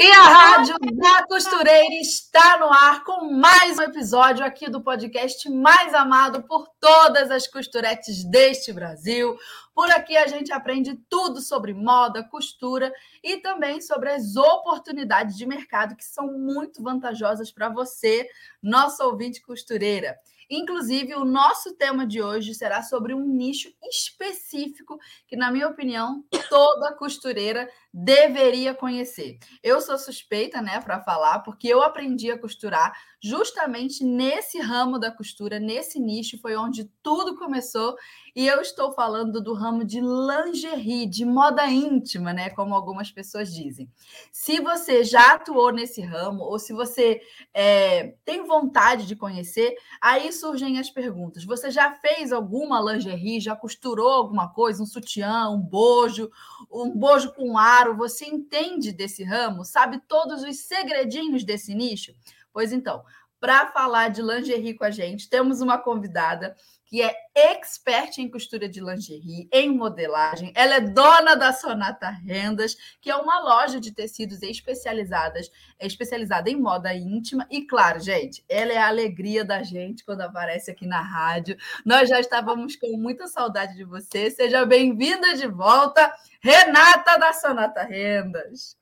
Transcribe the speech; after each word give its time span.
E 0.00 0.06
a 0.12 0.22
Rádio 0.22 0.76
da 0.78 1.26
Costureira 1.26 1.92
está 2.00 2.56
no 2.56 2.72
ar 2.72 3.02
com 3.02 3.32
mais 3.32 3.80
um 3.80 3.82
episódio 3.82 4.44
aqui 4.44 4.70
do 4.70 4.80
podcast 4.80 5.50
mais 5.50 5.92
amado 5.92 6.44
por 6.44 6.68
todas 6.78 7.32
as 7.32 7.48
costuretes 7.48 8.22
deste 8.22 8.72
Brasil. 8.72 9.36
Por 9.74 9.90
aqui 9.90 10.16
a 10.16 10.28
gente 10.28 10.52
aprende 10.52 10.94
tudo 11.10 11.40
sobre 11.40 11.74
moda, 11.74 12.22
costura 12.22 12.92
e 13.24 13.38
também 13.38 13.80
sobre 13.80 14.12
as 14.12 14.36
oportunidades 14.36 15.36
de 15.36 15.44
mercado 15.44 15.96
que 15.96 16.04
são 16.04 16.28
muito 16.38 16.80
vantajosas 16.80 17.50
para 17.50 17.68
você, 17.68 18.28
nosso 18.62 19.02
ouvinte 19.02 19.42
costureira. 19.42 20.16
Inclusive, 20.50 21.14
o 21.14 21.26
nosso 21.26 21.74
tema 21.74 22.06
de 22.06 22.22
hoje 22.22 22.54
será 22.54 22.82
sobre 22.82 23.12
um 23.12 23.20
nicho 23.20 23.70
específico 23.82 24.98
que, 25.26 25.36
na 25.36 25.50
minha 25.50 25.68
opinião, 25.68 26.24
toda 26.48 26.94
costureira 26.94 27.68
deveria 28.04 28.72
conhecer. 28.72 29.38
Eu 29.60 29.80
sou 29.80 29.98
suspeita, 29.98 30.62
né, 30.62 30.80
para 30.80 31.00
falar, 31.00 31.40
porque 31.40 31.66
eu 31.66 31.82
aprendi 31.82 32.30
a 32.30 32.38
costurar 32.38 32.92
justamente 33.20 34.04
nesse 34.04 34.60
ramo 34.60 34.98
da 34.98 35.10
costura, 35.10 35.58
nesse 35.58 35.98
nicho, 35.98 36.38
foi 36.40 36.56
onde 36.56 36.84
tudo 37.02 37.36
começou. 37.36 37.96
E 38.36 38.46
eu 38.46 38.60
estou 38.60 38.92
falando 38.92 39.40
do 39.40 39.52
ramo 39.52 39.84
de 39.84 40.00
lingerie, 40.00 41.06
de 41.06 41.24
moda 41.24 41.66
íntima, 41.66 42.32
né? 42.32 42.50
Como 42.50 42.72
algumas 42.72 43.10
pessoas 43.10 43.52
dizem. 43.52 43.90
Se 44.30 44.60
você 44.60 45.02
já 45.02 45.32
atuou 45.32 45.72
nesse 45.72 46.00
ramo, 46.00 46.44
ou 46.44 46.56
se 46.56 46.72
você 46.72 47.20
é, 47.52 48.14
tem 48.24 48.46
vontade 48.46 49.06
de 49.06 49.16
conhecer, 49.16 49.74
aí 50.00 50.32
surgem 50.32 50.78
as 50.78 50.88
perguntas. 50.88 51.44
Você 51.44 51.68
já 51.72 51.92
fez 51.94 52.32
alguma 52.32 52.80
lingerie? 52.80 53.40
Já 53.40 53.56
costurou 53.56 54.10
alguma 54.10 54.48
coisa? 54.52 54.80
Um 54.80 54.86
sutiã, 54.86 55.48
um 55.48 55.58
bojo, 55.58 56.30
um 56.70 56.90
bojo 56.90 57.34
com 57.34 57.58
aro? 57.58 57.87
Você 57.96 58.26
entende 58.26 58.92
desse 58.92 59.22
ramo? 59.24 59.64
Sabe 59.64 60.00
todos 60.06 60.42
os 60.42 60.60
segredinhos 60.60 61.44
desse 61.44 61.74
nicho? 61.74 62.14
Pois 62.52 62.72
então, 62.72 63.04
para 63.40 63.70
falar 63.72 64.08
de 64.08 64.22
lingerie 64.22 64.74
com 64.74 64.84
a 64.84 64.90
gente, 64.90 65.28
temos 65.28 65.60
uma 65.60 65.78
convidada 65.78 66.56
que 66.88 67.02
é 67.02 67.14
expert 67.34 68.16
em 68.18 68.30
costura 68.30 68.66
de 68.66 68.80
lingerie, 68.80 69.46
em 69.52 69.76
modelagem. 69.76 70.50
Ela 70.54 70.76
é 70.76 70.80
dona 70.80 71.36
da 71.36 71.52
Sonata 71.52 72.08
Rendas, 72.08 72.76
que 73.00 73.10
é 73.10 73.16
uma 73.16 73.40
loja 73.40 73.78
de 73.78 73.92
tecidos 73.92 74.42
especializadas, 74.42 75.50
especializada 75.78 76.48
em 76.48 76.56
moda 76.56 76.94
íntima. 76.94 77.46
E 77.50 77.66
claro, 77.66 78.00
gente, 78.00 78.42
ela 78.48 78.72
é 78.72 78.78
a 78.78 78.88
alegria 78.88 79.44
da 79.44 79.62
gente 79.62 80.02
quando 80.02 80.22
aparece 80.22 80.70
aqui 80.70 80.86
na 80.86 81.02
rádio. 81.02 81.58
Nós 81.84 82.08
já 82.08 82.18
estávamos 82.18 82.74
com 82.74 82.96
muita 82.96 83.26
saudade 83.26 83.76
de 83.76 83.84
você. 83.84 84.30
Seja 84.30 84.64
bem-vinda 84.64 85.34
de 85.34 85.46
volta, 85.46 86.10
Renata 86.40 87.18
da 87.18 87.34
Sonata 87.34 87.82
Rendas. 87.82 88.78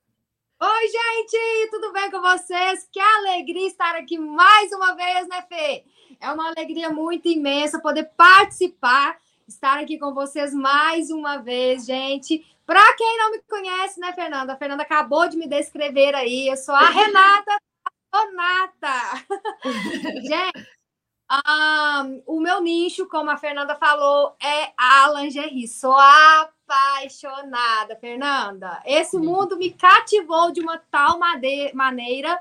Oi, 0.59 0.89
gente, 0.89 1.71
tudo 1.71 1.93
bem 1.93 2.11
com 2.11 2.21
vocês? 2.21 2.89
Que 2.91 3.01
alegria 3.01 3.67
estar 3.67 3.97
aqui 3.97 4.17
mais 4.17 4.73
uma 4.73 4.95
vez, 4.95 5.29
né, 5.29 5.45
Fê? 5.49 5.85
É 6.21 6.31
uma 6.31 6.49
alegria 6.49 6.91
muito 6.91 7.29
imensa 7.29 7.81
poder 7.81 8.11
participar, 8.17 9.19
estar 9.47 9.79
aqui 9.79 9.99
com 9.99 10.15
vocês 10.15 10.53
mais 10.53 11.11
uma 11.11 11.39
vez, 11.39 11.87
gente. 11.87 12.45
Para 12.65 12.95
quem 12.95 13.19
não 13.19 13.31
me 13.31 13.41
conhece, 13.43 14.01
né, 14.01 14.13
Fernanda? 14.13 14.53
A 14.53 14.57
Fernanda 14.57 14.83
acabou 14.83 15.29
de 15.29 15.37
me 15.37 15.47
descrever 15.47 16.15
aí. 16.15 16.49
Eu 16.49 16.57
sou 16.57 16.75
a 16.75 16.89
Renata 16.89 17.57
Donata. 18.13 19.25
gente, 20.23 20.67
um, 21.29 22.23
o 22.27 22.41
meu 22.41 22.61
nicho, 22.61 23.09
como 23.09 23.31
a 23.31 23.37
Fernanda 23.37 23.75
falou, 23.75 24.37
é 24.41 24.73
a 24.77 25.11
lingerie. 25.11 25.67
Sou 25.67 25.97
apaixonada, 25.97 27.97
Fernanda. 27.97 28.81
Esse 28.85 29.19
mundo 29.19 29.57
me 29.57 29.71
cativou 29.71 30.53
de 30.53 30.61
uma 30.61 30.79
tal 30.91 31.19
maneira 31.19 32.39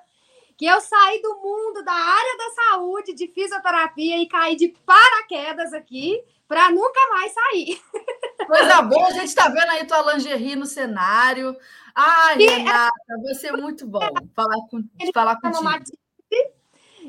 que 0.58 0.66
eu 0.66 0.80
saí 0.80 1.22
do 1.22 1.36
mundo 1.38 1.84
da 1.84 1.94
área 1.94 2.38
da 2.38 2.50
saúde, 2.64 3.14
de 3.14 3.28
fisioterapia 3.28 4.18
e 4.18 4.28
caí 4.28 4.56
de 4.56 4.70
paraquedas 4.86 5.74
aqui 5.74 6.24
para 6.48 6.72
nunca 6.72 7.00
mais 7.10 7.34
sair. 7.34 7.82
Coisa 8.48 8.82
boa, 8.82 9.08
a 9.08 9.12
gente 9.12 9.28
está 9.28 9.50
vendo 9.50 9.70
aí 9.72 9.86
tua 9.86 10.14
lingerie 10.14 10.56
no 10.56 10.66
cenário. 10.66 11.56
Ai, 11.94 12.38
e 12.40 12.48
Renata, 12.48 12.94
é... 13.10 13.24
vai 13.24 13.34
ser 13.34 13.52
muito 13.54 13.88
bom 13.88 14.00
falar, 14.36 14.56
com, 14.70 14.84
falar 15.14 15.42
contigo. 15.42 15.98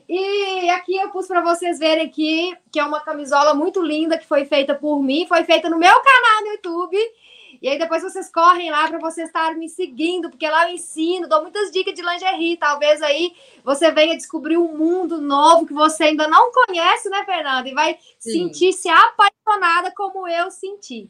E 0.08 0.70
aqui 0.70 0.96
eu 0.96 1.10
pus 1.10 1.26
para 1.26 1.40
vocês 1.40 1.78
verem 1.78 2.06
aqui, 2.06 2.56
que 2.70 2.78
é 2.78 2.84
uma 2.84 3.00
camisola 3.00 3.54
muito 3.54 3.82
linda 3.82 4.18
que 4.18 4.26
foi 4.26 4.44
feita 4.44 4.74
por 4.74 5.02
mim, 5.02 5.26
foi 5.26 5.42
feita 5.44 5.68
no 5.68 5.78
meu 5.78 5.94
canal 5.94 6.42
no 6.42 6.48
YouTube. 6.52 6.96
E 7.60 7.68
aí 7.68 7.78
depois 7.78 8.02
vocês 8.02 8.30
correm 8.30 8.70
lá 8.70 8.88
para 8.88 8.98
vocês 8.98 9.28
estarem 9.28 9.58
me 9.58 9.68
seguindo, 9.68 10.30
porque 10.30 10.48
lá 10.48 10.68
eu 10.68 10.74
ensino, 10.74 11.28
dou 11.28 11.42
muitas 11.42 11.70
dicas 11.70 11.94
de 11.94 12.02
lingerie. 12.02 12.56
Talvez 12.56 13.02
aí 13.02 13.34
você 13.64 13.90
venha 13.90 14.16
descobrir 14.16 14.56
um 14.56 14.76
mundo 14.76 15.20
novo 15.20 15.66
que 15.66 15.74
você 15.74 16.04
ainda 16.04 16.28
não 16.28 16.50
conhece, 16.52 17.08
né, 17.08 17.24
Fernanda? 17.24 17.68
E 17.68 17.74
vai 17.74 17.98
sentir-se 18.18 18.88
apaixonada 18.88 19.92
como 19.94 20.26
eu 20.28 20.50
senti. 20.50 21.08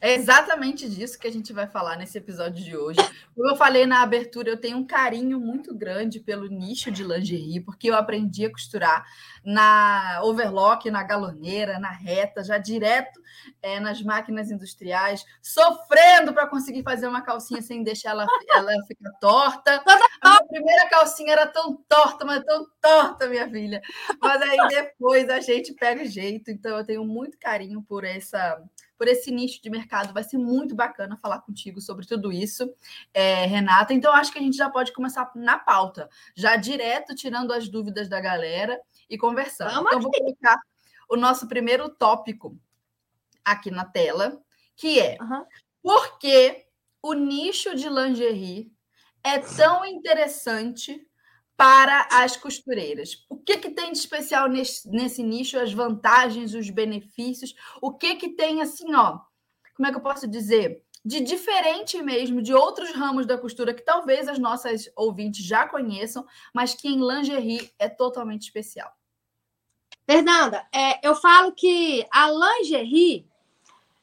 É 0.00 0.14
exatamente 0.14 0.88
disso 0.88 1.18
que 1.18 1.26
a 1.26 1.32
gente 1.32 1.52
vai 1.52 1.66
falar 1.66 1.96
nesse 1.96 2.18
episódio 2.18 2.64
de 2.64 2.76
hoje. 2.76 3.00
Como 3.34 3.48
eu 3.50 3.56
falei 3.56 3.86
na 3.86 4.02
abertura, 4.02 4.48
eu 4.48 4.56
tenho 4.56 4.78
um 4.78 4.86
carinho 4.86 5.40
muito 5.40 5.74
grande 5.74 6.20
pelo 6.20 6.48
nicho 6.48 6.90
de 6.90 7.02
lingerie, 7.02 7.60
porque 7.60 7.90
eu 7.90 7.94
aprendi 7.94 8.44
a 8.44 8.50
costurar 8.50 9.04
na 9.44 10.20
overlock, 10.22 10.90
na 10.90 11.02
galoneira, 11.02 11.78
na 11.78 11.90
reta, 11.90 12.42
já 12.42 12.58
direto 12.58 13.20
é, 13.62 13.78
nas 13.80 14.02
máquinas 14.02 14.50
industriais, 14.50 15.24
sofrendo 15.42 16.32
para 16.32 16.46
conseguir 16.46 16.82
fazer 16.82 17.06
uma 17.06 17.22
calcinha 17.22 17.62
sem 17.62 17.82
deixar 17.82 18.10
ela, 18.10 18.26
ela 18.50 18.72
ficar 18.86 19.10
torta. 19.20 19.82
A 20.22 20.30
minha 20.30 20.46
primeira 20.48 20.88
calcinha 20.88 21.32
era 21.32 21.46
tão 21.46 21.76
torta, 21.88 22.24
mas 22.24 22.42
tão 22.44 22.66
torta, 22.80 23.28
minha 23.28 23.48
filha. 23.48 23.80
Mas 24.20 24.42
aí 24.42 24.58
depois 24.68 25.28
a 25.28 25.40
gente 25.40 25.74
pega 25.74 26.04
jeito. 26.04 26.50
Então 26.50 26.76
eu 26.78 26.84
tenho 26.84 27.04
muito 27.04 27.38
carinho 27.38 27.82
por 27.82 28.04
essa 28.04 28.60
por 28.96 29.08
esse 29.08 29.30
nicho 29.30 29.62
de 29.62 29.70
mercado. 29.70 30.12
Vai 30.12 30.24
ser 30.24 30.38
muito 30.38 30.74
bacana 30.74 31.16
falar 31.16 31.40
contigo 31.40 31.80
sobre 31.80 32.06
tudo 32.06 32.32
isso, 32.32 32.72
é, 33.12 33.46
Renata. 33.46 33.92
Então, 33.92 34.12
acho 34.12 34.32
que 34.32 34.38
a 34.38 34.42
gente 34.42 34.56
já 34.56 34.70
pode 34.70 34.92
começar 34.92 35.30
na 35.34 35.58
pauta, 35.58 36.08
já 36.34 36.56
direto 36.56 37.14
tirando 37.14 37.52
as 37.52 37.68
dúvidas 37.68 38.08
da 38.08 38.20
galera 38.20 38.80
e 39.08 39.16
conversando. 39.16 39.72
Vamos 39.72 39.88
então, 39.88 40.00
vou 40.00 40.10
colocar 40.10 40.58
o 41.08 41.16
nosso 41.16 41.46
primeiro 41.46 41.88
tópico 41.88 42.58
aqui 43.44 43.70
na 43.70 43.84
tela, 43.84 44.40
que 44.74 44.98
é 45.00 45.16
uhum. 45.20 45.44
por 45.82 46.18
que 46.18 46.66
o 47.02 47.12
nicho 47.12 47.74
de 47.76 47.88
lingerie 47.88 48.72
é 49.22 49.38
tão 49.38 49.84
interessante 49.84 51.06
para 51.56 52.06
as 52.10 52.36
costureiras. 52.36 53.24
O 53.28 53.36
que, 53.36 53.56
que 53.56 53.70
tem 53.70 53.90
de 53.90 53.98
especial 53.98 54.48
nesse, 54.48 54.88
nesse 54.90 55.22
nicho? 55.22 55.58
As 55.58 55.72
vantagens, 55.72 56.54
os 56.54 56.68
benefícios? 56.68 57.54
O 57.80 57.92
que, 57.92 58.16
que 58.16 58.30
tem 58.30 58.60
assim, 58.60 58.94
ó? 58.94 59.20
Como 59.74 59.88
é 59.88 59.90
que 59.90 59.96
eu 59.96 60.02
posso 60.02 60.28
dizer? 60.28 60.82
De 61.04 61.20
diferente 61.20 62.02
mesmo 62.02 62.42
de 62.42 62.52
outros 62.52 62.92
ramos 62.92 63.26
da 63.26 63.38
costura 63.38 63.72
que 63.72 63.82
talvez 63.82 64.28
as 64.28 64.38
nossas 64.38 64.90
ouvintes 64.96 65.44
já 65.44 65.66
conheçam, 65.66 66.26
mas 66.52 66.74
que 66.74 66.88
em 66.88 66.98
lingerie 66.98 67.70
é 67.78 67.88
totalmente 67.88 68.42
especial. 68.42 68.92
Fernanda, 70.04 70.66
é, 70.72 71.06
eu 71.06 71.14
falo 71.14 71.52
que 71.52 72.06
a 72.12 72.30
lingerie, 72.30 73.26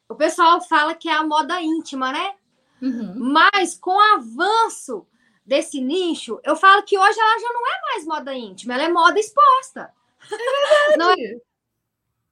o 0.08 0.14
pessoal 0.14 0.60
fala 0.60 0.94
que 0.94 1.08
é 1.08 1.12
a 1.12 1.24
moda 1.24 1.60
íntima, 1.60 2.12
né? 2.12 2.34
Uhum. 2.82 3.14
Mas 3.32 3.74
com 3.74 3.92
o 3.92 4.14
avanço 4.16 5.06
desse 5.44 5.80
nicho, 5.80 6.40
eu 6.42 6.56
falo 6.56 6.82
que 6.82 6.98
hoje 6.98 7.18
ela 7.18 7.38
já 7.38 7.52
não 7.52 7.66
é 7.66 7.80
mais 7.92 8.06
moda 8.06 8.34
íntima, 8.34 8.74
ela 8.74 8.84
é 8.84 8.88
moda 8.88 9.18
exposta. 9.18 9.92
É 10.30 10.96
não 10.96 11.10
é? 11.10 11.36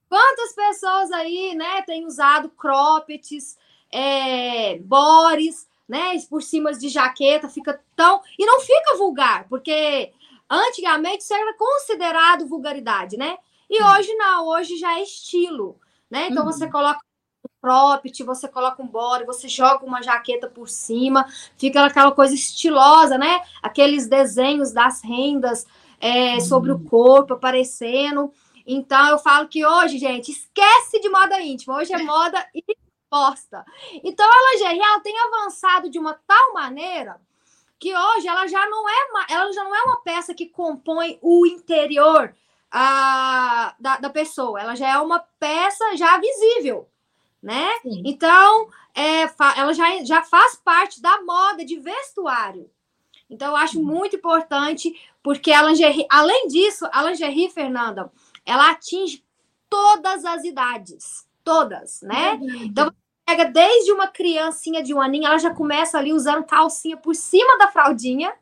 Quantas 0.09 0.55
pessoas 0.55 1.11
aí, 1.13 1.55
né, 1.55 1.83
têm 1.83 2.07
usado 2.07 2.51
croppeds, 2.51 3.57
é, 3.91 4.79
bores, 4.79 5.67
né, 5.89 6.19
por 6.29 6.43
cima 6.43 6.73
de 6.73 6.89
jaqueta, 6.89 7.49
fica 7.49 7.83
tão... 7.97 8.23
E 8.39 8.45
não 8.45 8.61
fica 8.61 8.97
vulgar, 8.97 9.47
porque 9.49 10.13
antigamente 10.49 11.23
isso 11.23 11.33
era 11.33 11.55
considerado 11.55 12.47
vulgaridade, 12.47 13.17
né? 13.17 13.39
E 13.71 13.83
hoje 13.83 14.15
não, 14.15 14.49
hoje 14.49 14.77
já 14.77 14.99
é 14.99 15.03
estilo, 15.03 15.81
né? 16.11 16.29
Então 16.31 16.45
uhum. 16.45 16.53
você 16.53 16.71
coloca 16.71 17.01
cropped, 17.63 18.25
você 18.25 18.49
coloca 18.49 18.83
um 18.83 18.87
body, 18.89 19.25
você 19.25 19.49
joga 19.49 19.87
uma 19.87 20.03
jaqueta 20.03 20.49
por 20.49 20.69
cima, 20.69 21.25
fica 21.57 21.85
aquela 21.85 22.11
coisa 22.11 22.35
estilosa, 22.35 23.17
né? 23.17 23.41
Aqueles 23.63 24.09
desenhos 24.09 24.73
das 24.73 25.01
rendas 25.03 25.65
é, 26.01 26.41
sobre 26.41 26.73
o 26.73 26.81
corpo 26.81 27.35
aparecendo. 27.35 28.33
Então 28.67 29.09
eu 29.09 29.19
falo 29.19 29.47
que 29.47 29.65
hoje, 29.65 29.99
gente, 29.99 30.33
esquece 30.33 31.01
de 31.01 31.09
moda 31.09 31.41
íntima. 31.41 31.77
Hoje 31.77 31.93
é 31.93 31.99
moda 32.03 32.45
imposta. 32.53 33.65
Então 34.03 34.27
a 34.29 34.53
lingerie 34.53 34.83
ela 34.83 35.01
tem 35.01 35.15
avançado 35.21 35.89
de 35.89 35.99
uma 35.99 36.15
tal 36.27 36.53
maneira 36.55 37.21
que 37.79 37.97
hoje 37.97 38.29
ela 38.29 38.47
já 38.47 38.69
não 38.69 38.89
é 38.89 39.05
uma, 39.11 39.27
ela 39.29 39.53
já 39.53 39.65
não 39.65 39.75
é 39.75 39.83
uma 39.83 40.01
peça 40.03 40.35
que 40.35 40.47
compõe 40.47 41.19
o 41.21 41.45
interior 41.47 42.35
a, 42.71 43.75
da, 43.79 43.97
da 43.99 44.11
pessoa. 44.11 44.61
Ela 44.61 44.75
já 44.75 44.89
é 44.89 44.99
uma 44.99 45.19
peça 45.39 45.97
já 45.97 46.17
visível, 46.19 46.89
né? 47.43 47.69
Sim. 47.83 48.03
Então 48.05 48.69
é, 48.95 49.23
ela 49.59 49.73
já, 49.73 50.05
já 50.05 50.23
faz 50.23 50.55
parte 50.57 51.01
da 51.01 51.23
moda 51.23 51.65
de 51.65 51.79
vestuário. 51.79 52.71
Então, 53.33 53.49
eu 53.49 53.57
acho 53.57 53.79
uhum. 53.79 53.85
muito 53.87 54.15
importante, 54.15 54.95
porque 55.23 55.53
a 55.53 55.63
lingerie, 55.63 56.07
além 56.11 56.49
disso, 56.49 56.87
a 56.93 57.03
lingerie, 57.03 57.49
Fernanda, 57.49 58.13
ela 58.45 58.71
atinge 58.71 59.25
todas 59.71 60.23
as 60.27 60.45
idades. 60.45 61.27
Todas, 61.43 62.03
né? 62.03 62.35
Uhum. 62.35 62.65
Então, 62.65 62.93
pega 63.25 63.47
desde 63.47 63.91
uma 63.91 64.07
criancinha 64.07 64.83
de 64.83 64.93
um 64.93 65.01
aninho, 65.01 65.27
ela 65.27 65.39
já 65.39 65.53
começa 65.53 65.97
ali 65.97 66.13
usando 66.13 66.45
calcinha 66.45 66.97
por 66.99 67.15
cima 67.15 67.57
da 67.57 67.69
fraldinha, 67.69 68.35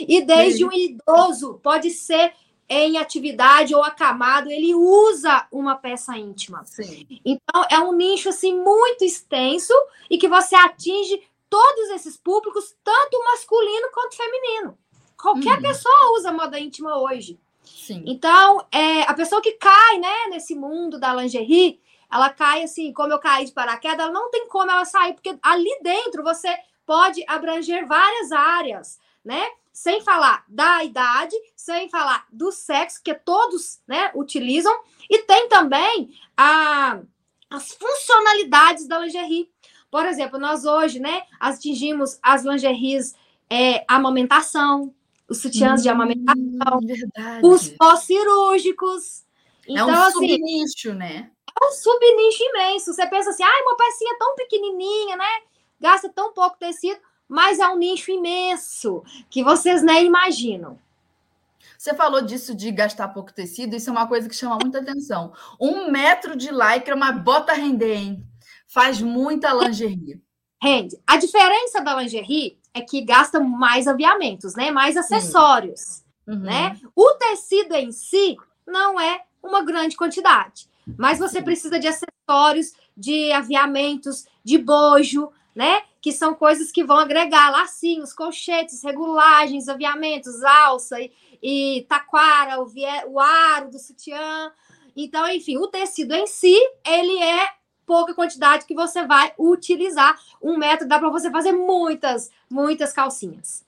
e 0.00 0.20
desde 0.22 0.64
uhum. 0.64 0.70
um 0.70 0.74
idoso, 0.74 1.60
pode 1.62 1.90
ser 1.90 2.34
em 2.72 2.98
atividade 2.98 3.74
ou 3.74 3.82
acamado, 3.82 4.50
ele 4.50 4.74
usa 4.74 5.46
uma 5.52 5.76
peça 5.76 6.16
íntima. 6.16 6.64
Sim. 6.64 7.06
Então, 7.24 7.64
é 7.70 7.78
um 7.78 7.92
nicho 7.92 8.28
assim 8.28 8.54
muito 8.54 9.04
extenso 9.04 9.74
e 10.08 10.18
que 10.18 10.28
você 10.28 10.54
atinge 10.54 11.22
todos 11.48 11.90
esses 11.90 12.16
públicos, 12.16 12.74
tanto 12.82 13.22
masculino 13.24 13.90
quanto 13.92 14.16
feminino. 14.16 14.78
Qualquer 15.20 15.56
uhum. 15.56 15.62
pessoa 15.62 16.18
usa 16.18 16.32
moda 16.32 16.58
íntima 16.58 16.98
hoje. 16.98 17.38
Sim. 17.62 18.02
Então, 18.06 18.66
é, 18.72 19.02
a 19.02 19.14
pessoa 19.14 19.42
que 19.42 19.52
cai 19.52 19.98
né, 19.98 20.28
nesse 20.30 20.54
mundo 20.54 20.98
da 20.98 21.14
lingerie, 21.14 21.80
ela 22.10 22.30
cai 22.30 22.62
assim, 22.62 22.92
como 22.92 23.12
eu 23.12 23.18
caí 23.18 23.44
de 23.44 23.52
paraquedas, 23.52 24.00
ela 24.00 24.12
não 24.12 24.30
tem 24.30 24.48
como 24.48 24.70
ela 24.70 24.84
sair, 24.84 25.14
porque 25.14 25.38
ali 25.42 25.78
dentro 25.82 26.22
você 26.22 26.48
pode 26.84 27.24
abranger 27.26 27.86
várias 27.86 28.32
áreas, 28.32 28.98
né? 29.24 29.42
Sem 29.72 30.02
falar 30.02 30.44
da 30.48 30.84
idade, 30.84 31.34
sem 31.56 31.88
falar 31.88 32.26
do 32.30 32.52
sexo, 32.52 33.00
que 33.02 33.14
todos 33.14 33.80
né, 33.86 34.10
utilizam, 34.14 34.72
e 35.08 35.18
tem 35.18 35.48
também 35.48 36.10
a, 36.36 37.00
as 37.48 37.72
funcionalidades 37.72 38.86
da 38.86 38.98
lingerie. 38.98 39.50
Por 39.90 40.04
exemplo, 40.06 40.38
nós 40.38 40.64
hoje, 40.64 41.00
né, 41.00 41.22
atingimos 41.40 42.18
as 42.22 42.44
lingeries 42.44 43.14
é, 43.48 43.84
amamentação, 43.86 44.94
os 45.28 45.42
sutiãs 45.42 45.80
hum, 45.80 45.82
de 45.82 45.88
amamentação, 45.88 46.80
verdade. 46.82 47.46
os 47.46 47.68
pós-cirúrgicos. 47.68 49.24
Então, 49.68 49.88
é 49.88 49.92
um 49.92 50.02
assim, 50.02 50.12
subnicho, 50.12 50.94
né? 50.94 51.30
É 51.60 51.66
um 51.66 51.72
subnicho 51.72 52.42
imenso. 52.42 52.92
Você 52.92 53.06
pensa 53.06 53.30
assim, 53.30 53.42
ah, 53.42 53.62
uma 53.62 53.76
pecinha 53.76 54.16
tão 54.18 54.34
pequenininha, 54.34 55.16
né? 55.16 55.42
Gasta 55.80 56.08
tão 56.08 56.32
pouco 56.32 56.58
tecido, 56.58 57.00
mas 57.32 57.58
é 57.58 57.66
um 57.66 57.78
nicho 57.78 58.10
imenso 58.10 59.02
que 59.30 59.42
vocês 59.42 59.82
nem 59.82 60.04
imaginam. 60.04 60.78
Você 61.78 61.94
falou 61.94 62.20
disso 62.20 62.54
de 62.54 62.70
gastar 62.70 63.08
pouco 63.08 63.32
tecido, 63.32 63.74
isso 63.74 63.88
é 63.88 63.92
uma 63.92 64.06
coisa 64.06 64.28
que 64.28 64.36
chama 64.36 64.58
muita 64.60 64.80
atenção. 64.80 65.32
Um 65.58 65.90
metro 65.90 66.36
de 66.36 66.50
lycra, 66.50 66.94
mas 66.94 67.18
bota 67.22 67.54
render, 67.54 67.94
hein? 67.94 68.26
Faz 68.68 69.00
muita 69.00 69.50
lingerie. 69.50 70.20
Rende. 70.60 71.00
A 71.06 71.16
diferença 71.16 71.80
da 71.80 71.96
lingerie 71.96 72.58
é 72.74 72.82
que 72.82 73.00
gasta 73.00 73.40
mais 73.40 73.88
aviamentos, 73.88 74.54
né? 74.54 74.70
Mais 74.70 74.94
acessórios, 74.94 76.04
uhum. 76.26 76.38
né? 76.38 76.78
O 76.94 77.14
tecido 77.14 77.74
em 77.74 77.92
si 77.92 78.36
não 78.66 79.00
é 79.00 79.22
uma 79.42 79.64
grande 79.64 79.96
quantidade, 79.96 80.68
mas 80.98 81.18
você 81.18 81.40
precisa 81.40 81.80
de 81.80 81.88
acessórios, 81.88 82.74
de 82.94 83.32
aviamentos, 83.32 84.26
de 84.44 84.58
bojo, 84.58 85.32
né? 85.54 85.82
Que 86.00 86.12
são 86.12 86.34
coisas 86.34 86.70
que 86.70 86.84
vão 86.84 86.98
agregar 86.98 87.50
lacinhos, 87.50 88.12
colchetes, 88.12 88.82
regulagens, 88.82 89.68
aviamentos, 89.68 90.42
alça 90.42 91.00
e, 91.00 91.12
e 91.42 91.86
taquara, 91.88 92.60
o, 92.60 92.66
vie, 92.66 92.86
o 93.06 93.20
aro 93.20 93.70
do 93.70 93.78
sutiã. 93.78 94.50
Então, 94.96 95.28
enfim, 95.28 95.58
o 95.58 95.68
tecido 95.68 96.14
em 96.14 96.26
si, 96.26 96.56
ele 96.86 97.22
é 97.22 97.48
pouca 97.86 98.14
quantidade 98.14 98.66
que 98.66 98.74
você 98.74 99.06
vai 99.06 99.32
utilizar. 99.38 100.18
Um 100.42 100.56
metro 100.56 100.88
dá 100.88 100.98
para 100.98 101.10
você 101.10 101.30
fazer 101.30 101.52
muitas, 101.52 102.30
muitas 102.50 102.92
calcinhas. 102.92 103.64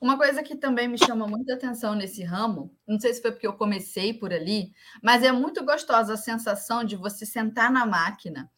Uma 0.00 0.18
coisa 0.18 0.42
que 0.42 0.54
também 0.54 0.86
me 0.86 0.98
chama 0.98 1.26
muita 1.26 1.54
atenção 1.54 1.94
nesse 1.94 2.22
ramo, 2.22 2.70
não 2.86 3.00
sei 3.00 3.14
se 3.14 3.22
foi 3.22 3.32
porque 3.32 3.46
eu 3.46 3.54
comecei 3.54 4.12
por 4.12 4.34
ali, 4.34 4.70
mas 5.02 5.22
é 5.22 5.32
muito 5.32 5.64
gostosa 5.64 6.12
a 6.12 6.18
sensação 6.18 6.84
de 6.84 6.94
você 6.94 7.24
sentar 7.24 7.72
na 7.72 7.86
máquina 7.86 8.50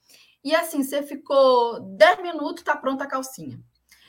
e 0.47 0.55
assim, 0.55 0.85
você 0.85 1.03
ficou 1.03 1.81
10 1.81 2.23
minutos, 2.23 2.63
tá 2.63 2.77
pronta 2.77 3.03
a 3.03 3.09
calcinha. 3.09 3.59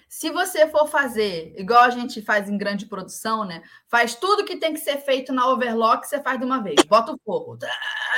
Se 0.08 0.30
você 0.30 0.68
for 0.68 0.88
fazer, 0.88 1.52
igual 1.58 1.82
a 1.82 1.90
gente 1.90 2.22
faz 2.22 2.48
em 2.48 2.60
grande 2.60 2.86
produção, 2.86 3.44
né? 3.44 3.64
Faz 3.88 4.14
tudo 4.14 4.46
que 4.46 4.56
tem 4.56 4.72
que 4.72 4.80
ser 4.80 4.98
feito 4.98 5.34
na 5.34 5.50
overlock, 5.50 6.08
você 6.08 6.22
faz 6.22 6.40
de 6.40 6.46
uma 6.46 6.62
vez. 6.62 6.76
Bota 6.88 7.12
o 7.12 7.20
forro, 7.26 7.58
tá, 7.58 7.68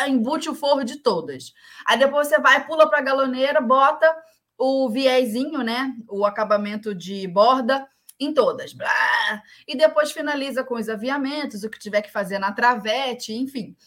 embute 0.09 0.49
o 0.49 0.53
forro 0.53 0.83
de 0.83 0.97
todas. 0.97 1.53
Aí 1.87 1.97
depois 1.97 2.27
você 2.27 2.37
vai, 2.41 2.67
pula 2.67 2.89
para 2.89 2.99
a 2.99 3.03
galoneira, 3.03 3.61
bota 3.61 4.13
o 4.57 4.89
viezinho, 4.89 5.63
né? 5.63 5.95
O 6.09 6.25
acabamento 6.25 6.93
de 6.93 7.25
borda 7.25 7.87
em 8.19 8.33
todas. 8.33 8.73
Blá, 8.73 9.41
e 9.65 9.77
depois 9.77 10.11
finaliza 10.11 10.61
com 10.61 10.75
os 10.75 10.89
aviamentos, 10.89 11.63
o 11.63 11.69
que 11.69 11.79
tiver 11.79 12.01
que 12.01 12.11
fazer 12.11 12.37
na 12.37 12.51
travete, 12.51 13.31
enfim. 13.31 13.77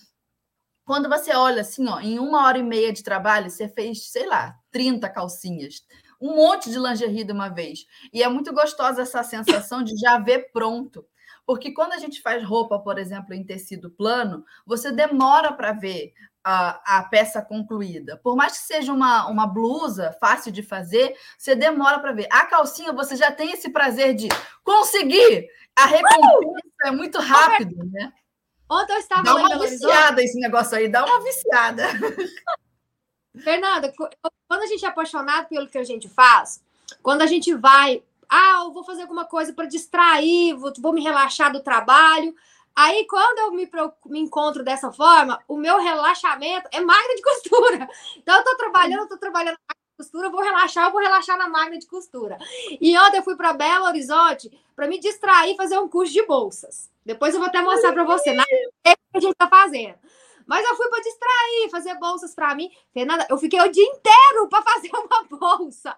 Quando 0.92 1.08
você 1.08 1.34
olha 1.34 1.62
assim, 1.62 1.88
ó, 1.88 2.00
em 2.00 2.18
uma 2.18 2.44
hora 2.44 2.58
e 2.58 2.62
meia 2.62 2.92
de 2.92 3.02
trabalho, 3.02 3.50
você 3.50 3.66
fez, 3.66 4.10
sei 4.10 4.26
lá, 4.26 4.54
30 4.70 5.08
calcinhas 5.08 5.86
um 6.20 6.36
monte 6.36 6.68
de 6.68 6.78
lingerie 6.78 7.24
de 7.24 7.32
uma 7.32 7.48
vez. 7.48 7.86
E 8.12 8.22
é 8.22 8.28
muito 8.28 8.52
gostosa 8.52 9.00
essa 9.00 9.22
sensação 9.22 9.82
de 9.82 9.96
já 9.96 10.18
ver 10.18 10.52
pronto. 10.52 11.02
Porque 11.46 11.72
quando 11.72 11.94
a 11.94 11.98
gente 11.98 12.20
faz 12.20 12.44
roupa, 12.44 12.78
por 12.78 12.98
exemplo, 12.98 13.32
em 13.32 13.42
tecido 13.42 13.90
plano, 13.90 14.44
você 14.66 14.92
demora 14.92 15.54
para 15.54 15.72
ver 15.72 16.12
a, 16.44 16.98
a, 16.98 17.04
peça 17.04 17.40
concluída. 17.40 18.20
Por 18.22 18.36
mais 18.36 18.52
que 18.52 18.66
seja 18.66 18.92
uma, 18.92 19.26
uma 19.28 19.46
blusa 19.46 20.14
fácil 20.20 20.52
de 20.52 20.62
fazer, 20.62 21.16
você 21.38 21.54
demora 21.54 22.00
para 22.00 22.12
ver. 22.12 22.28
A 22.30 22.44
calcinha, 22.44 22.92
você 22.92 23.16
já 23.16 23.32
tem 23.32 23.50
esse 23.50 23.70
prazer 23.70 24.14
de 24.14 24.28
conseguir. 24.62 25.48
A 25.74 25.86
recompensa 25.86 26.28
uh! 26.84 26.86
é 26.88 26.90
muito 26.90 27.18
rápido, 27.18 27.82
né? 27.90 28.12
Ontem 28.72 28.94
eu 28.94 28.98
estava 28.98 29.22
Dá 29.22 29.34
uma 29.34 29.58
viciada 29.58 30.22
esse 30.22 30.40
negócio 30.40 30.78
aí, 30.78 30.88
dá 30.88 31.04
uma 31.04 31.20
viciada. 31.20 31.82
Fernanda, 33.44 33.92
quando 34.48 34.62
a 34.62 34.66
gente 34.66 34.82
é 34.82 34.88
apaixonado 34.88 35.48
pelo 35.48 35.68
que 35.68 35.76
a 35.76 35.84
gente 35.84 36.08
faz, 36.08 36.62
quando 37.02 37.20
a 37.20 37.26
gente 37.26 37.52
vai, 37.52 38.02
ah, 38.30 38.62
eu 38.64 38.72
vou 38.72 38.82
fazer 38.82 39.02
alguma 39.02 39.26
coisa 39.26 39.52
para 39.52 39.66
distrair, 39.66 40.54
vou, 40.54 40.72
vou, 40.78 40.92
me 40.94 41.02
relaxar 41.02 41.52
do 41.52 41.60
trabalho. 41.60 42.34
Aí, 42.74 43.06
quando 43.06 43.38
eu 43.40 43.52
me, 43.52 43.70
me 44.06 44.20
encontro 44.20 44.64
dessa 44.64 44.90
forma, 44.90 45.38
o 45.46 45.58
meu 45.58 45.78
relaxamento 45.78 46.66
é 46.72 46.80
máquina 46.80 47.14
de 47.14 47.22
costura. 47.22 47.88
Então, 48.16 48.38
eu 48.38 48.44
tô 48.44 48.56
trabalhando, 48.56 49.08
tô 49.08 49.18
trabalhando 49.18 49.58
costura, 50.02 50.28
vou 50.28 50.42
relaxar, 50.42 50.86
eu 50.86 50.92
vou 50.92 51.00
relaxar 51.00 51.38
na 51.38 51.48
máquina 51.48 51.78
de 51.78 51.86
costura. 51.86 52.36
E 52.80 52.98
ontem 52.98 53.18
eu 53.18 53.22
fui 53.22 53.36
para 53.36 53.52
Belo 53.52 53.86
Horizonte 53.86 54.50
para 54.74 54.88
me 54.88 54.98
distrair 54.98 55.54
e 55.54 55.56
fazer 55.56 55.78
um 55.78 55.88
curso 55.88 56.12
de 56.12 56.26
bolsas. 56.26 56.90
Depois 57.06 57.32
eu 57.32 57.40
vou 57.40 57.48
até 57.48 57.62
mostrar 57.62 57.92
para 57.92 58.04
você 58.04 58.32
na 58.32 58.44
que 58.44 58.96
a 59.14 59.20
gente 59.20 59.34
tá 59.34 59.48
fazendo. 59.48 59.94
Mas 60.44 60.68
eu 60.68 60.76
fui 60.76 60.88
para 60.88 61.00
distrair, 61.00 61.70
fazer 61.70 61.94
bolsas 61.94 62.34
para 62.34 62.54
mim. 62.54 62.68
Fernanda, 62.92 63.26
eu 63.30 63.38
fiquei 63.38 63.60
o 63.60 63.70
dia 63.70 63.84
inteiro 63.84 64.48
para 64.48 64.62
fazer 64.62 64.90
uma 64.92 65.22
bolsa. 65.24 65.96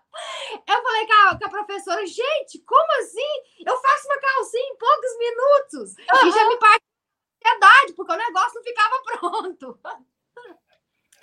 Eu 0.67 0.83
falei 0.83 1.07
com 1.07 1.47
a, 1.47 1.49
professora, 1.49 2.07
gente, 2.07 2.59
como 2.61 3.01
assim? 3.01 3.65
Eu 3.67 3.77
faço 3.79 4.07
uma 4.07 4.19
calcinha 4.19 4.71
em 4.71 4.77
poucos 4.77 5.19
minutos. 5.19 5.95
Uhum. 5.99 6.29
E 6.29 6.33
já 6.33 6.49
me 6.49 6.57
parte 6.59 6.85
ansiedade, 7.43 7.93
porque 7.95 8.13
o 8.13 8.17
negócio 8.17 8.55
não 8.55 8.63
ficava 8.63 9.03
pronto. 9.03 9.79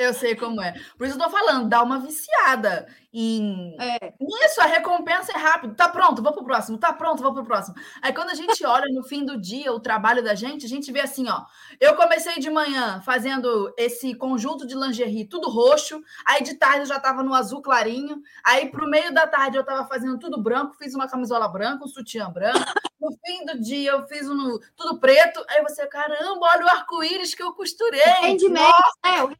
Eu 0.02 0.14
sei 0.14 0.36
como 0.36 0.62
é. 0.62 0.74
Por 0.98 1.06
isso 1.06 1.16
eu 1.16 1.24
tô 1.24 1.30
falando, 1.30 1.70
dá 1.70 1.82
uma 1.84 2.00
viciada 2.00 2.88
em 3.14 3.76
é. 3.80 4.14
isso, 4.46 4.62
a 4.62 4.66
recompensa 4.66 5.34
é 5.34 5.38
rápido. 5.38 5.76
Tá 5.76 5.90
pronto, 5.90 6.24
vou 6.24 6.34
pro 6.34 6.46
próximo. 6.46 6.78
Tá 6.78 6.94
pronto, 6.94 7.22
vou 7.22 7.34
pro 7.34 7.44
próximo. 7.44 7.76
Aí 8.02 8.14
quando 8.14 8.30
a 8.30 8.34
gente 8.34 8.66
olha 8.66 8.86
no 8.94 9.04
fim 9.04 9.26
do 9.26 9.40
dia 9.40 9.72
o 9.74 9.80
trabalho 9.80 10.24
da 10.24 10.34
gente, 10.34 10.66
a 10.66 10.70
gente 10.70 10.92
vê 10.92 11.02
assim, 11.02 11.28
ó. 11.28 11.44
Eu 11.80 11.96
comecei 11.96 12.40
de 12.40 12.50
manhã 12.50 13.02
fazendo 13.02 13.74
esse 13.78 14.16
conjunto 14.16 14.66
de 14.66 14.76
lingerie 14.76 15.26
tudo 15.26 15.50
roxo, 15.50 16.02
aí 16.26 16.42
de 16.42 16.56
tarde 16.56 16.82
eu 16.82 16.86
já 16.86 17.00
tava 17.00 17.22
no 17.22 17.34
azul 17.34 17.62
clarinho, 17.62 18.22
aí 18.44 18.70
pro 18.70 18.90
meio 18.90 19.14
da 19.14 19.28
tarde 19.28 19.58
eu 19.58 19.66
tava 19.66 19.86
fazendo 19.88 20.18
tudo 20.18 20.42
branco, 20.42 20.76
fiz 20.76 20.96
uma 20.96 21.08
camisola 21.08 21.48
branca, 21.48 21.84
um 21.84 21.88
sutiã 21.88 22.30
branco. 22.30 22.60
No 23.02 23.12
fim 23.26 23.44
do 23.46 23.60
dia 23.60 23.92
eu 23.92 24.06
fiz 24.06 24.30
um, 24.30 24.60
tudo 24.76 25.00
preto. 25.00 25.44
Aí 25.50 25.64
você, 25.64 25.88
caramba, 25.88 26.48
olha 26.54 26.66
o 26.66 26.70
arco-íris 26.70 27.34
que 27.34 27.42
eu 27.42 27.52
costurei. 27.52 28.00
Rendimento, 28.22 28.72
é, 29.04 29.24
o 29.24 29.36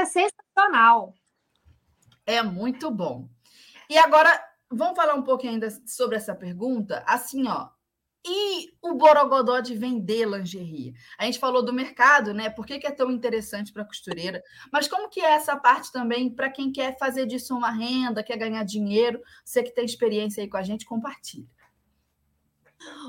é 0.00 0.06
sensacional. 0.06 1.14
É 2.26 2.42
muito 2.42 2.90
bom. 2.90 3.28
E 3.88 3.96
agora, 3.96 4.30
vamos 4.70 4.96
falar 4.96 5.14
um 5.14 5.22
pouquinho 5.22 5.54
ainda 5.54 5.68
sobre 5.86 6.16
essa 6.16 6.34
pergunta? 6.34 7.02
Assim, 7.06 7.48
ó, 7.48 7.68
E 8.26 8.74
o 8.82 8.94
borogodó 8.94 9.60
de 9.60 9.74
vender 9.76 10.26
lingerie? 10.28 10.94
A 11.18 11.24
gente 11.24 11.38
falou 11.38 11.64
do 11.64 11.72
mercado, 11.72 12.34
né? 12.34 12.50
Por 12.50 12.66
que, 12.66 12.78
que 12.78 12.86
é 12.86 12.90
tão 12.90 13.10
interessante 13.10 13.72
para 13.72 13.82
a 13.82 13.86
costureira? 13.86 14.42
Mas 14.72 14.88
como 14.88 15.08
que 15.08 15.20
é 15.20 15.30
essa 15.32 15.56
parte 15.56 15.90
também 15.92 16.28
para 16.28 16.50
quem 16.50 16.70
quer 16.72 16.98
fazer 16.98 17.26
disso 17.26 17.56
uma 17.56 17.70
renda, 17.70 18.22
quer 18.22 18.36
ganhar 18.36 18.64
dinheiro? 18.64 19.22
Você 19.44 19.62
que 19.62 19.70
tem 19.70 19.84
experiência 19.84 20.42
aí 20.42 20.48
com 20.48 20.56
a 20.56 20.62
gente, 20.62 20.84
compartilha. 20.84 21.46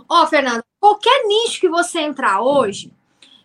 Ó, 0.08 0.24
oh, 0.24 0.28
Fernanda, 0.28 0.64
qualquer 0.80 1.26
nicho 1.26 1.60
que 1.60 1.70
você 1.70 2.00
entrar 2.00 2.42
hoje, 2.42 2.94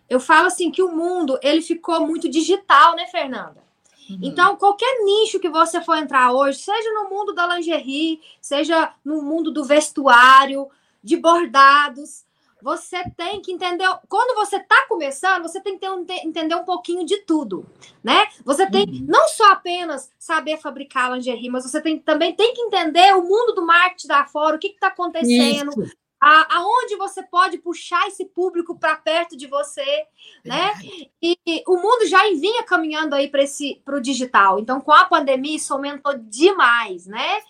eu 0.09 0.19
falo 0.19 0.47
assim 0.47 0.71
que 0.71 0.83
o 0.83 0.91
mundo 0.91 1.39
ele 1.41 1.61
ficou 1.61 2.05
muito 2.05 2.29
digital, 2.29 2.95
né, 2.95 3.07
Fernanda? 3.07 3.63
Uhum. 4.09 4.19
Então, 4.21 4.55
qualquer 4.55 5.03
nicho 5.03 5.39
que 5.39 5.49
você 5.49 5.81
for 5.81 5.97
entrar 5.97 6.31
hoje, 6.31 6.59
seja 6.59 6.93
no 6.93 7.09
mundo 7.09 7.33
da 7.33 7.47
lingerie, 7.47 8.21
seja 8.39 8.93
no 9.03 9.21
mundo 9.21 9.51
do 9.51 9.63
vestuário, 9.63 10.69
de 11.03 11.17
bordados. 11.17 12.23
Você 12.61 13.03
tem 13.15 13.41
que 13.41 13.51
entender. 13.51 13.87
Quando 14.09 14.35
você 14.35 14.57
está 14.57 14.87
começando, 14.87 15.43
você 15.43 15.59
tem 15.59 15.77
que 15.77 15.87
ter, 16.05 16.25
entender 16.25 16.55
um 16.55 16.63
pouquinho 16.63 17.05
de 17.05 17.17
tudo, 17.17 17.65
né? 18.03 18.27
Você 18.43 18.69
tem 18.69 18.85
uhum. 18.85 19.05
não 19.07 19.27
só 19.27 19.51
apenas 19.51 20.09
saber 20.17 20.57
fabricar 20.57 21.13
lingerie, 21.13 21.49
mas 21.49 21.63
você 21.63 21.81
tem, 21.81 21.99
também 21.99 22.33
tem 22.33 22.53
que 22.53 22.61
entender 22.61 23.15
o 23.15 23.23
mundo 23.23 23.53
do 23.53 23.65
marketing 23.65 24.07
da 24.07 24.25
fora, 24.25 24.55
o 24.55 24.59
que 24.59 24.67
está 24.67 24.87
acontecendo. 24.87 25.69
Isso. 25.71 25.95
A, 26.27 26.57
aonde 26.57 26.95
você 26.95 27.21
pode 27.21 27.59
puxar 27.59 28.07
esse 28.07 28.25
público 28.25 28.75
para 28.79 28.95
perto 28.95 29.37
de 29.37 29.45
você, 29.45 30.07
né? 30.43 30.73
E, 31.21 31.37
e, 31.45 31.63
o 31.67 31.77
mundo 31.77 32.07
já 32.07 32.17
vinha 32.31 32.63
caminhando 32.63 33.13
aí 33.13 33.29
para 33.29 33.95
o 33.95 34.01
digital. 34.01 34.57
Então, 34.57 34.81
com 34.81 34.91
a 34.91 35.05
pandemia, 35.05 35.55
isso 35.55 35.71
aumentou 35.71 36.17
demais, 36.17 37.05
né? 37.05 37.41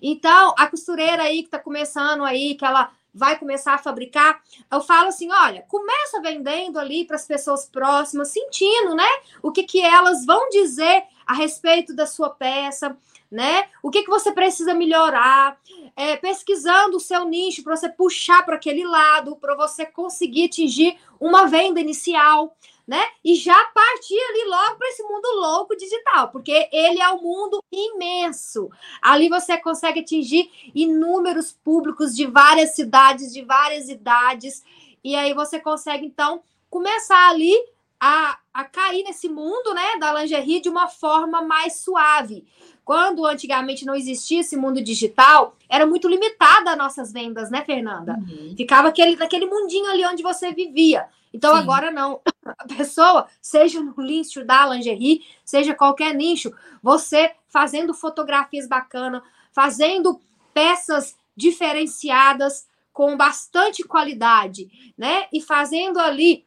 Então, 0.00 0.54
a 0.56 0.66
costureira 0.66 1.24
aí 1.24 1.42
que 1.42 1.48
está 1.48 1.58
começando 1.58 2.24
aí, 2.24 2.54
que 2.54 2.64
ela 2.64 2.90
vai 3.12 3.38
começar 3.38 3.74
a 3.74 3.78
fabricar, 3.78 4.40
eu 4.70 4.80
falo 4.80 5.08
assim, 5.08 5.30
olha, 5.30 5.66
começa 5.68 6.22
vendendo 6.22 6.78
ali 6.78 7.04
para 7.04 7.16
as 7.16 7.26
pessoas 7.26 7.66
próximas, 7.66 8.28
sentindo, 8.28 8.94
né? 8.94 9.08
O 9.42 9.52
que, 9.52 9.64
que 9.64 9.82
elas 9.82 10.24
vão 10.24 10.48
dizer 10.48 11.04
a 11.26 11.34
respeito 11.34 11.94
da 11.94 12.06
sua 12.06 12.30
peça, 12.30 12.96
né? 13.30 13.68
O 13.82 13.90
que, 13.90 14.02
que 14.02 14.10
você 14.10 14.32
precisa 14.32 14.72
melhorar, 14.74 15.58
é, 15.96 16.16
pesquisando 16.16 16.96
o 16.96 17.00
seu 17.00 17.24
nicho 17.24 17.62
para 17.62 17.76
você 17.76 17.88
puxar 17.88 18.44
para 18.44 18.56
aquele 18.56 18.84
lado, 18.84 19.36
para 19.36 19.54
você 19.54 19.84
conseguir 19.86 20.46
atingir 20.46 20.96
uma 21.20 21.46
venda 21.46 21.80
inicial 21.80 22.56
né? 22.86 23.00
E 23.24 23.36
já 23.36 23.64
partir 23.66 24.18
ali 24.18 24.44
logo 24.48 24.76
para 24.76 24.88
esse 24.88 25.02
mundo 25.04 25.26
louco 25.36 25.76
digital, 25.76 26.30
porque 26.30 26.68
ele 26.72 27.00
é 27.00 27.08
um 27.10 27.22
mundo 27.22 27.62
imenso. 27.70 28.70
Ali 29.00 29.28
você 29.28 29.56
consegue 29.56 30.00
atingir 30.00 30.50
inúmeros 30.74 31.52
públicos 31.52 32.14
de 32.14 32.26
várias 32.26 32.74
cidades, 32.74 33.32
de 33.32 33.42
várias 33.42 33.88
idades, 33.88 34.64
e 35.02 35.14
aí 35.14 35.32
você 35.32 35.60
consegue 35.60 36.06
então 36.06 36.42
começar 36.68 37.30
ali 37.30 37.54
a, 38.04 38.36
a 38.52 38.64
cair 38.64 39.04
nesse 39.04 39.28
mundo, 39.28 39.72
né, 39.72 39.96
da 40.00 40.12
lingerie 40.12 40.60
de 40.60 40.68
uma 40.68 40.88
forma 40.88 41.40
mais 41.40 41.76
suave. 41.76 42.44
Quando 42.84 43.24
antigamente 43.24 43.86
não 43.86 43.94
existia 43.94 44.40
esse 44.40 44.56
mundo 44.56 44.82
digital, 44.82 45.56
era 45.68 45.86
muito 45.86 46.08
limitada 46.08 46.72
as 46.72 46.76
nossas 46.76 47.12
vendas, 47.12 47.48
né, 47.48 47.64
Fernanda? 47.64 48.14
Uhum. 48.14 48.54
Ficava 48.56 48.88
aquele, 48.88 49.14
naquele 49.14 49.46
mundinho 49.46 49.88
ali 49.88 50.04
onde 50.04 50.20
você 50.20 50.50
vivia. 50.52 51.06
Então, 51.32 51.54
Sim. 51.54 51.62
agora 51.62 51.92
não. 51.92 52.20
A 52.44 52.66
pessoa, 52.76 53.28
seja 53.40 53.80
no 53.80 53.94
nicho 53.98 54.44
da 54.44 54.66
lingerie, 54.66 55.24
seja 55.44 55.72
qualquer 55.72 56.12
nicho, 56.12 56.52
você 56.82 57.30
fazendo 57.46 57.94
fotografias 57.94 58.66
bacanas, 58.66 59.22
fazendo 59.52 60.20
peças 60.52 61.14
diferenciadas 61.36 62.66
com 62.92 63.16
bastante 63.16 63.84
qualidade, 63.84 64.92
né? 64.98 65.26
E 65.32 65.40
fazendo 65.40 66.00
ali 66.00 66.44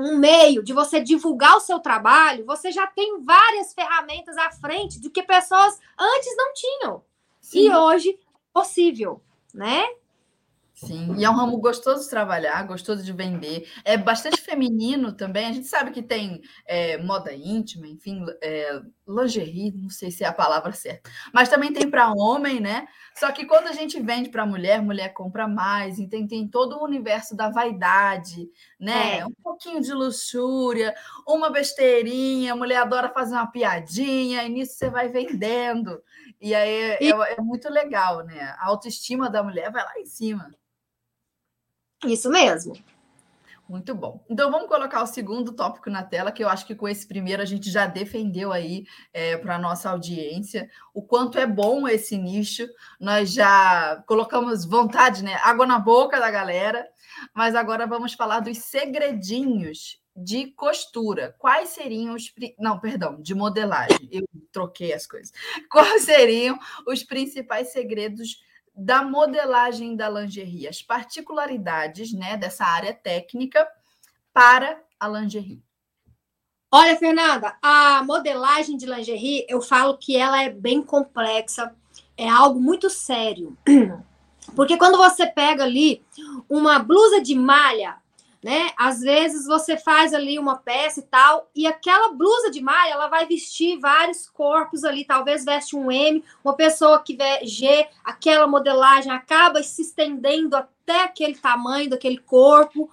um 0.00 0.16
meio 0.16 0.62
de 0.62 0.72
você 0.72 1.00
divulgar 1.00 1.56
o 1.56 1.60
seu 1.60 1.78
trabalho, 1.78 2.46
você 2.46 2.72
já 2.72 2.86
tem 2.86 3.20
várias 3.20 3.74
ferramentas 3.74 4.36
à 4.36 4.50
frente 4.50 5.00
do 5.00 5.10
que 5.10 5.22
pessoas 5.22 5.78
antes 5.98 6.36
não 6.36 6.52
tinham. 6.54 7.04
Sim. 7.40 7.66
E 7.66 7.74
hoje 7.74 8.18
possível, 8.52 9.22
né? 9.54 9.86
Sim, 10.86 11.14
e 11.18 11.24
é 11.26 11.28
um 11.28 11.34
ramo 11.34 11.58
gostoso 11.58 12.04
de 12.04 12.08
trabalhar, 12.08 12.66
gostoso 12.66 13.02
de 13.02 13.12
vender. 13.12 13.68
É 13.84 13.98
bastante 13.98 14.40
feminino 14.40 15.12
também. 15.12 15.44
A 15.44 15.52
gente 15.52 15.66
sabe 15.66 15.90
que 15.90 16.02
tem 16.02 16.40
é, 16.66 16.96
moda 16.96 17.34
íntima, 17.34 17.86
enfim, 17.86 18.24
é, 18.40 18.80
lingerie, 19.06 19.72
não 19.72 19.90
sei 19.90 20.10
se 20.10 20.24
é 20.24 20.26
a 20.26 20.32
palavra 20.32 20.72
certa. 20.72 21.10
Mas 21.34 21.50
também 21.50 21.70
tem 21.70 21.90
para 21.90 22.10
homem, 22.14 22.60
né? 22.60 22.88
Só 23.14 23.30
que 23.30 23.44
quando 23.44 23.66
a 23.66 23.72
gente 23.72 24.00
vende 24.00 24.30
para 24.30 24.46
mulher, 24.46 24.80
mulher 24.80 25.12
compra 25.12 25.46
mais. 25.46 25.98
Então 25.98 26.26
tem 26.26 26.48
todo 26.48 26.78
o 26.78 26.84
universo 26.84 27.36
da 27.36 27.50
vaidade, 27.50 28.48
né? 28.78 29.18
É. 29.18 29.26
Um 29.26 29.34
pouquinho 29.42 29.82
de 29.82 29.92
luxúria, 29.92 30.94
uma 31.28 31.50
besteirinha, 31.50 32.54
a 32.54 32.56
mulher 32.56 32.78
adora 32.78 33.12
fazer 33.12 33.34
uma 33.34 33.50
piadinha, 33.52 34.44
e 34.44 34.48
nisso 34.48 34.78
você 34.78 34.88
vai 34.88 35.10
vendendo. 35.10 36.02
E 36.40 36.54
aí 36.54 36.96
e... 37.02 37.12
é, 37.12 37.34
é 37.34 37.40
muito 37.42 37.68
legal, 37.68 38.24
né? 38.24 38.54
A 38.58 38.68
autoestima 38.68 39.28
da 39.28 39.42
mulher 39.42 39.70
vai 39.70 39.84
lá 39.84 40.00
em 40.00 40.06
cima. 40.06 40.58
Isso 42.04 42.30
mesmo. 42.30 42.74
Muito 43.70 43.94
bom. 43.94 44.20
Então 44.28 44.50
vamos 44.50 44.68
colocar 44.68 45.00
o 45.00 45.06
segundo 45.06 45.52
tópico 45.52 45.88
na 45.88 46.02
tela, 46.02 46.32
que 46.32 46.42
eu 46.42 46.48
acho 46.48 46.66
que 46.66 46.74
com 46.74 46.88
esse 46.88 47.06
primeiro 47.06 47.40
a 47.40 47.44
gente 47.44 47.70
já 47.70 47.86
defendeu 47.86 48.52
aí 48.52 48.84
é, 49.12 49.36
para 49.36 49.54
a 49.54 49.58
nossa 49.60 49.90
audiência 49.90 50.68
o 50.92 51.00
quanto 51.00 51.38
é 51.38 51.46
bom 51.46 51.86
esse 51.86 52.18
nicho. 52.18 52.66
Nós 52.98 53.32
já 53.32 54.02
colocamos 54.08 54.64
vontade, 54.64 55.22
né? 55.22 55.36
Água 55.44 55.66
na 55.66 55.78
boca 55.78 56.18
da 56.18 56.32
galera, 56.32 56.84
mas 57.32 57.54
agora 57.54 57.86
vamos 57.86 58.12
falar 58.14 58.40
dos 58.40 58.58
segredinhos 58.58 60.00
de 60.16 60.48
costura. 60.48 61.36
Quais 61.38 61.68
seriam 61.68 62.16
os. 62.16 62.32
Não, 62.58 62.80
perdão, 62.80 63.22
de 63.22 63.36
modelagem. 63.36 64.08
Eu 64.10 64.26
troquei 64.50 64.92
as 64.92 65.06
coisas. 65.06 65.32
Quais 65.70 66.02
seriam 66.02 66.58
os 66.88 67.04
principais 67.04 67.68
segredos 67.68 68.40
da 68.74 69.02
modelagem 69.02 69.96
da 69.96 70.08
lingerie, 70.08 70.68
as 70.68 70.82
particularidades 70.82 72.12
né, 72.12 72.36
dessa 72.36 72.64
área 72.64 72.94
técnica 72.94 73.66
para 74.32 74.80
a 74.98 75.08
lingerie. 75.08 75.62
Olha, 76.72 76.96
Fernanda, 76.96 77.56
a 77.60 78.02
modelagem 78.04 78.76
de 78.76 78.86
lingerie, 78.86 79.44
eu 79.48 79.60
falo 79.60 79.98
que 79.98 80.16
ela 80.16 80.42
é 80.42 80.48
bem 80.48 80.82
complexa, 80.82 81.74
é 82.16 82.28
algo 82.28 82.60
muito 82.60 82.88
sério. 82.88 83.58
Porque 84.54 84.76
quando 84.76 84.96
você 84.96 85.26
pega 85.26 85.64
ali 85.64 86.04
uma 86.48 86.78
blusa 86.78 87.20
de 87.20 87.34
malha 87.34 87.96
né? 88.42 88.70
Às 88.76 89.00
vezes 89.00 89.46
você 89.46 89.76
faz 89.76 90.14
ali 90.14 90.38
uma 90.38 90.56
peça 90.56 91.00
e 91.00 91.02
tal, 91.02 91.50
e 91.54 91.66
aquela 91.66 92.12
blusa 92.12 92.50
de 92.50 92.60
malha, 92.60 92.92
ela 92.92 93.08
vai 93.08 93.26
vestir 93.26 93.78
vários 93.78 94.28
corpos 94.28 94.82
ali, 94.82 95.04
talvez 95.04 95.44
veste 95.44 95.76
um 95.76 95.92
M, 95.92 96.24
uma 96.42 96.54
pessoa 96.54 97.02
que 97.02 97.14
vê 97.14 97.44
G, 97.44 97.86
aquela 98.02 98.46
modelagem 98.46 99.12
acaba 99.12 99.62
se 99.62 99.82
estendendo 99.82 100.56
até 100.56 101.04
aquele 101.04 101.34
tamanho 101.34 101.90
daquele 101.90 102.18
corpo. 102.18 102.90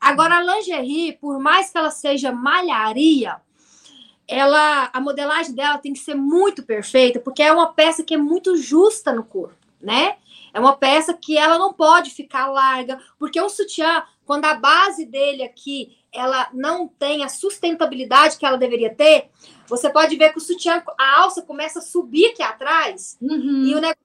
Agora 0.00 0.38
a 0.38 0.42
lingerie, 0.42 1.12
por 1.12 1.38
mais 1.38 1.70
que 1.70 1.78
ela 1.78 1.90
seja 1.90 2.32
malharia, 2.32 3.40
ela 4.26 4.90
a 4.92 5.00
modelagem 5.00 5.54
dela 5.54 5.78
tem 5.78 5.92
que 5.92 6.00
ser 6.00 6.14
muito 6.14 6.62
perfeita, 6.64 7.20
porque 7.20 7.42
é 7.42 7.52
uma 7.52 7.72
peça 7.72 8.02
que 8.02 8.14
é 8.14 8.18
muito 8.18 8.56
justa 8.56 9.12
no 9.12 9.22
corpo, 9.22 9.54
né? 9.80 10.16
É 10.54 10.60
uma 10.60 10.76
peça 10.76 11.14
que 11.14 11.38
ela 11.38 11.58
não 11.58 11.72
pode 11.72 12.10
ficar 12.10 12.46
larga, 12.46 13.00
porque 13.18 13.40
o 13.40 13.48
sutiã, 13.48 14.02
quando 14.24 14.44
a 14.44 14.54
base 14.54 15.04
dele 15.04 15.42
aqui 15.42 15.98
ela 16.12 16.48
não 16.52 16.86
tem 16.86 17.24
a 17.24 17.28
sustentabilidade 17.28 18.36
que 18.36 18.44
ela 18.44 18.58
deveria 18.58 18.94
ter, 18.94 19.30
você 19.66 19.90
pode 19.90 20.16
ver 20.16 20.32
que 20.32 20.38
o 20.38 20.40
sutiã, 20.40 20.82
a 20.98 21.20
alça 21.20 21.42
começa 21.42 21.78
a 21.78 21.82
subir 21.82 22.26
aqui 22.26 22.42
atrás 22.42 23.16
uhum. 23.20 23.64
e 23.64 23.74
o 23.74 23.80
negócio 23.80 23.96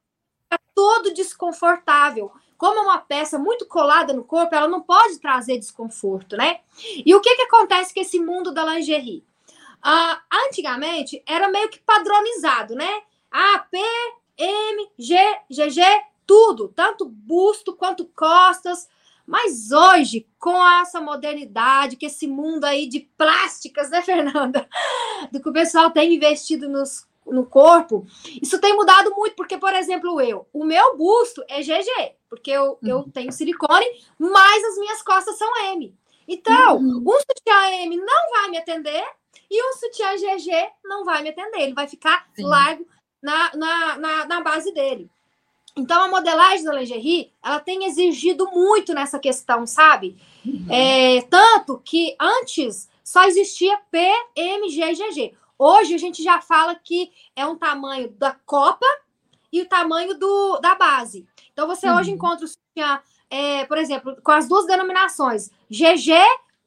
fica 0.44 0.62
todo 0.74 1.14
desconfortável. 1.14 2.32
Como 2.58 2.80
é 2.80 2.82
uma 2.82 3.00
peça 3.00 3.38
muito 3.38 3.68
colada 3.68 4.14
no 4.14 4.24
corpo, 4.24 4.56
ela 4.56 4.68
não 4.68 4.82
pode 4.82 5.20
trazer 5.20 5.60
desconforto, 5.60 6.36
né? 6.36 6.62
E 7.06 7.14
o 7.14 7.22
que, 7.22 7.36
que 7.36 7.44
acontece 7.44 7.94
com 7.94 8.00
esse 8.00 8.20
mundo 8.20 8.52
da 8.52 8.66
lingerie? 8.66 9.24
Ah, 9.82 10.22
antigamente 10.48 11.22
era 11.28 11.50
meio 11.50 11.70
que 11.70 11.80
padronizado, 11.80 12.74
né? 12.74 13.02
A, 13.30 13.60
P, 13.60 13.78
M, 14.38 14.90
G, 14.98 15.16
GG, 15.50 15.82
tudo, 16.26 16.70
tanto 16.70 17.06
busto 17.06 17.76
quanto 17.76 18.06
costas. 18.06 18.90
Mas 19.28 19.74
hoje, 19.74 20.26
com 20.40 20.66
essa 20.80 21.02
modernidade, 21.02 21.98
que 21.98 22.06
esse 22.06 22.26
mundo 22.26 22.64
aí 22.64 22.88
de 22.88 23.02
plásticas, 23.18 23.90
né, 23.90 24.02
Fernanda? 24.02 24.68
Do 25.30 25.42
que 25.42 25.50
o 25.50 25.54
pessoal 25.54 25.92
tem 25.92 26.16
investido 26.16 26.70
nos, 26.70 27.06
no 27.26 27.46
corpo, 27.46 28.08
isso 28.42 28.58
tem 28.60 28.74
mudado 28.74 29.14
muito, 29.14 29.36
porque, 29.36 29.58
por 29.58 29.74
exemplo, 29.74 30.22
eu, 30.22 30.48
o 30.54 30.64
meu 30.64 30.96
busto 30.96 31.44
é 31.50 31.62
GG, 31.62 32.16
porque 32.30 32.52
eu, 32.52 32.80
uhum. 32.82 32.90
eu 32.90 33.04
tenho 33.12 33.34
silicone, 33.34 33.86
mas 34.18 34.64
as 34.64 34.78
minhas 34.78 35.02
costas 35.02 35.38
são 35.38 35.58
M. 35.74 35.94
Então, 36.26 36.78
uhum. 36.78 37.04
um 37.06 37.20
sutiã 37.20 37.84
M 37.84 37.98
não 37.98 38.32
vai 38.32 38.50
me 38.50 38.58
atender 38.58 39.06
e 39.52 39.64
um 39.64 39.74
sutiã 39.74 40.16
GG 40.16 40.72
não 40.86 41.04
vai 41.04 41.22
me 41.22 41.30
atender. 41.30 41.62
Ele 41.62 41.74
vai 41.74 41.88
ficar 41.88 42.28
Sim. 42.34 42.44
largo 42.44 42.86
na, 43.22 43.56
na, 43.56 43.98
na, 43.98 44.26
na 44.26 44.42
base 44.42 44.74
dele. 44.74 45.10
Então, 45.78 46.02
a 46.02 46.08
modelagem 46.08 46.66
da 46.66 46.74
lingerie, 46.74 47.32
ela 47.44 47.60
tem 47.60 47.86
exigido 47.86 48.50
muito 48.52 48.96
nessa 48.96 49.20
questão, 49.20 49.68
sabe? 49.68 50.18
Uhum. 50.44 50.66
É, 50.70 51.22
tanto 51.30 51.80
que 51.86 52.16
antes 52.20 52.90
só 53.04 53.24
existia 53.26 53.78
P, 53.92 54.12
M, 54.36 54.70
G 54.70 54.82
e 54.82 54.96
GG. 54.96 55.38
Hoje 55.58 55.94
a 55.94 55.98
gente 56.00 56.24
já 56.24 56.42
fala 56.42 56.74
que 56.74 57.12
é 57.36 57.46
um 57.46 57.56
tamanho 57.56 58.10
da 58.10 58.36
copa 58.46 58.86
e 59.54 59.62
o 59.62 59.70
tamanho 59.70 60.18
do, 60.18 60.60
da 60.60 60.74
base. 60.74 61.28
Então, 61.54 61.68
você 61.68 61.88
uhum. 61.88 61.98
hoje 61.98 62.12
encontra 62.12 62.46
o 62.46 62.48
sutiã, 62.48 63.00
é, 63.30 63.64
por 63.66 63.78
exemplo, 63.78 64.18
com 64.24 64.32
as 64.32 64.48
duas 64.48 64.66
denominações, 64.66 65.52
GG, 65.70 66.12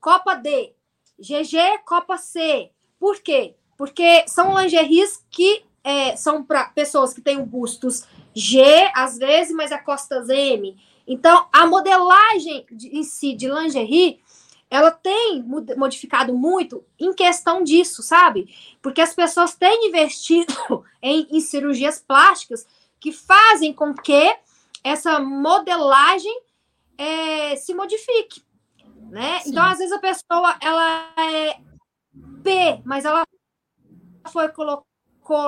Copa 0.01 0.37
D, 0.37 0.73
GG, 1.19 1.83
Copa 1.85 2.17
C. 2.17 2.71
Por 2.99 3.21
quê? 3.21 3.57
Porque 3.77 4.25
são 4.29 4.57
lingeries 4.57 5.25
que 5.31 5.65
é, 5.83 6.15
são 6.17 6.43
para 6.45 6.67
pessoas 6.67 7.13
que 7.13 7.21
têm 7.21 7.43
bustos 7.43 8.07
G, 8.35 8.63
às 8.95 9.19
vezes, 9.19 9.55
mas 9.55 9.71
é 9.71 9.79
costas 9.79 10.29
M. 10.29 10.77
Então, 11.07 11.49
a 11.53 11.67
modelagem 11.67 12.65
de, 12.71 12.97
em 12.97 13.03
si 13.03 13.35
de 13.35 13.49
lingerie, 13.49 14.21
ela 14.71 14.93
tem 14.93 15.45
modificado 15.77 16.33
muito 16.33 16.85
em 16.99 17.13
questão 17.13 17.65
disso, 17.65 18.03
sabe? 18.03 18.55
Porque 18.81 19.01
as 19.01 19.13
pessoas 19.13 19.55
têm 19.55 19.89
investido 19.89 20.55
em, 21.03 21.27
em 21.31 21.41
cirurgias 21.41 21.99
plásticas 21.99 22.67
que 23.01 23.11
fazem 23.11 23.73
com 23.73 23.93
que 23.93 24.37
essa 24.85 25.19
modelagem 25.19 26.43
é, 26.97 27.57
se 27.57 27.75
modifique, 27.75 28.43
né? 29.11 29.41
Sim. 29.41 29.51
Então, 29.51 29.65
às 29.65 29.79
vezes 29.79 29.93
a 29.93 29.99
pessoa 29.99 30.57
ela 30.61 31.13
é 31.17 31.59
P, 32.45 32.81
mas 32.85 33.05
ela 33.05 33.25
foi 34.31 34.49
colocou 34.51 34.87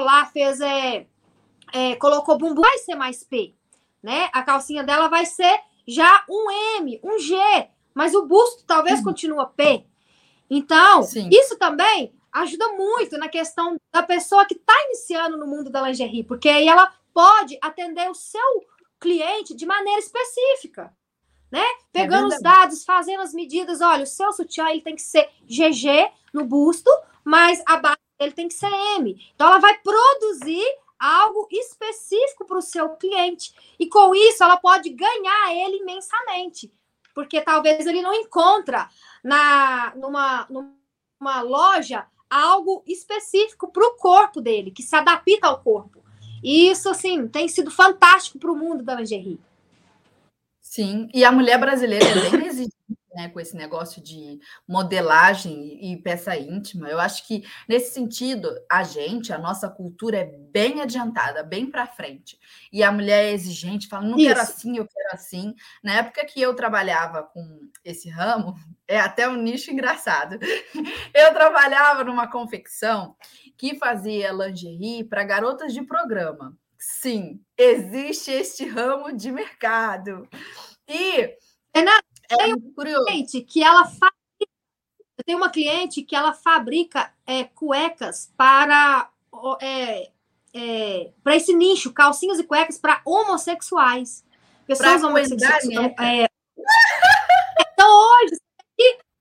lá, 0.01 0.27
fez 0.27 0.61
é, 0.61 1.07
é, 1.73 1.97
colocou 1.97 2.39
bumbum, 2.39 2.61
vai 2.61 2.79
ser 2.79 2.95
mais 2.95 3.25
P, 3.25 3.55
né? 4.03 4.29
A 4.33 4.43
calcinha 4.43 4.85
dela 4.85 5.09
vai 5.09 5.27
ser 5.27 5.61
já 5.87 6.25
um 6.29 6.51
M, 6.79 7.01
um 7.03 7.19
G, 7.19 7.37
mas 7.95 8.15
o 8.15 8.27
busto 8.27 8.65
talvez 8.67 8.99
uhum. 8.99 9.05
continua 9.05 9.47
P. 9.47 9.85
Então, 10.49 11.03
Sim. 11.03 11.29
isso 11.33 11.57
também 11.57 12.15
ajuda 12.33 12.69
muito 12.73 13.19
na 13.19 13.29
questão 13.29 13.77
da 13.93 14.03
pessoa 14.03 14.45
que 14.45 14.55
está 14.55 14.75
iniciando 14.87 15.37
no 15.37 15.47
mundo 15.47 15.71
da 15.71 15.83
lingerie, 15.83 16.25
porque 16.25 16.49
aí 16.49 16.67
ela 16.67 16.93
pode 17.13 17.59
atender 17.61 18.09
o 18.11 18.15
seu 18.15 18.65
cliente 18.99 19.55
de 19.55 19.67
maneira 19.67 19.99
específica, 19.99 20.95
né? 21.51 21.65
Pegando 21.93 22.33
é 22.33 22.37
os 22.37 22.43
dados, 22.43 22.85
fazendo 22.85 23.21
as 23.21 23.35
medidas, 23.35 23.81
olha, 23.81 24.05
o 24.05 24.07
seu 24.07 24.33
sutiã 24.33 24.71
ele 24.71 24.81
tem 24.81 24.95
que 24.95 25.03
ser 25.03 25.29
GG 25.47 26.11
no 26.33 26.45
busto, 26.45 26.91
mas 27.25 27.63
a 27.67 27.77
base 27.77 27.99
ele 28.19 28.33
tem 28.33 28.49
que 28.49 28.55
ser 28.55 28.71
M. 28.97 29.17
Então 29.35 29.49
ela 29.49 29.59
vai 29.59 29.77
produzir 29.79 30.65
algo 31.03 31.49
específico 31.51 32.45
para 32.45 32.59
o 32.59 32.63
seu 32.63 32.91
cliente. 32.91 33.53
E 33.77 33.89
com 33.89 34.15
isso, 34.15 34.45
ela 34.45 34.57
pode 34.57 34.89
ganhar 34.91 35.53
ele 35.53 35.79
imensamente. 35.79 36.73
Porque 37.13 37.41
talvez 37.41 37.85
ele 37.87 38.01
não 38.01 38.15
encontra 38.15 38.89
na, 39.23 39.93
numa, 39.97 40.47
numa 40.49 41.43
loja 41.43 42.07
algo 42.31 42.85
específico 42.87 43.71
para 43.71 43.85
o 43.85 43.97
corpo 43.97 44.41
dele, 44.41 44.71
que 44.71 44.83
se 44.83 44.95
adapta 44.95 45.49
ao 45.49 45.61
corpo. 45.61 46.03
E 46.43 46.71
isso, 46.71 46.89
assim, 46.89 47.27
tem 47.27 47.49
sido 47.49 47.71
fantástico 47.71 48.39
para 48.39 48.53
o 48.53 48.57
mundo 48.57 48.85
da 48.85 48.95
lingerie. 48.95 49.41
Sim, 50.61 51.09
e 51.13 51.25
a 51.25 51.33
mulher 51.33 51.59
brasileira 51.59 52.07
é 52.07 52.31
bem 52.31 52.41
resistente 52.43 53.02
né, 53.15 53.29
com 53.29 53.41
esse 53.41 53.57
negócio 53.57 54.03
de 54.03 54.39
modelagem 54.67 55.93
e 55.93 55.97
peça 56.03 56.37
íntima. 56.37 56.89
Eu 56.89 56.99
acho 56.99 57.27
que, 57.27 57.45
nesse 57.69 57.93
sentido, 57.93 58.51
a 58.71 58.83
gente, 58.83 59.33
a 59.33 59.39
nossa 59.39 59.69
cultura 59.69 60.19
é 60.19 60.25
bem 60.25 60.81
adiantada, 60.81 61.43
bem 61.43 61.71
para 61.71 61.87
frente. 61.87 62.39
E 62.73 62.83
a 62.83 62.93
mulher 62.93 63.25
é 63.25 63.33
exigente, 63.33 63.89
fala, 63.89 64.07
não 64.07 64.17
Isso. 64.17 64.29
quero 64.29 64.41
assim, 64.41 64.77
eu 64.77 64.87
quero 64.87 65.09
assim. 65.13 65.55
Na 65.83 65.95
época 65.95 66.25
que 66.25 66.41
eu 66.41 66.55
trabalhava 66.55 67.23
com 67.23 67.69
esse 67.85 68.09
ramo, 68.09 68.55
é 68.87 68.99
até 68.99 69.29
um 69.29 69.37
nicho 69.37 69.71
engraçado. 69.71 70.39
Eu 71.15 71.33
trabalhava 71.33 72.05
numa 72.05 72.31
confecção 72.31 73.17
que 73.57 73.79
fazia 73.79 74.33
lingerie 74.33 75.05
para 75.05 75.25
garotas 75.25 75.73
de 75.73 75.83
programa. 75.83 76.57
Sim, 76.79 77.41
existe 77.57 78.31
este 78.33 78.67
ramo 78.67 79.17
de 79.17 79.31
mercado. 79.31 80.29
E. 80.89 81.37
Renata, 82.33 82.45
é 82.45 82.49
muito 82.49 82.75
curioso. 82.75 83.05
Cliente 83.07 83.41
que 83.43 83.63
ela 83.63 83.85
fabrica, 83.85 84.13
eu 85.19 85.25
tenho 85.25 85.39
uma 85.39 85.51
cliente 85.51 86.03
que 86.03 86.17
ela 86.17 86.33
fabrica 86.33 87.13
é, 87.27 87.45
cuecas 87.45 88.33
para 88.37 89.11
é, 89.61 90.11
é, 90.55 91.11
para 91.23 91.37
esse 91.37 91.55
nicho, 91.55 91.93
calcinhas 91.93 92.39
e 92.39 92.45
cuecas 92.45 92.79
para 92.79 93.01
homossexuais. 93.05 94.25
Pessoas 94.67 95.03
homossexuais. 95.03 95.65
Então, 95.65 95.85
é... 95.99 96.29
então, 97.73 98.11
hoje 98.21 98.39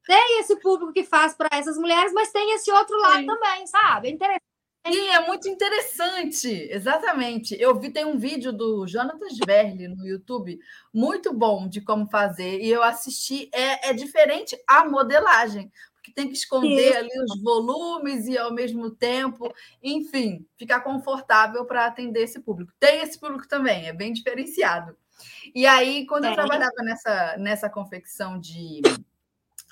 tem 0.05 0.39
esse 0.39 0.55
público 0.57 0.91
que 0.91 1.03
faz 1.03 1.33
para 1.33 1.49
essas 1.57 1.77
mulheres, 1.77 2.11
mas 2.13 2.31
tem 2.31 2.53
esse 2.53 2.71
outro 2.71 2.97
lado 2.99 3.19
Sim. 3.19 3.27
também, 3.27 3.67
sabe? 3.67 4.07
É 4.09 4.11
interessante. 4.11 4.50
Sim, 4.85 5.09
é 5.09 5.27
muito 5.27 5.47
interessante, 5.47 6.47
exatamente. 6.71 7.55
Eu 7.59 7.79
vi, 7.79 7.91
tem 7.91 8.03
um 8.03 8.17
vídeo 8.17 8.51
do 8.51 8.87
Jonathan 8.87 9.27
Verli 9.45 9.87
no 9.87 10.07
YouTube, 10.07 10.59
muito 10.91 11.31
bom 11.33 11.67
de 11.67 11.81
como 11.81 12.09
fazer, 12.09 12.59
e 12.59 12.69
eu 12.69 12.81
assisti. 12.81 13.47
É, 13.53 13.89
é 13.89 13.93
diferente 13.93 14.57
a 14.67 14.83
modelagem, 14.83 15.71
porque 15.93 16.11
tem 16.11 16.27
que 16.27 16.33
esconder 16.33 16.97
ali 16.97 17.11
os 17.23 17.41
volumes 17.43 18.27
e 18.27 18.37
ao 18.37 18.51
mesmo 18.51 18.89
tempo, 18.89 19.53
enfim, 19.83 20.45
ficar 20.57 20.81
confortável 20.81 21.63
para 21.65 21.85
atender 21.85 22.23
esse 22.23 22.39
público. 22.39 22.73
Tem 22.79 23.01
esse 23.01 23.19
público 23.19 23.47
também, 23.47 23.87
é 23.87 23.93
bem 23.93 24.11
diferenciado. 24.11 24.97
E 25.53 25.67
aí, 25.67 26.07
quando 26.07 26.25
é. 26.25 26.31
eu 26.31 26.33
trabalhava 26.33 26.81
nessa, 26.83 27.37
nessa 27.37 27.69
confecção 27.69 28.39
de, 28.39 28.81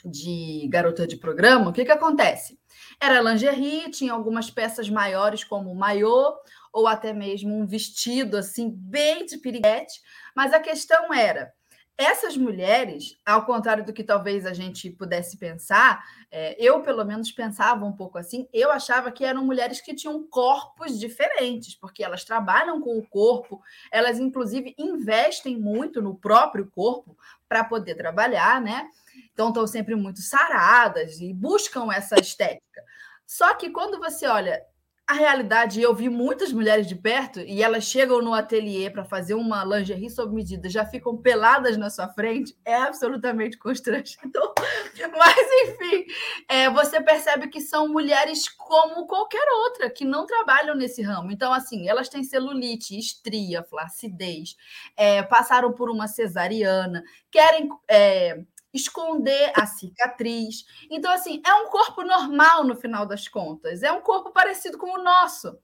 de 0.05 0.67
garota 0.71 1.05
de 1.07 1.17
programa, 1.17 1.69
o 1.69 1.73
que, 1.73 1.85
que 1.85 1.91
acontece? 1.91 2.59
Era 3.01 3.21
lingerie, 3.21 3.89
tinha 3.91 4.13
algumas 4.13 4.49
peças 4.49 4.89
maiores, 4.89 5.43
como 5.43 5.73
maiô, 5.73 6.35
ou 6.73 6.87
até 6.87 7.13
mesmo 7.13 7.55
um 7.55 7.65
vestido 7.65 8.37
assim, 8.37 8.69
bem 8.69 9.25
de 9.25 9.37
piriguete. 9.37 10.01
Mas 10.35 10.53
a 10.53 10.59
questão 10.59 11.13
era: 11.13 11.51
essas 11.99 12.37
mulheres, 12.37 13.19
ao 13.25 13.45
contrário 13.45 13.83
do 13.83 13.91
que 13.91 14.05
talvez 14.05 14.45
a 14.45 14.53
gente 14.53 14.89
pudesse 14.89 15.35
pensar, 15.35 16.01
é, 16.31 16.55
eu 16.57 16.81
pelo 16.81 17.03
menos 17.03 17.29
pensava 17.29 17.83
um 17.83 17.91
pouco 17.91 18.17
assim, 18.17 18.47
eu 18.53 18.71
achava 18.71 19.11
que 19.11 19.25
eram 19.25 19.45
mulheres 19.45 19.81
que 19.81 19.93
tinham 19.93 20.25
corpos 20.25 20.97
diferentes, 20.97 21.75
porque 21.75 22.01
elas 22.01 22.23
trabalham 22.23 22.79
com 22.79 22.97
o 22.97 23.05
corpo, 23.05 23.61
elas 23.91 24.17
inclusive 24.17 24.73
investem 24.77 25.57
muito 25.57 26.01
no 26.01 26.15
próprio 26.15 26.71
corpo 26.73 27.17
para 27.49 27.65
poder 27.65 27.95
trabalhar, 27.95 28.61
né? 28.61 28.87
Então 29.33 29.49
estão 29.49 29.67
sempre 29.67 29.93
muito 29.93 30.21
saradas 30.21 31.19
e 31.19 31.33
buscam 31.33 31.91
essa 31.91 32.17
estética. 32.17 32.81
Só 33.27 33.53
que 33.55 33.71
quando 33.71 33.99
você 33.99 34.25
olha 34.25 34.63
a 35.09 35.13
realidade, 35.13 35.81
eu 35.81 35.91
vi 35.91 36.07
muitas 36.07 36.53
mulheres 36.53 36.85
de 36.85 36.95
perto 36.95 37.39
e 37.39 37.63
elas 37.63 37.83
chegam 37.85 38.21
no 38.21 38.31
ateliê 38.31 38.91
para 38.91 39.03
fazer 39.03 39.33
uma 39.33 39.65
lingerie 39.65 40.07
sob 40.07 40.31
medida, 40.35 40.69
já 40.69 40.85
ficam 40.85 41.17
peladas 41.17 41.77
na 41.77 41.89
sua 41.89 42.07
frente, 42.09 42.55
é 42.63 42.75
absolutamente 42.75 43.57
constrangedor. 43.57 44.53
Mas, 45.17 45.47
enfim, 45.63 46.05
é, 46.47 46.69
você 46.69 47.01
percebe 47.01 47.47
que 47.47 47.59
são 47.59 47.87
mulheres 47.87 48.47
como 48.49 49.07
qualquer 49.07 49.43
outra, 49.65 49.89
que 49.89 50.05
não 50.05 50.27
trabalham 50.27 50.75
nesse 50.75 51.01
ramo. 51.01 51.31
Então, 51.31 51.51
assim, 51.51 51.89
elas 51.89 52.07
têm 52.07 52.23
celulite, 52.23 52.95
estria, 52.95 53.63
flacidez, 53.63 54.55
é, 54.95 55.23
passaram 55.23 55.73
por 55.73 55.89
uma 55.89 56.07
cesariana, 56.07 57.03
querem. 57.31 57.67
É, 57.89 58.43
esconder 58.73 59.51
a 59.55 59.65
cicatriz. 59.65 60.65
Então, 60.89 61.11
assim, 61.11 61.41
é 61.45 61.53
um 61.55 61.69
corpo 61.69 62.03
normal 62.03 62.63
no 62.63 62.75
final 62.75 63.05
das 63.05 63.27
contas, 63.27 63.83
é 63.83 63.91
um 63.91 64.01
corpo 64.01 64.31
parecido 64.31 64.77
com 64.77 64.91
o 64.91 65.03
nosso. 65.03 65.57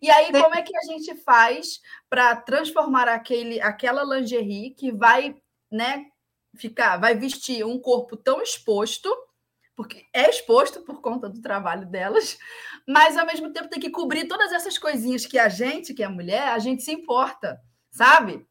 E 0.00 0.10
aí, 0.10 0.30
como 0.32 0.54
é 0.54 0.62
que 0.62 0.76
a 0.76 0.82
gente 0.82 1.14
faz 1.22 1.80
para 2.08 2.36
transformar 2.36 3.08
aquele, 3.08 3.60
aquela 3.60 4.02
lingerie 4.04 4.70
que 4.70 4.92
vai, 4.92 5.34
né, 5.70 6.06
ficar, 6.56 6.96
vai 6.98 7.14
vestir 7.14 7.64
um 7.64 7.78
corpo 7.78 8.16
tão 8.16 8.42
exposto, 8.42 9.10
porque 9.74 10.06
é 10.12 10.28
exposto 10.28 10.82
por 10.82 11.00
conta 11.00 11.28
do 11.28 11.40
trabalho 11.40 11.86
delas, 11.86 12.38
mas 12.86 13.16
ao 13.16 13.26
mesmo 13.26 13.52
tempo 13.52 13.68
tem 13.68 13.80
que 13.80 13.90
cobrir 13.90 14.26
todas 14.26 14.52
essas 14.52 14.76
coisinhas 14.76 15.24
que 15.24 15.38
a 15.38 15.48
gente, 15.48 15.94
que 15.94 16.02
é 16.02 16.08
mulher, 16.08 16.48
a 16.48 16.58
gente 16.58 16.82
se 16.82 16.92
importa, 16.92 17.58
sabe? 17.90 18.46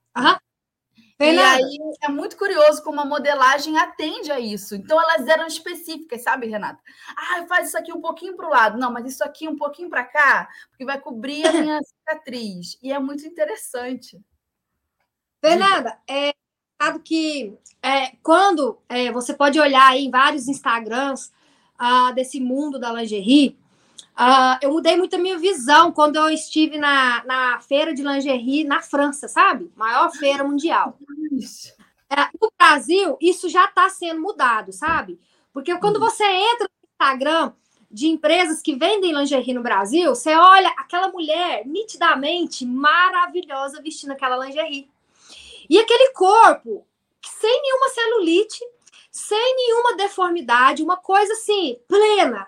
Uhum. 1.19 1.27
E 1.27 1.39
aí 1.39 1.79
é 2.01 2.07
muito 2.07 2.37
curioso 2.37 2.81
como 2.81 3.01
a 3.01 3.05
modelagem 3.05 3.77
atende 3.77 4.31
a 4.31 4.39
isso. 4.39 4.75
Então 4.75 4.99
elas 5.01 5.27
eram 5.27 5.45
específicas, 5.45 6.23
sabe, 6.23 6.47
Renata? 6.47 6.79
Ah, 7.15 7.45
faz 7.47 7.67
isso 7.67 7.77
aqui 7.77 7.91
um 7.91 7.99
pouquinho 7.99 8.35
para 8.37 8.47
o 8.47 8.49
lado. 8.49 8.77
Não, 8.77 8.91
mas 8.91 9.05
isso 9.05 9.23
aqui 9.23 9.47
um 9.47 9.57
pouquinho 9.57 9.89
para 9.89 10.05
cá, 10.05 10.47
porque 10.69 10.85
vai 10.85 10.99
cobrir 10.99 11.45
a 11.45 11.51
minha 11.51 11.79
cicatriz. 11.83 12.77
E 12.81 12.93
é 12.93 12.99
muito 12.99 13.27
interessante. 13.27 14.19
Fernanda, 15.41 15.99
é 16.07 16.33
sabe 16.81 16.99
que 16.99 17.57
é, 17.83 18.15
quando 18.23 18.79
é, 18.87 19.11
você 19.11 19.33
pode 19.33 19.59
olhar 19.59 19.89
aí 19.89 20.05
em 20.05 20.11
vários 20.11 20.47
Instagrams 20.47 21.31
ah, 21.77 22.11
desse 22.13 22.39
mundo 22.39 22.79
da 22.79 22.93
lingerie, 22.93 23.57
Uh, 24.17 24.57
eu 24.61 24.71
mudei 24.71 24.97
muito 24.97 25.15
a 25.15 25.19
minha 25.19 25.37
visão 25.37 25.91
quando 25.91 26.17
eu 26.17 26.29
estive 26.29 26.77
na, 26.77 27.23
na 27.25 27.59
feira 27.59 27.93
de 27.93 28.03
lingerie 28.03 28.63
na 28.63 28.81
França, 28.81 29.27
sabe? 29.27 29.71
Maior 29.75 30.11
feira 30.11 30.43
mundial. 30.43 30.97
É, 32.09 32.27
no 32.41 32.51
Brasil, 32.57 33.17
isso 33.21 33.47
já 33.47 33.65
está 33.65 33.87
sendo 33.89 34.19
mudado, 34.19 34.73
sabe? 34.73 35.19
Porque 35.53 35.77
quando 35.77 35.97
uhum. 35.97 36.01
você 36.01 36.23
entra 36.23 36.67
no 36.67 36.89
Instagram 36.91 37.53
de 37.89 38.07
empresas 38.07 38.61
que 38.61 38.75
vendem 38.75 39.13
lingerie 39.13 39.53
no 39.53 39.63
Brasil, 39.63 40.13
você 40.13 40.35
olha 40.35 40.69
aquela 40.77 41.09
mulher 41.09 41.65
nitidamente 41.65 42.65
maravilhosa 42.65 43.81
vestindo 43.81 44.11
aquela 44.11 44.43
lingerie. 44.45 44.89
E 45.69 45.77
aquele 45.79 46.11
corpo 46.13 46.85
sem 47.21 47.61
nenhuma 47.61 47.89
celulite, 47.89 48.59
sem 49.11 49.55
nenhuma 49.55 49.95
deformidade, 49.95 50.83
uma 50.83 50.97
coisa 50.97 51.33
assim, 51.33 51.77
plena. 51.87 52.47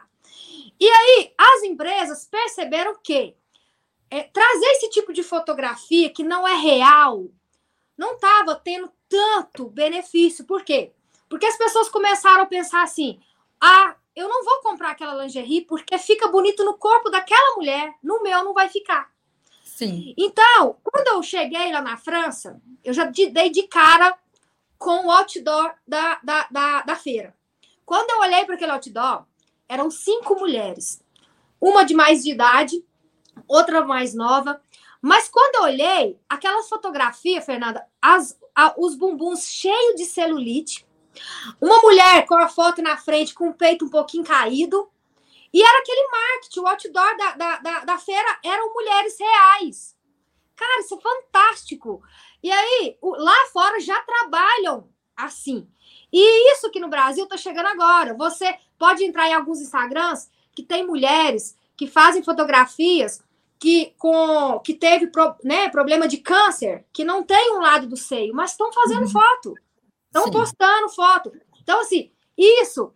E 0.81 0.89
aí, 0.89 1.31
as 1.37 1.61
empresas 1.61 2.25
perceberam 2.25 2.97
que 3.03 3.35
é, 4.09 4.23
trazer 4.23 4.65
esse 4.71 4.89
tipo 4.89 5.13
de 5.13 5.21
fotografia 5.21 6.09
que 6.09 6.23
não 6.23 6.47
é 6.47 6.55
real 6.55 7.27
não 7.95 8.15
estava 8.15 8.55
tendo 8.55 8.91
tanto 9.07 9.69
benefício. 9.69 10.43
Por 10.43 10.63
quê? 10.63 10.91
Porque 11.29 11.45
as 11.45 11.55
pessoas 11.55 11.87
começaram 11.87 12.41
a 12.41 12.47
pensar 12.47 12.81
assim: 12.81 13.21
ah, 13.61 13.95
eu 14.15 14.27
não 14.27 14.43
vou 14.43 14.59
comprar 14.61 14.89
aquela 14.89 15.23
lingerie 15.23 15.65
porque 15.65 15.99
fica 15.99 16.27
bonito 16.29 16.65
no 16.65 16.73
corpo 16.73 17.11
daquela 17.11 17.55
mulher, 17.57 17.93
no 18.01 18.23
meu 18.23 18.43
não 18.43 18.55
vai 18.55 18.67
ficar. 18.67 19.11
Sim. 19.63 20.15
Então, 20.17 20.77
quando 20.81 21.09
eu 21.09 21.21
cheguei 21.21 21.71
lá 21.71 21.81
na 21.83 21.95
França, 21.95 22.59
eu 22.83 22.91
já 22.91 23.05
dei 23.05 23.51
de 23.51 23.67
cara 23.67 24.17
com 24.79 25.05
o 25.05 25.11
outdoor 25.11 25.75
da, 25.87 26.19
da, 26.23 26.47
da, 26.49 26.81
da 26.81 26.95
feira. 26.95 27.35
Quando 27.85 28.09
eu 28.09 28.19
olhei 28.21 28.45
para 28.45 28.55
aquele 28.55 28.71
outdoor, 28.71 29.25
eram 29.71 29.89
cinco 29.89 30.35
mulheres. 30.35 31.01
Uma 31.59 31.85
de 31.85 31.93
mais 31.93 32.23
de 32.23 32.31
idade, 32.31 32.85
outra 33.47 33.85
mais 33.85 34.13
nova. 34.13 34.61
Mas 35.01 35.29
quando 35.29 35.55
eu 35.55 35.61
olhei, 35.63 36.19
aquela 36.27 36.61
fotografia, 36.63 37.41
Fernanda, 37.41 37.87
as, 38.01 38.37
a, 38.53 38.73
os 38.77 38.95
bumbuns 38.95 39.45
cheios 39.45 39.95
de 39.95 40.03
celulite, 40.03 40.85
uma 41.61 41.81
mulher 41.81 42.25
com 42.25 42.35
a 42.35 42.49
foto 42.49 42.81
na 42.81 42.97
frente 42.97 43.33
com 43.33 43.47
o 43.47 43.53
peito 43.53 43.85
um 43.85 43.89
pouquinho 43.89 44.25
caído. 44.25 44.91
E 45.53 45.63
era 45.63 45.79
aquele 45.79 46.07
marketing, 46.09 46.59
o 46.59 46.67
outdoor 46.67 47.17
da, 47.17 47.31
da, 47.35 47.57
da, 47.59 47.79
da 47.85 47.97
feira 47.97 48.39
eram 48.43 48.73
mulheres 48.73 49.17
reais. 49.17 49.95
Cara, 50.53 50.81
isso 50.81 50.95
é 50.95 50.99
fantástico. 50.99 52.03
E 52.43 52.51
aí, 52.51 52.97
lá 53.01 53.45
fora 53.53 53.79
já 53.79 54.01
trabalham 54.01 54.89
assim. 55.15 55.65
E 56.11 56.53
isso 56.53 56.69
que 56.71 56.79
no 56.79 56.89
Brasil 56.89 57.23
está 57.23 57.37
chegando 57.37 57.67
agora. 57.67 58.13
Você 58.15 58.53
pode 58.81 59.03
entrar 59.03 59.29
em 59.29 59.33
alguns 59.35 59.61
Instagrams 59.61 60.27
que 60.55 60.63
tem 60.63 60.83
mulheres 60.83 61.55
que 61.77 61.85
fazem 61.85 62.23
fotografias 62.23 63.23
que 63.59 63.93
com 63.99 64.59
que 64.61 64.73
teve 64.73 65.05
pro, 65.05 65.35
né, 65.43 65.69
problema 65.69 66.07
de 66.07 66.17
câncer, 66.17 66.83
que 66.91 67.03
não 67.03 67.21
tem 67.21 67.53
um 67.53 67.59
lado 67.59 67.85
do 67.85 67.95
seio, 67.95 68.33
mas 68.33 68.51
estão 68.51 68.73
fazendo 68.73 69.03
uhum. 69.03 69.09
foto. 69.09 69.53
Estão 70.07 70.31
postando 70.31 70.89
foto. 70.89 71.31
Então, 71.61 71.79
assim, 71.81 72.09
isso, 72.35 72.91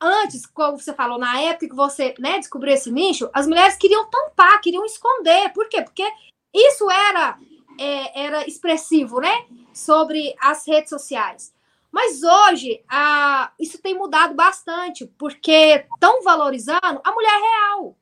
antes, 0.00 0.46
como 0.46 0.80
você 0.80 0.94
falou, 0.94 1.18
na 1.18 1.38
época 1.42 1.68
que 1.68 1.76
você 1.76 2.14
né, 2.18 2.38
descobriu 2.38 2.72
esse 2.72 2.90
nicho, 2.90 3.28
as 3.34 3.46
mulheres 3.46 3.76
queriam 3.76 4.08
tampar, 4.08 4.62
queriam 4.62 4.86
esconder. 4.86 5.52
Por 5.52 5.68
quê? 5.68 5.82
Porque 5.82 6.10
isso 6.54 6.90
era, 6.90 7.38
é, 7.78 8.24
era 8.24 8.48
expressivo, 8.48 9.20
né? 9.20 9.44
Sobre 9.74 10.34
as 10.40 10.66
redes 10.66 10.88
sociais. 10.88 11.52
Mas 11.90 12.22
hoje, 12.22 12.84
a, 12.88 13.52
isso 13.58 13.78
tem 13.78 13.94
mudado 13.94 14.34
bastante, 14.34 15.06
porque 15.18 15.86
estão 15.92 16.22
valorizando 16.22 17.00
a 17.02 17.12
mulher 17.12 17.40
real. 17.40 17.96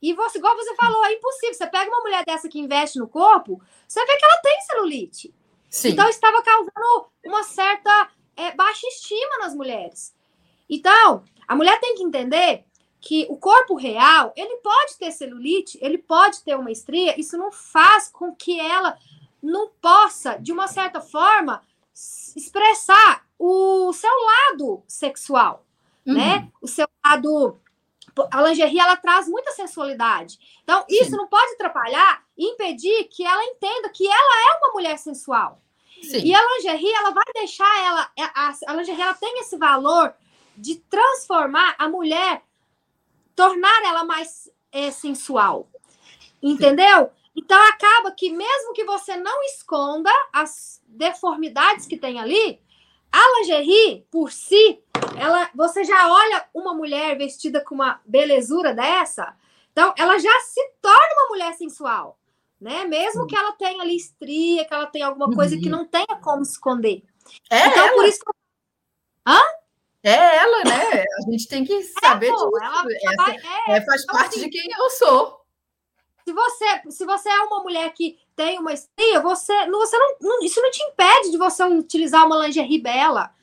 E 0.00 0.12
você, 0.14 0.38
igual 0.38 0.56
você 0.56 0.74
falou, 0.74 1.04
é 1.04 1.12
impossível. 1.12 1.54
Você 1.54 1.66
pega 1.66 1.90
uma 1.90 2.00
mulher 2.00 2.24
dessa 2.24 2.48
que 2.48 2.58
investe 2.58 2.98
no 2.98 3.08
corpo, 3.08 3.60
você 3.86 4.04
vê 4.04 4.16
que 4.16 4.24
ela 4.24 4.40
tem 4.42 4.60
celulite. 4.62 5.34
Sim. 5.68 5.90
Então, 5.90 6.08
estava 6.08 6.42
causando 6.42 7.06
uma 7.24 7.42
certa 7.44 8.10
é, 8.36 8.52
baixa 8.52 8.86
estima 8.88 9.38
nas 9.38 9.54
mulheres. 9.54 10.14
Então, 10.68 11.24
a 11.46 11.54
mulher 11.54 11.78
tem 11.80 11.94
que 11.94 12.02
entender 12.02 12.64
que 13.00 13.26
o 13.28 13.36
corpo 13.36 13.74
real, 13.74 14.32
ele 14.36 14.56
pode 14.58 14.96
ter 14.96 15.10
celulite, 15.10 15.78
ele 15.80 15.98
pode 15.98 16.42
ter 16.42 16.56
uma 16.56 16.70
estria, 16.70 17.18
isso 17.18 17.36
não 17.36 17.50
faz 17.50 18.08
com 18.08 18.34
que 18.34 18.60
ela 18.60 18.96
não 19.42 19.68
possa, 19.80 20.36
de 20.36 20.52
uma 20.52 20.68
certa 20.68 21.00
forma, 21.00 21.62
expressar 22.36 23.26
o 23.44 23.92
seu 23.92 24.10
lado 24.24 24.84
sexual, 24.86 25.66
uhum. 26.06 26.14
né? 26.14 26.48
O 26.60 26.68
seu 26.68 26.86
lado 27.04 27.58
a 28.30 28.42
lingerie 28.42 28.78
ela 28.78 28.96
traz 28.96 29.26
muita 29.26 29.50
sensualidade. 29.52 30.38
Então, 30.62 30.84
isso 30.88 31.10
Sim. 31.10 31.16
não 31.16 31.26
pode 31.26 31.54
atrapalhar 31.54 32.22
e 32.36 32.46
impedir 32.46 33.04
que 33.04 33.24
ela 33.24 33.42
entenda 33.44 33.88
que 33.88 34.06
ela 34.06 34.52
é 34.52 34.58
uma 34.58 34.72
mulher 34.74 34.98
sensual. 34.98 35.60
Sim. 36.02 36.18
E 36.18 36.34
a 36.34 36.40
lingerie, 36.54 36.92
ela 36.92 37.10
vai 37.10 37.24
deixar 37.34 37.84
ela. 37.84 38.10
É, 38.18 38.22
a, 38.22 38.52
a 38.68 38.74
lingerie 38.74 39.00
ela 39.00 39.14
tem 39.14 39.40
esse 39.40 39.56
valor 39.56 40.14
de 40.56 40.76
transformar 40.76 41.74
a 41.78 41.88
mulher, 41.88 42.42
tornar 43.34 43.82
ela 43.84 44.04
mais 44.04 44.50
é, 44.70 44.90
sensual. 44.90 45.68
Entendeu? 46.42 47.06
Sim. 47.06 47.10
Então 47.34 47.60
acaba 47.70 48.12
que, 48.12 48.30
mesmo 48.30 48.74
que 48.74 48.84
você 48.84 49.16
não 49.16 49.42
esconda 49.44 50.10
as 50.32 50.82
deformidades 50.86 51.86
que 51.86 51.96
tem 51.96 52.20
ali, 52.20 52.60
a 53.12 53.38
lingerie, 53.38 54.06
por 54.10 54.32
si, 54.32 54.82
ela, 55.18 55.50
você 55.54 55.84
já 55.84 56.10
olha 56.10 56.46
uma 56.54 56.74
mulher 56.74 57.16
vestida 57.16 57.62
com 57.62 57.74
uma 57.74 58.00
belezura 58.06 58.74
dessa, 58.74 59.36
então 59.70 59.94
ela 59.96 60.18
já 60.18 60.40
se 60.40 60.60
torna 60.80 61.14
uma 61.14 61.28
mulher 61.28 61.52
sensual 61.54 62.18
né? 62.62 62.84
Mesmo 62.84 63.26
que 63.26 63.36
ela 63.36 63.52
tenha 63.52 63.82
ali 63.82 63.96
estria, 63.96 64.64
que 64.64 64.72
ela 64.72 64.86
tenha 64.86 65.08
alguma 65.08 65.28
coisa 65.34 65.56
que 65.58 65.64
uhum. 65.64 65.78
não 65.78 65.84
tenha 65.84 66.16
como 66.22 66.42
esconder. 66.42 67.02
É 67.50 67.66
então, 67.66 67.86
ela. 67.86 67.96
por 67.96 68.06
isso 68.06 68.20
que... 68.20 68.32
Hã? 69.26 69.40
É 70.04 70.36
ela, 70.36 70.64
né? 70.64 71.04
A 71.18 71.30
gente 71.30 71.48
tem 71.48 71.64
que 71.64 71.82
saber 71.82 72.28
é, 72.28 72.30
disso. 72.30 72.50
Ela, 72.62 72.84
Essa, 72.88 73.30
é, 73.32 73.76
é, 73.76 73.84
faz 73.84 74.02
então, 74.02 74.16
parte 74.16 74.36
assim, 74.36 74.44
de 74.44 74.50
quem 74.50 74.70
eu 74.72 74.90
sou. 74.90 75.41
Se 76.24 76.32
você, 76.32 76.90
se 76.90 77.04
você 77.04 77.28
é 77.28 77.40
uma 77.42 77.62
mulher 77.62 77.92
que 77.92 78.18
tem 78.36 78.58
uma 78.58 78.72
estria, 78.72 79.20
você, 79.20 79.52
você 79.70 79.98
não, 79.98 80.16
não, 80.20 80.42
isso 80.42 80.60
não 80.60 80.70
te 80.70 80.82
impede 80.82 81.30
de 81.30 81.36
você 81.36 81.64
utilizar 81.64 82.26
uma 82.26 82.46
lingerie 82.46 82.80
bela, 82.80 83.34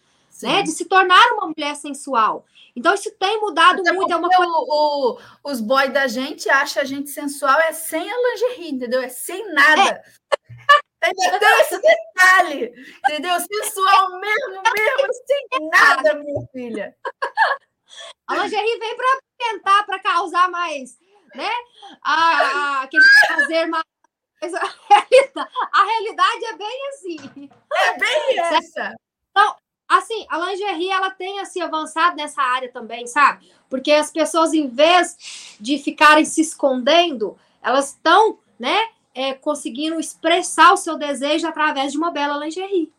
né? 0.42 0.64
De 0.64 0.72
se 0.72 0.86
tornar 0.86 1.34
uma 1.34 1.48
mulher 1.48 1.76
sensual. 1.76 2.46
Então, 2.76 2.94
isso 2.94 3.12
tem 3.20 3.40
mudado 3.42 3.82
Até 3.82 3.92
muito. 3.92 4.12
É 4.12 4.16
uma 4.16 4.30
coisa... 4.30 4.52
o, 4.52 5.18
o, 5.44 5.52
os 5.52 5.60
boys 5.60 5.92
da 5.92 6.08
gente 6.08 6.50
acham 6.50 6.82
a 6.82 6.86
gente 6.86 7.10
sensual 7.10 7.60
é 7.60 7.74
sem 7.74 8.10
a 8.10 8.16
lingerie, 8.16 8.72
entendeu? 8.72 9.02
É 9.02 9.10
sem 9.10 9.52
nada. 9.54 9.82
É. 9.82 10.04
Entendeu 11.02 11.50
esse 11.62 11.82
detalhe? 11.82 12.74
Entendeu? 13.06 13.40
Sensual 13.40 14.20
mesmo, 14.20 14.62
mesmo, 14.76 15.14
sem 15.26 15.70
nada, 15.70 16.14
minha 16.16 16.48
filha. 16.52 16.96
A 18.28 18.36
lingerie 18.36 18.80
vem 18.80 18.96
para 18.96 19.20
tentar, 19.38 19.84
para 19.86 20.00
causar 20.00 20.50
mais, 20.50 20.98
né? 21.36 21.50
A, 22.04 22.82
aquele 22.82 23.04
prazer 23.28 23.68
mais. 23.68 23.84
A 24.42 25.84
realidade 25.84 26.46
é 26.46 26.58
bem 26.58 26.90
assim. 26.90 27.50
É 27.74 27.98
bem 27.98 28.40
essa. 28.40 28.96
Então, 29.32 29.56
Assim, 29.90 30.24
a 30.30 30.38
lingerie 30.38 30.92
ela 30.92 31.10
tem 31.10 31.40
assim 31.40 31.62
avançado 31.64 32.16
nessa 32.16 32.44
área 32.44 32.72
também, 32.72 33.08
sabe? 33.08 33.52
Porque 33.68 33.92
as 33.92 34.12
pessoas, 34.12 34.54
em 34.54 34.68
vez 34.68 35.58
de 35.60 35.80
ficarem 35.80 36.24
se 36.24 36.42
escondendo, 36.42 37.36
elas 37.60 37.90
estão, 37.90 38.38
né, 38.60 38.78
é, 39.16 39.34
conseguindo 39.34 40.00
expressar 40.00 40.74
o 40.74 40.78
seu 40.78 40.96
desejo 40.96 41.48
através 41.48 41.92
de 41.92 41.98
uma 41.98 42.12
bela 42.12 42.38
lingerie. 42.38 42.94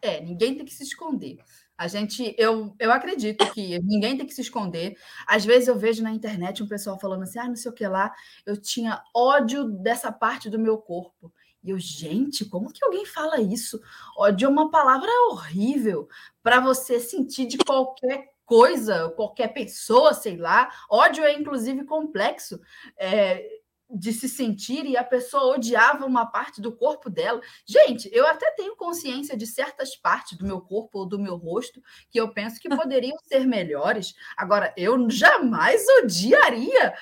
É, 0.00 0.20
ninguém 0.20 0.54
tem 0.54 0.64
que 0.64 0.72
se 0.72 0.84
esconder. 0.84 1.38
A 1.78 1.88
gente, 1.88 2.34
eu, 2.38 2.74
eu 2.78 2.90
acredito 2.90 3.50
que 3.52 3.78
ninguém 3.80 4.16
tem 4.16 4.26
que 4.26 4.34
se 4.34 4.40
esconder. 4.40 4.96
Às 5.26 5.44
vezes 5.44 5.68
eu 5.68 5.78
vejo 5.78 6.02
na 6.02 6.10
internet 6.10 6.62
um 6.62 6.68
pessoal 6.68 6.98
falando 6.98 7.24
assim, 7.24 7.38
ah, 7.38 7.48
não 7.48 7.56
sei 7.56 7.70
o 7.70 7.74
que 7.74 7.86
lá, 7.86 8.12
eu 8.46 8.56
tinha 8.56 9.02
ódio 9.14 9.64
dessa 9.64 10.10
parte 10.10 10.48
do 10.48 10.58
meu 10.58 10.78
corpo. 10.78 11.32
E 11.62 11.70
eu, 11.70 11.78
gente, 11.78 12.44
como 12.44 12.72
que 12.72 12.84
alguém 12.84 13.04
fala 13.04 13.40
isso? 13.40 13.80
Ódio 14.16 14.46
é 14.46 14.48
uma 14.48 14.70
palavra 14.70 15.10
horrível 15.30 16.08
para 16.42 16.60
você 16.60 17.00
sentir 17.00 17.46
de 17.46 17.58
qualquer 17.58 18.30
coisa, 18.46 19.10
qualquer 19.10 19.48
pessoa, 19.48 20.14
sei 20.14 20.36
lá. 20.36 20.70
Ódio 20.88 21.24
é, 21.24 21.32
inclusive, 21.34 21.84
complexo. 21.84 22.60
É, 22.96 23.44
de 23.88 24.12
se 24.12 24.28
sentir 24.28 24.84
e 24.84 24.96
a 24.96 25.04
pessoa 25.04 25.54
odiava 25.54 26.04
uma 26.04 26.26
parte 26.26 26.60
do 26.60 26.74
corpo 26.74 27.08
dela. 27.08 27.40
Gente, 27.64 28.08
eu 28.12 28.26
até 28.26 28.50
tenho 28.52 28.76
consciência 28.76 29.36
de 29.36 29.46
certas 29.46 29.96
partes 29.96 30.36
do 30.36 30.44
meu 30.44 30.60
corpo 30.60 30.98
ou 30.98 31.06
do 31.06 31.18
meu 31.18 31.36
rosto 31.36 31.80
que 32.10 32.20
eu 32.20 32.32
penso 32.32 32.60
que 32.60 32.68
poderiam 32.74 33.16
ser 33.22 33.46
melhores. 33.46 34.14
Agora, 34.36 34.72
eu 34.76 35.08
jamais 35.08 35.84
odiaria 36.02 36.94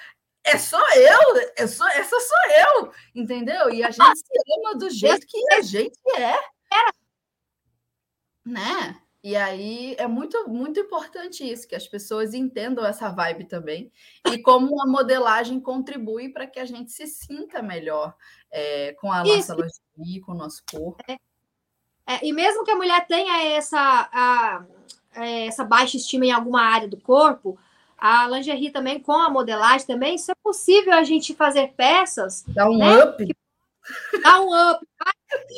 é 0.46 0.58
só 0.58 0.78
eu, 0.94 1.50
é 1.56 1.66
só, 1.66 1.88
essa 1.88 2.20
sou 2.20 2.82
eu, 2.84 2.92
entendeu? 3.14 3.70
E 3.70 3.82
a 3.82 3.90
gente 3.90 4.18
se 4.18 4.58
ama 4.58 4.76
do 4.76 4.90
jeito 4.90 5.26
que 5.26 5.54
a 5.54 5.62
gente 5.62 5.98
é. 6.18 6.36
Né? 8.44 9.00
E 9.24 9.34
aí 9.36 9.96
é 9.98 10.06
muito, 10.06 10.46
muito 10.46 10.78
importante 10.78 11.50
isso, 11.50 11.66
que 11.66 11.74
as 11.74 11.88
pessoas 11.88 12.34
entendam 12.34 12.84
essa 12.84 13.08
vibe 13.08 13.46
também 13.46 13.90
e 14.30 14.36
como 14.36 14.82
a 14.82 14.86
modelagem 14.86 15.58
contribui 15.58 16.28
para 16.28 16.46
que 16.46 16.60
a 16.60 16.66
gente 16.66 16.92
se 16.92 17.06
sinta 17.06 17.62
melhor 17.62 18.14
é, 18.52 18.92
com 19.00 19.10
a 19.10 19.24
nossa 19.24 19.54
lingerie, 19.54 20.20
com 20.20 20.32
o 20.32 20.36
nosso 20.36 20.62
corpo. 20.70 21.02
É. 21.08 21.16
É, 22.06 22.20
e 22.22 22.34
mesmo 22.34 22.64
que 22.64 22.70
a 22.70 22.76
mulher 22.76 23.06
tenha 23.06 23.56
essa, 23.56 24.10
a, 24.12 24.66
é, 25.14 25.46
essa 25.46 25.64
baixa 25.64 25.96
estima 25.96 26.26
em 26.26 26.30
alguma 26.30 26.60
área 26.60 26.86
do 26.86 27.00
corpo, 27.00 27.58
a 27.96 28.28
lingerie 28.28 28.70
também, 28.70 29.00
com 29.00 29.12
a 29.12 29.30
modelagem 29.30 29.86
também, 29.86 30.16
isso 30.16 30.30
é 30.30 30.34
possível 30.34 30.92
a 30.92 31.02
gente 31.02 31.34
fazer 31.34 31.72
peças. 31.72 32.44
Dá 32.48 32.68
um 32.68 32.76
né, 32.76 33.04
up. 33.04 33.36
Dá 34.22 34.42
um 34.42 34.70
up, 34.70 34.86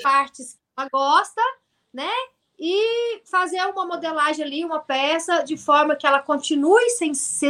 partes 0.05 0.53
que 0.53 0.61
ela 0.77 0.89
gosta, 0.89 1.43
né? 1.93 2.13
E 2.59 3.21
fazer 3.25 3.61
uma 3.67 3.87
modelagem 3.87 4.45
ali, 4.45 4.65
uma 4.65 4.81
peça, 4.81 5.43
de 5.43 5.57
forma 5.57 5.97
que 5.97 6.07
ela 6.07 6.21
continue 6.21 6.89
sens 6.91 7.41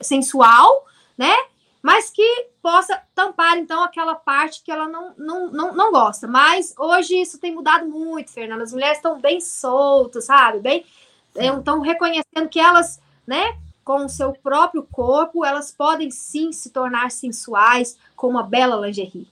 sensual, 0.00 0.84
né? 1.16 1.34
Mas 1.80 2.10
que 2.10 2.48
possa 2.60 3.00
tampar, 3.14 3.56
então, 3.58 3.84
aquela 3.84 4.16
parte 4.16 4.62
que 4.64 4.72
ela 4.72 4.88
não, 4.88 5.14
não, 5.16 5.50
não, 5.52 5.74
não 5.74 5.92
gosta. 5.92 6.26
Mas 6.26 6.74
hoje 6.76 7.14
isso 7.14 7.38
tem 7.38 7.54
mudado 7.54 7.86
muito, 7.86 8.32
Fernanda. 8.32 8.64
As 8.64 8.72
mulheres 8.72 8.98
estão 8.98 9.20
bem 9.20 9.40
soltas, 9.40 10.24
sabe? 10.24 10.58
Bem, 10.58 10.84
estão 11.36 11.80
reconhecendo 11.80 12.48
que 12.50 12.58
elas, 12.58 13.00
né, 13.24 13.56
com 13.84 14.04
o 14.04 14.08
seu 14.08 14.32
próprio 14.32 14.82
corpo, 14.82 15.44
elas 15.44 15.70
podem 15.70 16.10
sim 16.10 16.50
se 16.50 16.70
tornar 16.70 17.12
sensuais 17.12 17.96
com 18.16 18.26
uma 18.26 18.42
bela 18.42 18.84
lingerie. 18.84 19.28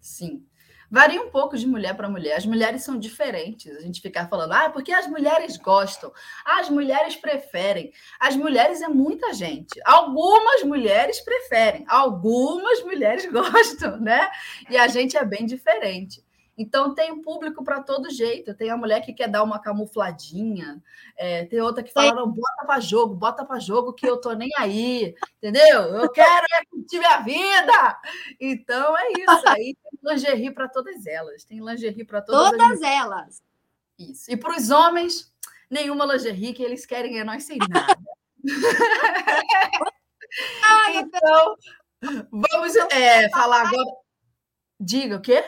Sim. 0.00 0.44
Varia 0.90 1.22
um 1.22 1.30
pouco 1.30 1.56
de 1.56 1.66
mulher 1.66 1.96
para 1.96 2.08
mulher. 2.08 2.36
As 2.36 2.44
mulheres 2.44 2.82
são 2.82 2.98
diferentes. 2.98 3.76
A 3.76 3.80
gente 3.80 4.00
ficar 4.00 4.28
falando, 4.28 4.52
ah, 4.52 4.70
porque 4.70 4.92
as 4.92 5.06
mulheres 5.06 5.56
gostam, 5.56 6.12
as 6.44 6.68
mulheres 6.68 7.14
preferem. 7.14 7.92
As 8.18 8.34
mulheres 8.34 8.82
é 8.82 8.88
muita 8.88 9.32
gente. 9.32 9.80
Algumas 9.84 10.64
mulheres 10.64 11.20
preferem, 11.20 11.84
algumas 11.88 12.82
mulheres 12.82 13.24
gostam, 13.30 14.00
né? 14.00 14.28
E 14.68 14.76
a 14.76 14.88
gente 14.88 15.16
é 15.16 15.24
bem 15.24 15.46
diferente. 15.46 16.24
Então 16.60 16.94
tem 16.94 17.22
público 17.22 17.64
para 17.64 17.82
todo 17.82 18.10
jeito. 18.10 18.54
Tem 18.54 18.68
a 18.68 18.76
mulher 18.76 19.00
que 19.00 19.14
quer 19.14 19.28
dar 19.28 19.42
uma 19.42 19.58
camufladinha, 19.58 20.82
é, 21.16 21.46
tem 21.46 21.58
outra 21.60 21.82
que 21.82 21.90
fala: 21.90 22.12
não, 22.12 22.28
bota 22.30 22.66
para 22.66 22.80
jogo, 22.80 23.14
bota 23.14 23.44
para 23.46 23.58
jogo 23.58 23.94
que 23.94 24.06
eu 24.06 24.20
tô 24.20 24.32
nem 24.32 24.50
aí, 24.58 25.14
entendeu? 25.38 25.82
Eu 25.84 26.10
quero 26.10 26.46
é 26.52 26.64
curtir 26.70 26.98
minha 26.98 27.18
vida. 27.20 28.00
Então 28.38 28.94
é 28.98 29.08
isso. 29.12 29.48
Aí 29.48 29.74
lingerie 30.02 30.50
para 30.50 30.68
todas 30.68 31.06
elas. 31.06 31.44
Tem 31.44 31.60
lingerie 31.60 32.04
para 32.04 32.22
todas, 32.22 32.50
todas 32.50 32.82
elas. 32.82 33.42
Isso. 33.98 34.30
E 34.30 34.36
para 34.36 34.56
os 34.56 34.70
homens, 34.70 35.32
nenhuma 35.68 36.04
lingerie 36.04 36.54
que 36.54 36.62
eles 36.62 36.86
querem 36.86 37.18
é 37.18 37.24
nós 37.24 37.44
sem 37.44 37.58
nada. 37.58 37.98
então, 40.94 41.56
vamos 42.30 42.76
é, 42.90 43.28
falar 43.30 43.68
agora. 43.68 43.90
Diga 44.78 45.16
o 45.16 45.20
quê? 45.20 45.44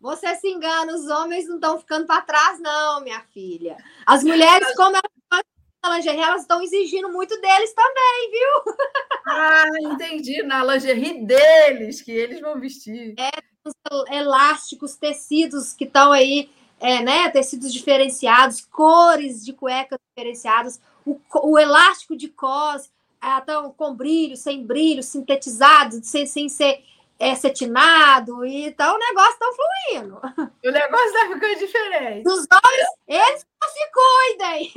Você 0.00 0.32
se 0.36 0.48
engana, 0.48 0.94
os 0.94 1.08
homens 1.08 1.48
não 1.48 1.56
estão 1.56 1.78
ficando 1.78 2.06
para 2.06 2.22
trás, 2.22 2.60
não, 2.60 3.00
minha 3.00 3.20
filha. 3.32 3.76
As 4.06 4.22
mulheres, 4.22 4.72
como 4.76 4.96
elas 4.96 5.96
lingerie, 5.96 6.20
elas 6.20 6.42
estão 6.42 6.62
exigindo 6.62 7.10
muito 7.10 7.40
deles 7.40 7.72
também, 7.74 8.30
viu? 8.30 8.74
Ah, 9.28 9.68
entendi. 9.80 10.42
Na 10.42 10.64
lingerie 10.64 11.24
deles, 11.24 12.00
que 12.00 12.10
eles 12.10 12.40
vão 12.40 12.58
vestir. 12.58 13.14
É, 13.18 13.30
os 13.64 13.74
elásticos, 14.10 14.96
tecidos 14.96 15.74
que 15.74 15.84
estão 15.84 16.12
aí, 16.12 16.50
é, 16.80 17.02
né? 17.02 17.28
Tecidos 17.28 17.72
diferenciados, 17.72 18.64
cores 18.64 19.44
de 19.44 19.52
cuecas 19.52 19.98
diferenciadas, 20.08 20.80
o, 21.04 21.20
o 21.42 21.58
elástico 21.58 22.16
de 22.16 22.28
cos, 22.28 22.90
estão 23.38 23.70
com 23.72 23.94
brilho, 23.94 24.36
sem 24.36 24.64
brilho, 24.64 25.02
sintetizados, 25.02 26.06
sem, 26.06 26.26
sem 26.26 26.48
ser 26.48 26.82
é 27.18 27.34
cetinado 27.34 28.44
e 28.46 28.66
então 28.66 28.94
o 28.94 28.98
negócio 28.98 29.32
está 29.32 29.46
fluindo. 29.52 30.20
O 30.64 30.70
negócio 30.70 31.06
está 31.06 31.26
ficando 31.32 31.58
diferente. 31.58 32.28
Os 32.28 32.46
homens, 32.52 32.88
eles 33.08 33.46
não 33.60 33.68
se 33.68 33.90
cuidem. 34.38 34.72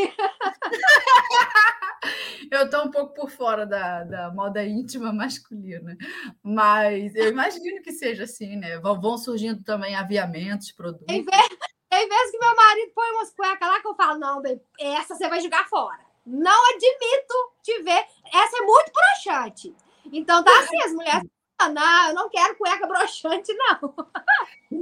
Eu 2.52 2.66
estou 2.66 2.86
um 2.86 2.92
pouco 2.92 3.14
por 3.14 3.30
fora 3.30 3.66
da, 3.66 4.04
da 4.04 4.32
moda 4.32 4.66
íntima 4.66 5.14
masculina, 5.14 5.96
mas 6.42 7.16
eu 7.16 7.30
imagino 7.30 7.82
que 7.84 7.92
seja 7.92 8.24
assim, 8.24 8.56
né? 8.58 8.80
Vão, 8.80 9.00
vão 9.00 9.18
surgindo 9.18 9.64
também 9.64 9.96
aviamentos, 9.96 10.72
produtos. 10.72 11.06
Tem 11.06 11.24
vezes, 11.24 11.58
tem 11.90 12.10
vezes 12.10 12.32
que 12.32 12.40
meu 12.40 12.56
marido 12.56 12.92
põe 12.96 13.12
umas 13.12 13.32
cuecas 13.32 13.68
lá 13.68 13.80
que 13.80 13.88
eu 13.88 13.96
falo, 13.96 14.20
não, 14.20 14.42
bem, 14.42 14.60
essa 14.80 15.16
você 15.16 15.30
vai 15.30 15.40
jogar 15.42 15.70
fora. 15.70 16.00
Não 16.26 16.70
admito 16.76 17.34
te 17.62 17.84
ver. 17.84 18.04
Essa 18.34 18.58
é 18.58 18.62
muito 18.62 18.92
broxante. 18.92 19.76
Então 20.12 20.44
tá 20.44 20.60
assim, 20.60 20.82
as 20.82 20.94
mulheres 20.94 21.28
não, 21.70 22.10
eu 22.10 22.16
não 22.16 22.30
quero 22.30 22.58
cueca 22.58 22.88
broxante, 22.88 23.54
não. 23.54 23.96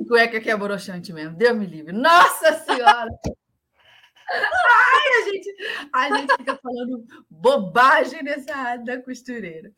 Cueca 0.07 0.39
que 0.39 0.49
é 0.49 0.57
broxante 0.57 1.13
mesmo, 1.13 1.35
Deus 1.35 1.57
me 1.57 1.65
livre. 1.65 1.91
Nossa 1.91 2.53
Senhora! 2.59 3.09
Ai, 4.31 5.07
a 5.17 5.29
gente, 5.29 5.55
a 5.91 6.17
gente 6.17 6.35
fica 6.37 6.59
falando 6.61 7.03
bobagem 7.29 8.23
nessa 8.23 8.55
área 8.55 8.83
da 8.83 9.01
costureira. 9.01 9.71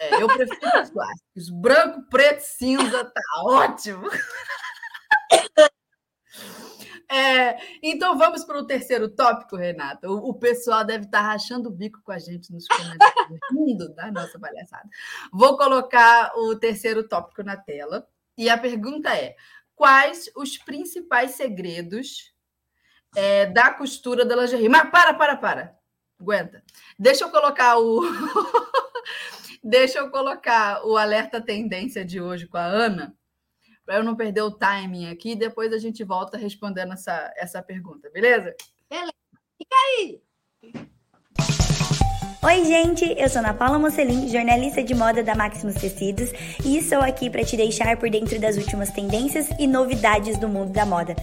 É, 0.00 0.22
eu 0.22 0.28
prefiro 0.28 0.82
os 0.82 0.90
clássicos. 0.90 1.50
Branco, 1.50 2.02
preto, 2.08 2.40
cinza, 2.40 3.04
tá 3.04 3.22
ótimo. 3.44 4.08
É, 7.10 7.58
então 7.82 8.16
vamos 8.16 8.44
para 8.44 8.56
o 8.56 8.64
terceiro 8.64 9.08
tópico, 9.08 9.56
Renata. 9.56 10.08
O, 10.08 10.30
o, 10.30 10.34
pessoal 10.34 10.84
deve 10.84 11.06
estar 11.06 11.22
rachando 11.22 11.68
o 11.68 11.72
bico 11.72 12.00
com 12.04 12.12
a 12.12 12.18
gente 12.20 12.52
nos 12.52 12.68
comentários, 12.68 13.40
rindo 13.50 13.92
da 13.96 14.12
nossa 14.12 14.38
palhaçada. 14.38 14.88
Vou 15.32 15.56
colocar 15.58 16.32
o 16.36 16.54
terceiro 16.54 17.08
tópico 17.08 17.42
na 17.42 17.56
tela. 17.56 18.06
E 18.38 18.48
a 18.48 18.56
pergunta 18.56 19.12
é: 19.12 19.34
quais 19.74 20.30
os 20.36 20.56
principais 20.56 21.32
segredos 21.32 22.32
é, 23.16 23.46
da 23.46 23.74
costura 23.74 24.24
da 24.24 24.36
lingerie? 24.36 24.68
Mas 24.68 24.88
para, 24.88 25.12
para, 25.12 25.36
para. 25.36 25.76
Aguenta. 26.20 26.62
Deixa 26.96 27.24
eu 27.24 27.30
colocar 27.30 27.76
o. 27.76 28.02
Deixa 29.64 29.98
eu 29.98 30.10
colocar 30.10 30.86
o 30.86 30.96
alerta 30.96 31.40
tendência 31.40 32.04
de 32.04 32.20
hoje 32.20 32.46
com 32.46 32.56
a 32.56 32.64
Ana 32.64 33.18
para 33.90 33.98
eu 33.98 34.04
não 34.04 34.14
perder 34.14 34.42
o 34.42 34.52
timing 34.52 35.08
aqui. 35.08 35.34
Depois 35.34 35.72
a 35.72 35.78
gente 35.78 36.04
volta 36.04 36.38
respondendo 36.38 36.92
essa, 36.92 37.34
essa 37.36 37.60
pergunta, 37.60 38.08
beleza? 38.08 38.54
Beleza. 38.88 39.12
Fica 39.58 39.74
aí. 39.74 40.22
Oi, 42.42 42.64
gente! 42.64 43.04
Eu 43.18 43.28
sou 43.28 43.40
Ana 43.40 43.52
Paula 43.52 43.78
Mocelin, 43.78 44.26
jornalista 44.26 44.82
de 44.82 44.94
moda 44.94 45.22
da 45.22 45.34
Maximus 45.34 45.74
Tecidos, 45.74 46.32
e 46.64 46.78
estou 46.78 47.00
aqui 47.00 47.28
para 47.28 47.44
te 47.44 47.54
deixar 47.54 47.98
por 47.98 48.08
dentro 48.08 48.40
das 48.40 48.56
últimas 48.56 48.88
tendências 48.88 49.46
e 49.58 49.66
novidades 49.66 50.38
do 50.38 50.48
mundo 50.48 50.72
da 50.72 50.86
moda. 50.86 51.14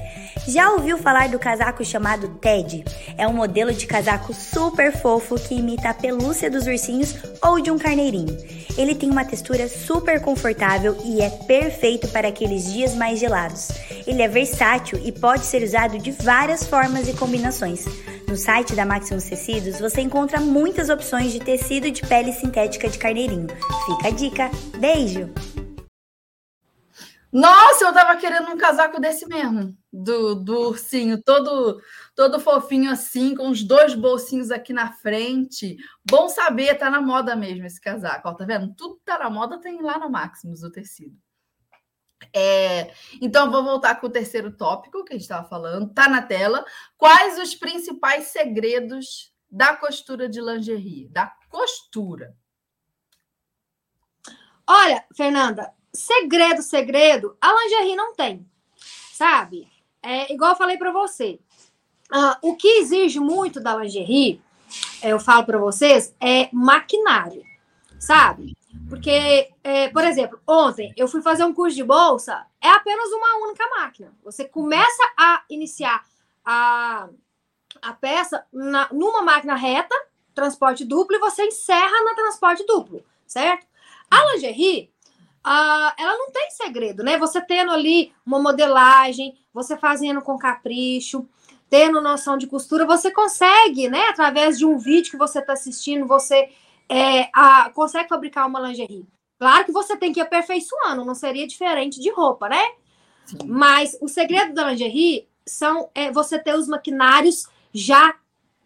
Já 0.48 0.70
ouviu 0.74 0.96
falar 1.00 1.30
do 1.30 1.40
casaco 1.40 1.84
chamado 1.84 2.30
Ted? 2.40 2.86
É 3.18 3.28
um 3.28 3.34
modelo 3.34 3.74
de 3.74 3.88
casaco 3.88 4.32
super 4.32 4.96
fofo 4.96 5.40
que 5.40 5.56
imita 5.56 5.90
a 5.90 5.94
pelúcia 5.96 6.52
dos 6.52 6.68
ursinhos 6.68 7.16
ou 7.42 7.60
de 7.60 7.72
um 7.72 7.80
carneirinho. 7.80 8.38
Ele 8.78 8.94
tem 8.94 9.10
uma 9.10 9.26
textura 9.26 9.68
super 9.68 10.22
confortável 10.22 10.96
e 11.04 11.20
é 11.20 11.32
perfeito 11.32 12.08
para 12.10 12.28
aqueles 12.28 12.72
dias 12.72 12.94
mais 12.94 13.20
gelados. 13.20 13.70
Ele 14.06 14.22
é 14.22 14.28
versátil 14.28 15.02
e 15.04 15.12
pode 15.12 15.48
ser 15.48 15.64
usado 15.64 15.98
de 15.98 16.12
várias 16.12 16.68
formas 16.68 17.08
e 17.08 17.14
combinações. 17.14 17.86
No 18.28 18.36
site 18.36 18.76
da 18.76 18.86
Maximus 18.86 19.24
Tecidos 19.24 19.80
você 19.80 20.02
encontra 20.02 20.40
muitas 20.40 20.90
opções 20.90 21.07
de 21.08 21.40
tecido 21.40 21.90
de 21.90 22.02
pele 22.06 22.34
sintética 22.34 22.90
de 22.90 23.00
carneirinho. 23.00 23.48
Fica 23.86 24.08
a 24.08 24.12
dica. 24.12 24.52
Beijo! 24.78 25.34
Nossa, 27.32 27.86
eu 27.86 27.94
tava 27.94 28.18
querendo 28.18 28.50
um 28.50 28.58
casaco 28.58 29.00
desse 29.00 29.26
mesmo, 29.28 29.78
do, 29.92 30.36
do 30.36 30.70
ursinho, 30.70 31.22
todo 31.22 31.82
todo 32.16 32.40
fofinho 32.40 32.92
assim, 32.92 33.36
com 33.36 33.50
os 33.50 33.64
dois 33.64 33.94
bolsinhos 33.94 34.52
aqui 34.52 34.74
na 34.74 34.92
frente. 34.92 35.78
Bom 36.10 36.28
saber, 36.28 36.76
tá 36.76 36.90
na 36.90 37.00
moda 37.00 37.36
mesmo 37.36 37.66
esse 37.66 37.80
casaco, 37.80 38.28
ó, 38.28 38.34
tá 38.34 38.46
vendo? 38.46 38.74
Tudo 38.76 39.00
tá 39.06 39.20
na 39.20 39.30
moda, 39.30 39.60
tem 39.60 39.82
lá 39.82 39.98
no 39.98 40.10
Maximus 40.10 40.64
o 40.64 40.72
tecido. 40.72 41.16
É, 42.34 42.92
então, 43.22 43.52
vou 43.52 43.64
voltar 43.64 43.96
com 43.96 44.08
o 44.08 44.12
terceiro 44.12 44.52
tópico 44.52 45.04
que 45.04 45.14
a 45.14 45.16
gente 45.16 45.24
estava 45.24 45.48
falando, 45.48 45.94
tá 45.94 46.10
na 46.10 46.22
tela. 46.22 46.66
Quais 46.98 47.38
os 47.40 47.56
principais 47.56 48.26
segredos 48.28 49.32
da 49.50 49.76
costura 49.76 50.28
de 50.28 50.42
lingerie? 50.42 51.08
Da 51.10 51.34
costura. 51.50 52.36
Olha, 54.66 55.06
Fernanda, 55.16 55.74
segredo, 55.94 56.62
segredo, 56.62 57.38
a 57.40 57.54
lingerie 57.54 57.96
não 57.96 58.14
tem, 58.14 58.46
sabe? 59.14 59.68
É 60.04 60.32
igual 60.34 60.52
eu 60.52 60.58
falei 60.58 60.78
para 60.78 60.92
você. 60.92 61.40
Uh, 62.12 62.50
o 62.50 62.56
que 62.56 62.80
exige 62.80 63.20
muito 63.20 63.60
da 63.60 63.76
lingerie, 63.76 64.42
eu 65.02 65.20
falo 65.20 65.46
para 65.46 65.58
vocês, 65.58 66.16
é 66.20 66.50
maquinário, 66.54 67.44
sabe? 68.00 68.56
Porque, 68.90 69.52
é, 69.64 69.90
por 69.90 70.04
exemplo, 70.04 70.40
ontem 70.48 70.94
eu 70.96 71.08
fui 71.08 71.22
fazer 71.22 71.44
um 71.44 71.54
curso 71.54 71.76
de 71.76 71.84
bolsa, 71.84 72.46
é 72.62 72.70
apenas 72.70 73.10
uma 73.10 73.46
única 73.46 73.66
máquina. 73.70 74.14
Você 74.24 74.46
começa 74.46 75.04
a 75.18 75.44
iniciar 75.50 76.06
a, 76.46 77.10
a 77.82 77.94
peça 77.94 78.46
na, 78.52 78.88
numa 78.92 79.22
máquina 79.22 79.56
reta, 79.56 79.96
transporte 80.34 80.86
duplo, 80.86 81.16
e 81.16 81.20
você 81.20 81.44
encerra 81.46 82.04
na 82.04 82.14
transporte 82.14 82.66
duplo, 82.66 83.04
certo? 83.26 83.66
A 84.10 84.34
lingerie, 84.34 84.92
uh, 85.46 85.94
ela 85.98 86.18
não 86.18 86.32
tem 86.32 86.50
segredo, 86.52 87.04
né? 87.04 87.18
Você 87.18 87.42
tendo 87.42 87.72
ali 87.72 88.14
uma 88.26 88.40
modelagem, 88.40 89.38
você 89.54 89.76
fazendo 89.76 90.22
com 90.22 90.38
capricho, 90.38 91.28
tendo 91.70 92.02
noção 92.02 92.38
de 92.38 92.48
costura, 92.48 92.86
você 92.86 93.12
consegue, 93.12 93.90
né? 93.90 94.08
Através 94.10 94.58
de 94.58 94.66
um 94.66 94.78
vídeo 94.78 95.12
que 95.12 95.18
você 95.18 95.40
está 95.40 95.54
assistindo, 95.54 96.08
você 96.08 96.50
é, 96.90 97.30
a, 97.34 97.70
consegue 97.72 98.10
fabricar 98.10 98.48
uma 98.48 98.60
lingerie. 98.60 99.08
Claro 99.40 99.66
que 99.66 99.72
você 99.72 99.96
tem 99.96 100.12
que 100.12 100.20
ir 100.20 100.24
aperfeiçoando, 100.24 101.06
não 101.06 101.14
seria 101.14 101.48
diferente 101.48 102.00
de 102.00 102.10
roupa, 102.12 102.50
né? 102.50 102.64
Sim. 103.26 103.38
Mas 103.46 103.98
o 104.02 104.08
segredo 104.08 104.54
da 104.54 104.70
lingerie 104.70 105.28
são 105.46 105.90
é, 105.94 106.12
você 106.12 106.40
ter 106.40 106.56
os 106.56 106.68
maquinários 106.68 107.48
já 107.74 108.16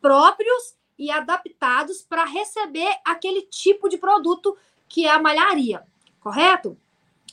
próprios 0.01 0.75
e 0.97 1.09
adaptados 1.09 2.01
para 2.01 2.25
receber 2.25 2.93
aquele 3.05 3.41
tipo 3.43 3.89
de 3.89 3.97
produto 3.97 4.57
que 4.87 5.05
é 5.05 5.11
a 5.11 5.21
malharia, 5.21 5.83
correto? 6.19 6.77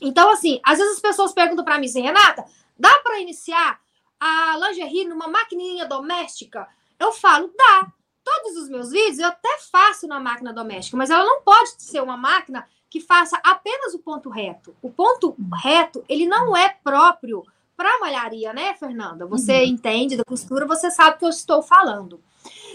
Então, 0.00 0.31
assim, 0.31 0.61
às 0.64 0.78
vezes 0.78 0.94
as 0.94 1.00
pessoas 1.00 1.33
perguntam 1.33 1.64
para 1.64 1.78
mim 1.78 1.87
assim, 1.87 2.02
Renata, 2.02 2.44
dá 2.78 2.92
para 3.02 3.20
iniciar 3.20 3.81
a 4.18 4.57
lingerie 4.57 5.04
numa 5.04 5.28
maquininha 5.28 5.87
doméstica? 5.87 6.68
Eu 6.98 7.12
falo, 7.12 7.52
dá. 7.57 7.92
Todos 8.24 8.57
os 8.59 8.68
meus 8.68 8.90
vídeos 8.90 9.18
eu 9.18 9.28
até 9.28 9.59
faço 9.72 10.07
na 10.07 10.20
máquina 10.20 10.52
doméstica, 10.52 10.96
mas 10.96 11.09
ela 11.09 11.24
não 11.24 11.40
pode 11.42 11.83
ser 11.83 12.02
uma 12.02 12.16
máquina 12.16 12.68
que 12.90 13.00
faça 13.00 13.40
apenas 13.44 13.94
o 13.94 13.98
ponto 13.98 14.28
reto. 14.28 14.76
O 14.83 14.90
ponto 14.90 15.35
reto, 15.62 16.04
ele 16.09 16.26
não 16.26 16.57
é 16.57 16.68
próprio 16.68 17.44
para 17.78 18.00
malharia, 18.00 18.52
né, 18.52 18.74
Fernanda? 18.74 19.24
Você 19.24 19.60
uhum. 19.60 19.66
entende 19.66 20.16
da 20.16 20.24
costura, 20.24 20.66
você 20.66 20.90
sabe 20.90 21.14
o 21.14 21.18
que 21.20 21.24
eu 21.24 21.28
estou 21.28 21.62
falando. 21.62 22.20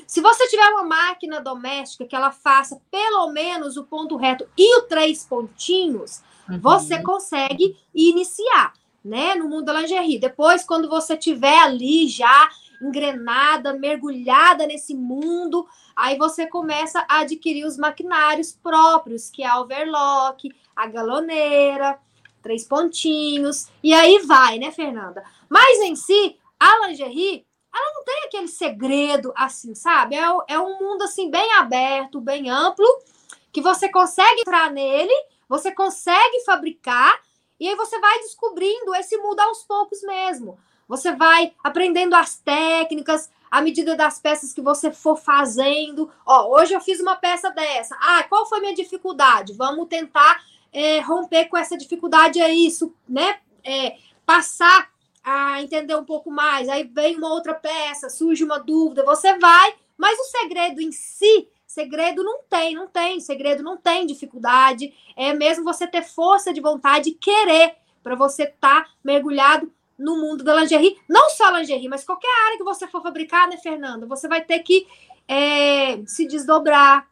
Se 0.07 0.21
você 0.21 0.47
tiver 0.47 0.65
uma 0.69 0.83
máquina 0.83 1.41
doméstica 1.41 2.05
que 2.05 2.15
ela 2.15 2.31
faça 2.31 2.81
pelo 2.89 3.29
menos 3.31 3.75
o 3.75 3.83
ponto 3.83 4.15
reto 4.15 4.47
e 4.57 4.79
o 4.79 4.83
três 4.83 5.25
pontinhos, 5.25 6.21
uhum. 6.49 6.57
você 6.57 7.01
consegue 7.01 7.77
iniciar, 7.93 8.71
né, 9.03 9.35
no 9.35 9.49
mundo 9.49 9.65
da 9.65 9.73
lingerie. 9.73 10.17
Depois, 10.17 10.63
quando 10.63 10.87
você 10.87 11.17
tiver 11.17 11.57
ali 11.57 12.07
já 12.07 12.49
engrenada, 12.81 13.73
mergulhada 13.73 14.65
nesse 14.65 14.95
mundo, 14.95 15.67
aí 15.93 16.17
você 16.17 16.47
começa 16.47 17.05
a 17.09 17.19
adquirir 17.19 17.65
os 17.65 17.77
maquinários 17.77 18.53
próprios, 18.53 19.29
que 19.29 19.43
é 19.43 19.47
a 19.47 19.59
overlock, 19.59 20.49
a 20.73 20.87
galoneira, 20.87 21.99
três 22.43 22.65
pontinhos, 22.65 23.69
e 23.81 23.93
aí 23.93 24.19
vai, 24.19 24.59
né, 24.59 24.71
Fernanda? 24.71 25.23
Mas 25.49 25.79
em 25.79 25.95
si, 25.95 26.37
a 26.59 26.87
lingerie, 26.87 27.45
ela 27.73 27.93
não 27.95 28.03
tem 28.03 28.23
aquele 28.25 28.47
segredo 28.47 29.33
assim, 29.35 29.73
sabe? 29.73 30.15
É, 30.15 30.25
é 30.49 30.59
um 30.59 30.77
mundo 30.79 31.03
assim 31.03 31.31
bem 31.31 31.51
aberto, 31.53 32.21
bem 32.21 32.49
amplo, 32.49 32.85
que 33.51 33.61
você 33.61 33.89
consegue 33.89 34.41
entrar 34.41 34.69
nele, 34.69 35.13
você 35.47 35.71
consegue 35.71 36.43
fabricar, 36.45 37.19
e 37.59 37.67
aí 37.67 37.75
você 37.75 37.99
vai 37.99 38.19
descobrindo 38.19 38.93
esse 38.95 39.17
mundo 39.17 39.39
aos 39.39 39.63
poucos 39.63 40.01
mesmo. 40.03 40.59
Você 40.87 41.13
vai 41.13 41.53
aprendendo 41.63 42.13
as 42.13 42.35
técnicas 42.37 43.31
à 43.49 43.61
medida 43.61 43.95
das 43.95 44.19
peças 44.19 44.51
que 44.51 44.61
você 44.61 44.91
for 44.91 45.15
fazendo. 45.15 46.11
Ó, 46.25 46.59
hoje 46.59 46.73
eu 46.73 46.81
fiz 46.81 46.99
uma 46.99 47.15
peça 47.15 47.51
dessa. 47.51 47.95
Ah, 48.01 48.23
qual 48.23 48.47
foi 48.47 48.59
minha 48.59 48.75
dificuldade? 48.75 49.53
Vamos 49.53 49.87
tentar 49.87 50.43
é, 50.73 50.99
romper 50.99 51.45
com 51.45 51.55
essa 51.55 51.77
dificuldade 51.77 52.41
aí, 52.41 52.65
isso, 52.65 52.93
né? 53.07 53.39
É, 53.63 53.97
passar 54.25 54.91
a 55.23 55.61
entender 55.61 55.95
um 55.95 56.03
pouco 56.03 56.29
mais. 56.29 56.67
Aí 56.67 56.83
vem 56.83 57.15
uma 57.17 57.31
outra 57.31 57.53
peça, 57.53 58.09
surge 58.09 58.43
uma 58.43 58.59
dúvida, 58.59 59.05
você 59.05 59.37
vai, 59.37 59.75
mas 59.97 60.19
o 60.19 60.23
segredo 60.23 60.81
em 60.81 60.91
si, 60.91 61.47
segredo 61.65 62.23
não 62.23 62.41
tem, 62.49 62.75
não 62.75 62.87
tem, 62.87 63.19
segredo 63.19 63.63
não 63.63 63.77
tem 63.77 64.05
dificuldade. 64.05 64.93
É 65.15 65.33
mesmo 65.33 65.63
você 65.63 65.87
ter 65.87 66.03
força 66.03 66.51
de 66.51 66.59
vontade 66.59 67.11
querer 67.11 67.75
para 68.01 68.15
você 68.15 68.43
estar 68.43 68.83
tá 68.83 68.89
mergulhado 69.03 69.71
no 69.97 70.17
mundo 70.17 70.43
da 70.43 70.55
lingerie, 70.55 70.97
não 71.07 71.29
só 71.29 71.49
lingerie, 71.51 71.87
mas 71.87 72.03
qualquer 72.03 72.27
área 72.45 72.57
que 72.57 72.63
você 72.63 72.87
for 72.87 73.01
fabricar, 73.01 73.47
né, 73.47 73.57
Fernanda? 73.57 74.05
Você 74.07 74.27
vai 74.27 74.41
ter 74.41 74.59
que 74.59 74.87
é, 75.27 76.03
se 76.05 76.27
desdobrar, 76.27 77.07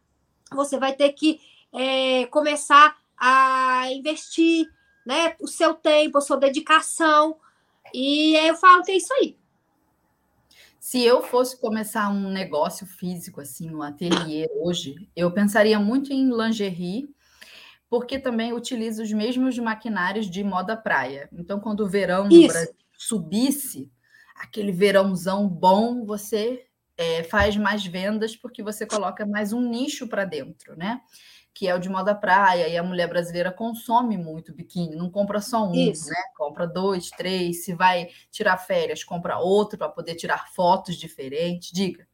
você 0.52 0.78
vai 0.78 0.94
ter 0.94 1.14
que 1.14 1.40
é, 1.72 2.26
começar 2.26 2.98
a 3.24 3.84
investir, 3.92 4.66
né, 5.06 5.36
o 5.40 5.48
seu 5.48 5.76
tempo, 5.76 6.18
a 6.18 6.22
sua 6.22 6.38
dedicação. 6.38 7.38
E 7.94 8.36
eu 8.36 8.56
falo 8.56 8.84
que 8.84 8.92
é 8.92 8.98
isso 8.98 9.14
aí. 9.14 9.38
Se 10.80 11.04
eu 11.04 11.22
fosse 11.22 11.62
começar 11.62 12.10
um 12.10 12.32
negócio 12.32 12.88
físico, 12.88 13.40
assim, 13.40 13.70
um 13.70 13.84
ateliê 13.84 14.50
hoje, 14.56 15.08
eu 15.16 15.32
pensaria 15.32 15.80
muito 15.80 16.12
em 16.12 16.36
lingerie 16.36 17.08
porque 17.88 18.18
também 18.18 18.54
utiliza 18.54 19.04
os 19.04 19.12
mesmos 19.12 19.60
maquinários 19.60 20.28
de 20.28 20.44
moda 20.44 20.76
praia. 20.76 21.30
Então, 21.34 21.60
quando 21.60 21.82
o 21.82 21.90
verão 21.90 22.28
subisse, 22.98 23.92
aquele 24.36 24.72
verãozão 24.72 25.48
bom, 25.48 26.06
você 26.06 26.66
é, 26.98 27.24
faz 27.24 27.58
mais 27.58 27.86
vendas 27.86 28.36
porque 28.36 28.64
você 28.64 28.86
coloca 28.86 29.26
mais 29.26 29.54
um 29.54 29.62
nicho 29.62 30.08
para 30.08 30.26
dentro, 30.26 30.76
né? 30.76 31.02
Que 31.54 31.68
é 31.68 31.76
o 31.76 31.80
de 31.80 31.90
moda 31.90 32.16
praia, 32.16 32.68
e 32.68 32.78
a 32.78 32.84
mulher 32.84 33.08
brasileira 33.08 33.52
consome 33.52 34.18
muito 34.18 34.54
biquíni, 34.54 34.96
não 34.96 35.10
compra 35.10 35.42
só 35.42 35.66
um, 35.66 35.74
Isso. 35.74 36.10
né? 36.10 36.16
Compra 36.38 36.66
dois, 36.66 37.10
três, 37.10 37.66
se 37.66 37.74
vai 37.74 38.10
tirar 38.32 38.58
férias, 38.58 39.04
compra 39.04 39.38
outro 39.38 39.78
para 39.78 39.90
poder 39.90 40.16
tirar 40.16 40.50
fotos 40.54 40.96
diferentes. 40.96 41.72
Diga. 41.72 42.08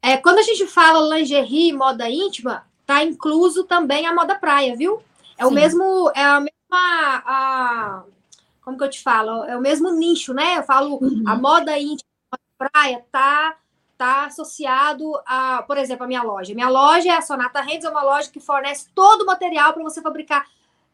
É, 0.00 0.16
quando 0.16 0.38
a 0.38 0.42
gente 0.42 0.66
fala 0.66 1.16
lingerie, 1.16 1.72
moda 1.72 2.10
íntima, 2.10 2.66
tá 2.84 3.04
incluso 3.04 3.64
também 3.64 4.06
a 4.06 4.14
moda 4.14 4.34
praia, 4.34 4.74
viu? 4.74 5.02
É 5.38 5.44
Sim. 5.44 5.50
o 5.50 5.52
mesmo, 5.52 6.10
é 6.14 6.24
a 6.24 6.40
mesma, 6.40 7.22
a, 7.24 8.04
como 8.62 8.76
que 8.76 8.84
eu 8.84 8.90
te 8.90 9.00
falo? 9.00 9.44
É 9.44 9.56
o 9.56 9.60
mesmo 9.60 9.92
nicho, 9.92 10.34
né? 10.34 10.58
Eu 10.58 10.64
falo, 10.64 10.98
uhum. 11.00 11.22
a 11.26 11.36
moda 11.36 11.78
íntima, 11.78 12.08
a 12.32 12.68
praia 12.68 13.04
tá 13.12 13.56
tá 14.02 14.26
associado 14.26 15.12
a, 15.24 15.62
por 15.62 15.78
exemplo, 15.78 16.04
a 16.04 16.08
minha 16.08 16.24
loja. 16.24 16.54
Minha 16.54 16.68
loja 16.68 17.08
é 17.08 17.16
a 17.16 17.22
Sonata 17.22 17.60
Rendes, 17.60 17.84
é 17.84 17.90
uma 17.90 18.02
loja 18.02 18.28
que 18.30 18.40
fornece 18.40 18.88
todo 18.92 19.22
o 19.22 19.26
material 19.26 19.72
para 19.72 19.82
você 19.82 20.02
fabricar 20.02 20.44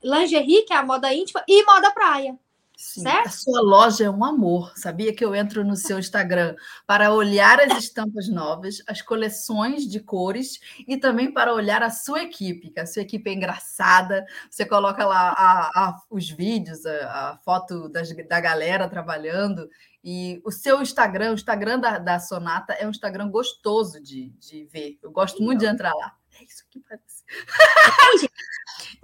lingerie, 0.02 0.62
que 0.62 0.74
é 0.74 0.76
a 0.76 0.82
moda 0.82 1.12
íntima, 1.12 1.42
e 1.48 1.64
moda 1.64 1.90
praia. 1.90 2.38
Sim, 2.76 3.00
certo? 3.00 3.26
a 3.26 3.30
sua 3.30 3.60
loja 3.60 4.04
é 4.04 4.10
um 4.10 4.24
amor. 4.24 4.72
Sabia 4.76 5.12
que 5.12 5.24
eu 5.24 5.34
entro 5.34 5.64
no 5.64 5.74
seu 5.74 5.98
Instagram 5.98 6.54
para 6.86 7.12
olhar 7.12 7.58
as 7.58 7.76
estampas 7.76 8.28
novas, 8.28 8.80
as 8.86 9.02
coleções 9.02 9.88
de 9.88 9.98
cores 9.98 10.60
e 10.86 10.96
também 10.96 11.32
para 11.32 11.52
olhar 11.52 11.82
a 11.82 11.90
sua 11.90 12.22
equipe, 12.22 12.70
que 12.70 12.78
a 12.78 12.86
sua 12.86 13.02
equipe 13.02 13.28
é 13.28 13.32
engraçada. 13.32 14.24
Você 14.48 14.64
coloca 14.64 15.04
lá 15.04 15.30
a, 15.30 15.88
a, 15.88 16.02
os 16.08 16.30
vídeos, 16.30 16.86
a, 16.86 17.30
a 17.30 17.38
foto 17.38 17.88
das, 17.88 18.14
da 18.28 18.38
galera 18.38 18.88
trabalhando. 18.88 19.68
E 20.02 20.40
o 20.44 20.50
seu 20.50 20.80
Instagram, 20.80 21.32
o 21.32 21.34
Instagram 21.34 21.78
da, 21.80 21.98
da 21.98 22.18
Sonata, 22.18 22.72
é 22.72 22.86
um 22.86 22.90
Instagram 22.90 23.30
gostoso 23.30 24.00
de, 24.00 24.30
de 24.38 24.64
ver. 24.66 24.98
Eu 25.02 25.10
gosto 25.10 25.42
muito 25.42 25.60
de 25.60 25.66
entrar 25.66 25.92
lá. 25.94 26.16
É 26.40 26.44
isso 26.44 26.64
que 26.70 26.80
parece. 26.80 27.24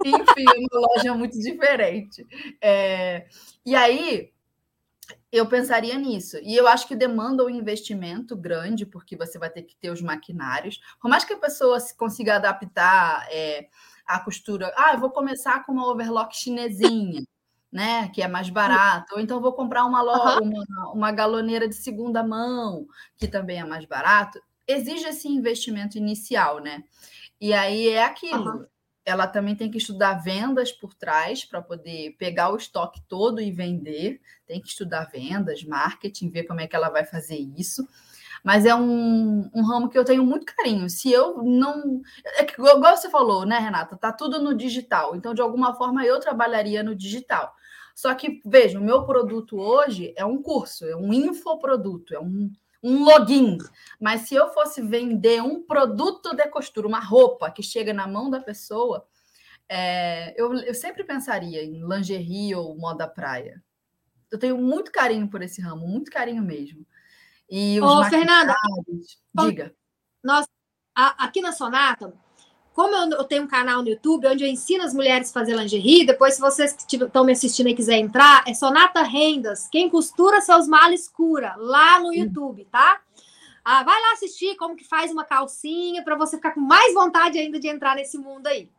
Enfim, 0.05 0.45
é 0.47 0.59
uma 0.59 0.87
loja 0.87 1.13
muito 1.13 1.37
diferente. 1.37 2.25
É, 2.61 3.27
e 3.65 3.75
aí, 3.75 4.33
eu 5.31 5.45
pensaria 5.47 5.97
nisso. 5.97 6.37
E 6.41 6.55
eu 6.55 6.67
acho 6.67 6.87
que 6.87 6.95
demanda 6.95 7.43
um 7.43 7.49
investimento 7.49 8.35
grande, 8.35 8.85
porque 8.85 9.17
você 9.17 9.37
vai 9.37 9.49
ter 9.49 9.63
que 9.63 9.75
ter 9.75 9.89
os 9.89 10.01
maquinários. 10.01 10.79
Por 11.01 11.09
mais 11.09 11.25
que 11.25 11.33
a 11.33 11.37
pessoa 11.37 11.77
consiga 11.97 12.35
adaptar 12.35 13.27
é, 13.29 13.67
a 14.05 14.19
costura, 14.19 14.73
ah, 14.77 14.93
eu 14.93 14.99
vou 14.99 15.09
começar 15.09 15.65
com 15.65 15.73
uma 15.73 15.91
overlock 15.91 16.35
chinesinha, 16.35 17.21
né? 17.75 18.07
Que 18.07 18.21
é 18.21 18.27
mais 18.27 18.49
barato. 18.49 19.15
Ou 19.15 19.19
então 19.19 19.41
vou 19.41 19.51
comprar 19.51 19.83
uma, 19.83 20.01
uhum. 20.01 20.47
uma, 20.47 20.93
uma 20.93 21.11
galoneira 21.11 21.67
de 21.67 21.75
segunda 21.75 22.23
mão, 22.23 22.87
que 23.17 23.27
também 23.27 23.59
é 23.59 23.65
mais 23.65 23.83
barato. 23.83 24.41
Exige 24.65 25.05
esse 25.05 25.27
investimento 25.27 25.97
inicial, 25.97 26.59
né? 26.59 26.83
E 27.39 27.53
aí 27.53 27.89
é 27.89 28.03
aquilo. 28.03 28.59
Uhum 28.59 28.65
ela 29.05 29.27
também 29.27 29.55
tem 29.55 29.69
que 29.69 29.77
estudar 29.77 30.15
vendas 30.15 30.71
por 30.71 30.95
trás 30.95 31.45
para 31.45 31.61
poder 31.61 32.15
pegar 32.17 32.51
o 32.51 32.57
estoque 32.57 32.99
todo 33.07 33.39
e 33.39 33.51
vender. 33.51 34.19
Tem 34.47 34.59
que 34.59 34.67
estudar 34.67 35.07
vendas, 35.11 35.63
marketing, 35.63 36.29
ver 36.29 36.45
como 36.45 36.59
é 36.59 36.65
que 36.65 36.75
ela 36.75 36.89
vai 36.89 37.05
fazer 37.05 37.37
isso. 37.37 37.87
Mas 38.43 38.65
é 38.65 38.73
um, 38.73 39.49
um 39.53 39.63
ramo 39.63 39.89
que 39.89 39.97
eu 39.97 40.03
tenho 40.03 40.25
muito 40.25 40.45
carinho. 40.45 40.89
Se 40.89 41.11
eu 41.11 41.43
não. 41.43 42.01
É 42.37 42.43
que, 42.43 42.59
igual 42.59 42.97
você 42.97 43.09
falou, 43.09 43.45
né, 43.45 43.59
Renata? 43.59 43.95
Tá 43.95 44.11
tudo 44.11 44.41
no 44.41 44.55
digital. 44.55 45.15
Então, 45.15 45.35
de 45.35 45.41
alguma 45.41 45.75
forma, 45.75 46.03
eu 46.03 46.19
trabalharia 46.19 46.81
no 46.81 46.95
digital. 46.95 47.55
Só 47.95 48.13
que, 48.13 48.41
veja, 48.45 48.77
o 48.77 48.83
meu 48.83 49.05
produto 49.05 49.57
hoje 49.57 50.13
é 50.17 50.25
um 50.25 50.41
curso, 50.41 50.85
é 50.85 50.97
um 50.97 51.13
infoproduto, 51.13 52.13
é 52.13 52.19
um, 52.19 52.51
um 52.83 53.05
login. 53.05 53.57
Mas 53.97 54.23
se 54.23 54.35
eu 54.35 54.49
fosse 54.49 54.81
vender 54.81 55.41
um 55.41 55.63
produto 55.63 56.35
de 56.35 56.45
costura, 56.49 56.89
uma 56.89 56.99
roupa 56.99 57.49
que 57.49 57.63
chega 57.63 57.93
na 57.93 58.05
mão 58.05 58.29
da 58.29 58.41
pessoa, 58.41 59.07
é, 59.69 60.39
eu, 60.39 60.53
eu 60.55 60.73
sempre 60.73 61.05
pensaria 61.05 61.63
em 61.63 61.87
lingerie 61.87 62.53
ou 62.53 62.77
moda 62.77 63.07
praia. 63.07 63.63
Eu 64.29 64.37
tenho 64.37 64.57
muito 64.57 64.91
carinho 64.91 65.29
por 65.29 65.41
esse 65.41 65.61
ramo, 65.61 65.87
muito 65.87 66.11
carinho 66.11 66.43
mesmo. 66.43 66.85
E 67.49 67.79
os 67.79 67.89
Ô, 67.89 68.03
Fernanda, 68.09 68.53
diga. 69.33 69.73
Nós, 70.21 70.45
aqui 70.93 71.39
na 71.39 71.53
Sonata, 71.53 72.13
como 72.75 72.93
eu, 72.93 73.23
tenho 73.23 73.43
um 73.43 73.47
canal 73.47 73.81
no 73.81 73.87
YouTube 73.87 74.27
onde 74.27 74.43
eu 74.43 74.49
ensino 74.49 74.83
as 74.83 74.93
mulheres 74.93 75.29
a 75.29 75.33
fazer 75.33 75.55
lingerie, 75.55 76.05
depois, 76.05 76.33
se 76.33 76.41
vocês 76.41 76.73
que 76.73 76.97
estão 76.97 77.23
me 77.23 77.31
assistindo 77.31 77.69
e 77.69 77.73
quiserem 77.73 78.03
entrar, 78.03 78.43
é 78.45 78.53
Sonata 78.53 79.01
Rendas, 79.01 79.69
quem 79.71 79.89
costura 79.89 80.41
seus 80.41 80.67
males 80.67 81.07
cura, 81.07 81.55
lá 81.57 82.01
no 82.01 82.13
YouTube, 82.13 82.67
tá? 82.69 82.99
Ah, 83.63 83.81
vai 83.81 83.99
lá 83.99 84.11
assistir 84.11 84.57
como 84.57 84.75
que 84.75 84.83
faz 84.83 85.09
uma 85.09 85.23
calcinha 85.23 86.03
para 86.03 86.17
você 86.17 86.35
ficar 86.35 86.51
com 86.51 86.59
mais 86.59 86.93
vontade 86.93 87.39
ainda 87.39 87.61
de 87.61 87.69
entrar 87.69 87.95
nesse 87.95 88.17
mundo 88.17 88.45
aí. 88.45 88.69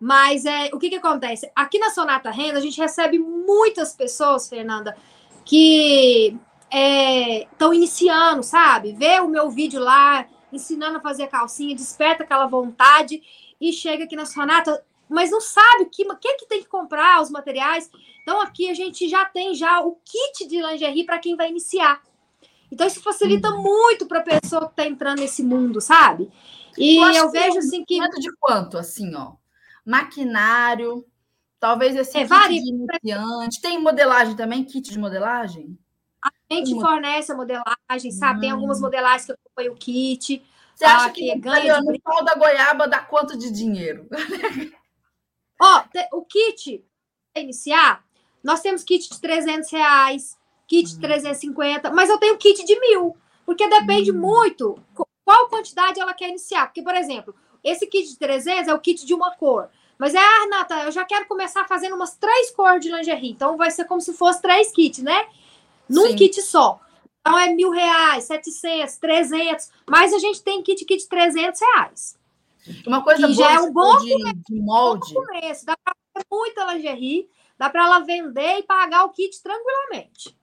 Mas 0.00 0.46
é, 0.46 0.70
o 0.72 0.78
que, 0.78 0.88
que 0.88 0.96
acontece? 0.96 1.52
Aqui 1.54 1.78
na 1.78 1.90
Sonata 1.90 2.30
Renda, 2.30 2.58
a 2.58 2.62
gente 2.62 2.80
recebe 2.80 3.18
muitas 3.18 3.94
pessoas, 3.94 4.48
Fernanda, 4.48 4.96
que 5.44 6.34
estão 6.72 7.70
é, 7.70 7.76
iniciando, 7.76 8.42
sabe? 8.42 8.94
Vê 8.94 9.20
o 9.20 9.28
meu 9.28 9.50
vídeo 9.50 9.78
lá, 9.78 10.26
ensinando 10.52 10.98
a 10.98 11.00
fazer 11.00 11.26
calcinha, 11.28 11.74
desperta 11.74 12.22
aquela 12.22 12.46
vontade 12.46 13.22
e 13.60 13.72
chega 13.72 14.04
aqui 14.04 14.16
na 14.16 14.26
Sonata, 14.26 14.84
mas 15.08 15.30
não 15.30 15.40
sabe 15.40 15.84
o 15.84 15.90
que, 15.90 16.04
que, 16.16 16.34
que 16.34 16.46
tem 16.46 16.62
que 16.62 16.68
comprar, 16.68 17.22
os 17.22 17.30
materiais. 17.30 17.90
Então 18.22 18.40
aqui 18.40 18.68
a 18.68 18.74
gente 18.74 19.08
já 19.08 19.24
tem 19.24 19.54
já 19.54 19.80
o 19.80 19.96
kit 20.04 20.46
de 20.48 20.60
lingerie 20.60 21.04
para 21.04 21.18
quem 21.18 21.36
vai 21.36 21.48
iniciar. 21.48 22.02
Então 22.70 22.86
isso 22.86 23.02
facilita 23.02 23.50
uhum. 23.50 23.62
muito 23.62 24.06
para 24.06 24.20
a 24.20 24.40
pessoa 24.40 24.66
que 24.66 24.72
está 24.72 24.86
entrando 24.86 25.20
nesse 25.20 25.42
mundo, 25.42 25.80
sabe? 25.80 26.30
E 26.76 26.96
eu, 26.96 27.24
eu 27.24 27.30
vejo 27.30 27.58
assim 27.58 27.84
que 27.84 27.98
de 27.98 28.32
quanto 28.38 28.76
assim, 28.76 29.14
ó, 29.14 29.34
maquinário, 29.84 31.06
talvez 31.60 31.96
esse 31.96 32.18
é, 32.18 32.24
varia. 32.24 32.60
de 32.60 32.68
iniciante. 32.68 33.60
Tem 33.60 33.80
modelagem 33.80 34.36
também, 34.36 34.64
kit 34.64 34.90
de 34.90 34.98
modelagem? 34.98 35.78
A 36.22 36.54
gente 36.54 36.74
fornece 36.74 37.32
a 37.32 37.36
modelagem, 37.36 38.10
sabe? 38.10 38.38
Hum. 38.38 38.40
Tem 38.40 38.50
algumas 38.50 38.78
hum. 38.78 38.82
modelagens 38.82 39.26
que 39.26 39.32
eu 39.32 39.36
acompanho 39.56 39.72
o 39.72 39.76
kit. 39.76 40.44
Você 40.74 40.84
acha 40.84 41.10
que, 41.10 41.22
que 41.22 41.38
ganha 41.38 41.80
de... 41.80 41.98
pau 42.00 42.22
da 42.22 42.34
goiaba 42.34 42.86
dá 42.86 43.00
quanto 43.00 43.36
de 43.38 43.50
dinheiro? 43.50 44.06
Ó, 45.60 45.84
o 46.12 46.22
kit 46.24 46.84
iniciar, 47.34 48.04
nós 48.44 48.60
temos 48.60 48.84
kit 48.84 49.08
de 49.10 49.20
300 49.20 49.70
reais, 49.70 50.38
kit 50.66 50.90
de 50.90 51.00
350, 51.00 51.88
hum. 51.88 51.94
mas 51.94 52.10
eu 52.10 52.18
tenho 52.18 52.36
kit 52.36 52.62
de 52.64 52.78
mil, 52.78 53.16
porque 53.44 53.66
depende 53.68 54.12
hum. 54.12 54.18
muito 54.18 54.78
qual 55.24 55.48
quantidade 55.48 55.98
ela 55.98 56.12
quer 56.12 56.28
iniciar. 56.28 56.66
Porque, 56.66 56.82
por 56.82 56.94
exemplo, 56.94 57.34
esse 57.64 57.86
kit 57.86 58.08
de 58.08 58.18
300 58.18 58.68
é 58.68 58.74
o 58.74 58.80
kit 58.80 59.04
de 59.04 59.14
uma 59.14 59.34
cor. 59.34 59.70
Mas 59.98 60.14
é, 60.14 60.18
ah, 60.18 60.46
Nata, 60.50 60.74
eu 60.84 60.92
já 60.92 61.06
quero 61.06 61.26
começar 61.26 61.66
fazendo 61.66 61.96
umas 61.96 62.14
três 62.16 62.50
cores 62.50 62.82
de 62.82 62.92
lingerie. 62.92 63.30
Então 63.30 63.56
vai 63.56 63.70
ser 63.70 63.86
como 63.86 64.00
se 64.00 64.12
fosse 64.12 64.42
três 64.42 64.70
kits, 64.70 65.02
né? 65.02 65.26
Num 65.88 66.08
Sim. 66.08 66.16
kit 66.16 66.42
só. 66.42 66.80
Então 67.26 67.36
é 67.36 67.52
mil 67.52 67.70
reais, 67.70 68.24
700, 68.24 68.98
300. 68.98 69.70
Mas 69.84 70.14
a 70.14 70.18
gente 70.18 70.42
tem 70.44 70.62
kit 70.62 70.84
kit 70.84 71.08
300 71.08 71.60
reais. 71.60 72.16
Uma 72.86 73.02
coisa 73.02 73.26
que 73.26 73.34
boa 73.34 73.48
já 73.48 73.54
é 73.54 73.60
um 73.60 73.72
bom 73.72 73.98
de, 73.98 74.12
começo, 74.12 74.42
de 74.48 74.60
molde. 74.60 75.14
Bom 75.14 75.24
começo. 75.24 75.66
Dá 75.66 75.76
para 75.76 75.94
fazer 76.14 76.26
muita 76.30 76.72
lingerie, 76.72 77.28
dá 77.58 77.68
para 77.68 77.84
ela 77.84 77.98
vender 78.00 78.58
e 78.58 78.62
pagar 78.62 79.04
o 79.04 79.10
kit 79.10 79.42
tranquilamente. 79.42 80.36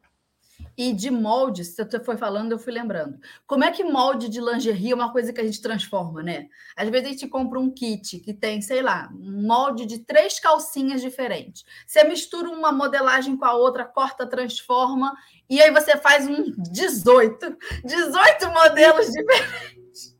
E 0.75 0.91
de 0.91 1.11
moldes, 1.11 1.75
você 1.75 2.03
foi 2.03 2.17
falando, 2.17 2.53
eu 2.53 2.59
fui 2.59 2.73
lembrando. 2.73 3.19
Como 3.45 3.63
é 3.63 3.71
que 3.71 3.83
molde 3.83 4.27
de 4.27 4.41
lingerie 4.41 4.91
é 4.91 4.95
uma 4.95 5.11
coisa 5.11 5.31
que 5.31 5.39
a 5.39 5.43
gente 5.43 5.61
transforma, 5.61 6.23
né? 6.23 6.47
Às 6.75 6.89
vezes 6.89 7.07
a 7.07 7.11
gente 7.11 7.27
compra 7.27 7.59
um 7.59 7.69
kit 7.69 8.19
que 8.19 8.33
tem, 8.33 8.61
sei 8.61 8.81
lá, 8.81 9.09
um 9.13 9.45
molde 9.45 9.85
de 9.85 9.99
três 9.99 10.39
calcinhas 10.39 11.01
diferentes. 11.01 11.63
Você 11.85 12.03
mistura 12.03 12.49
uma 12.49 12.71
modelagem 12.71 13.37
com 13.37 13.45
a 13.45 13.53
outra, 13.53 13.85
corta, 13.85 14.25
transforma, 14.25 15.13
e 15.47 15.61
aí 15.61 15.71
você 15.71 15.95
faz 15.97 16.27
um 16.27 16.43
18, 16.71 17.57
18 17.85 18.51
modelos 18.51 19.07
diferentes. 19.11 20.15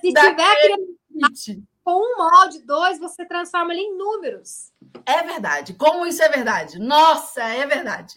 Se 0.00 0.12
tiver 0.12 0.56
kit. 1.12 1.62
com 1.84 1.92
um 1.92 2.16
molde, 2.16 2.64
dois, 2.64 2.98
você 2.98 3.26
transforma 3.26 3.72
ele 3.72 3.82
em 3.82 3.96
números. 3.96 4.72
É 5.04 5.22
verdade. 5.22 5.74
Como 5.74 6.06
isso 6.06 6.22
é 6.22 6.28
verdade? 6.28 6.78
Nossa, 6.78 7.42
é 7.42 7.66
verdade. 7.66 8.14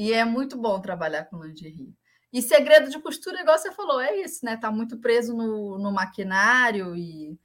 E 0.00 0.14
é 0.14 0.24
muito 0.24 0.56
bom 0.56 0.80
trabalhar 0.80 1.26
com 1.26 1.44
lingerie. 1.44 1.94
E 2.32 2.40
segredo 2.40 2.88
de 2.88 2.98
costura, 3.00 3.42
igual 3.42 3.58
você 3.58 3.70
falou, 3.70 4.00
é 4.00 4.16
isso, 4.16 4.42
né? 4.42 4.56
Tá 4.56 4.72
muito 4.72 4.96
preso 4.96 5.36
no, 5.36 5.78
no 5.78 5.92
maquinário 5.92 6.96
e 6.96 7.38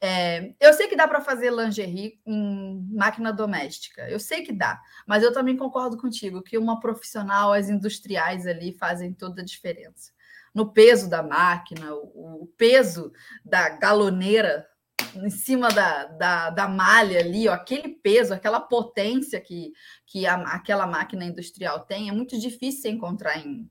é, 0.00 0.52
eu 0.58 0.72
sei 0.72 0.88
que 0.88 0.96
dá 0.96 1.06
para 1.06 1.20
fazer 1.20 1.52
lingerie 1.52 2.18
em 2.26 2.84
máquina 2.90 3.32
doméstica, 3.32 4.10
eu 4.10 4.18
sei 4.18 4.42
que 4.42 4.52
dá, 4.52 4.80
mas 5.06 5.22
eu 5.22 5.32
também 5.32 5.56
concordo 5.56 5.96
contigo 5.96 6.42
que 6.42 6.58
uma 6.58 6.80
profissional, 6.80 7.52
as 7.52 7.70
industriais 7.70 8.44
ali 8.44 8.76
fazem 8.76 9.12
toda 9.12 9.40
a 9.40 9.44
diferença. 9.44 10.10
No 10.52 10.72
peso 10.72 11.08
da 11.08 11.22
máquina, 11.22 11.94
o, 11.94 12.42
o 12.42 12.46
peso 12.56 13.12
da 13.44 13.68
galoneira 13.68 14.66
em 15.14 15.30
cima 15.30 15.68
da, 15.68 16.04
da, 16.04 16.50
da 16.50 16.68
malha 16.68 17.20
ali, 17.20 17.48
ó, 17.48 17.52
aquele 17.52 17.88
peso, 17.88 18.34
aquela 18.34 18.60
potência 18.60 19.40
que, 19.40 19.72
que 20.06 20.26
a, 20.26 20.34
aquela 20.54 20.86
máquina 20.86 21.24
industrial 21.24 21.80
tem, 21.80 22.08
é 22.08 22.12
muito 22.12 22.38
difícil 22.38 22.90
encontrar 22.90 23.38
em, 23.38 23.70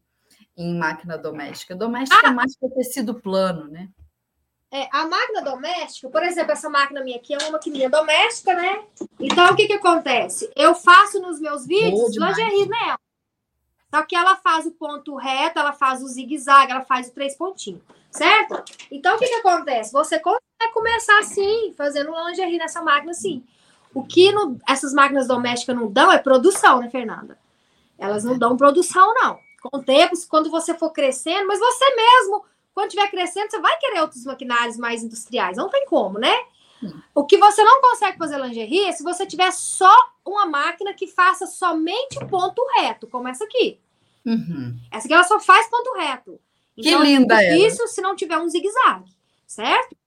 em 0.58 0.78
máquina 0.78 1.18
doméstica. 1.18 1.76
Doméstica 1.76 2.26
é 2.26 2.30
ah! 2.30 2.32
é 2.32 2.34
mais 2.34 2.58
para 2.58 2.70
tecido 2.70 3.20
plano, 3.20 3.68
né? 3.68 3.90
É, 4.72 4.88
a 4.92 5.08
máquina 5.08 5.42
doméstica, 5.42 6.10
por 6.10 6.22
exemplo, 6.22 6.52
essa 6.52 6.70
máquina 6.70 7.04
minha 7.04 7.18
aqui 7.18 7.34
é 7.34 7.38
uma 7.40 7.52
maquininha 7.52 7.90
doméstica, 7.90 8.54
né? 8.54 8.86
Então, 9.20 9.52
o 9.52 9.56
que 9.56 9.66
que 9.66 9.74
acontece? 9.74 10.52
Eu 10.56 10.76
faço 10.76 11.20
nos 11.20 11.40
meus 11.40 11.66
vídeos 11.66 12.16
lingerie 12.16 12.68
nela. 12.68 13.00
Só 13.90 14.04
que 14.04 14.16
ela 14.16 14.36
faz 14.36 14.68
o 14.68 14.72
ponto 14.72 15.16
reto, 15.16 15.58
ela 15.58 15.74
faz 15.74 16.04
o 16.04 16.08
zigue-zague, 16.08 16.72
ela 16.72 16.86
faz 16.86 17.08
o 17.08 17.14
três 17.14 17.36
pontinhos, 17.36 17.82
certo? 18.12 18.64
Então, 18.92 19.16
o 19.16 19.20
que 19.20 19.28
que 19.28 19.36
acontece? 19.36 19.92
Você 19.92 20.20
consegue 20.20 20.49
começar 20.68 21.18
assim, 21.20 21.74
fazendo 21.78 22.12
lingerie 22.28 22.58
nessa 22.58 22.82
máquina 22.82 23.12
assim. 23.12 23.44
O 23.94 24.04
que 24.04 24.32
no, 24.32 24.60
essas 24.68 24.94
máquinas 24.94 25.28
domésticas 25.28 25.76
não 25.76 25.92
dão 25.92 26.12
é 26.12 26.18
produção, 26.18 26.80
né, 26.80 26.90
Fernanda? 26.90 27.38
Elas 27.98 28.24
não 28.24 28.38
dão 28.38 28.56
produção, 28.56 29.14
não. 29.16 29.40
Com 29.62 29.78
o 29.78 29.84
tempo, 29.84 30.16
quando 30.30 30.50
você 30.50 30.74
for 30.74 30.92
crescendo, 30.92 31.48
mas 31.48 31.60
você 31.60 31.96
mesmo, 31.96 32.46
quando 32.74 32.88
estiver 32.88 33.10
crescendo, 33.10 33.50
você 33.50 33.60
vai 33.60 33.78
querer 33.78 34.02
outros 34.02 34.24
maquinários 34.26 34.78
mais 34.78 35.04
industriais. 35.04 35.58
Não 35.58 35.70
tem 35.70 35.86
como, 35.86 36.20
né? 36.20 36.34
O 37.14 37.26
que 37.26 37.38
você 37.38 37.62
não 37.64 37.82
consegue 37.82 38.18
fazer 38.18 38.40
lingerie 38.40 38.86
é 38.86 38.92
se 38.92 39.04
você 39.04 39.26
tiver 39.26 39.52
só 39.52 39.94
uma 40.26 40.46
máquina 40.46 40.94
que 40.94 41.08
faça 41.08 41.46
somente 41.46 42.18
ponto 42.30 42.62
reto, 42.78 43.08
como 43.08 43.28
essa 43.28 43.44
aqui. 43.44 43.80
Uhum. 44.26 44.78
Essa 44.92 45.08
aqui 45.08 45.14
ela 45.14 45.24
só 45.24 45.40
faz 45.40 45.68
ponto 45.70 45.94
reto. 45.94 46.40
Então, 46.78 47.02
que 47.02 47.08
linda 47.08 47.44
é 47.44 47.58
isso 47.58 47.86
se 47.88 48.02
não 48.02 48.16
tiver 48.16 48.38
um 48.38 48.48
zigue-zague, 48.48 49.12
certo? 49.46 49.98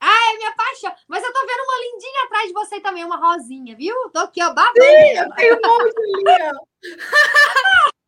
Ah, 0.00 0.32
é 0.32 0.36
minha 0.38 0.52
paixão. 0.56 0.94
Mas 1.06 1.22
eu 1.22 1.32
tô 1.32 1.40
vendo 1.40 1.62
uma 1.62 1.78
lindinha 1.82 2.24
atrás 2.24 2.46
de 2.48 2.54
você 2.54 2.80
também, 2.80 3.04
uma 3.04 3.16
rosinha, 3.16 3.76
viu? 3.76 3.94
Tô 4.10 4.20
aqui, 4.20 4.42
ó, 4.42 4.52
babando. 4.54 4.82
Sim, 4.82 5.18
eu 5.18 5.34
tenho 5.34 5.56
um 5.56 5.60
monte 5.60 5.98
ali, 5.98 6.42
ó. 6.42 6.60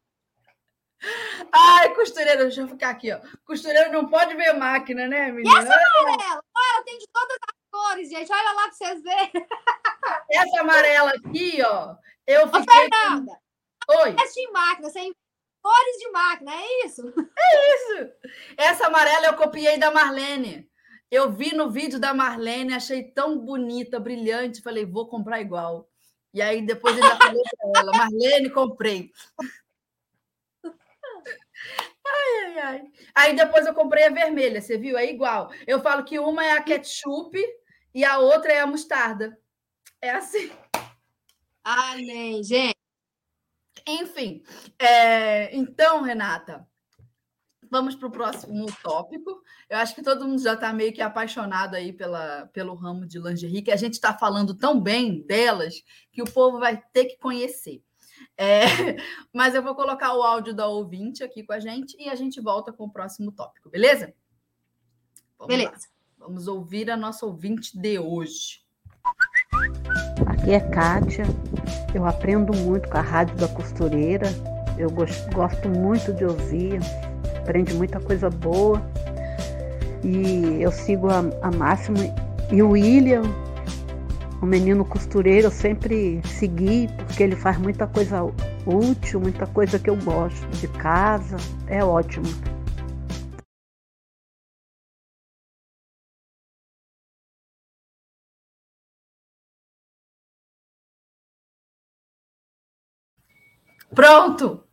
Ai, 1.52 1.94
costureira, 1.94 2.44
deixa 2.44 2.62
eu 2.62 2.68
ficar 2.68 2.90
aqui, 2.90 3.12
ó. 3.12 3.20
Costureira 3.44 3.90
não 3.90 4.08
pode 4.08 4.34
ver 4.34 4.52
máquina, 4.54 5.06
né, 5.06 5.30
menina? 5.32 5.50
E 5.50 5.62
essa 5.62 5.74
amarela? 5.74 6.44
Olha, 6.56 6.84
tem 6.84 6.98
de 6.98 7.06
todas 7.12 7.36
as 7.36 7.70
cores, 7.70 8.08
gente. 8.08 8.32
Olha 8.32 8.52
lá 8.52 8.62
para 8.62 8.72
vocês 8.72 9.02
verem. 9.02 9.46
Essa 10.30 10.60
amarela 10.60 11.10
aqui, 11.10 11.60
ó. 11.62 11.96
Eu 12.26 12.46
fiquei... 12.46 12.60
Ô, 12.60 12.64
Fernanda. 12.64 13.38
Oi. 13.88 14.16
Essa 14.18 14.34
de 14.34 14.50
máquina, 14.50 14.90
sem 14.90 15.12
cores 15.60 15.98
de 15.98 16.10
máquina, 16.10 16.54
é 16.54 16.86
isso? 16.86 17.12
É 17.36 17.74
isso. 17.74 18.12
Essa 18.56 18.86
amarela 18.86 19.26
eu 19.26 19.34
copiei 19.34 19.78
da 19.78 19.90
Marlene. 19.90 20.70
Eu 21.12 21.30
vi 21.30 21.54
no 21.54 21.70
vídeo 21.70 22.00
da 22.00 22.14
Marlene, 22.14 22.72
achei 22.72 23.02
tão 23.04 23.38
bonita, 23.38 24.00
brilhante, 24.00 24.62
falei, 24.62 24.86
vou 24.86 25.06
comprar 25.06 25.42
igual. 25.42 25.86
E 26.32 26.40
aí 26.40 26.62
depois 26.62 26.94
ainda 26.94 27.18
falei 27.18 27.42
para 27.58 27.80
ela, 27.80 27.92
Marlene, 27.92 28.48
comprei. 28.48 29.12
Ai, 30.64 32.44
ai, 32.46 32.58
ai. 32.58 32.92
Aí 33.14 33.36
depois 33.36 33.66
eu 33.66 33.74
comprei 33.74 34.04
a 34.04 34.10
vermelha, 34.10 34.62
você 34.62 34.78
viu? 34.78 34.96
É 34.96 35.04
igual. 35.04 35.52
Eu 35.66 35.82
falo 35.82 36.02
que 36.02 36.18
uma 36.18 36.46
é 36.46 36.52
a 36.52 36.62
ketchup 36.62 37.38
e 37.94 38.04
a 38.06 38.18
outra 38.18 38.50
é 38.50 38.60
a 38.60 38.66
mostarda. 38.66 39.38
É 40.00 40.12
assim. 40.12 40.50
Amém, 41.62 42.42
gente. 42.42 42.74
Enfim, 43.86 44.42
é... 44.78 45.54
então, 45.54 46.00
Renata, 46.00 46.66
vamos 47.72 47.94
para 47.94 48.06
o 48.06 48.10
próximo 48.10 48.66
tópico. 48.82 49.42
Eu 49.70 49.78
acho 49.78 49.94
que 49.94 50.02
todo 50.02 50.28
mundo 50.28 50.42
já 50.42 50.52
está 50.52 50.74
meio 50.74 50.92
que 50.92 51.00
apaixonado 51.00 51.74
aí 51.74 51.90
pela, 51.90 52.46
pelo 52.52 52.74
ramo 52.74 53.06
de 53.06 53.18
lingerie, 53.18 53.62
que 53.62 53.70
a 53.70 53.76
gente 53.76 53.94
está 53.94 54.12
falando 54.12 54.54
tão 54.54 54.78
bem 54.78 55.22
delas 55.22 55.82
que 56.12 56.20
o 56.20 56.30
povo 56.30 56.58
vai 56.58 56.76
ter 56.92 57.06
que 57.06 57.16
conhecer. 57.16 57.82
É, 58.36 58.60
mas 59.32 59.54
eu 59.54 59.62
vou 59.62 59.74
colocar 59.74 60.14
o 60.14 60.22
áudio 60.22 60.52
da 60.52 60.66
ouvinte 60.66 61.24
aqui 61.24 61.42
com 61.42 61.54
a 61.54 61.58
gente 61.58 61.96
e 61.98 62.10
a 62.10 62.14
gente 62.14 62.42
volta 62.42 62.70
com 62.74 62.84
o 62.84 62.92
próximo 62.92 63.32
tópico, 63.32 63.70
beleza? 63.70 64.12
Vamos 65.38 65.56
beleza. 65.56 65.72
Lá. 65.72 66.26
Vamos 66.26 66.48
ouvir 66.48 66.90
a 66.90 66.96
nossa 66.96 67.24
ouvinte 67.24 67.76
de 67.76 67.98
hoje. 67.98 68.60
Aqui 70.26 70.50
é 70.52 70.60
Kátia. 70.60 71.24
Eu 71.94 72.04
aprendo 72.04 72.54
muito 72.54 72.86
com 72.90 72.98
a 72.98 73.00
Rádio 73.00 73.34
da 73.36 73.48
Costureira. 73.48 74.26
Eu 74.78 74.90
gosto 74.90 75.68
muito 75.70 76.12
de 76.12 76.24
ouvir 76.24 76.78
aprende 77.42 77.74
muita 77.74 78.00
coisa 78.00 78.30
boa. 78.30 78.80
E 80.02 80.62
eu 80.62 80.72
sigo 80.72 81.08
a, 81.10 81.18
a 81.42 81.50
Máxima 81.50 81.98
e 82.50 82.62
o 82.62 82.70
William, 82.70 83.22
o 84.40 84.46
menino 84.46 84.84
costureiro, 84.84 85.46
eu 85.48 85.50
sempre 85.50 86.20
segui, 86.24 86.88
porque 86.96 87.22
ele 87.22 87.36
faz 87.36 87.58
muita 87.58 87.86
coisa 87.86 88.22
útil, 88.66 89.20
muita 89.20 89.46
coisa 89.46 89.78
que 89.78 89.90
eu 89.90 89.96
gosto 89.96 90.46
de 90.58 90.68
casa. 90.68 91.36
É 91.66 91.84
ótimo. 91.84 92.26
Pronto! 103.94 104.71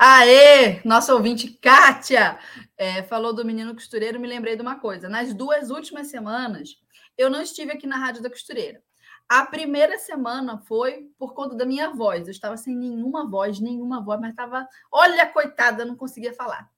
Aê! 0.00 0.80
Nosso 0.84 1.12
ouvinte, 1.12 1.48
Kátia, 1.60 2.38
é, 2.76 3.02
falou 3.02 3.34
do 3.34 3.44
menino 3.44 3.74
costureiro, 3.74 4.20
me 4.20 4.28
lembrei 4.28 4.54
de 4.54 4.62
uma 4.62 4.78
coisa. 4.78 5.08
Nas 5.08 5.34
duas 5.34 5.70
últimas 5.70 6.06
semanas, 6.06 6.76
eu 7.16 7.28
não 7.28 7.42
estive 7.42 7.72
aqui 7.72 7.84
na 7.84 7.96
Rádio 7.96 8.22
da 8.22 8.30
Costureira. 8.30 8.80
A 9.28 9.44
primeira 9.44 9.98
semana 9.98 10.56
foi 10.56 11.10
por 11.18 11.34
conta 11.34 11.56
da 11.56 11.66
minha 11.66 11.90
voz. 11.90 12.28
Eu 12.28 12.30
estava 12.30 12.56
sem 12.56 12.76
nenhuma 12.76 13.28
voz, 13.28 13.58
nenhuma 13.58 14.00
voz, 14.00 14.20
mas 14.20 14.30
estava. 14.30 14.68
Olha, 14.90 15.26
coitada, 15.26 15.84
não 15.84 15.96
conseguia 15.96 16.32
falar. 16.32 16.70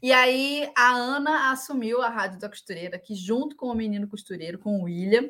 E 0.00 0.12
aí 0.12 0.70
a 0.76 0.92
Ana 0.92 1.50
assumiu 1.50 2.00
a 2.00 2.08
Rádio 2.08 2.38
da 2.38 2.48
Costureira 2.48 2.96
aqui 2.96 3.16
junto 3.16 3.56
com 3.56 3.66
o 3.66 3.74
menino 3.74 4.06
costureiro, 4.06 4.60
com 4.60 4.78
o 4.78 4.84
William, 4.84 5.28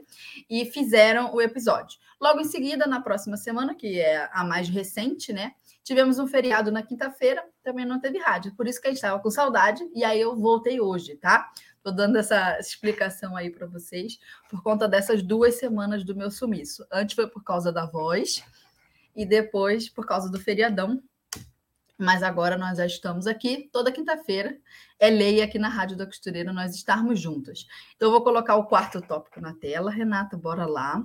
e 0.49 0.67
fizeram 0.67 1.35
o 1.35 1.41
episódio. 1.41 1.99
Logo 2.21 2.39
em 2.39 2.45
seguida, 2.45 2.87
na 2.87 3.01
próxima 3.01 3.39
semana, 3.39 3.75
que 3.75 3.99
é 3.99 4.29
a 4.31 4.45
mais 4.45 4.69
recente, 4.69 5.33
né? 5.33 5.55
Tivemos 5.83 6.19
um 6.19 6.27
feriado 6.27 6.71
na 6.71 6.83
quinta-feira, 6.83 7.43
também 7.63 7.85
não 7.85 8.01
teve 8.01 8.19
rádio, 8.19 8.55
por 8.55 8.69
isso 8.69 8.81
que 8.81 8.87
a 8.87 8.91
gente 8.91 8.99
estava 8.99 9.21
com 9.21 9.31
saudade, 9.31 9.83
e 9.95 10.05
aí 10.05 10.21
eu 10.21 10.37
voltei 10.37 10.81
hoje, 10.81 11.17
tá? 11.17 11.51
Estou 11.81 11.95
dando 11.95 12.19
essa 12.19 12.59
explicação 12.59 13.35
aí 13.35 13.49
para 13.49 13.67
vocês 13.67 14.19
por 14.51 14.63
conta 14.63 14.87
dessas 14.87 15.23
duas 15.23 15.55
semanas 15.55 16.05
do 16.05 16.15
meu 16.15 16.31
sumiço. 16.31 16.87
Antes 16.93 17.15
foi 17.15 17.27
por 17.27 17.43
causa 17.43 17.73
da 17.73 17.87
voz 17.87 18.45
e 19.17 19.25
depois 19.25 19.89
por 19.89 20.05
causa 20.05 20.31
do 20.31 20.39
feriadão. 20.39 21.03
Mas 21.97 22.23
agora 22.23 22.59
nós 22.59 22.77
já 22.77 22.85
estamos 22.85 23.27
aqui 23.27 23.71
toda 23.73 23.91
quinta-feira. 23.91 24.59
É 24.99 25.09
lei 25.09 25.41
aqui 25.41 25.59
na 25.59 25.69
Rádio 25.69 25.97
da 25.97 26.05
Costureira 26.05 26.53
nós 26.53 26.75
estarmos 26.75 27.19
juntas. 27.19 27.67
Então 27.97 28.09
eu 28.09 28.13
vou 28.13 28.23
colocar 28.23 28.57
o 28.57 28.67
quarto 28.67 29.01
tópico 29.01 29.41
na 29.41 29.55
tela. 29.55 29.91
Renata, 29.91 30.37
bora 30.37 30.67
lá. 30.67 31.03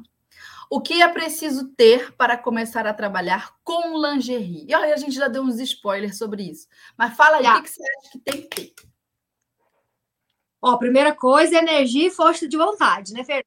O 0.70 0.82
que 0.82 1.02
é 1.02 1.08
preciso 1.08 1.68
ter 1.70 2.14
para 2.14 2.38
começar 2.38 2.88
a 2.88 2.94
trabalhar 2.94 3.54
com 3.64 4.00
lingerie? 4.00 4.66
E 4.68 4.76
olha, 4.76 4.94
a 4.94 4.98
gente 4.98 5.14
já 5.14 5.28
deu 5.28 5.44
uns 5.44 5.60
spoilers 5.60 6.18
sobre 6.18 6.44
isso. 6.44 6.68
Mas 6.98 7.16
fala 7.16 7.38
aí, 7.38 7.60
o 7.60 7.64
que 7.64 7.70
você 7.70 7.84
acha 7.84 8.12
que 8.12 8.20
tem 8.20 8.42
que 8.42 8.48
ter? 8.48 8.74
Ó, 10.62 10.78
primeira 10.78 11.14
coisa, 11.14 11.58
energia 11.58 12.08
e 12.08 12.12
força 12.12 12.48
de 12.48 12.58
vontade, 12.58 13.14
né, 13.14 13.24
Fernanda? 13.24 13.46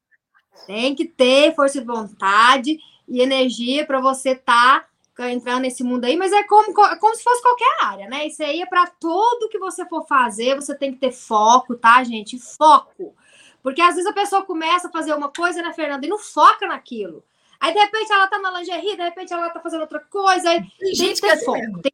Tem 0.66 0.95
que 0.95 1.05
ter 1.05 1.55
força 1.55 1.80
de 1.80 1.86
vontade 1.86 2.78
e 3.09 3.20
energia 3.20 3.84
para 3.84 4.01
você 4.01 4.30
estar 4.30 4.89
tá 5.16 5.30
entrando 5.32 5.62
nesse 5.62 5.82
mundo 5.82 6.05
aí, 6.05 6.16
mas 6.16 6.32
é 6.32 6.45
como, 6.45 6.72
como 6.72 7.16
se 7.16 7.24
fosse 7.24 7.43
qualquer 7.43 7.78
área, 7.82 8.09
né? 8.09 8.28
Isso 8.28 8.41
aí 8.41 8.62
é 8.62 8.66
para 8.66 8.86
tudo 8.86 9.49
que 9.49 9.59
você 9.59 9.84
for 9.86 10.07
fazer, 10.07 10.55
você 10.55 10.76
tem 10.76 10.93
que 10.93 10.99
ter 10.99 11.11
foco, 11.11 11.74
tá, 11.74 12.05
gente? 12.05 12.39
Foco. 12.39 13.16
Porque 13.63 13.83
às 13.83 13.95
vezes 13.95 14.07
a 14.07 14.13
pessoa 14.13 14.45
começa 14.45 14.89
a 14.89 14.91
fazer 14.91 15.15
uma 15.15 15.31
coisa, 15.31 15.63
né, 15.63 15.73
Fernanda, 15.73 16.07
e 16.07 16.09
não 16.09 16.19
foca 16.19 16.67
naquilo. 16.67 17.25
Aí, 17.61 17.73
de 17.73 17.79
repente, 17.79 18.13
ela 18.13 18.29
tá 18.29 18.39
na 18.39 18.53
lingerie, 18.53 18.97
de 18.97 19.03
repente, 19.03 19.33
ela 19.33 19.51
tá 19.51 19.61
fazendo 19.61 19.81
outra 19.81 20.01
coisa. 20.01 20.51
Aí, 20.51 20.61
tem, 20.79 20.93
tem 20.93 21.15
que 21.15 21.21
ter 21.21 21.31
assim 21.31 21.45
foco. 21.45 21.83
Tem... 21.83 21.93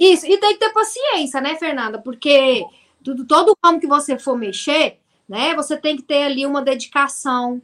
Isso, 0.00 0.26
e 0.26 0.38
tem 0.38 0.54
que 0.54 0.60
ter 0.60 0.72
paciência, 0.72 1.40
né, 1.40 1.54
Fernanda? 1.56 2.00
Porque 2.00 2.64
tudo, 3.02 3.26
todo 3.26 3.56
ramo 3.62 3.78
que 3.78 3.86
você 3.86 4.18
for 4.18 4.36
mexer, 4.36 4.98
né, 5.28 5.54
você 5.54 5.76
tem 5.76 5.96
que 5.96 6.02
ter 6.02 6.24
ali 6.24 6.46
uma 6.46 6.62
dedicação, 6.62 7.60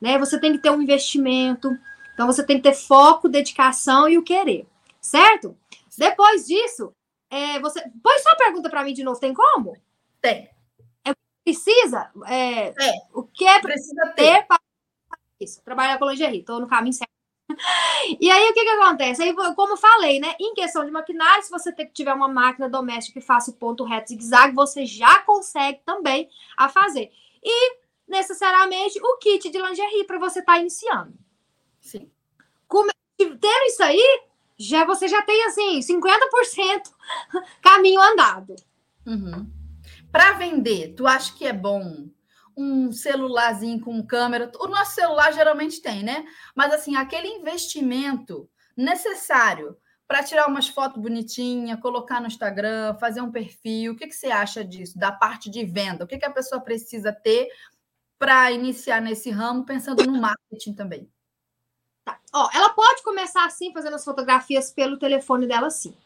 né? 0.00 0.18
Você 0.18 0.38
tem 0.38 0.52
que 0.52 0.58
ter 0.58 0.70
um 0.70 0.82
investimento. 0.82 1.70
Então, 2.14 2.26
você 2.26 2.44
tem 2.44 2.56
que 2.56 2.62
ter 2.62 2.74
foco, 2.74 3.28
dedicação 3.28 4.08
e 4.08 4.18
o 4.18 4.22
querer, 4.22 4.66
certo? 5.00 5.56
Depois 5.96 6.46
disso, 6.46 6.92
é, 7.30 7.58
você. 7.60 7.80
Põe 8.02 8.18
só 8.18 8.30
a 8.30 8.36
pergunta 8.36 8.68
para 8.68 8.84
mim 8.84 8.92
de 8.92 9.02
novo, 9.02 9.18
tem 9.18 9.32
como? 9.32 9.76
Tem 10.20 10.50
precisa. 11.44 12.10
É, 12.26 12.68
é, 12.68 12.92
o 13.12 13.22
que 13.22 13.46
é 13.46 13.60
precisa 13.60 14.06
ter, 14.14 14.46
para 14.46 14.60
isso? 15.40 15.62
Trabalhar 15.62 15.98
com 15.98 16.06
lingerie, 16.06 16.40
estou 16.40 16.60
no 16.60 16.66
caminho 16.66 16.92
certo. 16.92 17.10
E 18.20 18.30
aí, 18.30 18.50
o 18.50 18.54
que, 18.54 18.64
que 18.64 18.70
acontece? 18.70 19.22
Aí, 19.22 19.34
como 19.54 19.76
falei, 19.76 20.18
né? 20.18 20.34
Em 20.40 20.54
questão 20.54 20.84
de 20.84 20.90
maquinário, 20.90 21.44
se 21.44 21.50
você 21.50 21.72
tiver 21.86 22.12
uma 22.12 22.28
máquina 22.28 22.68
doméstica 22.68 23.20
que 23.20 23.26
faça 23.26 23.50
o 23.50 23.54
ponto 23.54 23.84
reto 23.84 24.08
zigue-zague, 24.08 24.54
você 24.54 24.84
já 24.84 25.20
consegue 25.20 25.80
também 25.84 26.28
a 26.56 26.68
fazer. 26.68 27.12
E, 27.42 27.76
necessariamente, 28.08 28.98
o 29.00 29.18
kit 29.18 29.48
de 29.50 29.58
lingerie 29.60 30.04
para 30.04 30.18
você 30.18 30.40
estar 30.40 30.54
tá 30.54 30.58
iniciando. 30.58 31.14
Sim. 31.80 32.10
Tendo 33.18 33.66
isso 33.66 33.82
aí, 33.82 34.22
já 34.58 34.84
você 34.84 35.06
já 35.06 35.22
tem, 35.22 35.44
assim, 35.44 35.78
50% 35.80 36.92
caminho 37.62 38.00
andado. 38.00 38.56
Uhum. 39.06 39.61
Para 40.12 40.34
vender, 40.34 40.94
tu 40.94 41.06
acha 41.06 41.34
que 41.34 41.46
é 41.46 41.52
bom 41.54 42.10
um 42.54 42.92
celularzinho 42.92 43.80
com 43.80 44.06
câmera? 44.06 44.52
O 44.60 44.68
nosso 44.68 44.94
celular 44.94 45.32
geralmente 45.32 45.80
tem, 45.80 46.02
né? 46.02 46.26
Mas 46.54 46.72
assim, 46.74 46.94
aquele 46.94 47.28
investimento 47.28 48.48
necessário 48.76 49.74
para 50.06 50.22
tirar 50.22 50.46
umas 50.46 50.68
fotos 50.68 51.00
bonitinhas, 51.00 51.80
colocar 51.80 52.20
no 52.20 52.26
Instagram, 52.26 52.94
fazer 52.98 53.22
um 53.22 53.32
perfil. 53.32 53.92
O 53.92 53.96
que, 53.96 54.06
que 54.06 54.14
você 54.14 54.26
acha 54.26 54.62
disso? 54.62 54.98
Da 54.98 55.10
parte 55.10 55.48
de 55.48 55.64
venda? 55.64 56.04
O 56.04 56.06
que, 56.06 56.18
que 56.18 56.26
a 56.26 56.30
pessoa 56.30 56.60
precisa 56.60 57.10
ter 57.10 57.48
para 58.18 58.52
iniciar 58.52 59.00
nesse 59.00 59.30
ramo, 59.30 59.64
pensando 59.64 60.04
no 60.04 60.20
marketing 60.20 60.74
também? 60.74 61.10
Tá. 62.04 62.20
Ó, 62.34 62.50
ela 62.52 62.68
pode 62.74 63.02
começar 63.02 63.46
assim, 63.46 63.72
fazendo 63.72 63.96
as 63.96 64.04
fotografias 64.04 64.70
pelo 64.70 64.98
telefone 64.98 65.46
dela, 65.46 65.70
sim. 65.70 65.96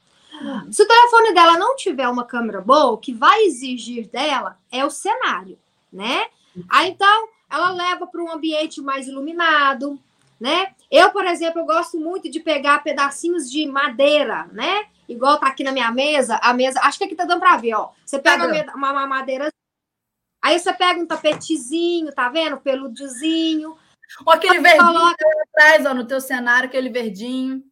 Se 0.70 0.82
o 0.82 0.86
telefone 0.86 1.32
dela 1.32 1.58
não 1.58 1.76
tiver 1.76 2.08
uma 2.08 2.24
câmera 2.24 2.60
boa, 2.60 2.92
o 2.92 2.98
que 2.98 3.12
vai 3.12 3.44
exigir 3.44 4.08
dela 4.08 4.58
é 4.70 4.84
o 4.84 4.90
cenário, 4.90 5.58
né? 5.92 6.26
Aí 6.68 6.90
então 6.90 7.28
ela 7.50 7.70
leva 7.70 8.06
para 8.06 8.22
um 8.22 8.30
ambiente 8.30 8.80
mais 8.80 9.06
iluminado, 9.06 9.98
né? 10.40 10.74
Eu, 10.90 11.10
por 11.10 11.24
exemplo, 11.24 11.60
eu 11.60 11.66
gosto 11.66 11.98
muito 11.98 12.30
de 12.30 12.40
pegar 12.40 12.82
pedacinhos 12.82 13.50
de 13.50 13.66
madeira, 13.66 14.48
né? 14.52 14.86
Igual 15.08 15.38
tá 15.38 15.46
aqui 15.46 15.62
na 15.62 15.72
minha 15.72 15.90
mesa, 15.90 16.38
a 16.42 16.52
mesa, 16.52 16.80
acho 16.82 16.98
que 16.98 17.04
aqui 17.04 17.14
tá 17.14 17.24
dando 17.24 17.40
para 17.40 17.56
ver, 17.56 17.74
ó. 17.74 17.90
Você 18.04 18.18
pega 18.18 18.46
uma, 18.74 18.92
uma, 18.92 19.06
madeira, 19.06 19.48
aí 20.42 20.58
você 20.58 20.72
pega 20.72 21.00
um 21.00 21.06
tapetezinho, 21.06 22.12
tá 22.12 22.28
vendo? 22.28 22.58
Peludozinho. 22.58 23.76
Ou 24.24 24.32
aquele 24.32 24.60
verdinho 24.60 24.86
coloca... 24.86 25.24
atrás, 25.48 25.86
ó, 25.86 25.94
no 25.94 26.06
teu 26.06 26.20
cenário, 26.20 26.68
aquele 26.68 26.88
verdinho. 26.88 27.64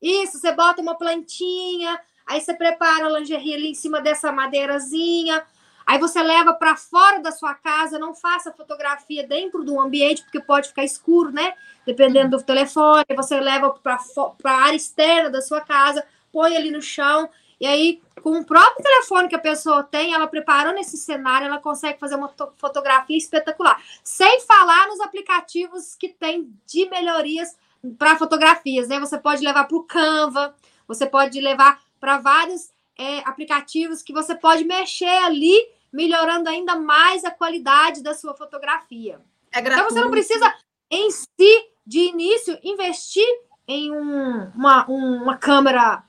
Isso, 0.00 0.38
você 0.38 0.52
bota 0.52 0.82
uma 0.82 0.94
plantinha, 0.94 2.00
aí 2.26 2.40
você 2.40 2.54
prepara 2.54 3.06
a 3.06 3.18
lingerie 3.18 3.54
ali 3.54 3.70
em 3.70 3.74
cima 3.74 4.00
dessa 4.00 4.30
madeirazinha, 4.30 5.44
aí 5.86 5.98
você 5.98 6.22
leva 6.22 6.52
para 6.52 6.76
fora 6.76 7.20
da 7.20 7.32
sua 7.32 7.54
casa, 7.54 7.98
não 7.98 8.14
faça 8.14 8.52
fotografia 8.52 9.26
dentro 9.26 9.64
do 9.64 9.80
ambiente, 9.80 10.22
porque 10.22 10.40
pode 10.40 10.68
ficar 10.68 10.84
escuro, 10.84 11.30
né? 11.30 11.54
Dependendo 11.86 12.36
do 12.36 12.42
telefone, 12.42 13.04
você 13.16 13.40
leva 13.40 13.70
para 13.70 13.98
a 14.44 14.50
área 14.50 14.76
externa 14.76 15.30
da 15.30 15.40
sua 15.40 15.60
casa, 15.60 16.04
põe 16.32 16.56
ali 16.56 16.70
no 16.70 16.82
chão, 16.82 17.30
e 17.58 17.66
aí, 17.66 18.02
com 18.22 18.38
o 18.38 18.44
próprio 18.44 18.82
telefone 18.82 19.28
que 19.28 19.34
a 19.34 19.38
pessoa 19.38 19.82
tem, 19.82 20.12
ela 20.12 20.26
preparando 20.26 20.78
esse 20.78 20.96
cenário, 20.98 21.46
ela 21.46 21.58
consegue 21.58 21.98
fazer 21.98 22.14
uma 22.14 22.30
fotografia 22.58 23.16
espetacular. 23.16 23.82
Sem 24.04 24.40
falar 24.42 24.88
nos 24.88 25.00
aplicativos 25.00 25.96
que 25.96 26.08
tem 26.08 26.52
de 26.66 26.88
melhorias 26.90 27.56
para 27.98 28.16
fotografias, 28.16 28.88
né? 28.88 28.98
Você 28.98 29.18
pode 29.18 29.44
levar 29.44 29.64
para 29.64 29.76
o 29.76 29.84
Canva, 29.84 30.54
você 30.86 31.06
pode 31.06 31.40
levar 31.40 31.80
para 32.00 32.18
vários 32.18 32.70
é, 32.98 33.18
aplicativos 33.20 34.02
que 34.02 34.12
você 34.12 34.34
pode 34.34 34.64
mexer 34.64 35.24
ali, 35.24 35.56
melhorando 35.92 36.48
ainda 36.48 36.76
mais 36.76 37.24
a 37.24 37.30
qualidade 37.30 38.02
da 38.02 38.14
sua 38.14 38.34
fotografia. 38.34 39.20
É. 39.52 39.60
Então 39.60 39.84
você 39.84 40.00
não 40.00 40.10
precisa, 40.10 40.52
em 40.90 41.10
si, 41.10 41.68
de 41.86 42.00
início, 42.00 42.58
investir 42.62 43.26
em 43.68 43.92
um, 43.92 44.50
uma, 44.54 44.86
uma 44.86 45.36
câmera 45.36 46.04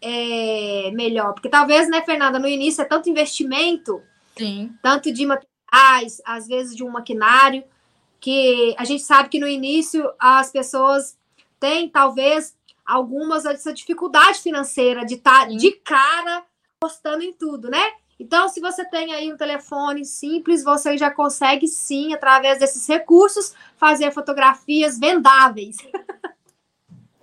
é, 0.00 0.90
melhor. 0.92 1.32
Porque 1.32 1.48
talvez, 1.48 1.88
né, 1.88 2.02
Fernanda, 2.02 2.38
no 2.38 2.48
início 2.48 2.82
é 2.82 2.84
tanto 2.84 3.08
investimento, 3.08 4.02
Sim. 4.36 4.74
tanto 4.82 5.12
de 5.12 5.24
materiais, 5.24 6.20
às 6.24 6.46
vezes 6.46 6.74
de 6.74 6.82
um 6.84 6.90
maquinário, 6.90 7.64
que 8.22 8.72
a 8.78 8.84
gente 8.84 9.02
sabe 9.02 9.28
que 9.28 9.40
no 9.40 9.48
início 9.48 10.08
as 10.16 10.48
pessoas 10.48 11.18
têm 11.58 11.88
talvez 11.88 12.56
algumas 12.86 13.44
essa 13.44 13.74
dificuldade 13.74 14.38
financeira 14.38 15.04
de 15.04 15.14
estar 15.14 15.40
tá 15.40 15.52
de 15.52 15.72
cara 15.72 16.44
postando 16.78 17.24
em 17.24 17.32
tudo, 17.32 17.68
né? 17.68 17.82
Então, 18.20 18.48
se 18.48 18.60
você 18.60 18.84
tem 18.84 19.12
aí 19.12 19.32
um 19.32 19.36
telefone 19.36 20.04
simples, 20.04 20.62
você 20.62 20.96
já 20.96 21.10
consegue 21.10 21.66
sim, 21.66 22.14
através 22.14 22.60
desses 22.60 22.86
recursos, 22.86 23.52
fazer 23.76 24.12
fotografias 24.12 24.96
vendáveis. 25.00 25.76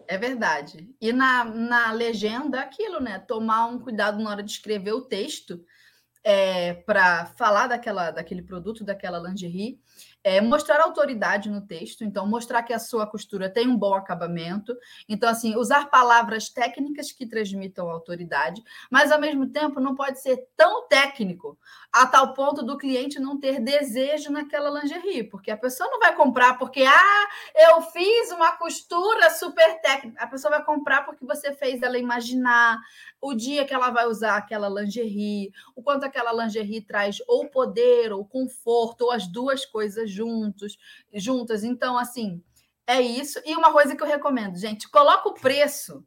É 0.06 0.18
verdade. 0.18 0.89
E 1.00 1.14
na, 1.14 1.45
na 1.45 1.91
legenda, 1.93 2.60
aquilo, 2.60 3.00
né? 3.00 3.20
Tomar 3.20 3.68
um 3.68 3.80
cuidado 3.80 4.22
na 4.22 4.32
hora 4.32 4.43
de 4.43 4.52
escrever 4.52 4.91
o 4.91 5.02
texto 5.02 5.64
é, 6.24 6.74
para 6.74 7.28
falar 7.38 7.68
daquela, 7.68 8.12
daquele 8.12 8.41
produto, 8.41 8.84
daquela 8.84 9.20
lingerie 9.20 9.80
é, 10.24 10.41
mostrar 10.41 10.82
autoridade 10.82 11.49
no 11.49 11.61
texto, 11.61 12.03
então 12.03 12.28
mostrar 12.28 12.63
que 12.63 12.74
a 12.74 12.80
sua 12.80 13.07
costura 13.07 13.49
tem 13.49 13.67
um 13.67 13.78
bom 13.78 13.93
acabamento. 13.93 14.76
Então, 15.07 15.30
assim, 15.30 15.55
usar 15.55 15.89
palavras 15.89 16.49
técnicas 16.49 17.11
que 17.11 17.26
transmitam 17.26 17.89
autoridade, 17.89 18.61
mas 18.91 19.11
ao 19.11 19.20
mesmo 19.20 19.47
tempo 19.47 19.80
não 19.80 19.95
pode 19.95 20.22
ser 20.22 20.47
tão 20.57 20.88
técnico 20.88 21.57
a 21.91 22.05
tal 22.05 22.34
ponto 22.34 22.63
do 22.63 22.78
cliente 22.78 23.20
não 23.20 23.39
ter 23.39 23.59
desejo 23.59 24.32
naquela 24.32 24.70
lingerie, 24.80 25.24
porque 25.24 25.49
a 25.51 25.57
pessoa 25.57 25.89
não 25.89 25.99
vai 25.99 26.15
comprar 26.15 26.57
porque, 26.57 26.84
ah, 26.84 27.28
eu 27.55 27.82
fiz 27.82 28.32
uma 28.32 28.51
costura 28.53 29.30
super 29.30 29.82
técnica. 29.82 30.22
A 30.22 30.28
pessoa 30.28 30.51
vai 30.51 30.65
comprar 30.65 31.05
porque 31.05 31.26
você 31.26 31.53
fez 31.53 31.82
ela 31.82 31.97
imaginar 31.97 32.78
o 33.22 33.34
dia 33.34 33.65
que 33.65 33.74
ela 33.74 33.89
vai 33.89 34.05
usar 34.07 34.38
aquela 34.38 34.70
lingerie, 34.70 35.51
o 35.76 35.84
quanto 35.84 36.05
aquela 36.05 36.32
lingerie 36.32 36.82
traz 36.82 37.17
ou 37.28 37.49
poder 37.49 38.13
ou 38.13 38.26
conforto, 38.26 39.01
ou 39.05 39.11
as 39.11 39.28
duas 39.28 39.65
coisas 39.65 40.09
juntos, 40.09 40.78
juntas. 41.13 41.63
Então, 41.63 41.97
assim, 41.97 42.41
é 42.88 43.01
isso. 43.01 43.39
E 43.45 43.55
uma 43.55 43.72
coisa 43.72 43.95
que 43.95 44.01
eu 44.01 44.07
recomendo, 44.07 44.57
gente, 44.57 44.89
coloca 44.89 45.30
o 45.30 45.34
preço, 45.34 46.03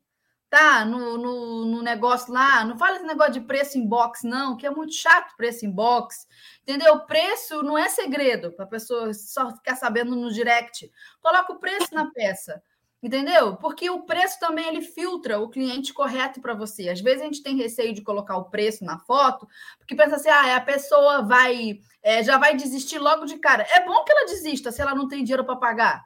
tá? 0.50 0.84
No, 0.84 1.16
no, 1.16 1.64
no 1.64 1.82
negócio 1.82 2.32
lá, 2.32 2.64
não 2.64 2.76
fala 2.76 2.96
esse 2.96 3.06
negócio 3.06 3.34
de 3.34 3.40
preço 3.40 3.78
em 3.78 3.86
box, 3.86 4.24
não, 4.24 4.56
que 4.56 4.66
é 4.66 4.70
muito 4.70 4.92
chato 4.92 5.36
preço 5.36 5.64
em 5.64 5.70
box. 5.70 6.26
Entendeu? 6.62 6.94
O 6.94 7.06
preço 7.06 7.62
não 7.62 7.78
é 7.78 7.88
segredo 7.88 8.52
para 8.52 8.64
a 8.64 8.68
pessoa 8.68 9.14
só 9.14 9.54
ficar 9.54 9.76
sabendo 9.76 10.16
no 10.16 10.32
direct. 10.32 10.90
Coloca 11.20 11.52
o 11.52 11.58
preço 11.58 11.94
na 11.94 12.10
peça. 12.10 12.62
Entendeu? 13.02 13.56
Porque 13.56 13.90
o 13.90 14.04
preço 14.04 14.38
também 14.38 14.68
ele 14.68 14.80
filtra 14.80 15.40
o 15.40 15.50
cliente 15.50 15.92
correto 15.92 16.40
para 16.40 16.54
você. 16.54 16.88
Às 16.88 17.00
vezes 17.00 17.22
a 17.22 17.24
gente 17.24 17.42
tem 17.42 17.56
receio 17.56 17.92
de 17.92 18.00
colocar 18.00 18.36
o 18.36 18.48
preço 18.48 18.84
na 18.84 18.96
foto, 19.00 19.48
porque 19.76 19.96
pensa 19.96 20.16
assim, 20.16 20.28
ah, 20.28 20.54
a 20.54 20.60
pessoa 20.60 21.22
vai 21.22 21.80
é, 22.00 22.22
já 22.22 22.38
vai 22.38 22.56
desistir 22.56 22.98
logo 23.00 23.24
de 23.24 23.38
cara. 23.38 23.66
É 23.70 23.84
bom 23.84 24.04
que 24.04 24.12
ela 24.12 24.26
desista 24.26 24.70
se 24.70 24.80
ela 24.80 24.94
não 24.94 25.08
tem 25.08 25.24
dinheiro 25.24 25.44
para 25.44 25.56
pagar. 25.56 26.04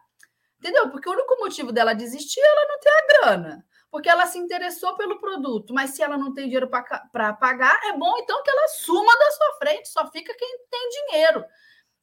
Entendeu? 0.59 0.88
Porque 0.88 1.09
o 1.09 1.12
único 1.12 1.36
motivo 1.38 1.70
dela 1.70 1.94
desistir 1.94 2.40
é 2.40 2.47
ela 2.47 2.68
não 2.68 2.80
ter 2.80 2.88
a 2.88 3.07
grana. 3.07 3.66
Porque 3.90 4.09
ela 4.09 4.26
se 4.26 4.38
interessou 4.38 4.97
pelo 4.97 5.20
produto, 5.20 5.74
mas 5.74 5.90
se 5.90 6.03
ela 6.03 6.16
não 6.16 6.32
tem 6.32 6.44
dinheiro 6.47 6.68
para 6.68 7.32
pagar, 7.34 7.78
é 7.84 7.92
bom 7.92 8.16
então 8.18 8.42
que 8.42 8.51
ela 8.51 8.68
suma 8.68 9.12
da 9.18 9.30
sua 9.32 9.53
frente, 9.59 9.88
só 9.88 10.11
fica 10.11 10.34
quem 10.34 10.59
tem 10.70 10.88
dinheiro. 10.88 11.44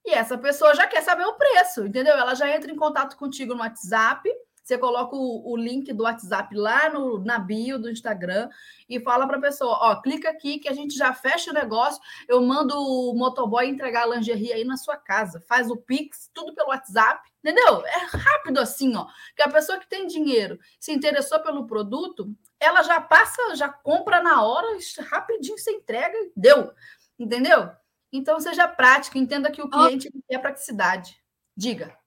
E 0.06 0.12
essa 0.12 0.38
pessoa 0.38 0.76
já 0.76 0.86
quer 0.86 1.02
saber 1.02 1.26
o 1.26 1.34
preço, 1.34 1.86
entendeu? 1.86 2.16
Ela 2.16 2.36
já 2.36 2.48
entra 2.50 2.72
em 2.72 2.76
contato 2.76 3.18
contigo 3.18 3.56
no 3.56 3.62
WhatsApp 3.62 4.30
você 4.64 4.78
coloca 4.78 5.16
o, 5.16 5.52
o 5.52 5.58
link 5.58 5.92
do 5.92 6.04
WhatsApp 6.04 6.56
lá 6.56 6.90
no, 6.90 7.20
na 7.20 7.38
bio 7.38 7.78
do 7.78 7.90
Instagram 7.90 8.50
e 8.88 9.00
fala 9.00 9.28
para 9.28 9.38
a 9.38 9.42
pessoa: 9.42 9.78
ó, 9.82 10.02
clica 10.02 10.30
aqui 10.30 10.58
que 10.58 10.70
a 10.70 10.74
gente 10.74 10.96
já 10.96 11.14
fecha 11.14 11.52
o 11.52 11.54
negócio. 11.54 12.02
Eu 12.30 12.42
mando 12.42 12.74
o 12.76 13.14
motoboy 13.14 13.68
entregar 13.68 14.04
a 14.04 14.16
lingerie 14.16 14.54
aí 14.54 14.64
na 14.64 14.78
sua 14.78 14.96
casa. 14.96 15.44
Faz 15.48 15.70
o 15.70 15.76
Pix, 15.76 16.30
tudo 16.34 16.56
pelo 16.56 16.70
WhatsApp, 16.70 17.30
entendeu? 17.44 17.86
É 17.86 17.98
rápido 18.18 18.60
assim, 18.60 18.96
ó. 18.96 19.06
Que 19.36 19.44
a 19.44 19.50
pessoa 19.50 19.78
que 19.78 19.90
tem 19.90 20.08
dinheiro 20.08 20.58
se 20.80 20.94
interessou 20.94 21.42
pelo 21.42 21.68
produto, 21.68 22.34
ela 22.58 22.84
já 22.84 23.02
passa, 23.02 23.56
já 23.56 23.68
compra 23.68 24.22
na 24.24 24.44
hora, 24.44 24.68
rapidinho 25.10 25.58
você 25.58 25.72
entrega 25.72 26.18
e 26.18 26.32
deu. 26.36 26.72
Entendeu? 27.20 27.70
Então 28.12 28.40
seja 28.40 28.68
prático, 28.68 29.18
entenda 29.18 29.52
que 29.52 29.62
o 29.62 29.70
cliente 29.70 30.10
quer 30.30 30.40
praticidade. 30.40 31.22
Diga. 31.58 31.98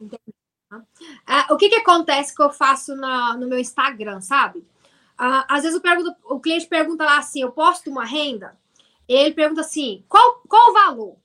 Entendi. 0.00 0.37
Ah, 1.26 1.46
o 1.50 1.56
que, 1.56 1.68
que 1.68 1.76
acontece 1.76 2.34
que 2.34 2.42
eu 2.42 2.50
faço 2.50 2.94
na, 2.94 3.36
no 3.36 3.46
meu 3.46 3.58
Instagram, 3.58 4.20
sabe? 4.20 4.66
Ah, 5.16 5.46
às 5.48 5.62
vezes 5.62 5.80
pergunto, 5.80 6.14
o 6.24 6.38
cliente 6.40 6.66
pergunta 6.66 7.04
lá 7.04 7.18
assim: 7.18 7.42
eu 7.42 7.50
posto 7.50 7.90
uma 7.90 8.04
renda? 8.04 8.56
Ele 9.08 9.34
pergunta 9.34 9.62
assim: 9.62 10.04
qual, 10.08 10.42
qual 10.48 10.70
o 10.70 10.72
valor? 10.72 11.16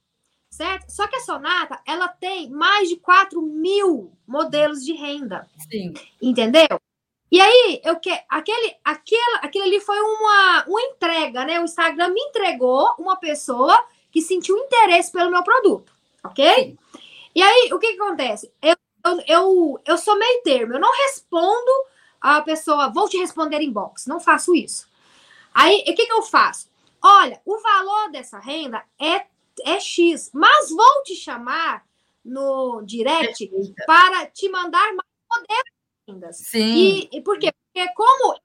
Certo? 0.49 0.89
Só 0.89 1.07
que 1.07 1.15
a 1.15 1.19
Sonata 1.19 1.81
ela 1.85 2.07
tem 2.07 2.49
mais 2.49 2.87
de 2.87 2.97
4 2.97 3.41
mil 3.41 4.11
modelos 4.27 4.85
de 4.85 4.93
renda. 4.93 5.47
Sim. 5.69 5.93
Entendeu? 6.21 6.79
E 7.31 7.41
aí, 7.41 7.81
eu 7.83 7.99
que 7.99 8.11
aquele, 8.29 8.75
aquele, 8.83 9.37
aquele 9.41 9.63
ali 9.65 9.79
foi 9.79 9.99
uma, 9.99 10.63
uma 10.67 10.81
entrega, 10.81 11.43
né? 11.43 11.59
O 11.59 11.63
Instagram 11.63 12.09
me 12.09 12.21
entregou 12.21 12.93
uma 12.99 13.15
pessoa 13.15 13.75
que 14.11 14.21
sentiu 14.21 14.55
interesse 14.55 15.11
pelo 15.11 15.31
meu 15.31 15.43
produto, 15.43 15.91
ok? 16.23 16.45
Sim. 16.53 16.77
E 17.35 17.41
aí, 17.41 17.73
o 17.73 17.79
que, 17.79 17.93
que 17.93 18.01
acontece? 18.01 18.53
Eu 18.61 18.75
eu, 19.05 19.23
eu, 19.27 19.81
eu 19.85 19.97
sou 19.97 20.17
meio 20.17 20.41
termo, 20.43 20.73
eu 20.73 20.79
não 20.79 20.91
respondo 20.91 21.71
a 22.21 22.41
pessoa, 22.41 22.89
vou 22.89 23.09
te 23.09 23.17
responder 23.17 23.61
em 23.61 23.71
box, 23.71 24.07
não 24.07 24.19
faço 24.19 24.55
isso. 24.55 24.87
Aí, 25.53 25.81
o 25.81 25.95
que, 25.95 26.05
que 26.05 26.13
eu 26.13 26.23
faço? 26.23 26.69
Olha, 27.01 27.41
o 27.45 27.59
valor 27.59 28.11
dessa 28.11 28.39
renda 28.39 28.83
é, 28.99 29.25
é 29.65 29.79
X, 29.79 30.31
mas 30.33 30.69
vou 30.69 31.03
te 31.03 31.15
chamar 31.15 31.85
no 32.23 32.81
direct 32.83 33.49
para 33.85 34.25
te 34.27 34.49
mandar 34.49 34.93
mais 34.93 35.09
modelos 35.29 35.63
de 36.07 36.11
rendas. 36.11 36.37
Sim. 36.37 36.73
E, 36.73 37.09
e 37.11 37.21
por 37.21 37.37
quê? 37.37 37.51
Porque 37.51 37.93
como 37.93 38.39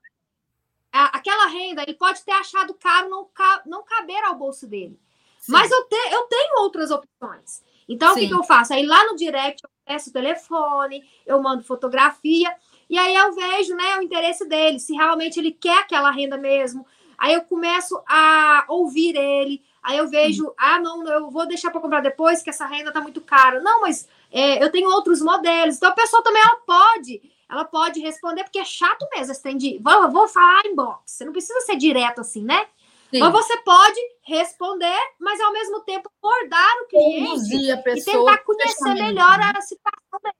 a, 0.92 1.04
aquela 1.16 1.46
renda 1.46 1.82
ele 1.82 1.94
pode 1.94 2.22
ter 2.24 2.32
achado 2.32 2.74
caro 2.74 3.09
não, 3.09 3.30
não 3.64 3.84
caber 3.84 4.22
ao 4.24 4.34
bolso 4.34 4.66
dele. 4.66 4.98
Sim. 5.38 5.52
Mas 5.52 5.70
eu, 5.70 5.84
te, 5.84 5.96
eu 6.12 6.24
tenho 6.24 6.61
outras 6.62 6.90
opções. 6.90 7.62
Então, 7.88 8.12
Sim. 8.14 8.20
o 8.20 8.22
que, 8.22 8.28
que 8.28 8.34
eu 8.34 8.44
faço? 8.44 8.74
Aí 8.74 8.84
lá 8.84 9.06
no 9.06 9.16
direct 9.16 9.62
eu 9.62 9.70
o 10.11 10.12
telefone, 10.12 11.03
eu 11.26 11.41
mando 11.43 11.62
fotografia, 11.62 12.55
e 12.89 12.99
aí 12.99 13.14
eu 13.14 13.34
vejo 13.34 13.74
né, 13.74 13.97
o 13.99 14.03
interesse 14.03 14.47
dele, 14.47 14.78
se 14.78 14.95
realmente 14.95 15.39
ele 15.39 15.53
quer 15.53 15.80
aquela 15.80 16.11
renda 16.11 16.36
mesmo. 16.36 16.86
Aí 17.18 17.34
eu 17.34 17.43
começo 17.43 18.01
a 18.09 18.64
ouvir 18.68 19.16
ele, 19.16 19.62
aí 19.82 19.99
eu 19.99 20.09
vejo, 20.09 20.47
hum. 20.47 20.53
ah, 20.57 20.78
não, 20.78 21.07
eu 21.07 21.30
vou 21.30 21.47
deixar 21.47 21.70
para 21.70 21.80
comprar 21.80 22.01
depois, 22.01 22.43
que 22.43 22.51
essa 22.51 22.64
renda 22.64 22.93
tá 22.93 23.01
muito 23.01 23.20
cara. 23.20 23.61
Não, 23.61 23.80
mas 23.80 24.09
é, 24.30 24.62
eu 24.62 24.70
tenho 24.70 24.89
outros 24.89 25.20
modelos. 25.20 25.76
Então 25.76 25.91
a 25.91 25.95
pessoa 25.95 26.22
também 26.22 26.41
ela 26.41 26.57
pode, 26.64 27.20
ela 27.49 27.64
pode 27.64 28.01
responder, 28.01 28.45
porque 28.45 28.61
é 28.61 28.64
chato 28.64 29.07
mesmo 29.12 29.32
esse 29.32 29.55
de, 29.55 29.80
vou, 29.82 30.11
vou 30.11 30.28
falar 30.28 30.66
inbox. 30.66 31.11
Você 31.11 31.24
não 31.24 31.32
precisa 31.32 31.61
ser 31.62 31.76
direto 31.76 32.20
assim, 32.20 32.45
né? 32.45 32.66
Sim. 33.11 33.20
Mas 33.20 33.32
você 33.32 33.56
pode 33.62 33.98
responder, 34.26 34.98
mas 35.18 35.40
ao 35.40 35.52
mesmo 35.52 35.80
tempo 35.80 36.11
abordar 36.22 36.76
o 36.82 36.86
cliente 36.88 37.70
a 37.70 37.76
e 37.76 38.04
tentar 38.04 38.38
conhecer 38.44 38.94
melhor 38.94 39.40
a 39.40 39.61
situação 39.62 40.20
dele. 40.22 40.34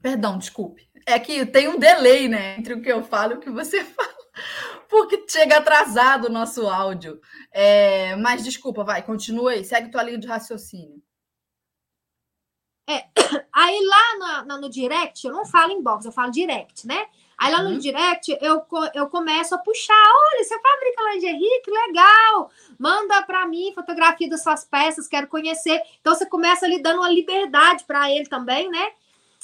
Perdão, 0.00 0.36
desculpe. 0.36 0.90
É 1.06 1.18
que 1.18 1.46
tem 1.46 1.68
um 1.68 1.78
delay, 1.78 2.28
né, 2.28 2.58
entre 2.58 2.74
o 2.74 2.82
que 2.82 2.90
eu 2.90 3.04
falo 3.04 3.34
e 3.34 3.36
o 3.36 3.40
que 3.40 3.50
você 3.50 3.84
fala, 3.86 4.14
porque 4.88 5.24
chega 5.28 5.58
atrasado 5.58 6.26
o 6.26 6.32
nosso 6.32 6.66
áudio. 6.66 7.20
É, 7.52 8.16
mas 8.16 8.42
desculpa, 8.42 8.82
vai, 8.82 9.02
continua 9.02 9.52
aí, 9.52 9.64
segue 9.64 9.90
tua 9.90 10.02
linha 10.02 10.18
de 10.18 10.26
raciocínio. 10.26 11.00
É, 12.88 13.06
aí 13.54 13.78
lá 13.84 14.44
no, 14.44 14.60
no 14.62 14.68
direct, 14.68 15.24
eu 15.24 15.32
não 15.32 15.46
falo 15.46 15.72
inbox, 15.72 16.04
eu 16.04 16.12
falo 16.12 16.32
direct, 16.32 16.86
né? 16.86 17.06
Aí 17.42 17.50
lá 17.50 17.60
no 17.60 17.70
uhum. 17.70 17.78
direct 17.78 18.38
eu, 18.40 18.64
eu 18.94 19.08
começo 19.08 19.52
a 19.52 19.58
puxar: 19.58 19.94
olha, 19.94 20.44
você 20.44 20.54
fabrica 20.60 21.12
lingerie, 21.12 21.60
que 21.64 21.72
legal! 21.72 22.52
Manda 22.78 23.20
para 23.22 23.44
mim 23.48 23.72
fotografia 23.74 24.30
das 24.30 24.44
suas 24.44 24.64
peças, 24.64 25.08
quero 25.08 25.26
conhecer. 25.26 25.82
Então 26.00 26.14
você 26.14 26.24
começa 26.24 26.64
ali 26.64 26.80
dando 26.80 26.98
uma 26.98 27.10
liberdade 27.10 27.82
para 27.84 28.08
ele 28.12 28.26
também, 28.26 28.70
né? 28.70 28.92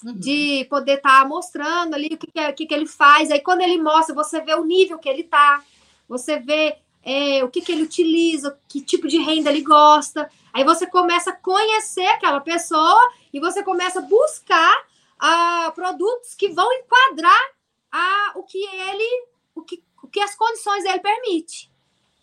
Uhum. 0.05 0.15
De 0.15 0.65
poder 0.71 0.99
estar 0.99 1.23
tá 1.23 1.29
mostrando 1.29 1.95
ali 1.95 2.07
o 2.13 2.17
que, 2.17 2.31
que, 2.31 2.53
que, 2.53 2.67
que, 2.67 2.75
ele 2.75 2.87
faz. 2.87 3.33
Aí 3.33 3.41
quando 3.41 3.63
ele 3.63 3.83
mostra, 3.83 4.15
você 4.15 4.41
vê 4.41 4.55
o 4.55 4.65
nível 4.65 4.97
que 5.01 5.09
ele 5.09 5.25
tá, 5.25 5.61
você 6.09 6.39
vê 6.39 6.77
é, 7.03 7.43
o 7.43 7.49
que, 7.49 7.61
que 7.61 7.73
ele 7.73 7.83
utiliza, 7.83 8.57
que 8.69 8.81
tipo 8.81 9.09
de 9.09 9.19
renda 9.19 9.51
ele 9.51 9.63
gosta. 9.63 10.31
Aí 10.53 10.63
você 10.63 10.87
começa 10.87 11.31
a 11.31 11.37
conhecer 11.37 12.07
aquela 12.07 12.39
pessoa 12.39 13.11
e 13.33 13.41
você 13.41 13.61
começa 13.65 13.99
a 13.99 14.03
buscar 14.03 14.87
uh, 15.21 15.73
produtos 15.73 16.37
que 16.37 16.49
vão 16.49 16.73
enquadrar 16.73 17.58
a 17.93 18.33
o 18.37 18.43
que 18.43 18.59
ele, 18.59 19.27
o 19.55 19.63
que, 19.63 19.83
o 20.03 20.09
que 20.09 20.21
as 20.21 20.35
condições 20.35 20.85
dele 20.85 21.01
permite. 21.01 21.73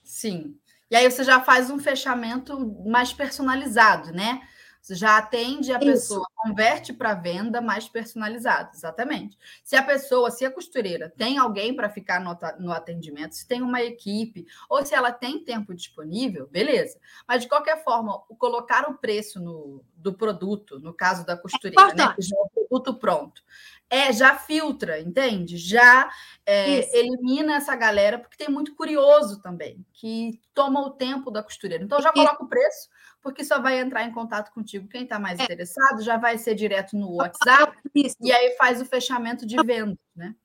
Sim. 0.03 0.57
E 0.89 0.95
aí 0.95 1.09
você 1.09 1.23
já 1.23 1.41
faz 1.41 1.69
um 1.69 1.79
fechamento 1.79 2.59
mais 2.85 3.11
personalizado, 3.11 4.11
né? 4.11 4.41
Você 4.85 4.93
já 4.93 5.17
atende 5.17 5.73
a 5.73 5.77
Isso. 5.77 5.85
pessoa, 5.85 6.27
converte 6.35 6.93
para 6.93 7.15
venda 7.15 7.59
mais 7.59 7.89
personalizado, 7.89 8.69
exatamente. 8.71 9.35
Se 9.63 9.75
a 9.75 9.81
pessoa, 9.81 10.29
se 10.29 10.45
a 10.45 10.51
costureira 10.51 11.09
tem 11.09 11.39
alguém 11.39 11.75
para 11.75 11.89
ficar 11.89 12.21
no, 12.21 12.37
no, 12.59 12.71
atendimento, 12.71 13.33
se 13.33 13.47
tem 13.47 13.63
uma 13.63 13.81
equipe, 13.81 14.45
ou 14.69 14.85
se 14.85 14.93
ela 14.93 15.11
tem 15.11 15.43
tempo 15.43 15.73
disponível, 15.73 16.45
beleza. 16.45 16.99
Mas 17.27 17.41
de 17.41 17.49
qualquer 17.49 17.83
forma, 17.83 18.19
colocar 18.37 18.87
o 18.87 18.93
preço 18.93 19.39
no, 19.39 19.83
do 19.95 20.13
produto, 20.13 20.79
no 20.79 20.93
caso 20.93 21.25
da 21.25 21.35
costureira, 21.35 21.89
é 21.89 21.95
né, 21.95 22.13
que 22.13 22.21
já 22.21 22.37
é 22.37 22.39
o 22.39 22.49
produto 22.49 22.93
pronto, 22.93 23.41
é, 23.89 24.11
já 24.11 24.35
filtra, 24.35 24.99
entende? 24.99 25.57
Já 25.57 26.09
é, 26.45 26.97
elimina 26.97 27.55
essa 27.55 27.75
galera, 27.75 28.19
porque 28.19 28.37
tem 28.37 28.49
muito 28.49 28.75
curioso 28.75 29.41
também, 29.41 29.85
que 29.93 30.39
toma 30.53 30.81
o 30.81 30.91
tempo 30.91 31.29
da 31.29 31.43
costureira. 31.43 31.83
Então, 31.83 32.01
já 32.01 32.11
coloca 32.11 32.43
o 32.43 32.47
preço, 32.47 32.89
porque 33.21 33.43
só 33.43 33.61
vai 33.61 33.79
entrar 33.79 34.03
em 34.03 34.11
contato 34.11 34.51
contigo 34.51 34.87
quem 34.87 35.03
está 35.03 35.19
mais 35.19 35.39
é. 35.39 35.43
interessado, 35.43 36.01
já 36.01 36.17
vai 36.17 36.37
ser 36.37 36.55
direto 36.55 36.97
no 36.97 37.15
WhatsApp, 37.15 37.77
Isso. 37.93 38.15
e 38.21 38.31
aí 38.31 38.55
faz 38.57 38.81
o 38.81 38.85
fechamento 38.85 39.45
de 39.45 39.55
venda, 39.63 39.97
né? 40.15 40.35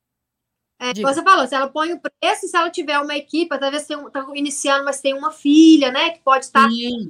É, 0.82 0.94
você 0.94 1.22
falou, 1.22 1.46
se 1.46 1.54
ela 1.54 1.68
põe 1.68 1.92
o 1.92 2.00
preço, 2.00 2.48
se 2.48 2.56
ela 2.56 2.70
tiver 2.70 2.98
uma 2.98 3.14
equipe, 3.14 3.58
talvez 3.58 3.86
tenha 3.86 3.98
um, 3.98 4.10
tá 4.10 4.26
iniciando, 4.34 4.82
mas 4.82 4.98
tem 4.98 5.12
uma 5.12 5.30
filha, 5.30 5.92
né? 5.92 6.08
Que 6.08 6.20
pode 6.20 6.46
estar 6.46 6.66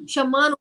chamando 0.09 0.59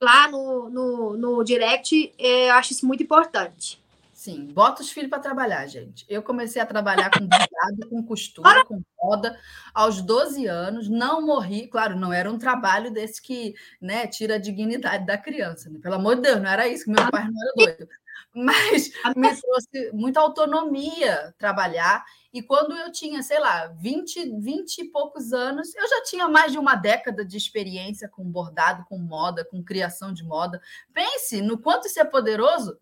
lá 0.00 0.28
no, 0.28 0.70
no, 0.70 1.16
no 1.16 1.42
direct, 1.42 2.14
é, 2.16 2.50
eu 2.50 2.54
acho 2.54 2.72
isso 2.72 2.86
muito 2.86 3.02
importante. 3.02 3.82
Sim, 4.26 4.48
bota 4.48 4.82
os 4.82 4.90
filhos 4.90 5.08
para 5.08 5.20
trabalhar, 5.20 5.64
gente. 5.68 6.04
Eu 6.08 6.20
comecei 6.20 6.60
a 6.60 6.66
trabalhar 6.66 7.12
com 7.16 7.20
bordado, 7.30 7.88
com 7.88 8.02
costura, 8.02 8.64
com 8.64 8.82
moda 9.00 9.38
aos 9.72 10.02
12 10.02 10.44
anos, 10.48 10.88
não 10.88 11.24
morri, 11.24 11.68
claro, 11.68 11.94
não 11.94 12.12
era 12.12 12.28
um 12.28 12.36
trabalho 12.36 12.90
desse 12.90 13.22
que, 13.22 13.54
né, 13.80 14.04
tira 14.08 14.34
a 14.34 14.38
dignidade 14.38 15.06
da 15.06 15.16
criança, 15.16 15.70
né? 15.70 15.78
Pelo 15.80 15.94
amor 15.94 16.16
de 16.16 16.22
Deus, 16.22 16.42
não 16.42 16.50
era 16.50 16.66
isso 16.66 16.86
que 16.86 16.90
meu 16.90 17.08
pai 17.08 17.22
não 17.22 17.40
era 17.40 17.52
doido. 17.76 17.88
Mas 18.34 18.90
me 19.14 19.40
trouxe 19.40 19.92
muita 19.92 20.18
autonomia 20.18 21.32
trabalhar 21.38 22.04
e 22.32 22.42
quando 22.42 22.76
eu 22.76 22.90
tinha, 22.90 23.22
sei 23.22 23.38
lá, 23.38 23.68
20, 23.68 24.40
20 24.40 24.78
e 24.78 24.90
poucos 24.90 25.32
anos, 25.32 25.72
eu 25.76 25.88
já 25.88 26.02
tinha 26.02 26.26
mais 26.26 26.50
de 26.50 26.58
uma 26.58 26.74
década 26.74 27.24
de 27.24 27.36
experiência 27.36 28.08
com 28.08 28.24
bordado, 28.24 28.84
com 28.88 28.98
moda, 28.98 29.44
com 29.44 29.62
criação 29.62 30.12
de 30.12 30.24
moda. 30.24 30.60
Pense 30.92 31.40
no 31.40 31.56
quanto 31.56 31.86
isso 31.86 32.00
é 32.00 32.04
poderoso. 32.04 32.76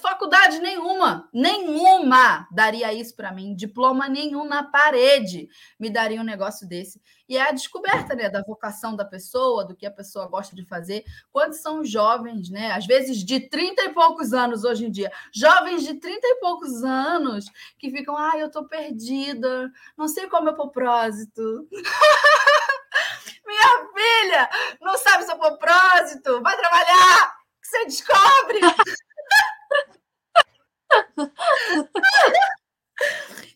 Faculdade 0.00 0.58
nenhuma, 0.58 1.28
nenhuma 1.32 2.46
daria 2.50 2.92
isso 2.92 3.16
para 3.16 3.32
mim, 3.32 3.54
diploma 3.54 4.08
nenhum 4.08 4.44
na 4.44 4.62
parede 4.62 5.48
me 5.78 5.88
daria 5.88 6.20
um 6.20 6.24
negócio 6.24 6.68
desse. 6.68 7.00
E 7.28 7.36
é 7.36 7.48
a 7.48 7.52
descoberta 7.52 8.14
né, 8.14 8.28
da 8.28 8.42
vocação 8.42 8.94
da 8.94 9.04
pessoa, 9.04 9.64
do 9.64 9.74
que 9.74 9.86
a 9.86 9.90
pessoa 9.90 10.28
gosta 10.28 10.54
de 10.54 10.66
fazer. 10.66 11.04
Quantos 11.32 11.60
são 11.60 11.82
jovens, 11.82 12.50
né? 12.50 12.72
Às 12.72 12.86
vezes 12.86 13.24
de 13.24 13.48
30 13.48 13.82
e 13.84 13.94
poucos 13.94 14.34
anos 14.34 14.64
hoje 14.64 14.86
em 14.86 14.90
dia, 14.90 15.10
jovens 15.34 15.82
de 15.84 15.94
30 15.94 16.20
e 16.22 16.40
poucos 16.40 16.84
anos 16.84 17.46
que 17.78 17.90
ficam, 17.90 18.16
ah, 18.16 18.36
eu 18.36 18.48
estou 18.48 18.68
perdida, 18.68 19.70
não 19.96 20.08
sei 20.08 20.28
qual 20.28 20.40
é 20.40 20.42
o 20.42 20.44
meu 20.44 20.54
propósito. 20.54 21.66
Minha 23.46 23.88
filha, 23.94 24.50
não 24.80 24.96
sabe 24.98 25.24
seu 25.24 25.36
propósito, 25.38 26.42
vai 26.42 26.56
trabalhar, 26.56 27.34
que 27.60 27.68
você 27.68 27.84
descobre. 27.86 28.60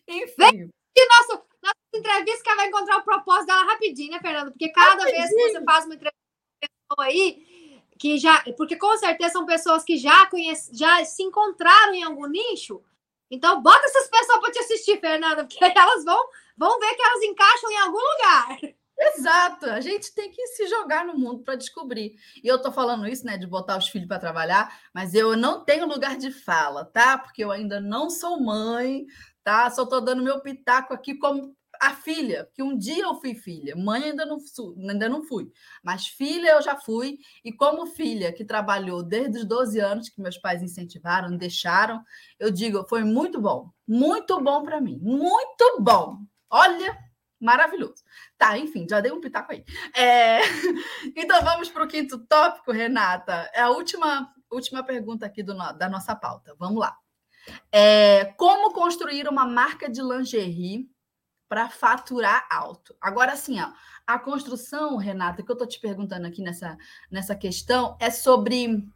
Enfim. 0.07 0.69
E 0.95 1.07
nosso, 1.07 1.43
nossa 1.61 1.75
entrevista 1.93 2.43
que 2.43 2.49
ela 2.49 2.57
vai 2.57 2.67
encontrar 2.67 2.97
o 2.97 3.03
propósito 3.03 3.47
dela 3.47 3.65
rapidinho, 3.65 4.11
né, 4.11 4.19
Fernando? 4.19 4.51
Porque 4.51 4.69
cada 4.69 5.03
rapidinho. 5.03 5.17
vez 5.17 5.29
que 5.29 5.51
você 5.51 5.63
faz 5.63 5.85
uma 5.85 5.95
entrevista 5.95 6.17
aí, 6.99 7.81
que 7.99 8.17
já. 8.17 8.43
Porque 8.55 8.75
com 8.75 8.97
certeza 8.97 9.33
são 9.33 9.45
pessoas 9.45 9.83
que 9.83 9.97
já 9.97 10.25
conhecem, 10.27 10.75
já 10.75 11.03
se 11.05 11.21
encontraram 11.23 11.93
em 11.93 12.03
algum 12.03 12.27
nicho. 12.27 12.83
Então, 13.29 13.61
bota 13.61 13.85
essas 13.85 14.07
pessoas 14.09 14.39
para 14.39 14.51
te 14.51 14.59
assistir, 14.59 14.99
Fernanda, 14.99 15.45
porque 15.47 15.63
elas 15.63 16.03
vão, 16.03 16.29
vão 16.57 16.79
ver 16.79 16.95
que 16.95 17.01
elas 17.01 17.23
encaixam 17.23 17.71
em 17.71 17.77
algum 17.77 17.99
lugar. 17.99 18.57
Exato, 18.99 19.67
a 19.67 19.79
gente 19.79 20.13
tem 20.13 20.31
que 20.31 20.45
se 20.47 20.67
jogar 20.67 21.05
no 21.05 21.17
mundo 21.17 21.43
para 21.43 21.55
descobrir. 21.55 22.15
E 22.43 22.47
eu 22.47 22.59
tô 22.61 22.71
falando 22.71 23.07
isso, 23.07 23.25
né, 23.25 23.37
de 23.37 23.45
botar 23.45 23.77
os 23.77 23.87
filhos 23.87 24.07
para 24.07 24.17
trabalhar, 24.19 24.75
mas 24.93 25.13
eu 25.13 25.37
não 25.37 25.63
tenho 25.63 25.87
lugar 25.87 26.17
de 26.17 26.31
fala, 26.31 26.83
tá? 26.85 27.17
Porque 27.17 27.43
eu 27.43 27.51
ainda 27.51 27.79
não 27.79 28.09
sou 28.09 28.39
mãe, 28.41 29.05
tá? 29.43 29.69
Só 29.69 29.85
tô 29.85 29.99
dando 30.01 30.23
meu 30.23 30.41
pitaco 30.41 30.93
aqui 30.93 31.13
como 31.15 31.55
a 31.79 31.93
filha, 31.93 32.49
que 32.55 32.63
um 32.63 32.75
dia 32.75 33.03
eu 33.03 33.13
fui 33.21 33.35
filha, 33.35 33.75
mãe 33.75 34.05
ainda 34.05 34.25
não, 34.25 34.37
ainda 34.89 35.07
não 35.07 35.23
fui, 35.23 35.47
mas 35.83 36.07
filha 36.07 36.53
eu 36.53 36.61
já 36.63 36.75
fui, 36.75 37.19
e 37.45 37.53
como 37.53 37.85
filha 37.85 38.33
que 38.33 38.43
trabalhou 38.43 39.03
desde 39.03 39.37
os 39.39 39.45
12 39.45 39.79
anos, 39.79 40.09
que 40.09 40.19
meus 40.19 40.39
pais 40.39 40.63
incentivaram, 40.63 41.37
deixaram, 41.37 42.01
eu 42.39 42.49
digo, 42.49 42.83
foi 42.89 43.03
muito 43.03 43.39
bom, 43.39 43.69
muito 43.87 44.41
bom 44.41 44.63
para 44.63 44.81
mim, 44.81 44.97
muito 45.03 45.77
bom. 45.79 46.17
Olha, 46.49 46.97
Maravilhoso. 47.39 48.03
Tá, 48.37 48.57
enfim, 48.57 48.85
já 48.87 48.99
dei 49.01 49.11
um 49.11 49.19
pitaco 49.19 49.51
aí. 49.51 49.63
É... 49.95 50.39
Então 51.15 51.43
vamos 51.43 51.69
para 51.69 51.83
o 51.83 51.87
quinto 51.87 52.19
tópico, 52.19 52.71
Renata. 52.71 53.49
É 53.53 53.61
a 53.61 53.69
última, 53.69 54.31
última 54.51 54.83
pergunta 54.83 55.25
aqui 55.25 55.41
do, 55.41 55.55
da 55.73 55.89
nossa 55.89 56.15
pauta. 56.15 56.55
Vamos 56.59 56.79
lá. 56.79 56.95
É... 57.71 58.25
Como 58.37 58.73
construir 58.73 59.27
uma 59.27 59.45
marca 59.45 59.89
de 59.89 60.01
lingerie 60.01 60.87
para 61.49 61.69
faturar 61.69 62.45
alto? 62.51 62.95
Agora, 63.01 63.33
assim, 63.33 63.59
ó, 63.59 63.71
a 64.05 64.19
construção, 64.19 64.97
Renata, 64.97 65.41
que 65.41 65.51
eu 65.51 65.53
estou 65.53 65.67
te 65.67 65.79
perguntando 65.79 66.27
aqui 66.27 66.41
nessa, 66.41 66.77
nessa 67.09 67.35
questão, 67.35 67.97
é 67.99 68.11
sobre 68.11 68.87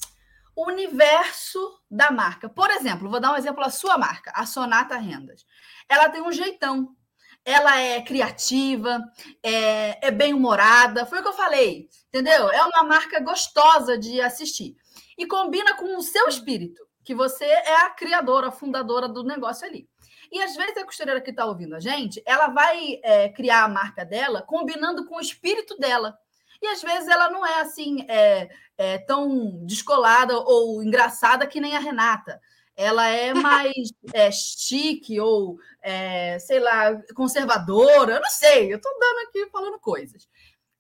o 0.56 0.68
universo 0.68 1.60
da 1.90 2.12
marca. 2.12 2.48
Por 2.48 2.70
exemplo, 2.70 3.10
vou 3.10 3.20
dar 3.20 3.34
um 3.34 3.38
exemplo 3.38 3.64
a 3.64 3.70
sua 3.70 3.98
marca, 3.98 4.32
a 4.36 4.46
Sonata 4.46 4.96
Rendas. 4.98 5.46
Ela 5.90 6.10
tem 6.10 6.22
um 6.22 6.32
jeitão 6.32 6.96
ela 7.44 7.80
é 7.80 8.02
criativa, 8.02 9.00
é, 9.42 10.08
é 10.08 10.12
bem-humorada. 10.12 11.06
Foi 11.06 11.20
o 11.20 11.22
que 11.22 11.30
eu 11.30 11.34
falei, 11.34 11.90
entendeu? 12.08 12.50
É 12.50 12.64
uma 12.64 12.84
marca 12.84 13.20
gostosa 13.20 13.98
de 13.98 14.22
assistir. 14.22 14.76
E 15.18 15.26
combina 15.26 15.76
com 15.76 15.98
o 15.98 16.02
seu 16.02 16.28
espírito, 16.28 16.82
que 17.04 17.16
você 17.16 17.46
é 17.46 17.82
a 17.82 17.90
criadora, 17.90 18.48
a 18.48 18.52
fundadora 18.52 19.08
do 19.08 19.24
negócio 19.24 19.68
ali. 19.68 19.88
E 20.32 20.42
às 20.42 20.56
vezes 20.56 20.78
a 20.78 20.86
costureira 20.86 21.20
que 21.20 21.32
está 21.32 21.46
ouvindo 21.46 21.76
a 21.76 21.80
gente, 21.80 22.22
ela 22.26 22.48
vai 22.48 23.00
é, 23.04 23.30
criar 23.30 23.66
a 23.66 23.68
marca 23.68 24.06
dela 24.06 24.42
combinando 24.42 25.06
com 25.06 25.18
o 25.18 25.22
espírito 25.22 25.78
dela. 25.78 26.18
E 26.62 26.68
às 26.68 26.82
vezes 26.82 27.10
ela 27.10 27.30
não 27.30 27.46
é 27.46 27.60
assim 27.60 28.06
é, 28.08 28.50
é, 28.78 28.98
tão 29.00 29.66
descolada 29.66 30.38
ou 30.38 30.82
engraçada 30.82 31.48
que 31.48 31.60
nem 31.60 31.76
a 31.76 31.80
Renata 31.80 32.40
ela 32.76 33.08
é 33.08 33.34
mais 33.34 33.94
é, 34.14 34.32
chique 34.32 35.20
ou, 35.20 35.60
é, 35.82 36.40
sei 36.40 36.60
lá, 36.60 36.96
conservadora, 37.16 38.16
eu 38.16 38.22
não 38.22 38.30
sei, 38.30 38.72
eu 38.72 38.78
estou 38.78 38.92
dando 39.00 39.28
aqui 39.28 39.50
falando 39.52 39.80
coisas. 39.80 40.28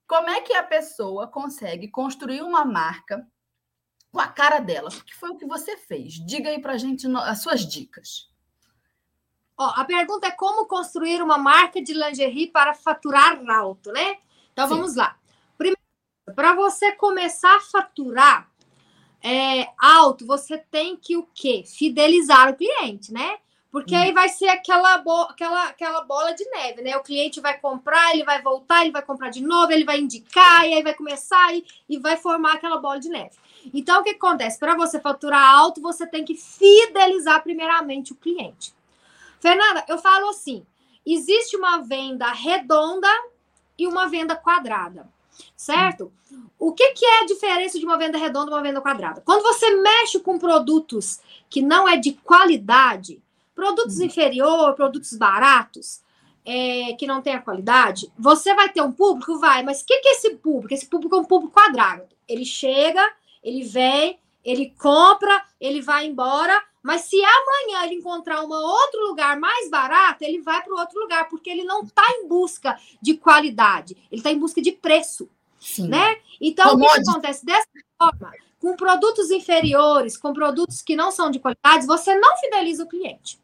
Como 0.08 0.30
é 0.30 0.42
que 0.42 0.54
a 0.54 0.64
pessoa 0.64 1.28
consegue 1.28 1.88
construir 1.88 2.42
uma 2.42 2.66
marca 2.66 3.26
com 4.12 4.20
a 4.20 4.28
cara 4.28 4.60
dela? 4.60 4.89
Porque 4.89 5.14
foi 5.14 5.30
o 5.30 5.38
que 5.38 5.46
você 5.46 5.78
fez. 5.78 6.14
Diga 6.26 6.50
aí 6.50 6.60
para 6.60 6.74
a 6.74 6.78
gente 6.78 7.08
as 7.16 7.42
suas 7.42 7.66
dicas. 7.66 8.30
Ó, 9.58 9.72
a 9.76 9.86
pergunta 9.86 10.28
é 10.28 10.32
como 10.32 10.66
construir 10.66 11.22
uma 11.22 11.38
marca 11.38 11.82
de 11.82 11.94
lingerie 11.94 12.48
para 12.48 12.74
faturar 12.74 13.39
alto, 13.50 13.92
né? 13.92 14.18
Então 14.52 14.68
Sim. 14.68 14.76
vamos 14.76 14.96
lá. 14.96 15.18
Primeiro, 15.58 15.80
para 16.36 16.56
você 16.56 16.92
começar 16.94 17.56
a 17.56 17.62
faturar, 17.62 18.51
é, 19.24 19.69
alto, 19.78 20.26
você 20.26 20.57
tem 20.57 20.95
que 20.95 21.15
o 21.15 21.28
quê? 21.34 21.63
Fidelizar 21.65 22.49
o 22.49 22.55
cliente, 22.55 23.13
né? 23.13 23.38
Porque 23.72 23.95
hum. 23.95 23.99
aí 23.99 24.11
vai 24.11 24.28
ser 24.28 24.49
aquela, 24.49 24.97
bo 24.97 25.22
aquela, 25.24 25.67
aquela 25.67 26.01
bola 26.01 26.34
de 26.34 26.43
neve, 26.49 26.82
né? 26.82 26.97
O 26.97 27.03
cliente 27.03 27.39
vai 27.39 27.57
comprar, 27.57 28.13
ele 28.13 28.24
vai 28.24 28.41
voltar, 28.41 28.82
ele 28.82 28.91
vai 28.91 29.01
comprar 29.01 29.30
de 29.30 29.41
novo, 29.41 29.72
ele 29.72 29.86
vai 29.86 29.99
indicar, 29.99 30.67
e 30.67 30.74
aí 30.74 30.84
vai 30.84 30.93
começar 30.93 31.53
e, 31.53 31.63
e 31.88 31.97
vai 31.97 32.17
formar 32.17 32.53
aquela 32.53 32.78
bola 32.78 32.99
de 32.99 33.09
neve. 33.09 33.38
Então, 33.74 34.01
o 34.01 34.03
que 34.03 34.11
acontece? 34.11 34.59
Para 34.59 34.76
você 34.76 34.99
faturar 34.99 35.41
alto, 35.41 35.82
você 35.82 36.05
tem 36.05 36.26
que 36.26 36.36
fidelizar 36.36 37.41
primeiramente 37.43 38.11
o 38.11 38.15
cliente. 38.15 38.74
Fernanda, 39.39 39.86
eu 39.88 39.97
falo 39.97 40.30
assim: 40.30 40.65
existe 41.05 41.55
uma 41.55 41.78
venda 41.78 42.32
redonda 42.32 43.09
e 43.78 43.88
uma 43.88 44.09
venda 44.09 44.36
quadrada 44.36 45.07
certo? 45.55 46.11
O 46.57 46.73
que, 46.73 46.91
que 46.91 47.05
é 47.05 47.21
a 47.21 47.25
diferença 47.25 47.79
de 47.79 47.86
uma 47.86 47.97
venda 47.97 48.17
redonda 48.17 48.51
e 48.51 48.53
uma 48.53 48.61
venda 48.61 48.82
quadrada? 48.82 49.21
Quando 49.21 49.43
você 49.43 49.75
mexe 49.75 50.19
com 50.19 50.38
produtos 50.38 51.19
que 51.49 51.61
não 51.61 51.88
é 51.88 51.97
de 51.97 52.13
qualidade, 52.13 53.21
produtos 53.55 53.97
uhum. 53.97 54.05
inferior, 54.05 54.73
produtos 54.73 55.15
baratos, 55.15 56.01
é, 56.45 56.93
que 56.93 57.05
não 57.05 57.21
tem 57.21 57.34
a 57.34 57.41
qualidade, 57.41 58.11
você 58.17 58.53
vai 58.53 58.69
ter 58.69 58.82
um 58.82 58.91
público? 58.91 59.39
Vai, 59.39 59.63
mas 59.63 59.82
o 59.82 59.86
que, 59.86 59.99
que 59.99 60.07
é 60.07 60.11
esse 60.13 60.36
público? 60.36 60.73
Esse 60.73 60.86
público 60.86 61.15
é 61.15 61.19
um 61.19 61.25
público 61.25 61.53
quadrado. 61.53 62.03
Ele 62.27 62.45
chega, 62.45 63.07
ele 63.43 63.63
vem, 63.63 64.19
ele 64.43 64.73
compra, 64.79 65.43
ele 65.59 65.82
vai 65.82 66.07
embora, 66.07 66.61
mas 66.84 67.01
se 67.01 67.17
amanhã 67.23 67.86
ele 67.86 67.95
encontrar 67.95 68.43
um 68.43 68.51
outro 68.51 69.07
lugar 69.07 69.39
mais 69.39 69.69
barato, 69.69 70.23
ele 70.23 70.41
vai 70.41 70.61
para 70.63 70.73
o 70.73 70.79
outro 70.79 70.99
lugar, 70.99 71.29
porque 71.29 71.49
ele 71.49 71.63
não 71.63 71.84
está 71.84 72.03
em 72.17 72.27
busca 72.27 72.77
de 73.01 73.15
qualidade, 73.15 73.95
ele 74.11 74.19
está 74.19 74.32
em 74.32 74.39
busca 74.39 74.61
de 74.61 74.71
preço. 74.71 75.29
Sim. 75.59 75.88
Né? 75.89 76.17
Então, 76.39 76.73
o 76.73 76.79
que 76.79 76.88
acontece? 76.88 77.45
Dessa 77.45 77.67
forma, 77.97 78.32
com 78.59 78.75
produtos 78.75 79.29
inferiores, 79.29 80.17
com 80.17 80.34
produtos 80.34 80.82
que 80.82 80.95
não 80.95 81.11
são 81.11 81.29
de 81.29 81.39
qualidade, 81.39 81.86
você 81.86 82.15
não 82.15 82.36
fideliza 82.38 82.84
o 82.84 82.88
cliente. 82.88 83.39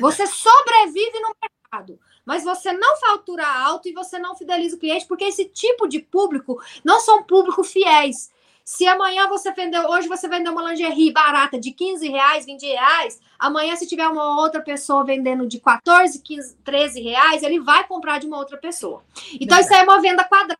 Você 0.00 0.26
sobrevive 0.26 1.20
no 1.20 1.34
mercado, 1.42 1.98
mas 2.24 2.44
você 2.44 2.72
não 2.72 2.96
fatura 2.98 3.46
alto 3.46 3.88
e 3.88 3.92
você 3.92 4.18
não 4.18 4.36
fideliza 4.36 4.76
o 4.76 4.78
cliente, 4.78 5.06
porque 5.06 5.24
esse 5.24 5.46
tipo 5.46 5.86
de 5.86 6.00
público 6.00 6.60
não 6.84 7.00
são 7.00 7.22
públicos 7.22 7.70
fiéis. 7.70 8.30
Se 8.68 8.86
amanhã 8.86 9.26
você 9.30 9.50
vendeu, 9.50 9.88
hoje 9.88 10.08
você 10.08 10.28
vendeu 10.28 10.52
uma 10.52 10.70
lingerie 10.70 11.10
barata 11.10 11.58
de 11.58 11.72
15 11.72 12.06
reais, 12.06 12.44
20 12.44 12.66
reais, 12.66 13.18
amanhã 13.38 13.74
se 13.74 13.86
tiver 13.86 14.06
uma 14.06 14.42
outra 14.42 14.60
pessoa 14.60 15.06
vendendo 15.06 15.46
de 15.46 15.58
14, 15.58 16.20
15, 16.20 16.56
13 16.56 17.00
reais, 17.00 17.42
ele 17.42 17.60
vai 17.60 17.88
comprar 17.88 18.18
de 18.18 18.26
uma 18.26 18.36
outra 18.36 18.58
pessoa. 18.58 19.02
Então, 19.40 19.58
isso 19.58 19.72
aí 19.72 19.80
é 19.80 19.84
uma 19.84 20.02
venda 20.02 20.22
quadrada. 20.22 20.58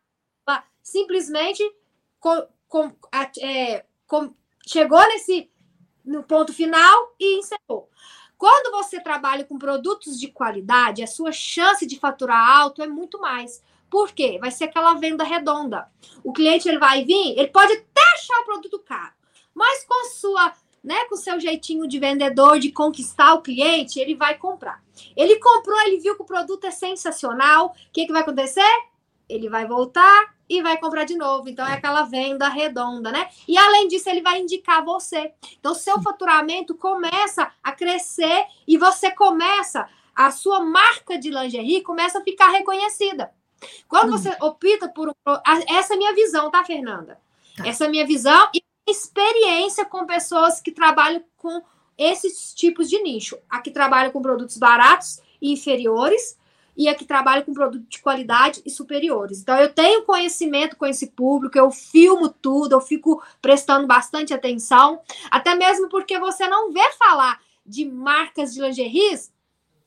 Simplesmente 0.82 1.62
com, 2.18 2.90
é, 3.42 3.84
com, 4.06 4.32
chegou 4.66 5.06
nesse 5.08 5.50
no 6.02 6.22
ponto 6.22 6.50
final 6.50 7.14
e 7.20 7.40
encerrou. 7.40 7.90
Quando 8.38 8.70
você 8.70 9.00
trabalha 9.00 9.44
com 9.44 9.58
produtos 9.58 10.18
de 10.18 10.28
qualidade, 10.28 11.02
a 11.02 11.06
sua 11.06 11.30
chance 11.30 11.84
de 11.84 11.98
faturar 11.98 12.58
alto 12.58 12.82
é 12.82 12.86
muito 12.86 13.20
mais. 13.20 13.62
Por 13.90 14.12
quê? 14.12 14.38
Vai 14.40 14.50
ser 14.50 14.64
aquela 14.64 14.94
venda 14.94 15.24
redonda. 15.24 15.88
O 16.22 16.32
cliente 16.32 16.68
ele 16.68 16.78
vai 16.78 17.04
vir, 17.04 17.38
ele 17.38 17.48
pode 17.48 17.72
até 17.72 18.02
achar 18.14 18.40
o 18.40 18.44
produto 18.44 18.78
caro, 18.80 19.12
mas 19.54 19.84
com 19.84 20.08
sua, 20.10 20.52
né, 20.82 21.04
com 21.06 21.16
seu 21.16 21.40
jeitinho 21.40 21.88
de 21.88 21.98
vendedor 21.98 22.58
de 22.58 22.70
conquistar 22.70 23.34
o 23.34 23.42
cliente, 23.42 23.98
ele 23.98 24.14
vai 24.14 24.36
comprar. 24.36 24.82
Ele 25.16 25.36
comprou, 25.36 25.80
ele 25.82 25.98
viu 25.98 26.16
que 26.16 26.22
o 26.22 26.26
produto 26.26 26.64
é 26.64 26.70
sensacional. 26.70 27.66
O 27.66 27.92
que, 27.92 28.06
que 28.06 28.12
vai 28.12 28.22
acontecer? 28.22 28.62
Ele 29.28 29.48
vai 29.48 29.66
voltar 29.66 30.34
e 30.48 30.62
vai 30.62 30.78
comprar 30.78 31.04
de 31.04 31.16
novo. 31.16 31.48
Então 31.48 31.66
é 31.66 31.74
aquela 31.74 32.04
venda 32.04 32.48
redonda, 32.48 33.12
né? 33.12 33.28
E 33.46 33.56
além 33.58 33.86
disso, 33.86 34.08
ele 34.08 34.22
vai 34.22 34.40
indicar 34.40 34.84
você. 34.84 35.32
Então 35.58 35.74
seu 35.74 36.00
faturamento 36.02 36.74
começa 36.74 37.52
a 37.62 37.72
crescer 37.72 38.46
e 38.66 38.76
você 38.78 39.10
começa 39.10 39.88
a 40.18 40.32
sua 40.32 40.58
marca 40.58 41.16
de 41.16 41.30
lingerie 41.30 41.80
começa 41.80 42.18
a 42.18 42.24
ficar 42.24 42.48
reconhecida. 42.48 43.32
Quando 43.88 44.12
você 44.12 44.36
opta 44.40 44.88
por 44.88 45.08
um, 45.08 45.12
essa 45.68 45.94
é 45.94 45.96
a 45.96 45.98
minha 45.98 46.14
visão, 46.14 46.50
tá, 46.50 46.64
Fernanda? 46.64 47.18
Tá. 47.56 47.66
Essa 47.66 47.84
é 47.84 47.86
a 47.86 47.90
minha 47.90 48.06
visão 48.06 48.48
e 48.54 48.62
experiência 48.86 49.84
com 49.84 50.06
pessoas 50.06 50.60
que 50.60 50.72
trabalham 50.72 51.22
com 51.36 51.62
esses 51.96 52.54
tipos 52.54 52.88
de 52.88 53.02
nicho. 53.02 53.36
A 53.48 53.60
que 53.60 53.70
trabalha 53.70 54.10
com 54.10 54.22
produtos 54.22 54.56
baratos 54.56 55.20
e 55.40 55.52
inferiores 55.52 56.38
e 56.76 56.88
a 56.88 56.94
que 56.94 57.04
trabalha 57.04 57.42
com 57.42 57.52
produtos 57.52 57.88
de 57.88 57.98
qualidade 57.98 58.62
e 58.64 58.70
superiores. 58.70 59.40
Então, 59.40 59.56
eu 59.56 59.72
tenho 59.72 60.04
conhecimento 60.04 60.76
com 60.76 60.86
esse 60.86 61.08
público, 61.08 61.58
eu 61.58 61.72
filmo 61.72 62.28
tudo, 62.28 62.72
eu 62.72 62.80
fico 62.80 63.20
prestando 63.42 63.84
bastante 63.84 64.32
atenção, 64.32 65.00
até 65.28 65.56
mesmo 65.56 65.88
porque 65.88 66.20
você 66.20 66.46
não 66.46 66.72
vê 66.72 66.92
falar 66.92 67.40
de 67.66 67.84
marcas 67.84 68.54
de 68.54 68.60
lingeries 68.60 69.32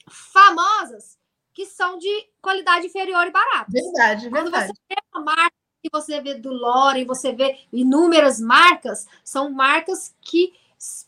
famosas 0.05 1.20
que 1.54 1.66
são 1.66 1.97
de 1.97 2.28
qualidade 2.41 2.88
inferior 2.88 3.28
e 3.28 3.32
barata. 3.32 3.68
Verdade, 3.70 4.30
Quando 4.30 4.52
verdade. 4.52 4.68
você 4.68 4.82
vê 4.89 4.95
uma 5.14 5.24
marca 5.24 5.54
que 5.84 5.89
você 5.91 6.22
vê 6.22 6.36
do 6.36 6.52
Loren, 6.52 7.06
você 7.06 7.34
vê 7.34 7.60
inúmeras 7.74 8.39
marcas, 8.39 9.08
são 9.24 9.52
marcas 9.52 10.16
que 10.22 10.54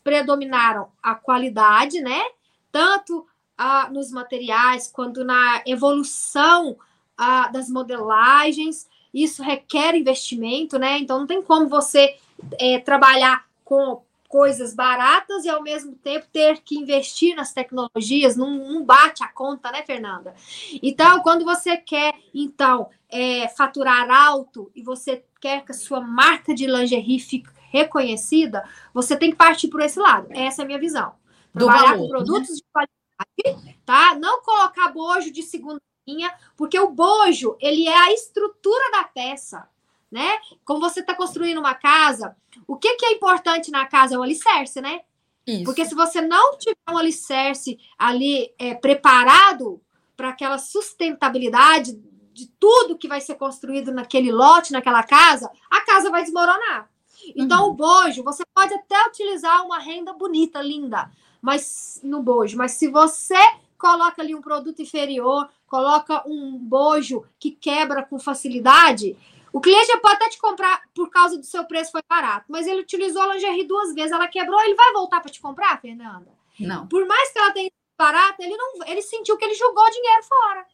predominaram 0.02 0.88
a 1.02 1.14
qualidade, 1.14 2.00
né? 2.00 2.22
Tanto 2.70 3.26
ah, 3.56 3.88
nos 3.90 4.10
materiais 4.10 4.90
quanto 4.90 5.24
na 5.24 5.62
evolução 5.66 6.76
ah, 7.16 7.48
das 7.48 7.68
modelagens. 7.68 8.88
Isso 9.12 9.42
requer 9.42 9.94
investimento, 9.94 10.78
né? 10.78 10.98
Então 10.98 11.20
não 11.20 11.26
tem 11.26 11.42
como 11.42 11.68
você 11.68 12.16
é, 12.58 12.78
trabalhar 12.80 13.46
com 13.64 14.02
coisas 14.34 14.74
baratas 14.74 15.44
e 15.44 15.48
ao 15.48 15.62
mesmo 15.62 15.94
tempo 15.94 16.26
ter 16.32 16.60
que 16.60 16.76
investir 16.76 17.36
nas 17.36 17.52
tecnologias, 17.52 18.34
não, 18.34 18.50
não 18.50 18.84
bate 18.84 19.22
a 19.22 19.28
conta, 19.28 19.70
né, 19.70 19.84
Fernanda? 19.84 20.34
Então, 20.82 21.20
quando 21.20 21.44
você 21.44 21.76
quer, 21.76 22.12
então, 22.34 22.90
é, 23.08 23.46
faturar 23.46 24.10
alto 24.10 24.72
e 24.74 24.82
você 24.82 25.24
quer 25.40 25.64
que 25.64 25.70
a 25.70 25.74
sua 25.74 26.00
marca 26.00 26.52
de 26.52 26.66
lingerie 26.66 27.20
fique 27.20 27.48
reconhecida, 27.70 28.68
você 28.92 29.16
tem 29.16 29.30
que 29.30 29.36
partir 29.36 29.68
por 29.68 29.80
esse 29.80 30.00
lado. 30.00 30.26
Essa 30.30 30.62
é 30.62 30.64
a 30.64 30.66
minha 30.66 30.80
visão. 30.80 31.12
Trabalhar 31.52 31.92
valor, 31.92 31.98
com 31.98 32.08
produtos 32.08 32.50
né? 32.50 32.56
de 32.56 32.64
qualidade, 32.72 33.78
tá? 33.86 34.16
Não 34.16 34.42
colocar 34.42 34.88
bojo 34.88 35.30
de 35.30 35.44
segunda 35.44 35.80
linha, 36.08 36.34
porque 36.56 36.76
o 36.76 36.90
bojo, 36.90 37.56
ele 37.60 37.86
é 37.86 37.96
a 37.96 38.12
estrutura 38.12 38.90
da 38.90 39.04
peça 39.04 39.68
né? 40.14 40.38
Como 40.64 40.78
você 40.78 41.00
está 41.00 41.12
construindo 41.12 41.58
uma 41.58 41.74
casa, 41.74 42.36
o 42.68 42.76
que, 42.76 42.94
que 42.94 43.04
é 43.04 43.12
importante 43.12 43.72
na 43.72 43.84
casa 43.84 44.14
é 44.14 44.18
o 44.18 44.22
alicerce, 44.22 44.80
né? 44.80 45.00
Isso. 45.44 45.64
Porque 45.64 45.84
se 45.84 45.92
você 45.92 46.20
não 46.20 46.56
tiver 46.56 46.76
um 46.88 46.96
alicerce 46.96 47.76
ali 47.98 48.54
é, 48.56 48.74
preparado 48.74 49.82
para 50.16 50.28
aquela 50.28 50.56
sustentabilidade 50.56 52.00
de 52.32 52.46
tudo 52.60 52.96
que 52.96 53.08
vai 53.08 53.20
ser 53.20 53.34
construído 53.34 53.90
naquele 53.90 54.30
lote, 54.30 54.72
naquela 54.72 55.02
casa, 55.02 55.50
a 55.68 55.80
casa 55.80 56.12
vai 56.12 56.22
desmoronar. 56.22 56.88
Então, 57.34 57.64
uhum. 57.64 57.70
o 57.70 57.74
bojo, 57.74 58.22
você 58.22 58.44
pode 58.54 58.72
até 58.72 59.08
utilizar 59.08 59.66
uma 59.66 59.80
renda 59.80 60.12
bonita, 60.12 60.62
linda, 60.62 61.10
mas 61.42 62.00
no 62.04 62.22
bojo. 62.22 62.56
Mas 62.56 62.70
se 62.72 62.86
você 62.86 63.40
coloca 63.76 64.22
ali 64.22 64.32
um 64.32 64.40
produto 64.40 64.80
inferior, 64.80 65.48
coloca 65.66 66.22
um 66.24 66.56
bojo 66.56 67.24
que 67.36 67.50
quebra 67.50 68.04
com 68.04 68.16
facilidade, 68.16 69.16
o 69.54 69.60
cliente 69.60 69.96
pode 69.98 70.16
até 70.16 70.28
te 70.28 70.38
comprar 70.38 70.82
por 70.92 71.08
causa 71.08 71.38
do 71.38 71.46
seu 71.46 71.64
preço 71.64 71.92
foi 71.92 72.02
barato, 72.10 72.46
mas 72.48 72.66
ele 72.66 72.80
utilizou 72.80 73.22
a 73.22 73.34
lingerie 73.34 73.62
duas 73.62 73.94
vezes, 73.94 74.10
ela 74.10 74.26
quebrou, 74.26 74.60
ele 74.60 74.74
vai 74.74 74.92
voltar 74.92 75.20
para 75.20 75.30
te 75.30 75.40
comprar, 75.40 75.80
Fernanda? 75.80 76.26
Não. 76.58 76.88
Por 76.88 77.06
mais 77.06 77.32
que 77.32 77.38
ela 77.38 77.52
tenha 77.52 77.70
barato, 77.96 78.42
ele 78.42 78.56
não, 78.56 78.84
ele 78.84 79.00
sentiu 79.00 79.36
que 79.36 79.44
ele 79.44 79.54
jogou 79.54 79.88
dinheiro 79.92 80.24
fora. 80.24 80.66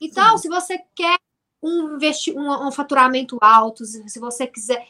Então, 0.00 0.38
Sim. 0.38 0.44
se 0.44 0.48
você 0.48 0.82
quer 0.94 1.18
um, 1.62 1.98
um, 2.34 2.68
um 2.68 2.72
faturamento 2.72 3.36
alto, 3.38 3.84
se 3.84 4.18
você 4.18 4.46
quiser 4.46 4.88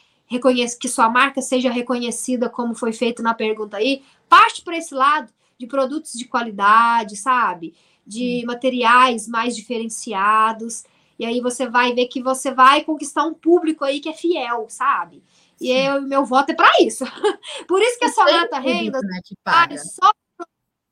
que 0.79 0.87
sua 0.87 1.09
marca 1.09 1.41
seja 1.41 1.69
reconhecida 1.69 2.49
como 2.49 2.73
foi 2.73 2.93
feito 2.93 3.21
na 3.21 3.33
pergunta 3.33 3.75
aí, 3.75 4.05
parte 4.29 4.61
para 4.61 4.77
esse 4.77 4.93
lado 4.93 5.33
de 5.57 5.67
produtos 5.67 6.13
de 6.13 6.23
qualidade, 6.23 7.17
sabe? 7.17 7.75
De 8.05 8.41
materiais 8.45 9.27
mais 9.27 9.53
diferenciados. 9.53 10.85
E 11.17 11.25
aí 11.25 11.41
você 11.41 11.67
vai 11.67 11.93
ver 11.93 12.07
que 12.07 12.21
você 12.21 12.51
vai 12.51 12.83
conquistar 12.83 13.23
um 13.23 13.33
público 13.33 13.83
aí 13.83 13.99
que 13.99 14.09
é 14.09 14.13
fiel, 14.13 14.67
sabe? 14.69 15.23
E 15.59 15.71
eu, 15.71 16.01
meu 16.01 16.23
voto 16.25 16.51
é 16.51 16.55
para 16.55 16.69
isso. 16.81 17.03
Por 17.67 17.81
isso 17.81 17.97
que 17.97 18.05
a 18.05 18.11
Sonata 18.11 18.59
Renda 18.59 18.99
né, 19.01 19.19
vale 19.45 19.77
só 19.79 20.11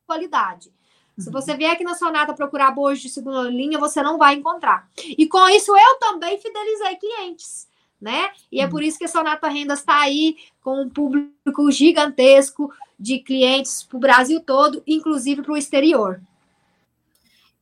qualidade. 0.07 0.69
Uhum. 1.17 1.23
Se 1.23 1.31
você 1.31 1.55
vier 1.55 1.71
aqui 1.71 1.83
na 1.83 1.95
Sonata 1.95 2.33
procurar 2.33 2.71
boas 2.71 2.99
de 2.99 3.09
segunda 3.09 3.43
linha, 3.49 3.79
você 3.79 4.01
não 4.01 4.17
vai 4.17 4.35
encontrar. 4.35 4.89
E 4.97 5.27
com 5.27 5.47
isso 5.49 5.75
eu 5.75 5.99
também 5.99 6.39
fidelizei 6.39 6.95
clientes, 6.95 7.67
né? 8.01 8.31
E 8.51 8.59
é 8.59 8.65
uhum. 8.65 8.71
por 8.71 8.83
isso 8.83 8.97
que 8.97 9.05
a 9.05 9.09
Sonata 9.09 9.47
Rendas 9.47 9.79
está 9.79 9.99
aí 9.99 10.37
com 10.61 10.81
um 10.81 10.89
público 10.89 11.71
gigantesco 11.71 12.73
de 12.99 13.19
clientes 13.19 13.83
para 13.83 13.97
o 13.97 13.99
Brasil 13.99 14.41
todo, 14.41 14.81
inclusive 14.87 15.41
para 15.41 15.53
o 15.53 15.57
exterior. 15.57 16.21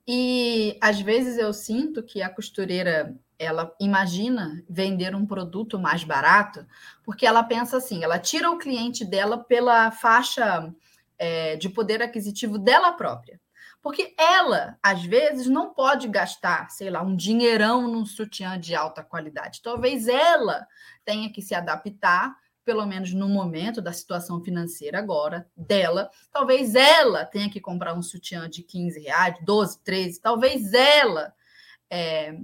E 0.07 0.77
às 0.81 0.99
vezes 0.99 1.37
eu 1.37 1.53
sinto 1.53 2.03
que 2.03 2.21
a 2.21 2.29
costureira 2.29 3.15
ela 3.39 3.73
imagina 3.79 4.63
vender 4.69 5.15
um 5.15 5.25
produto 5.25 5.79
mais 5.79 6.03
barato, 6.03 6.65
porque 7.03 7.25
ela 7.25 7.43
pensa 7.43 7.77
assim, 7.77 8.03
ela 8.03 8.19
tira 8.19 8.49
o 8.49 8.57
cliente 8.57 9.03
dela 9.03 9.37
pela 9.37 9.91
faixa 9.91 10.73
é, 11.17 11.55
de 11.55 11.69
poder 11.69 12.01
aquisitivo 12.01 12.57
dela 12.57 12.93
própria. 12.93 13.39
Porque 13.81 14.15
ela, 14.17 14.77
às 14.81 15.03
vezes, 15.03 15.47
não 15.47 15.73
pode 15.73 16.07
gastar, 16.07 16.69
sei 16.69 16.89
lá, 16.89 17.01
um 17.01 17.17
dinheirão 17.17 17.85
num 17.85 18.05
sutiã 18.05 18.57
de 18.57 18.73
alta 18.73 19.03
qualidade. 19.03 19.61
Talvez 19.61 20.07
ela 20.07 20.65
tenha 21.03 21.29
que 21.29 21.41
se 21.41 21.53
adaptar 21.53 22.33
pelo 22.63 22.85
menos 22.85 23.13
no 23.13 23.27
momento 23.27 23.81
da 23.81 23.93
situação 23.93 24.41
financeira 24.41 24.99
agora 24.99 25.49
dela, 25.55 26.09
talvez 26.31 26.75
ela 26.75 27.25
tenha 27.25 27.49
que 27.49 27.59
comprar 27.59 27.93
um 27.93 28.01
sutiã 28.01 28.49
de 28.49 28.63
15 28.63 28.99
reais, 28.99 29.35
12, 29.43 29.83
13, 29.83 30.21
talvez 30.21 30.73
ela 30.73 31.33
é, 31.89 32.37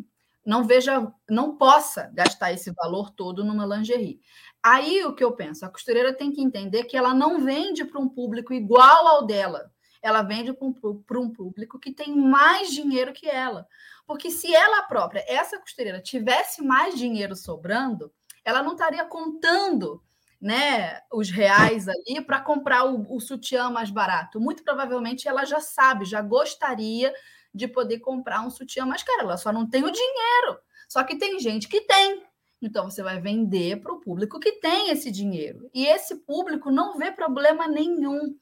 não 0.46 0.64
veja, 0.64 1.12
não 1.30 1.58
possa 1.58 2.12
gastar 2.14 2.52
esse 2.52 2.72
valor 2.72 3.12
todo 3.12 3.44
numa 3.44 3.66
lingerie. 3.66 4.20
Aí 4.62 5.06
o 5.06 5.14
que 5.14 5.24
eu 5.24 5.32
penso, 5.32 5.66
a 5.66 5.70
costureira 5.70 6.14
tem 6.14 6.32
que 6.32 6.42
entender 6.42 6.84
que 6.86 6.98
ela 6.98 7.14
não 7.14 7.40
vende 7.44 7.86
para 7.86 8.00
um 8.00 8.10
público 8.10 8.54
igual 8.54 9.08
ao 9.08 9.26
dela. 9.26 9.72
Ela 10.02 10.22
vende 10.22 10.54
para 10.54 11.20
um, 11.20 11.30
público 11.30 11.78
que 11.78 11.92
tem 11.92 12.16
mais 12.16 12.72
dinheiro 12.72 13.14
que 13.14 13.28
ela. 13.28 13.68
Porque 14.08 14.32
se 14.32 14.54
ela 14.54 14.84
própria, 14.84 15.24
essa 15.28 15.60
costureira, 15.60 16.02
tivesse 16.02 16.64
mais 16.64 16.98
dinheiro 16.98 17.36
sobrando, 17.36 18.12
ela 18.44 18.64
não 18.64 18.72
estaria 18.74 19.04
contando 19.06 20.02
né, 20.42 21.02
os 21.12 21.30
reais 21.30 21.88
ali 21.88 22.22
para 22.22 22.40
comprar 22.40 22.86
o, 22.86 23.06
o 23.16 23.20
sutiã 23.20 23.70
mais 23.70 23.90
barato. 23.90 24.40
Muito 24.40 24.64
provavelmente 24.64 25.28
ela 25.28 25.44
já 25.46 25.60
sabe, 25.60 26.06
já 26.06 26.22
gostaria 26.22 27.14
de 27.54 27.68
poder 27.68 28.00
comprar 28.00 28.42
um 28.42 28.50
sutiã 28.50 28.86
mais 28.86 29.04
caro. 29.04 29.24
Ela 29.24 29.38
só 29.38 29.52
não 29.52 29.70
tem 29.70 29.84
o 29.84 29.92
dinheiro. 29.92 30.60
Só 30.88 31.04
que 31.04 31.18
tem 31.18 31.40
gente 31.40 31.68
que 31.68 31.82
tem. 31.82 32.24
Então 32.62 32.90
você 32.90 33.02
vai 33.04 33.20
vender 33.20 33.82
para 33.82 33.94
o 33.94 34.00
público 34.00 34.40
que 34.40 34.54
tem 34.54 34.90
esse 34.90 35.12
dinheiro. 35.12 35.70
E 35.74 35.86
esse 35.86 36.16
público 36.16 36.72
não 36.72 36.98
vê 36.98 37.12
problema 37.12 37.68
nenhum 37.68 38.36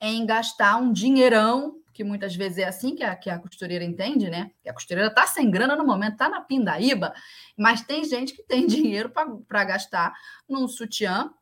em 0.00 0.26
gastar 0.26 0.76
um 0.76 0.92
dinheirão, 0.92 1.76
que 1.94 2.04
muitas 2.04 2.34
vezes 2.34 2.58
é 2.58 2.64
assim 2.64 2.94
que 2.94 3.04
a, 3.04 3.14
que 3.14 3.30
a 3.30 3.38
costureira 3.38 3.84
entende, 3.84 4.28
né? 4.28 4.50
Que 4.62 4.68
a 4.68 4.74
costureira 4.74 5.08
está 5.08 5.26
sem 5.26 5.50
grana 5.50 5.76
no 5.76 5.86
momento, 5.86 6.14
está 6.14 6.28
na 6.28 6.40
pindaíba, 6.40 7.14
mas 7.56 7.82
tem 7.82 8.04
gente 8.04 8.34
que 8.34 8.42
tem 8.42 8.66
dinheiro 8.68 9.10
para 9.48 9.64
gastar 9.64 10.12
num 10.48 10.66
sutiã 10.68 11.32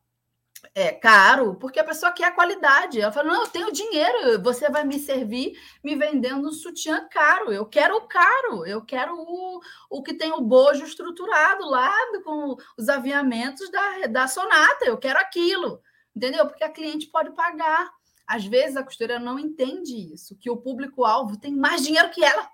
é 0.75 0.93
caro, 0.93 1.57
porque 1.57 1.81
a 1.81 1.85
pessoa 1.85 2.13
quer 2.13 2.27
a 2.27 2.33
qualidade. 2.33 3.01
Ela 3.01 3.13
fala: 3.13 3.33
não, 3.33 3.43
eu 3.43 3.49
tenho 3.49 3.73
dinheiro, 3.73 4.41
você 4.43 4.71
vai 4.71 4.85
me 4.85 4.99
servir 4.99 5.59
me 5.83 5.97
vendendo 5.97 6.49
um 6.49 6.53
sutiã 6.53 7.07
caro. 7.11 7.53
Eu 7.53 7.67
quero 7.67 7.97
o 7.97 8.07
caro, 8.07 8.65
eu 8.65 8.81
quero 8.85 9.15
o, 9.15 9.61
o 9.91 10.03
que 10.03 10.15
tem 10.15 10.33
o 10.33 10.41
bojo 10.41 10.85
estruturado 10.85 11.69
lá 11.69 11.93
com 12.25 12.57
os 12.79 12.89
aviamentos 12.89 13.71
da, 13.71 14.07
da 14.07 14.29
sonata, 14.29 14.85
eu 14.85 14.97
quero 14.97 15.19
aquilo, 15.19 15.81
entendeu? 16.15 16.47
Porque 16.47 16.65
a 16.65 16.71
cliente 16.71 17.07
pode 17.07 17.33
pagar. 17.33 17.91
Às 18.33 18.47
vezes 18.47 18.79
a 18.79 18.83
costureira 18.83 19.21
não 19.21 19.39
entende 19.39 19.95
isso, 20.15 20.35
que 20.37 20.49
o 20.49 20.57
público-alvo 20.57 21.37
tem 21.37 21.55
mais 21.55 21.85
dinheiro 21.85 22.09
que 22.09 22.25
ela. 22.25 22.49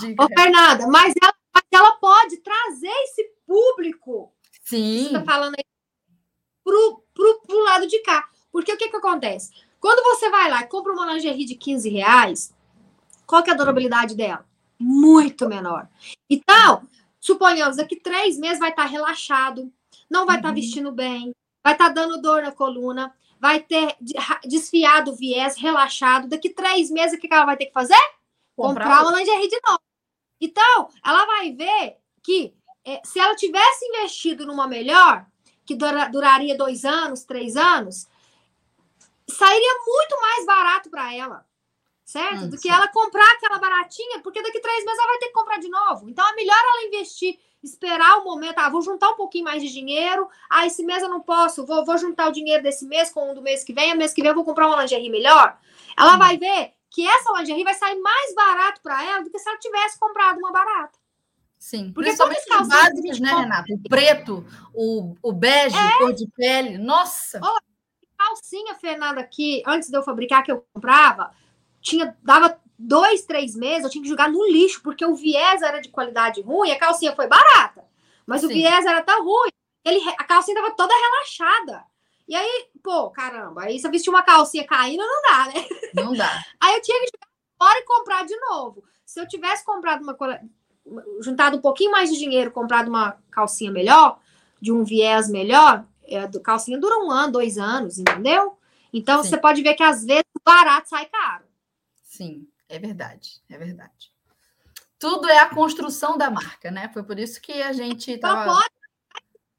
Diga. 0.00 0.24
Ô, 0.24 0.26
Fernanda, 0.26 0.88
mas 0.88 1.14
ela, 1.22 1.32
mas 1.54 1.64
ela 1.72 1.92
pode 1.92 2.38
trazer 2.38 2.90
esse 3.04 3.22
público. 3.46 4.34
Sim. 4.64 5.02
Você 5.02 5.06
está 5.06 5.24
falando 5.24 5.54
aí 5.56 5.64
pro, 6.64 7.04
pro, 7.14 7.40
pro 7.46 7.62
lado 7.62 7.86
de 7.86 8.00
cá. 8.00 8.28
Porque 8.50 8.72
o 8.72 8.76
que, 8.76 8.88
que 8.88 8.96
acontece? 8.96 9.52
Quando 9.78 10.02
você 10.02 10.28
vai 10.28 10.50
lá 10.50 10.62
e 10.62 10.66
compra 10.66 10.92
uma 10.92 11.12
lingerie 11.12 11.44
de 11.44 11.54
15 11.54 11.88
reais, 11.88 12.52
qual 13.28 13.44
que 13.44 13.50
é 13.50 13.52
a 13.52 13.56
durabilidade 13.56 14.16
dela? 14.16 14.44
Muito 14.76 15.48
menor. 15.48 15.88
Então, 16.28 16.82
suponhamos, 17.20 17.76
daqui 17.76 17.94
três 17.94 18.36
meses 18.36 18.58
vai 18.58 18.70
estar 18.70 18.82
tá 18.82 18.88
relaxado, 18.88 19.72
não 20.10 20.26
vai 20.26 20.38
estar 20.38 20.48
tá 20.48 20.52
uhum. 20.52 20.60
vestindo 20.60 20.90
bem, 20.90 21.32
vai 21.62 21.74
estar 21.74 21.90
tá 21.90 21.92
dando 21.92 22.20
dor 22.20 22.42
na 22.42 22.50
coluna, 22.50 23.14
vai 23.40 23.60
ter 23.60 23.96
desfiado 24.44 25.12
o 25.12 25.16
viés, 25.16 25.56
relaxado. 25.56 26.28
Daqui 26.28 26.50
três 26.50 26.90
meses, 26.90 27.16
o 27.16 27.20
que 27.20 27.32
ela 27.32 27.44
vai 27.44 27.56
ter 27.56 27.66
que 27.66 27.72
fazer? 27.72 27.94
Comprar, 28.56 28.84
Comprar 28.84 29.02
uma 29.02 29.18
lingerie 29.18 29.48
de 29.48 29.60
novo. 29.66 29.80
Então, 30.40 30.88
ela 31.04 31.24
vai 31.26 31.52
ver 31.52 31.98
que 32.22 32.54
é, 32.84 33.00
se 33.04 33.18
ela 33.18 33.34
tivesse 33.34 33.84
investido 33.86 34.46
numa 34.46 34.66
melhor, 34.66 35.26
que 35.64 35.74
dura, 35.74 36.08
duraria 36.08 36.56
dois 36.56 36.84
anos, 36.84 37.24
três 37.24 37.56
anos, 37.56 38.06
sairia 39.28 39.74
muito 39.84 40.20
mais 40.20 40.46
barato 40.46 40.88
para 40.88 41.12
ela, 41.14 41.46
certo? 42.06 42.44
Hum, 42.44 42.48
Do 42.48 42.56
que 42.56 42.68
ela 42.68 42.86
comprar 42.88 43.28
aquela 43.32 43.58
baratinha, 43.58 44.20
porque 44.22 44.40
daqui 44.40 44.60
três 44.60 44.84
meses 44.84 44.98
ela 44.98 45.08
vai 45.08 45.18
ter 45.18 45.26
que 45.26 45.32
comprar 45.32 45.58
de 45.58 45.68
novo. 45.68 46.08
Então 46.08 46.26
é 46.26 46.34
melhor 46.34 46.56
ela 46.56 46.86
investir, 46.86 47.36
esperar 47.62 48.18
o 48.18 48.24
momento, 48.24 48.58
ah, 48.60 48.70
vou 48.70 48.80
juntar 48.80 49.10
um 49.10 49.16
pouquinho 49.16 49.44
mais 49.44 49.60
de 49.60 49.68
dinheiro, 49.68 50.28
ah, 50.48 50.64
esse 50.64 50.84
mês 50.84 51.02
eu 51.02 51.08
não 51.08 51.20
posso, 51.20 51.66
vou, 51.66 51.84
vou 51.84 51.98
juntar 51.98 52.28
o 52.28 52.32
dinheiro 52.32 52.62
desse 52.62 52.86
mês 52.86 53.10
com 53.10 53.32
o 53.32 53.34
do 53.34 53.42
mês 53.42 53.64
que 53.64 53.72
vem, 53.72 53.92
o 53.92 53.96
mês 53.96 54.14
que 54.14 54.22
vem 54.22 54.30
eu 54.30 54.36
vou 54.36 54.44
comprar 54.44 54.68
uma 54.68 54.80
lingerie 54.80 55.10
melhor. 55.10 55.58
Ela 55.98 56.14
hum. 56.14 56.18
vai 56.18 56.38
ver 56.38 56.74
que 56.90 57.06
essa 57.06 57.32
lingerie 57.32 57.64
vai 57.64 57.74
sair 57.74 57.98
mais 58.00 58.34
barato 58.34 58.80
para 58.80 59.04
ela 59.04 59.24
do 59.24 59.30
que 59.30 59.38
se 59.38 59.48
ela 59.48 59.58
tivesse 59.58 59.98
comprado 59.98 60.38
uma 60.38 60.52
barata. 60.52 60.96
Sim, 61.58 61.90
Porque 61.92 62.10
principalmente 62.10 62.62
os 62.62 62.68
básicos, 62.68 63.18
né, 63.18 63.30
Renato? 63.34 63.72
O 63.72 63.88
preto, 63.88 64.46
o, 64.72 65.16
o 65.20 65.32
bege, 65.32 65.76
é. 65.76 65.98
cor 65.98 66.12
de 66.12 66.28
pele. 66.28 66.78
Nossa! 66.78 67.40
Oh, 67.42 67.58
calcinha, 68.16 68.76
Fernanda, 68.76 69.20
aqui, 69.20 69.64
antes 69.66 69.90
de 69.90 69.96
eu 69.96 70.02
fabricar, 70.04 70.44
que 70.44 70.52
eu 70.52 70.64
comprava, 70.72 71.32
tinha, 71.86 72.16
dava 72.20 72.60
dois, 72.76 73.24
três 73.24 73.54
meses, 73.54 73.84
eu 73.84 73.90
tinha 73.90 74.02
que 74.02 74.08
jogar 74.08 74.28
no 74.28 74.44
lixo, 74.44 74.82
porque 74.82 75.06
o 75.06 75.14
viés 75.14 75.62
era 75.62 75.80
de 75.80 75.88
qualidade 75.88 76.42
ruim, 76.42 76.72
a 76.72 76.78
calcinha 76.78 77.14
foi 77.14 77.28
barata, 77.28 77.84
mas 78.26 78.40
Sim. 78.40 78.48
o 78.48 78.50
viés 78.50 78.84
era 78.84 79.02
tão 79.02 79.24
ruim, 79.24 79.50
ele, 79.84 80.00
a 80.18 80.24
calcinha 80.24 80.58
estava 80.58 80.74
toda 80.74 80.92
relaxada. 80.92 81.84
E 82.28 82.34
aí, 82.34 82.66
pô, 82.82 83.08
caramba, 83.10 83.62
aí 83.62 83.78
se 83.78 83.86
eu 83.86 83.90
vestir 83.90 84.10
uma 84.10 84.22
calcinha 84.22 84.66
caindo, 84.66 84.98
não 84.98 85.22
dá, 85.22 85.46
né? 85.46 85.64
Não 85.94 86.12
dá. 86.12 86.28
aí 86.60 86.74
eu 86.74 86.82
tinha 86.82 86.98
que 86.98 87.06
jogar 87.06 87.28
fora 87.56 87.78
e 87.78 87.84
comprar 87.84 88.26
de 88.26 88.36
novo. 88.36 88.82
Se 89.04 89.20
eu 89.20 89.28
tivesse 89.28 89.64
comprado 89.64 90.02
uma 90.02 90.16
juntado 91.20 91.56
um 91.56 91.60
pouquinho 91.60 91.92
mais 91.92 92.10
de 92.10 92.18
dinheiro, 92.18 92.50
comprado 92.50 92.88
uma 92.88 93.16
calcinha 93.30 93.70
melhor, 93.70 94.18
de 94.60 94.72
um 94.72 94.82
viés 94.82 95.28
melhor, 95.28 95.84
é, 96.04 96.26
calcinha 96.40 96.78
dura 96.78 96.98
um 96.98 97.10
ano, 97.12 97.32
dois 97.32 97.58
anos, 97.58 97.96
entendeu? 97.98 98.58
Então 98.92 99.22
Sim. 99.22 99.28
você 99.28 99.36
pode 99.36 99.62
ver 99.62 99.74
que 99.74 99.84
às 99.84 100.04
vezes 100.04 100.24
barato 100.44 100.88
sai 100.88 101.06
caro. 101.06 101.46
Sim, 102.16 102.48
é 102.68 102.78
verdade, 102.78 103.40
é 103.48 103.58
verdade. 103.58 104.12
Tudo 104.98 105.28
é 105.28 105.38
a 105.38 105.50
construção 105.50 106.16
da 106.16 106.30
marca, 106.30 106.70
né? 106.70 106.88
Foi 106.88 107.02
por 107.02 107.18
isso 107.18 107.40
que 107.40 107.52
a 107.62 107.72
gente 107.72 108.16
tava... 108.18 108.52
pode 108.52 108.76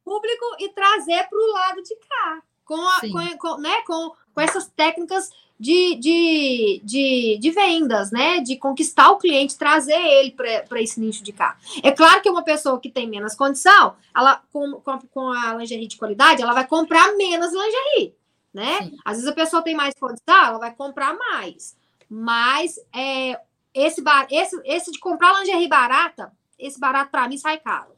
público 0.03 0.45
e 0.59 0.69
trazer 0.69 1.27
para 1.27 1.37
o 1.37 1.51
lado 1.51 1.83
de 1.83 1.93
cá, 1.97 2.41
com, 2.63 2.81
a, 2.81 3.01
com, 3.01 3.37
com, 3.37 3.57
né, 3.57 3.81
com, 3.85 4.13
com 4.33 4.41
essas 4.41 4.67
técnicas 4.69 5.29
de, 5.59 5.95
de, 5.95 6.81
de, 6.83 7.37
de, 7.41 7.51
vendas, 7.51 8.11
né? 8.11 8.39
De 8.39 8.55
conquistar 8.55 9.09
o 9.09 9.17
cliente, 9.17 9.57
trazer 9.57 9.99
ele 9.99 10.31
para 10.31 10.81
esse 10.81 10.99
nicho 10.99 11.23
de 11.23 11.33
cá. 11.33 11.57
É 11.83 11.91
claro 11.91 12.21
que 12.21 12.29
uma 12.29 12.43
pessoa 12.43 12.79
que 12.79 12.89
tem 12.89 13.09
menos 13.09 13.35
condição, 13.35 13.95
ela 14.15 14.41
com, 14.53 14.79
com, 14.81 14.99
com 14.99 15.31
a 15.31 15.55
lingerie 15.55 15.87
de 15.87 15.97
qualidade, 15.97 16.41
ela 16.41 16.53
vai 16.53 16.65
comprar 16.65 17.15
menos 17.17 17.51
lingerie, 17.51 18.15
né? 18.53 18.83
Sim. 18.83 18.97
Às 19.03 19.17
vezes 19.17 19.29
a 19.29 19.35
pessoa 19.35 19.61
tem 19.61 19.75
mais 19.75 19.93
condição, 19.95 20.45
ela 20.45 20.59
vai 20.59 20.73
comprar 20.73 21.17
mais. 21.17 21.75
Mas 22.09 22.75
é, 22.93 23.39
esse, 23.73 24.01
esse, 24.31 24.61
esse 24.65 24.91
de 24.91 24.99
comprar 24.99 25.39
lingerie 25.39 25.67
barata, 25.67 26.31
esse 26.57 26.79
barato 26.79 27.11
para 27.11 27.27
mim 27.27 27.37
sai 27.37 27.59
caro. 27.59 27.95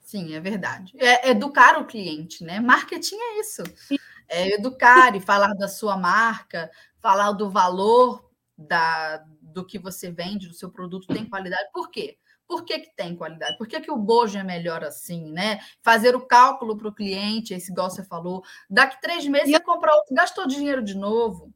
Sim, 0.00 0.34
é 0.34 0.40
verdade. 0.40 0.94
É 0.98 1.30
educar 1.30 1.78
o 1.78 1.86
cliente, 1.86 2.42
né? 2.42 2.60
Marketing 2.60 3.16
é 3.16 3.40
isso. 3.40 3.62
É, 4.28 4.54
educar 4.54 5.14
e 5.14 5.20
falar 5.20 5.52
da 5.54 5.68
sua 5.68 5.96
marca, 5.96 6.70
falar 6.98 7.32
do 7.32 7.50
valor 7.50 8.28
da, 8.56 9.22
do 9.40 9.64
que 9.64 9.78
você 9.78 10.10
vende, 10.10 10.48
do 10.48 10.54
seu 10.54 10.70
produto 10.70 11.06
tem 11.06 11.26
qualidade. 11.26 11.68
Por 11.72 11.90
quê? 11.90 12.16
Por 12.46 12.64
que, 12.64 12.78
que 12.78 12.96
tem 12.96 13.14
qualidade? 13.14 13.58
Por 13.58 13.68
que, 13.68 13.78
que 13.78 13.90
o 13.90 13.98
bojo 13.98 14.38
é 14.38 14.42
melhor 14.42 14.82
assim, 14.82 15.30
né? 15.30 15.60
Fazer 15.82 16.16
o 16.16 16.26
cálculo 16.26 16.76
para 16.76 16.88
o 16.88 16.94
cliente, 16.94 17.52
esse 17.52 17.70
igual 17.70 17.90
você 17.90 18.02
falou. 18.02 18.42
Daqui 18.70 18.98
três 19.02 19.26
meses 19.26 19.50
e... 19.50 19.52
você 19.52 19.60
comprar 19.60 19.94
outro, 19.94 20.14
gastou 20.14 20.46
dinheiro 20.46 20.82
de 20.82 20.94
novo. 20.94 21.52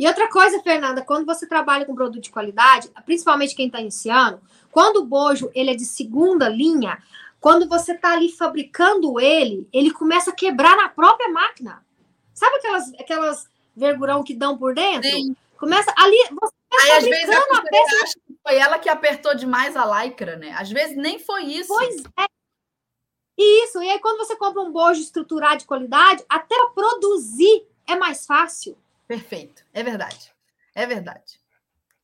E 0.00 0.06
outra 0.06 0.30
coisa, 0.30 0.62
Fernanda, 0.62 1.02
quando 1.02 1.26
você 1.26 1.46
trabalha 1.46 1.84
com 1.84 1.94
produto 1.94 2.22
de 2.22 2.30
qualidade, 2.30 2.90
principalmente 3.04 3.54
quem 3.54 3.66
está 3.66 3.82
iniciando, 3.82 4.40
quando 4.72 4.96
o 4.96 5.04
bojo 5.04 5.50
ele 5.54 5.72
é 5.72 5.74
de 5.74 5.84
segunda 5.84 6.48
linha, 6.48 7.02
quando 7.38 7.68
você 7.68 7.92
está 7.92 8.14
ali 8.14 8.32
fabricando 8.32 9.20
ele, 9.20 9.68
ele 9.70 9.90
começa 9.90 10.30
a 10.30 10.34
quebrar 10.34 10.74
na 10.74 10.88
própria 10.88 11.28
máquina. 11.28 11.84
Sabe 12.32 12.56
aquelas, 12.56 12.94
aquelas 12.94 13.46
vergurão 13.76 14.24
que 14.24 14.32
dão 14.32 14.56
por 14.56 14.74
dentro? 14.74 15.10
Sim. 15.10 15.36
Começa 15.58 15.92
ali. 15.94 16.16
Você 16.30 16.54
tá 16.70 16.78
Aí, 16.82 16.92
às 16.92 17.04
vezes, 17.04 17.28
a, 17.28 17.58
a 17.58 17.62
peça... 17.62 18.04
acha 18.04 18.14
que 18.26 18.34
foi 18.42 18.56
ela 18.56 18.78
que 18.78 18.88
apertou 18.88 19.34
demais 19.34 19.76
a 19.76 19.84
lycra, 19.84 20.36
né? 20.36 20.54
Às 20.58 20.70
vezes 20.70 20.96
nem 20.96 21.18
foi 21.18 21.44
isso. 21.44 21.68
Pois 21.68 22.02
é. 22.18 22.24
Isso. 23.38 23.82
E 23.82 23.90
aí, 23.90 23.98
quando 23.98 24.16
você 24.16 24.34
compra 24.34 24.62
um 24.62 24.72
bojo 24.72 25.02
estruturado 25.02 25.58
de 25.58 25.66
qualidade, 25.66 26.24
até 26.26 26.56
produzir 26.74 27.66
é 27.86 27.96
mais 27.96 28.24
fácil. 28.24 28.78
Perfeito. 29.10 29.64
É 29.72 29.82
verdade. 29.82 30.32
É 30.72 30.86
verdade. 30.86 31.40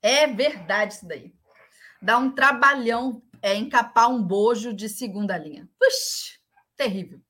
É 0.03 0.27
verdade 0.27 0.95
isso 0.95 1.07
daí. 1.07 1.33
Dá 2.03 2.19
um 2.19 2.33
trabalhão 2.35 3.23
é 3.41 3.55
encapar 3.55 4.11
um 4.11 4.21
bojo 4.21 4.75
de 4.75 4.89
segunda 4.89 5.39
linha. 5.39 5.69
Puxa, 5.79 6.37
terrível. 6.75 7.21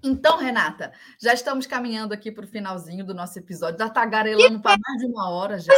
Então, 0.00 0.36
Renata, 0.36 0.92
já 1.20 1.34
estamos 1.34 1.66
caminhando 1.66 2.14
aqui 2.14 2.30
para 2.30 2.44
o 2.44 2.48
finalzinho 2.48 3.04
do 3.04 3.12
nosso 3.12 3.36
episódio. 3.36 3.80
Já 3.80 3.90
tagarelando 3.90 4.60
para 4.60 4.78
mais 4.78 4.98
de 5.00 5.06
uma 5.06 5.28
hora 5.28 5.58
já. 5.58 5.72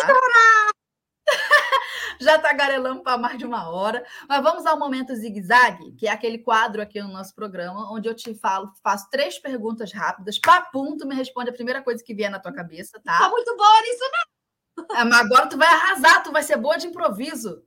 Já 2.25 2.39
tagarelamos 2.39 3.03
para 3.03 3.19
mais 3.19 3.39
de 3.39 3.45
uma 3.45 3.69
hora. 3.69 4.05
Mas 4.29 4.43
vamos 4.43 4.67
ao 4.67 4.79
momento 4.79 5.15
zigue-zague, 5.15 5.93
que 5.93 6.07
é 6.07 6.11
aquele 6.11 6.39
quadro 6.39 6.81
aqui 6.81 7.01
no 7.01 7.09
nosso 7.09 7.35
programa, 7.35 7.93
onde 7.93 8.09
eu 8.09 8.15
te 8.15 8.35
falo, 8.35 8.73
faço 8.83 9.09
três 9.11 9.39
perguntas 9.39 9.93
rápidas. 9.93 10.39
Papum, 10.39 10.97
tu 10.97 11.07
me 11.07 11.15
responde 11.15 11.51
a 11.51 11.55
primeira 11.55 11.83
coisa 11.83 12.03
que 12.03 12.15
vier 12.15 12.31
na 12.31 12.39
tua 12.39 12.53
cabeça, 12.53 13.01
tá? 13.05 13.19
Tá 13.19 13.29
muito 13.29 13.57
boa 13.57 13.83
nisso, 13.83 14.05
né? 14.05 14.33
É, 15.01 15.05
mas 15.05 15.21
agora 15.21 15.47
tu 15.47 15.59
vai 15.59 15.69
arrasar, 15.69 16.23
tu 16.23 16.33
vai 16.33 16.43
ser 16.43 16.57
boa 16.57 16.77
de 16.77 16.87
improviso. 16.87 17.63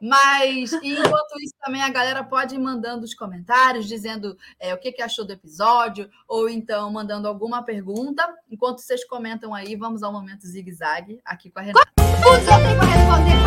Mas, 0.00 0.72
enquanto 0.82 1.40
isso, 1.40 1.54
também 1.60 1.82
a 1.82 1.88
galera 1.90 2.24
pode 2.24 2.54
ir 2.54 2.58
mandando 2.58 3.04
os 3.04 3.14
comentários, 3.14 3.86
dizendo 3.86 4.36
é, 4.58 4.72
o 4.74 4.78
que, 4.78 4.92
que 4.92 5.02
achou 5.02 5.26
do 5.26 5.32
episódio, 5.32 6.08
ou 6.26 6.48
então 6.48 6.90
mandando 6.90 7.28
alguma 7.28 7.62
pergunta. 7.62 8.26
Enquanto 8.50 8.80
vocês 8.80 9.04
comentam 9.04 9.54
aí, 9.54 9.76
vamos 9.76 10.02
ao 10.02 10.12
momento 10.12 10.46
zigue-zague 10.46 11.20
aqui 11.24 11.50
com 11.50 11.58
a 11.58 11.62
Renata. 11.62 11.90
Eu 11.98 12.46
tenho 12.46 12.80
responder? 12.80 13.39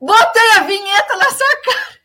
Botei 0.00 0.50
a 0.56 0.62
vinheta 0.62 1.16
na 1.16 1.30
sua 1.30 1.56
cara. 1.62 1.98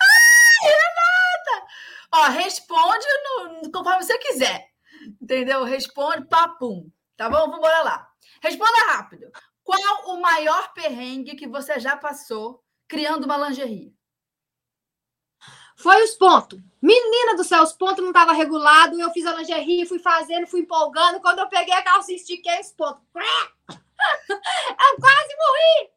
Ai, 0.00 0.70
Renata! 0.70 1.66
Ó, 2.12 2.28
responde 2.30 3.06
no, 3.24 3.70
conforme 3.70 4.02
você 4.02 4.16
quiser. 4.18 4.70
Entendeu? 5.20 5.64
Responde, 5.64 6.26
papum. 6.26 6.90
Tá 7.16 7.28
bom? 7.28 7.50
Vamos 7.50 7.60
lá. 7.60 8.08
Responda 8.42 8.92
rápido. 8.92 9.30
Qual 9.62 10.14
o 10.14 10.20
maior 10.20 10.72
perrengue 10.72 11.36
que 11.36 11.46
você 11.46 11.78
já 11.78 11.96
passou 11.96 12.64
criando 12.88 13.24
uma 13.24 13.36
lingerie? 13.36 13.94
Foi 15.76 16.02
os 16.02 16.12
pontos. 16.12 16.58
Menina 16.82 17.36
do 17.36 17.44
céu, 17.44 17.62
os 17.62 17.72
pontos 17.72 18.02
não 18.02 18.10
estavam 18.10 18.34
regulados. 18.34 18.98
Eu 18.98 19.10
fiz 19.12 19.24
a 19.26 19.34
lingerie, 19.34 19.86
fui 19.86 19.98
fazendo, 19.98 20.46
fui 20.46 20.60
empolgando. 20.60 21.20
Quando 21.20 21.38
eu 21.38 21.48
peguei 21.48 21.72
a 21.72 21.82
calça, 21.82 22.12
estiquei 22.12 22.60
os 22.60 22.72
pontos. 22.72 23.02
Eu 24.30 24.96
quase 24.98 25.36
morri. 25.36 25.90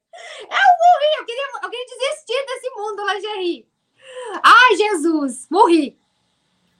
morri, 0.51 1.19
eu 1.19 1.25
queria, 1.25 1.45
eu 1.63 1.69
queria 1.69 1.85
desistir 1.85 2.45
desse 2.45 2.69
mundo 2.71 3.05
lingerie. 3.05 3.69
Ai, 4.43 4.75
Jesus, 4.75 5.47
morri. 5.49 5.99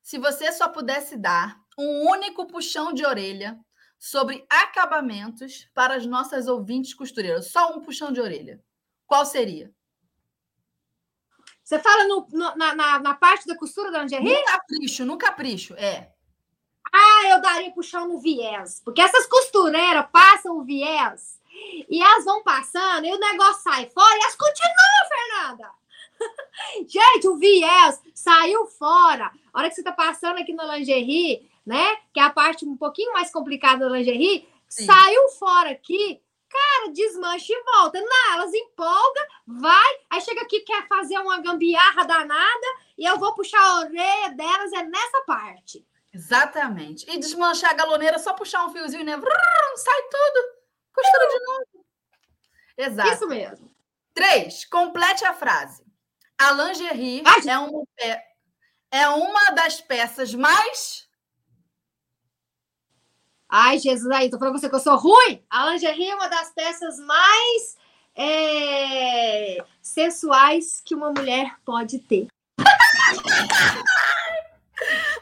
Se 0.01 0.17
você 0.17 0.51
só 0.51 0.69
pudesse 0.69 1.17
dar 1.17 1.59
um 1.77 2.09
único 2.09 2.47
puxão 2.47 2.93
de 2.93 3.05
orelha 3.05 3.59
sobre 3.99 4.45
acabamentos 4.49 5.69
para 5.73 5.95
as 5.95 6.05
nossas 6.05 6.47
ouvintes 6.47 6.93
costureiras, 6.93 7.51
só 7.51 7.75
um 7.75 7.81
puxão 7.81 8.11
de 8.11 8.21
orelha, 8.21 8.61
qual 9.05 9.25
seria? 9.25 9.71
Você 11.67 11.79
fala 11.79 12.05
no, 12.05 12.25
no, 12.31 12.55
na, 12.55 12.73
na, 12.73 12.99
na, 12.99 13.13
parte 13.13 13.45
da 13.45 13.53
costura 13.53 13.91
da 13.91 14.01
lingerie? 14.01 14.33
No 14.33 14.45
capricho, 14.45 15.05
no 15.05 15.17
capricho, 15.17 15.73
é. 15.73 16.09
Ah, 16.93 17.27
eu 17.27 17.41
daria 17.41 17.73
puxão 17.73 18.07
no 18.07 18.21
viés. 18.21 18.81
Porque 18.85 19.01
essas 19.01 19.27
costureiras 19.27 20.07
passam 20.09 20.57
o 20.57 20.63
viés 20.63 21.41
e 21.89 22.01
elas 22.01 22.23
vão 22.23 22.41
passando 22.41 23.05
e 23.05 23.11
o 23.11 23.19
negócio 23.19 23.63
sai 23.63 23.85
fora 23.89 24.15
e 24.15 24.21
elas 24.21 24.37
continuam, 24.37 25.09
Fernanda. 25.09 25.71
Gente, 26.87 27.27
o 27.27 27.35
viés 27.35 28.01
saiu 28.15 28.65
fora. 28.67 29.29
A 29.53 29.59
hora 29.59 29.67
que 29.67 29.75
você 29.75 29.83
tá 29.83 29.91
passando 29.91 30.39
aqui 30.39 30.53
na 30.53 30.77
lingerie, 30.77 31.51
né? 31.65 31.97
Que 32.13 32.21
é 32.21 32.23
a 32.23 32.29
parte 32.29 32.63
um 32.63 32.77
pouquinho 32.77 33.11
mais 33.11 33.29
complicada 33.29 33.89
da 33.89 33.97
lingerie, 33.97 34.47
Sim. 34.69 34.85
saiu 34.85 35.27
fora 35.31 35.71
aqui, 35.71 36.21
cara, 36.49 36.91
desmancha 36.91 37.53
e 37.53 37.63
volta. 37.63 37.99
Não, 37.99 38.33
elas 38.33 38.53
empolgam, 38.53 39.25
vai, 39.45 39.99
aí 40.09 40.21
chega 40.21 40.41
aqui, 40.41 40.61
quer 40.61 40.87
fazer 40.87 41.17
uma 41.19 41.41
gambiarra 41.41 42.05
danada, 42.05 42.67
e 42.97 43.05
eu 43.05 43.17
vou 43.17 43.33
puxar 43.33 43.59
a 43.59 43.79
orelha 43.79 44.29
delas, 44.31 44.73
é 44.73 44.83
nessa 44.83 45.21
parte. 45.25 45.85
Exatamente. 46.13 47.09
E 47.09 47.19
desmanchar 47.19 47.71
a 47.71 47.75
galoneira, 47.75 48.17
só 48.17 48.33
puxar 48.33 48.65
um 48.65 48.71
fiozinho, 48.71 49.03
né? 49.03 49.15
Vrr, 49.17 49.29
sai 49.75 50.01
tudo. 50.03 50.57
Costura 50.93 51.27
de 51.27 51.45
novo. 51.45 51.85
Exato. 52.77 53.13
Isso 53.13 53.27
mesmo. 53.27 53.71
Três, 54.13 54.65
complete 54.65 55.23
a 55.25 55.33
frase. 55.33 55.85
A 56.39 56.51
lingerie 56.51 57.23
Ai, 57.25 57.47
é, 57.47 57.57
uma, 57.59 57.83
é 58.91 59.09
uma 59.09 59.51
das 59.51 59.81
peças 59.81 60.33
mais. 60.33 61.06
Ai, 63.49 63.79
Jesus, 63.79 64.11
aí, 64.11 64.29
tô 64.29 64.37
falando 64.37 64.59
você 64.59 64.69
que 64.69 64.75
eu 64.75 64.79
sou 64.79 64.97
ruim. 64.97 65.41
A 65.49 65.69
lingerie 65.71 66.09
é 66.09 66.15
uma 66.15 66.27
das 66.27 66.51
peças 66.53 66.99
mais 66.99 67.77
é, 68.13 69.57
sensuais 69.81 70.81
que 70.83 70.93
uma 70.93 71.11
mulher 71.11 71.55
pode 71.63 71.99
ter. 71.99 72.27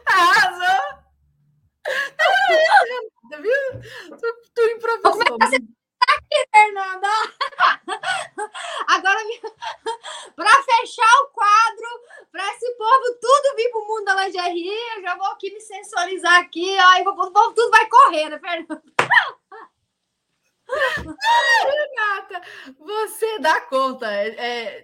Arrasou! 0.07 0.95
Viu? 3.41 4.17
Tu, 4.17 4.28
tu 4.53 4.61
improvisou. 4.61 5.38
Aqui, 5.41 6.47
Fernanda. 6.51 7.07
Agora, 8.88 9.19
para 10.36 10.63
fechar 10.63 11.21
o 11.23 11.30
quadro, 11.30 11.88
para 12.32 12.47
esse 12.53 12.71
povo 12.76 13.17
tudo 13.19 13.55
vir 13.55 13.71
para 13.71 13.82
o 13.82 13.88
mundo 13.88 14.05
da 14.05 14.26
lingerie, 14.26 14.95
eu 14.95 15.01
já 15.01 15.15
vou 15.15 15.28
aqui 15.28 15.51
me 15.51 15.61
sensualizar 15.61 16.41
aqui, 16.41 16.78
aí 16.78 17.01
o 17.01 17.15
povo 17.15 17.53
tudo 17.53 17.71
vai 17.71 17.88
correr, 17.88 18.30
né, 18.30 18.39
Fernanda? 18.39 18.84
Renata, 20.67 22.41
você 22.80 23.39
dá 23.39 23.61
conta, 23.61 24.11
é, 24.11 24.28
é, 24.30 24.82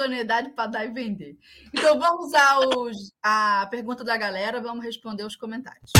tem 0.00 0.20
espontaneidade 0.20 0.50
para 0.50 0.70
dar 0.70 0.84
e 0.84 0.90
vender. 0.90 1.38
Então 1.72 1.98
vamos 1.98 2.32
aos, 2.34 3.12
a 3.22 3.66
pergunta 3.70 4.02
da 4.04 4.16
galera, 4.16 4.60
vamos 4.60 4.84
responder 4.84 5.24
os 5.24 5.36
comentários. 5.36 5.90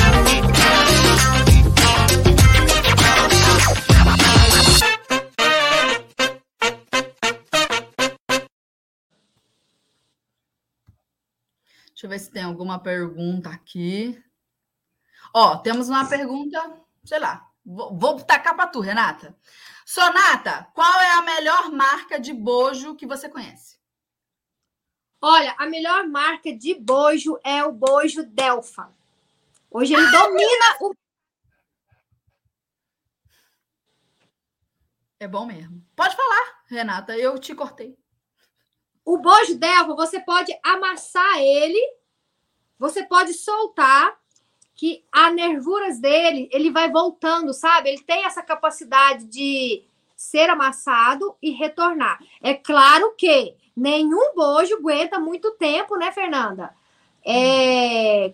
Deixa 11.89 12.07
eu 12.07 12.09
ver 12.09 12.19
se 12.19 12.31
tem 12.31 12.43
alguma 12.43 12.79
pergunta 12.79 13.49
aqui. 13.49 14.19
Ó, 15.33 15.57
temos 15.57 15.87
uma 15.87 16.09
pergunta, 16.09 16.59
sei 17.05 17.19
lá, 17.19 17.47
Vou, 17.63 17.95
vou 17.95 18.19
tacar 18.19 18.55
para 18.55 18.67
tu, 18.67 18.79
Renata. 18.79 19.35
Sonata, 19.85 20.67
qual 20.73 20.99
é 20.99 21.11
a 21.11 21.21
melhor 21.21 21.71
marca 21.71 22.19
de 22.19 22.33
bojo 22.33 22.95
que 22.95 23.05
você 23.05 23.29
conhece? 23.29 23.80
Olha, 25.21 25.55
a 25.59 25.67
melhor 25.67 26.07
marca 26.07 26.51
de 26.51 26.73
bojo 26.73 27.39
é 27.43 27.63
o 27.63 27.71
bojo 27.71 28.23
Delfa. 28.23 28.91
Hoje 29.69 29.93
ele 29.93 30.05
ah, 30.05 30.11
domina 30.11 30.77
o. 30.81 30.95
É 35.19 35.27
bom 35.27 35.45
mesmo. 35.45 35.85
Pode 35.95 36.15
falar, 36.15 36.63
Renata, 36.67 37.15
eu 37.15 37.37
te 37.37 37.53
cortei. 37.53 37.95
O 39.05 39.19
bojo 39.19 39.55
Delfa, 39.55 39.93
você 39.93 40.19
pode 40.19 40.51
amassar 40.63 41.37
ele, 41.37 41.79
você 42.79 43.03
pode 43.03 43.33
soltar 43.33 44.19
que 44.73 45.05
a 45.11 45.29
nervuras 45.29 45.99
dele, 45.99 46.49
ele 46.51 46.71
vai 46.71 46.89
voltando, 46.89 47.53
sabe? 47.53 47.89
Ele 47.89 48.01
tem 48.01 48.25
essa 48.25 48.41
capacidade 48.41 49.25
de 49.25 49.87
ser 50.21 50.51
amassado 50.51 51.35
e 51.41 51.49
retornar. 51.49 52.23
É 52.43 52.53
claro 52.53 53.15
que 53.17 53.55
nenhum 53.75 54.35
bojo 54.35 54.75
aguenta 54.75 55.19
muito 55.19 55.51
tempo, 55.53 55.97
né, 55.97 56.11
Fernanda? 56.11 56.75
É, 57.25 58.31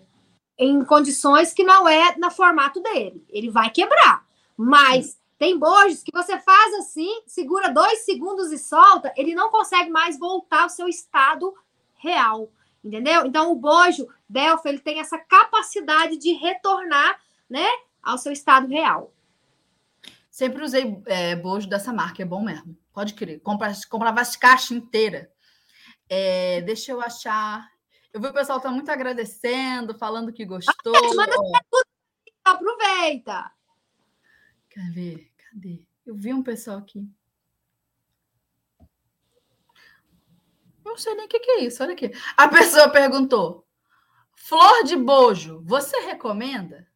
em 0.58 0.84
condições 0.84 1.54
que 1.54 1.64
não 1.64 1.88
é 1.88 2.14
no 2.18 2.30
formato 2.30 2.80
dele. 2.80 3.24
Ele 3.30 3.48
vai 3.48 3.70
quebrar. 3.70 4.22
Mas 4.54 5.18
tem 5.38 5.58
bojos 5.58 6.02
que 6.02 6.12
você 6.12 6.38
faz 6.38 6.74
assim, 6.74 7.22
segura 7.26 7.70
dois 7.72 8.00
segundos 8.00 8.52
e 8.52 8.58
solta, 8.58 9.10
ele 9.16 9.34
não 9.34 9.50
consegue 9.50 9.88
mais 9.88 10.18
voltar 10.18 10.64
ao 10.64 10.68
seu 10.68 10.88
estado 10.88 11.54
real. 11.94 12.50
Entendeu? 12.84 13.24
Então, 13.24 13.50
o 13.50 13.56
bojo 13.56 14.06
Delphi, 14.28 14.68
ele 14.68 14.78
tem 14.78 15.00
essa 15.00 15.18
capacidade 15.18 16.18
de 16.18 16.32
retornar, 16.32 17.18
né, 17.48 17.66
ao 18.02 18.18
seu 18.18 18.30
estado 18.30 18.68
real. 18.68 19.10
Sempre 20.38 20.62
usei 20.62 21.02
é, 21.06 21.34
bojo 21.34 21.68
dessa 21.68 21.92
marca, 21.92 22.22
é 22.22 22.24
bom 22.24 22.40
mesmo. 22.40 22.78
Pode 22.92 23.14
crer. 23.14 23.40
Compra, 23.40 23.72
comprava 23.90 24.20
as 24.20 24.36
caixas 24.36 24.70
inteiras. 24.70 25.26
É, 26.08 26.60
deixa 26.60 26.92
eu 26.92 27.00
achar. 27.00 27.68
Eu 28.12 28.20
vi 28.20 28.28
o 28.28 28.32
pessoal 28.32 28.60
tá 28.60 28.70
muito 28.70 28.88
agradecendo, 28.88 29.98
falando 29.98 30.32
que 30.32 30.44
gostou. 30.44 30.94
Ah, 30.94 31.14
manda 31.16 31.34
aproveita. 32.44 33.50
Quer 34.70 34.92
ver? 34.92 35.32
Cadê? 35.38 35.84
Eu 36.06 36.14
vi 36.14 36.32
um 36.32 36.44
pessoal 36.44 36.78
aqui. 36.78 37.10
Não 40.84 40.96
sei 40.96 41.16
nem 41.16 41.26
o 41.26 41.28
que, 41.28 41.40
que 41.40 41.50
é 41.50 41.60
isso. 41.64 41.82
Olha 41.82 41.94
aqui. 41.94 42.12
A 42.36 42.46
pessoa 42.46 42.88
perguntou: 42.88 43.66
Flor 44.36 44.84
de 44.84 44.94
bojo, 44.94 45.64
você 45.64 45.98
recomenda? 45.98 46.86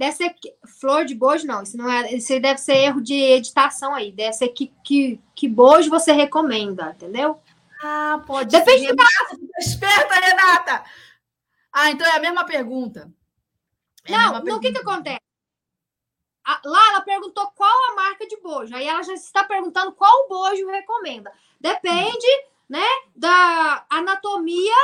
Deve 0.00 0.12
ser 0.12 0.34
flor 0.80 1.04
de 1.04 1.14
bojo, 1.14 1.46
não. 1.46 1.62
Isso 1.62 1.76
não 1.76 1.86
é. 1.86 2.10
Isso 2.14 2.28
deve 2.40 2.56
ser 2.56 2.72
erro 2.72 3.02
de 3.02 3.12
editação 3.12 3.94
aí. 3.94 4.10
Deve 4.10 4.32
ser 4.32 4.48
que, 4.48 4.72
que, 4.82 5.20
que 5.34 5.46
bojo 5.46 5.90
você 5.90 6.10
recomenda, 6.10 6.92
entendeu? 6.96 7.38
Ah, 7.82 8.18
pode 8.26 8.50
Depende 8.50 8.80
ser. 8.80 8.86
Renata, 8.86 9.28
tá 9.28 9.58
esperta, 9.58 10.14
Renata! 10.14 10.84
Ah, 11.70 11.90
então 11.90 12.06
é 12.06 12.16
a 12.16 12.18
mesma 12.18 12.46
pergunta. 12.46 13.12
É 14.06 14.12
não, 14.12 14.38
o 14.56 14.60
que, 14.60 14.72
que 14.72 14.78
acontece? 14.78 15.20
lá 16.64 16.88
ela 16.88 17.02
perguntou 17.02 17.48
qual 17.48 17.90
a 17.90 17.94
marca 17.94 18.26
de 18.26 18.40
bojo. 18.40 18.74
Aí 18.74 18.88
ela 18.88 19.02
já 19.02 19.12
está 19.12 19.44
perguntando 19.44 19.92
qual 19.92 20.28
bojo 20.30 20.66
recomenda. 20.70 21.30
Depende, 21.60 22.26
né, 22.66 22.86
da 23.14 23.84
anatomia 23.90 24.74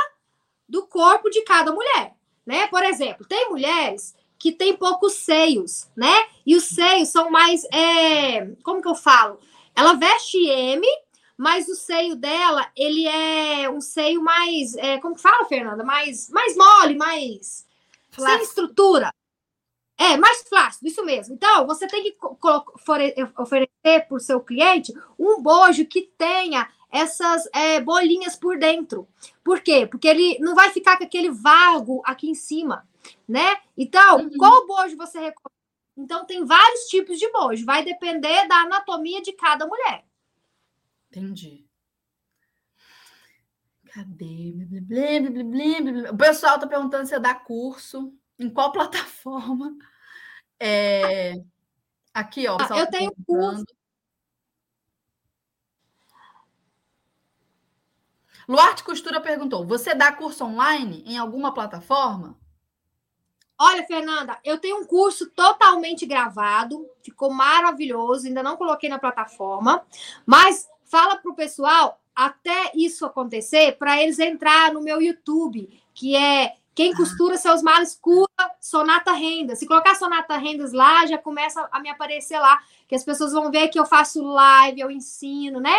do 0.69 0.85
corpo 0.85 1.27
de 1.31 1.41
cada 1.41 1.71
mulher, 1.71 2.13
né? 2.45 2.67
Por 2.67 2.83
exemplo, 2.83 3.25
tem 3.25 3.49
mulheres 3.49 4.15
que 4.39 4.51
têm 4.51 4.75
poucos 4.75 5.13
seios, 5.13 5.87
né? 5.95 6.13
E 6.45 6.55
os 6.55 6.65
seios 6.65 7.09
são 7.09 7.29
mais, 7.29 7.63
é, 7.65 8.45
como 8.63 8.81
que 8.81 8.87
eu 8.87 8.95
falo? 8.95 9.39
Ela 9.75 9.93
veste 9.93 10.37
M, 10.37 10.85
mas 11.37 11.67
o 11.67 11.75
seio 11.75 12.15
dela, 12.15 12.67
ele 12.75 13.07
é 13.07 13.69
um 13.69 13.79
seio 13.79 14.23
mais, 14.23 14.75
é, 14.75 14.97
como 14.97 15.15
que 15.15 15.21
fala, 15.21 15.45
Fernanda? 15.45 15.83
Mais, 15.83 16.29
mais 16.29 16.55
mole, 16.55 16.95
mais 16.95 17.65
Flácido. 18.09 18.37
sem 18.37 18.47
estrutura. 18.47 19.13
É, 19.99 20.15
mais 20.15 20.43
flácido, 20.43 20.87
isso 20.87 21.03
mesmo. 21.03 21.33
Então, 21.33 21.65
você 21.65 21.87
tem 21.87 22.03
que 22.03 22.15
oferecer 23.35 24.07
para 24.07 24.15
o 24.15 24.19
seu 24.19 24.39
cliente 24.39 24.93
um 25.17 25.41
bojo 25.41 25.85
que 25.85 26.03
tenha 26.15 26.69
essas 26.91 27.47
é, 27.53 27.79
bolinhas 27.79 28.35
por 28.35 28.57
dentro. 28.57 29.07
Por 29.43 29.59
quê? 29.59 29.87
Porque 29.87 30.07
ele 30.07 30.37
não 30.39 30.53
vai 30.53 30.69
ficar 30.69 30.97
com 30.97 31.03
aquele 31.03 31.31
vago 31.31 32.01
aqui 32.05 32.29
em 32.29 32.35
cima, 32.35 32.87
né? 33.27 33.57
Então, 33.77 34.21
uhum. 34.21 34.37
qual 34.37 34.65
bojo 34.67 34.95
você 34.97 35.19
recomenda? 35.19 35.57
Então, 35.97 36.25
tem 36.25 36.45
vários 36.45 36.81
tipos 36.85 37.17
de 37.17 37.31
bojo. 37.31 37.65
Vai 37.65 37.83
depender 37.83 38.47
da 38.47 38.57
anatomia 38.57 39.21
de 39.21 39.33
cada 39.33 39.65
mulher. 39.65 40.05
Entendi. 41.09 41.65
Cadê? 43.85 44.53
O 46.11 46.17
pessoal 46.17 46.59
tá 46.59 46.67
perguntando 46.67 47.07
se 47.07 47.17
dá 47.19 47.33
curso. 47.33 48.13
em 48.37 48.49
qual 48.49 48.71
plataforma? 48.73 49.75
É... 50.59 51.33
Aqui, 52.13 52.47
ó. 52.47 52.57
Ah, 52.59 52.77
eu 52.77 52.89
tenho 52.89 53.11
curso. 53.25 53.65
Luarte 58.47 58.83
Costura 58.83 59.19
perguntou: 59.19 59.65
você 59.65 59.93
dá 59.93 60.11
curso 60.11 60.45
online 60.45 61.03
em 61.05 61.17
alguma 61.17 61.53
plataforma? 61.53 62.39
Olha, 63.59 63.83
Fernanda, 63.85 64.37
eu 64.43 64.59
tenho 64.59 64.77
um 64.77 64.85
curso 64.85 65.29
totalmente 65.31 66.05
gravado, 66.05 66.87
ficou 67.01 67.33
maravilhoso, 67.33 68.27
ainda 68.27 68.43
não 68.43 68.55
coloquei 68.55 68.87
na 68.87 68.99
plataforma, 68.99 69.83
mas 70.25 70.67
fala 70.85 71.15
para 71.15 71.31
o 71.31 71.35
pessoal 71.35 71.99
até 72.15 72.71
isso 72.75 73.05
acontecer 73.05 73.77
para 73.77 74.01
eles 74.01 74.19
entrar 74.19 74.73
no 74.73 74.81
meu 74.81 75.01
YouTube, 75.01 75.69
que 75.93 76.15
é 76.15 76.55
quem 76.77 76.93
costura 76.93 77.37
seus 77.37 77.63
males 77.63 77.97
cura 77.99 78.27
Sonata 78.61 79.11
Rendas. 79.11 79.57
Se 79.57 79.65
colocar 79.65 79.95
Sonata 79.95 80.37
Rendas 80.37 80.73
lá, 80.73 81.07
já 81.07 81.17
começa 81.17 81.67
a 81.71 81.79
me 81.79 81.89
aparecer 81.89 82.39
lá, 82.39 82.59
que 82.87 82.93
as 82.93 83.03
pessoas 83.03 83.33
vão 83.33 83.49
ver 83.49 83.69
que 83.69 83.79
eu 83.79 83.85
faço 83.85 84.23
live, 84.23 84.79
eu 84.79 84.91
ensino, 84.91 85.59
né? 85.59 85.75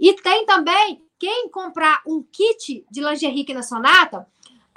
E 0.00 0.14
tem 0.14 0.46
também 0.46 1.02
quem 1.18 1.50
comprar 1.50 2.00
um 2.06 2.22
kit 2.22 2.86
de 2.90 3.00
lingerie 3.02 3.42
aqui 3.42 3.52
na 3.52 3.62
Sonata, 3.62 4.26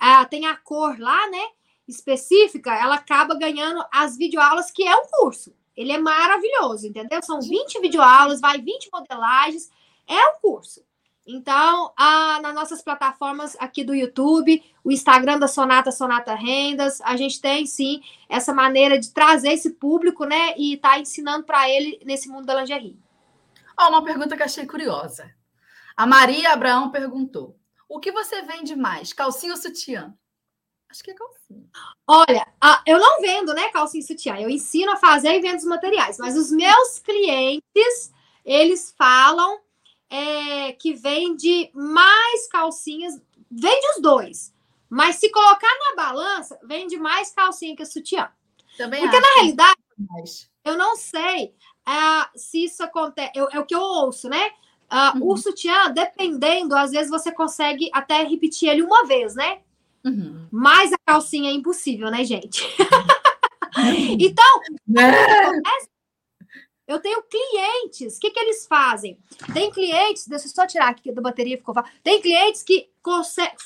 uh, 0.01 0.29
tem 0.29 0.45
a 0.45 0.57
cor 0.57 0.99
lá, 0.99 1.29
né? 1.29 1.47
Específica, 1.91 2.73
ela 2.73 2.95
acaba 2.95 3.35
ganhando 3.35 3.84
as 3.93 4.18
videoaulas, 4.18 4.72
que 4.72 4.84
é 4.84 4.95
um 4.95 5.05
curso. 5.07 5.53
Ele 5.76 5.91
é 5.91 5.97
maravilhoso, 5.97 6.88
entendeu? 6.88 7.22
São 7.23 7.41
20 7.41 7.80
videoaulas, 7.80 8.41
vai 8.41 8.59
20 8.59 8.89
modelagens, 8.91 9.69
é 10.07 10.27
um 10.30 10.39
curso. 10.41 10.84
Então, 11.26 11.93
a, 11.95 12.41
nas 12.41 12.53
nossas 12.53 12.81
plataformas 12.81 13.55
aqui 13.59 13.84
do 13.84 13.93
YouTube, 13.93 14.63
o 14.84 14.91
Instagram 14.91 15.39
da 15.39 15.47
Sonata 15.47 15.91
Sonata 15.91 16.34
Rendas, 16.34 16.99
a 17.01 17.15
gente 17.15 17.39
tem 17.39 17.65
sim 17.65 18.01
essa 18.27 18.53
maneira 18.53 18.99
de 18.99 19.11
trazer 19.11 19.53
esse 19.53 19.72
público, 19.72 20.26
né? 20.26 20.55
E 20.57 20.77
tá 20.77 20.99
ensinando 20.99 21.45
para 21.45 21.69
ele 21.69 21.99
nesse 22.03 22.27
mundo 22.27 22.45
da 22.45 22.59
lingerie. 22.59 22.99
Ó, 23.80 23.89
uma 23.89 24.03
pergunta 24.03 24.35
que 24.35 24.43
achei 24.43 24.65
curiosa. 24.65 25.31
A 25.95 26.07
Maria 26.07 26.53
Abraão 26.53 26.89
perguntou: 26.89 27.55
o 27.88 27.99
que 27.99 28.11
você 28.11 28.41
vende 28.41 28.76
mais, 28.76 29.13
calcinha 29.13 29.53
ou 29.53 29.57
sutiã? 29.57 30.13
Acho 30.91 31.05
que 31.05 31.11
é 31.11 31.13
calcinha. 31.13 31.69
Olha, 32.05 32.45
eu 32.85 32.99
não 32.99 33.22
vendo, 33.22 33.53
né, 33.53 33.69
calcinha 33.69 34.03
e 34.03 34.05
sutiã. 34.05 34.35
Eu 34.38 34.49
ensino 34.49 34.91
a 34.91 34.97
fazer 34.97 35.38
e 35.38 35.39
vendo 35.39 35.57
os 35.57 35.63
materiais. 35.63 36.18
Mas 36.18 36.35
os 36.35 36.51
meus 36.51 36.99
clientes, 36.99 38.11
eles 38.43 38.93
falam 38.97 39.61
é, 40.09 40.73
que 40.73 40.93
vende 40.93 41.72
mais 41.73 42.45
calcinhas, 42.49 43.13
vende 43.49 43.88
os 43.95 44.01
dois. 44.01 44.53
Mas 44.89 45.15
se 45.15 45.31
colocar 45.31 45.73
na 45.80 45.95
balança, 45.95 46.59
vende 46.61 46.97
mais 46.97 47.31
calcinha 47.31 47.73
que 47.73 47.85
sutiã. 47.85 48.30
Também 48.77 48.99
Porque 48.99 49.18
na 49.18 49.34
realidade, 49.35 49.80
eu 50.65 50.77
não 50.77 50.97
sei 50.97 51.55
uh, 51.88 52.38
se 52.38 52.65
isso 52.65 52.84
acontece. 52.84 53.31
Eu, 53.34 53.47
é 53.49 53.59
o 53.61 53.65
que 53.65 53.76
eu 53.76 53.80
ouço, 53.80 54.27
né? 54.27 54.51
Uh, 54.91 55.19
uhum. 55.19 55.30
O 55.30 55.38
sutiã, 55.38 55.89
dependendo, 55.89 56.76
às 56.76 56.91
vezes 56.91 57.09
você 57.09 57.31
consegue 57.31 57.89
até 57.93 58.23
repetir 58.23 58.68
ele 58.68 58.81
uma 58.81 59.05
vez, 59.05 59.35
né? 59.35 59.61
Uhum. 60.03 60.47
Mas 60.51 60.91
a 60.93 60.97
calcinha 61.05 61.49
é 61.49 61.53
impossível, 61.53 62.09
né, 62.09 62.23
gente? 62.23 62.63
então, 64.19 64.61
é. 64.97 65.51
eu 66.87 66.99
tenho 66.99 67.23
clientes, 67.23 68.17
o 68.17 68.19
que, 68.19 68.31
que 68.31 68.39
eles 68.39 68.65
fazem? 68.67 69.17
Tem 69.53 69.71
clientes, 69.71 70.27
deixa 70.27 70.47
eu 70.47 70.51
só 70.51 70.65
tirar 70.65 70.89
aqui 70.89 71.11
da 71.11 71.21
bateria, 71.21 71.57
ficou. 71.57 71.75
Tem 72.03 72.21
clientes 72.21 72.63
que 72.63 72.89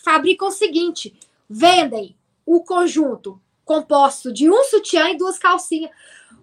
fabricam 0.03 0.49
o 0.49 0.51
seguinte: 0.51 1.17
vendem 1.49 2.17
o 2.45 2.63
conjunto 2.63 3.41
composto 3.63 4.31
de 4.31 4.49
um 4.49 4.63
sutiã 4.65 5.09
e 5.09 5.17
duas 5.17 5.39
calcinhas. 5.39 5.91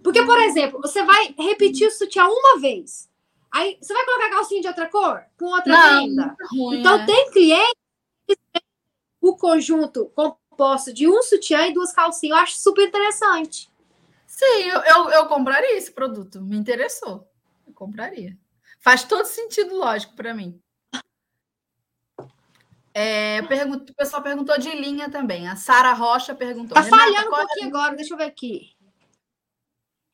Porque, 0.02 0.24
por 0.24 0.39
exemplo, 0.40 0.81
você 0.81 1.05
vai 1.05 1.32
repetir 1.39 1.86
o 1.86 1.90
sutiã 1.90 2.27
uma 2.27 2.59
vez. 2.59 3.09
Aí 3.52 3.78
você 3.81 3.93
vai 3.94 4.05
colocar 4.05 4.27
a 4.27 4.31
calcinha 4.31 4.60
de 4.62 4.66
outra 4.66 4.89
cor? 4.89 5.23
Com 5.39 5.44
outra 5.44 5.73
Não, 5.73 6.01
venda. 6.01 6.36
Ruim, 6.51 6.81
então, 6.81 6.98
é. 6.98 7.06
tem 7.06 7.31
clientes 7.31 7.82
o 9.23 9.36
conjunto 9.36 10.07
composto 10.07 10.93
de 10.93 11.09
um 11.09 11.23
sutiã 11.23 11.69
e 11.69 11.73
duas 11.73 11.93
calcinhas. 11.93 12.36
Eu 12.36 12.43
acho 12.43 12.57
super 12.59 12.89
interessante. 12.89 13.70
Sim, 14.27 14.65
eu, 14.65 14.81
eu, 14.81 15.11
eu 15.11 15.27
compraria 15.27 15.77
esse 15.77 15.93
produto. 15.93 16.43
Me 16.43 16.57
interessou. 16.57 17.31
Eu 17.66 17.73
compraria. 17.73 18.36
Faz 18.81 19.05
todo 19.05 19.24
sentido 19.27 19.77
lógico 19.77 20.16
para 20.16 20.35
mim. 20.35 20.61
É, 22.93 23.40
pergunto, 23.43 23.93
o 23.93 23.94
pessoal 23.94 24.23
perguntou 24.23 24.59
de 24.59 24.70
linha 24.70 25.09
também. 25.09 25.49
A 25.49 25.55
Sara 25.55 25.93
Rocha 25.93 26.35
perguntou. 26.35 26.74
Tá 26.74 26.82
falhando 26.82 27.31
um 27.31 27.36
é 27.36 27.39
pouquinho 27.39 27.66
é... 27.66 27.69
agora, 27.69 27.97
deixa 27.97 28.12
eu 28.12 28.19
ver 28.19 28.24
aqui. 28.24 28.77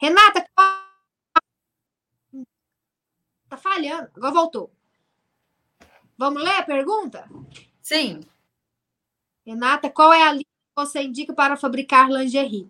Renata, 0.01 0.47
tá 3.49 3.57
falhando. 3.57 4.11
Agora 4.15 4.33
voltou. 4.33 4.73
Vamos 6.17 6.43
ler 6.43 6.57
a 6.57 6.63
pergunta? 6.63 7.29
Sim. 7.81 8.21
Renata, 9.49 9.89
qual 9.89 10.13
é 10.13 10.23
a 10.25 10.33
linha 10.33 10.45
que 10.45 10.77
você 10.77 11.01
indica 11.01 11.33
para 11.33 11.57
fabricar 11.57 12.11
lingerie? 12.11 12.69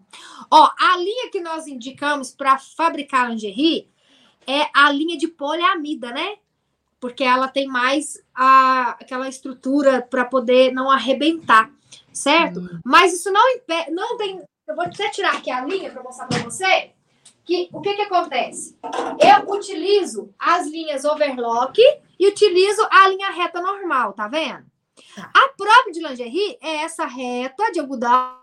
Ó, 0.49 0.71
a 0.79 0.97
linha 0.97 1.29
que 1.29 1.41
nós 1.41 1.67
indicamos 1.67 2.31
para 2.31 2.57
fabricar 2.57 3.29
lingerie 3.29 3.91
é 4.47 4.69
a 4.73 4.93
linha 4.93 5.19
de 5.19 5.27
poliamida, 5.27 6.13
né? 6.13 6.37
Porque 7.01 7.25
ela 7.25 7.49
tem 7.49 7.67
mais 7.67 8.23
a, 8.33 8.91
aquela 8.91 9.29
estrutura 9.29 10.03
para 10.03 10.25
poder 10.25 10.73
não 10.73 10.89
arrebentar, 10.89 11.69
certo? 12.13 12.61
Hum. 12.61 12.81
Mas 12.85 13.13
isso 13.13 13.33
não 13.33 13.51
impede, 13.51 13.91
não 13.91 14.17
tem. 14.17 14.41
Eu 14.69 14.77
vou 14.77 14.85
até 14.85 15.11
tirar 15.11 15.35
aqui 15.35 15.51
a 15.51 15.65
linha 15.65 15.91
para 15.91 16.05
mostrar 16.05 16.29
para 16.29 16.39
você. 16.45 16.93
Que, 17.45 17.69
o 17.73 17.81
que, 17.81 17.95
que 17.95 18.03
acontece? 18.03 18.79
Eu 19.19 19.51
utilizo 19.53 20.33
as 20.39 20.69
linhas 20.69 21.05
overlock 21.05 21.81
e 22.21 22.29
utilizo 22.29 22.87
a 22.89 23.09
linha 23.09 23.31
reta 23.31 23.61
normal, 23.61 24.13
tá 24.13 24.29
vendo? 24.29 24.65
A 25.17 25.49
própria 25.57 25.93
de 25.93 26.01
lingerie 26.01 26.59
é 26.61 26.77
essa 26.79 27.07
reta 27.07 27.71
de 27.73 27.81
algodão 27.81 28.39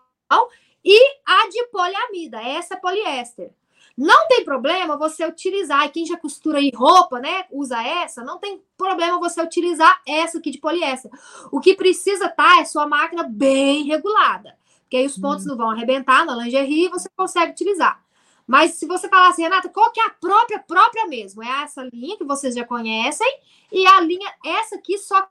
e 0.84 1.00
a 1.26 1.50
de 1.50 1.66
poliamida, 1.68 2.40
essa 2.42 2.76
é 2.76 2.78
poliéster. 2.78 3.52
Não 3.98 4.28
tem 4.28 4.44
problema 4.44 4.98
você 4.98 5.26
utilizar, 5.26 5.86
e 5.86 5.90
quem 5.90 6.06
já 6.06 6.18
costura 6.18 6.60
aí 6.60 6.70
roupa, 6.76 7.20
né, 7.20 7.46
usa 7.50 7.82
essa, 7.82 8.24
não 8.24 8.38
tem 8.38 8.62
problema 8.78 9.18
você 9.18 9.42
utilizar 9.42 10.02
essa 10.06 10.38
aqui 10.38 10.52
de 10.52 10.60
poliéster. 10.60 11.10
O 11.52 11.62
que 11.62 11.76
precisa 11.76 12.28
tá 12.28 12.60
é 12.60 12.66
sua 12.66 12.86
máquina 12.86 13.24
bem 13.24 13.86
regulada, 13.86 14.58
porque 14.82 14.98
aí 14.98 15.06
os 15.06 15.18
pontos 15.18 15.46
hum. 15.46 15.50
não 15.50 15.58
vão 15.58 15.72
arrebentar 15.72 16.26
na 16.26 16.36
lingerie 16.36 16.86
e 16.86 16.90
você 16.90 17.10
consegue 17.16 17.54
utilizar. 17.54 18.04
Mas 18.46 18.72
se 18.74 18.86
você 18.86 19.10
falar 19.10 19.30
assim, 19.30 19.42
Renata, 19.42 19.70
qual 19.70 19.92
que 19.92 20.00
é 20.00 20.06
a 20.06 20.12
própria, 20.12 20.60
própria 20.60 21.08
mesmo? 21.08 21.42
É 21.42 21.64
essa 21.64 21.88
linha 21.92 22.18
que 22.18 22.24
vocês 22.24 22.54
já 22.54 22.64
conhecem 22.64 23.28
e 23.72 23.88
a 23.88 24.00
linha, 24.02 24.32
essa 24.46 24.76
aqui 24.76 24.98
só 24.98 25.28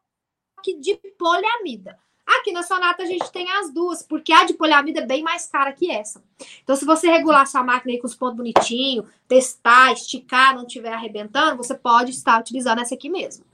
de 0.73 0.97
poliamida. 1.19 1.99
Aqui 2.27 2.53
na 2.53 2.63
Sonata 2.63 3.03
a 3.03 3.07
gente 3.07 3.31
tem 3.31 3.51
as 3.51 3.73
duas, 3.73 4.03
porque 4.03 4.33
a 4.33 4.45
de 4.45 4.55
poliamida 4.55 5.01
é 5.01 5.07
bem 5.07 5.23
mais 5.23 5.47
cara 5.47 5.73
que 5.73 5.91
essa. 5.91 6.23
Então, 6.63 6.75
se 6.75 6.87
você 6.87 7.11
regular 7.11 7.47
sua 7.47 7.63
máquina 7.63 7.93
aí 7.93 8.01
com 8.01 8.07
os 8.07 8.15
pontos 8.15 8.39
bonitinhos, 8.39 9.07
testar, 9.29 9.93
esticar, 9.93 10.55
não 10.55 10.67
estiver 10.67 10.93
arrebentando, 10.93 11.59
você 11.59 11.75
pode 11.75 12.13
estar 12.13 12.41
utilizando 12.41 12.81
essa 12.81 12.95
aqui 12.95 13.11
mesmo. 13.11 13.45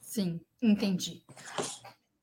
Sim, 0.00 0.40
entendi. 0.60 1.22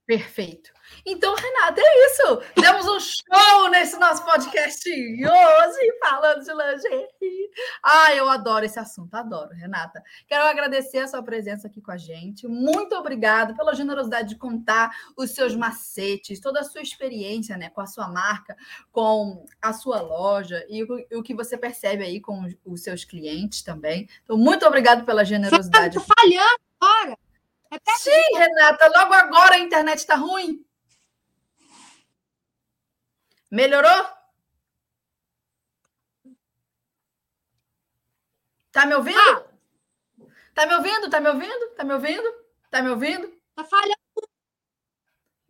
Perfeito. 0.06 0.72
Então, 1.04 1.34
Renata, 1.34 1.82
é 1.84 2.06
isso. 2.06 2.42
Demos 2.62 2.86
um 2.88 3.00
show 3.00 3.70
nesse 3.72 3.98
nosso 3.98 4.24
podcast 4.24 4.88
hoje, 4.88 6.00
falando 6.00 6.44
de 6.44 6.52
lingerie. 6.52 7.50
Ah, 7.82 8.14
eu 8.14 8.30
adoro 8.30 8.66
esse 8.66 8.78
assunto, 8.78 9.16
adoro, 9.16 9.50
Renata. 9.56 10.04
Quero 10.28 10.46
agradecer 10.46 11.00
a 11.00 11.08
sua 11.08 11.24
presença 11.24 11.68
aqui 11.68 11.82
com 11.82 11.92
a 11.92 11.98
gente. 11.98 12.48
Muito 12.48 12.94
obrigada 12.96 13.56
pela 13.56 13.74
generosidade 13.74 14.30
de 14.30 14.36
contar 14.36 14.92
os 15.18 15.32
seus 15.32 15.56
macetes, 15.56 16.40
toda 16.40 16.60
a 16.60 16.64
sua 16.64 16.82
experiência 16.82 17.58
né, 17.58 17.72
com 17.72 17.82
a 17.82 17.88
sua 17.88 18.08
marca, 18.08 18.56
com 18.92 19.44
a 19.60 19.74
sua 19.74 20.02
loja 20.02 20.64
e 20.70 20.84
o, 20.84 21.20
o 21.20 21.24
que 21.24 21.34
você 21.34 21.58
percebe 21.58 22.04
aí 22.04 22.22
com 22.22 22.48
os 22.64 22.84
seus 22.84 23.04
clientes 23.04 23.64
também. 23.64 24.08
Então, 24.24 24.38
muito 24.38 24.66
obrigada 24.68 25.04
pela 25.04 25.26
generosidade. 25.26 25.96
Você 25.96 26.06
tá 26.06 26.14
falhando 26.16 26.60
agora. 26.80 27.25
Sim, 27.98 28.38
Renata, 28.38 28.88
logo 28.88 29.14
agora 29.14 29.56
a 29.56 29.60
internet 29.60 30.00
está 30.00 30.16
ruim. 30.16 30.66
Melhorou? 33.52 34.16
Tá 38.72 38.86
me 38.86 38.96
ouvindo? 38.96 39.18
Ah. 39.18 39.46
Tá 40.54 40.66
me 40.66 40.76
ouvindo? 40.76 41.10
Tá 41.10 41.20
me 41.22 41.30
ouvindo? 41.30 41.70
Tá 41.76 41.84
me 41.84 41.94
ouvindo? 41.94 42.46
Tá 42.70 42.82
me 42.82 42.90
ouvindo? 42.90 43.42
Tá 43.56 43.64
falhando. 43.64 43.96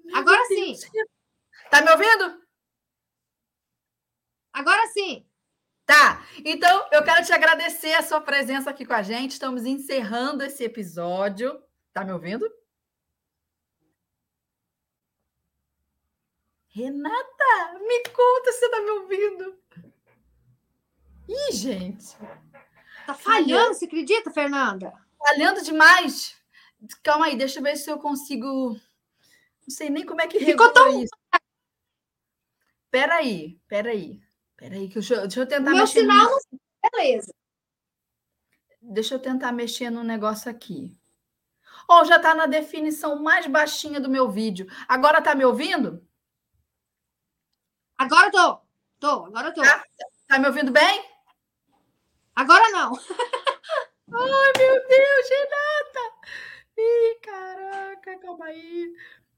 Meu 0.04 0.18
Agora 0.18 0.42
Deus 0.48 0.80
sim. 0.80 0.90
Tá 1.72 1.82
me 1.82 1.92
ouvindo? 1.92 2.42
Agora 4.54 4.88
sim. 4.88 5.28
Tá. 5.86 6.26
Então, 6.44 6.88
eu 6.92 7.04
quero 7.04 7.26
te 7.26 7.34
agradecer 7.34 7.94
a 7.94 8.04
sua 8.04 8.22
presença 8.22 8.70
aqui 8.70 8.86
com 8.86 8.94
a 8.94 9.02
gente. 9.02 9.32
Estamos 9.32 9.66
encerrando 9.66 10.44
esse 10.44 10.64
episódio. 10.64 11.65
Tá 11.96 12.04
me 12.04 12.12
ouvindo? 12.12 12.46
Renata, 16.68 17.80
me 17.80 18.04
conta, 18.10 18.52
você 18.52 18.70
tá 18.70 18.82
me 18.82 18.90
ouvindo? 18.90 19.58
Ih, 21.26 21.54
gente. 21.54 22.18
Tá 23.06 23.14
falhando, 23.14 23.74
você 23.74 23.86
acredita, 23.86 24.30
Fernanda? 24.30 24.94
Falhando 25.18 25.62
demais. 25.62 26.36
Calma 27.02 27.28
aí, 27.28 27.38
deixa 27.38 27.60
eu 27.60 27.64
ver 27.64 27.78
se 27.78 27.90
eu 27.90 27.98
consigo. 27.98 28.72
Não 28.74 29.70
sei 29.70 29.90
nem 29.90 30.06
como 30.06 30.20
é 30.20 30.28
que 30.28 30.38
Ficou 30.44 30.74
tão... 30.74 31.02
isso. 31.02 31.16
Peraí, 32.92 33.58
peraí. 33.70 34.22
Peraí, 34.58 34.90
que 34.90 34.98
eu, 34.98 35.02
deixa 35.02 35.40
eu 35.40 35.48
tentar 35.48 35.72
Meu 35.72 35.80
mexer. 35.80 36.02
Sinal 36.02 36.30
no... 36.30 36.60
Beleza. 36.92 37.34
Deixa 38.82 39.16
eu 39.16 39.20
tentar 39.20 39.54
mexer 39.54 39.90
no 39.90 40.04
negócio 40.04 40.52
aqui. 40.52 40.94
Oh, 41.88 42.04
já 42.04 42.18
está 42.18 42.34
na 42.34 42.46
definição 42.46 43.22
mais 43.22 43.46
baixinha 43.48 44.00
do 44.00 44.10
meu 44.10 44.30
vídeo. 44.30 44.68
Agora 44.88 45.22
tá 45.22 45.36
me 45.36 45.46
ouvindo? 45.46 46.06
Agora 47.98 48.32
tô. 48.32 48.60
Tô, 49.00 49.26
agora 49.26 49.54
tô. 49.54 49.62
Tá, 49.62 49.84
tá 50.28 50.40
me 50.40 50.48
ouvindo 50.48 50.72
bem? 50.72 51.06
Agora 52.36 52.70
não. 52.72 52.94
Ai, 54.14 54.52
meu 54.58 54.88
Deus, 54.88 55.30
Renata! 55.30 56.16
Ih, 56.78 57.20
caraca, 57.22 58.20
calma 58.20 58.46
aí. 58.46 58.94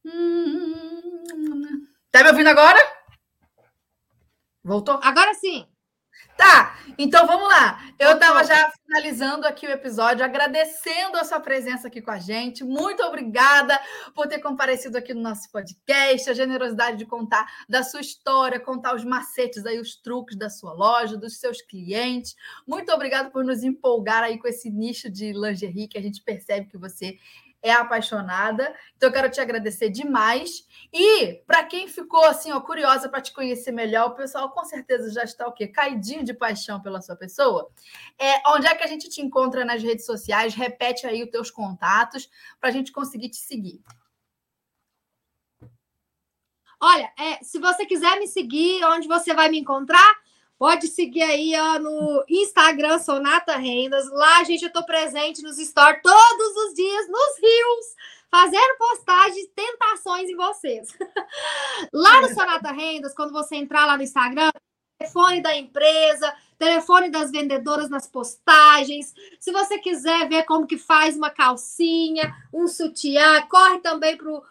Hum, 0.06 1.88
tá 2.12 2.24
me 2.24 2.30
ouvindo 2.30 2.48
agora? 2.48 2.80
Voltou? 4.64 5.00
Agora 5.04 5.34
sim. 5.36 5.68
Tá, 6.38 6.78
então 7.00 7.26
vamos 7.26 7.48
lá. 7.48 7.84
Eu 7.98 8.14
estava 8.14 8.44
já 8.44 8.72
finalizando 8.86 9.48
aqui 9.48 9.66
o 9.66 9.72
episódio, 9.72 10.24
agradecendo 10.24 11.18
a 11.18 11.24
sua 11.24 11.40
presença 11.40 11.88
aqui 11.88 12.00
com 12.00 12.12
a 12.12 12.20
gente. 12.20 12.64
Muito 12.64 13.02
obrigada 13.04 13.80
por 14.14 14.28
ter 14.28 14.38
comparecido 14.40 15.00
aqui 15.00 15.16
no 15.16 15.22
nosso 15.22 15.52
podcast, 15.52 16.30
a 16.30 16.34
generosidade 16.34 16.98
de 16.98 17.06
contar 17.08 17.48
da 17.68 17.82
sua 17.82 18.02
história, 18.02 18.60
contar 18.60 18.96
os 18.96 19.04
macetes 19.04 19.66
aí, 19.66 19.80
os 19.80 19.96
truques 19.96 20.38
da 20.38 20.50
sua 20.50 20.74
loja, 20.74 21.18
dos 21.18 21.40
seus 21.40 21.60
clientes. 21.60 22.36
Muito 22.68 22.92
obrigada 22.92 23.32
por 23.32 23.44
nos 23.44 23.64
empolgar 23.64 24.22
aí 24.22 24.38
com 24.38 24.48
esse 24.48 24.70
nicho 24.70 25.10
de 25.10 25.34
lingerie 25.34 25.88
que 25.88 25.98
a 25.98 26.02
gente 26.02 26.22
percebe 26.22 26.68
que 26.68 26.78
você 26.78 27.18
é 27.68 27.74
apaixonada. 27.74 28.76
Então, 28.96 29.10
eu 29.10 29.14
quero 29.14 29.30
te 29.30 29.40
agradecer 29.40 29.90
demais. 29.90 30.68
E 30.92 31.36
para 31.46 31.64
quem 31.64 31.88
ficou 31.88 32.24
assim, 32.26 32.52
ó, 32.52 32.60
curiosa 32.62 33.10
para 33.10 33.22
te 33.22 33.34
conhecer 33.34 33.72
melhor, 33.72 34.10
o 34.10 34.16
pessoal 34.16 34.50
com 34.52 34.64
certeza 34.66 35.12
já 35.12 35.24
está 35.24 35.48
o 35.48 35.52
quê? 35.52 35.68
Caidinho 35.68 36.24
de 36.24 36.34
paixão 36.34 36.82
pela 36.82 37.02
sua 37.02 37.16
pessoa. 37.16 37.70
É, 38.18 38.42
onde 38.52 38.68
é 38.68 38.76
que 38.76 38.84
a 38.84 38.88
gente 38.88 39.10
te 39.10 39.22
encontra 39.22 39.66
nas 39.66 39.82
redes 39.84 40.06
sociais? 40.06 40.54
Repete 40.54 41.06
aí 41.06 41.24
os 41.24 41.30
teus 41.30 41.52
contatos 41.52 42.30
para 42.60 42.70
a 42.70 42.74
gente 42.74 42.92
conseguir 42.92 43.30
te 43.30 43.38
seguir. 43.38 43.82
Olha, 46.80 47.12
é, 47.18 47.44
se 47.44 47.60
você 47.60 47.86
quiser 47.86 48.20
me 48.20 48.28
seguir, 48.28 48.84
onde 48.86 49.08
você 49.08 49.34
vai 49.34 49.50
me 49.50 49.60
encontrar? 49.60 50.16
Pode 50.58 50.88
seguir 50.88 51.22
aí 51.22 51.54
ó, 51.56 51.78
no 51.78 52.26
Instagram, 52.28 52.98
Sonata 52.98 53.56
Rendas. 53.58 54.10
Lá, 54.10 54.44
gente, 54.44 54.64
eu 54.64 54.74
tô 54.74 54.84
presente 54.84 55.44
nos 55.44 55.58
stories 55.58 56.02
todos 56.02 56.58
os 56.66 56.74
dias, 56.74 57.08
nos 57.08 57.40
rios, 57.40 57.96
fazendo 58.32 58.78
postagens, 58.78 59.48
tentações 59.56 60.30
em 60.30 60.36
vocês. 60.36 60.90
lá 61.94 62.22
no 62.22 62.30
Sonata 62.30 62.72
Rendas, 62.72 63.14
quando 63.14 63.32
você 63.32 63.56
entrar 63.56 63.86
lá 63.86 63.98
no 63.98 64.04
Instagram, 64.04 64.52
telefone 64.98 65.42
da 65.42 65.56
empresa, 65.56 66.34
telefone 66.58 67.10
das 67.10 67.30
vendedoras 67.30 67.88
nas 67.88 68.08
postagens. 68.08 69.14
Se 69.40 69.52
você 69.52 69.78
quiser 69.78 70.28
ver 70.28 70.44
como 70.44 70.66
que 70.66 70.78
faz 70.78 71.16
uma 71.16 71.30
calcinha, 71.30 72.36
um 72.52 72.68
sutiã, 72.68 73.44
corre 73.44 73.80
também 73.80 74.18
pro 74.18 74.44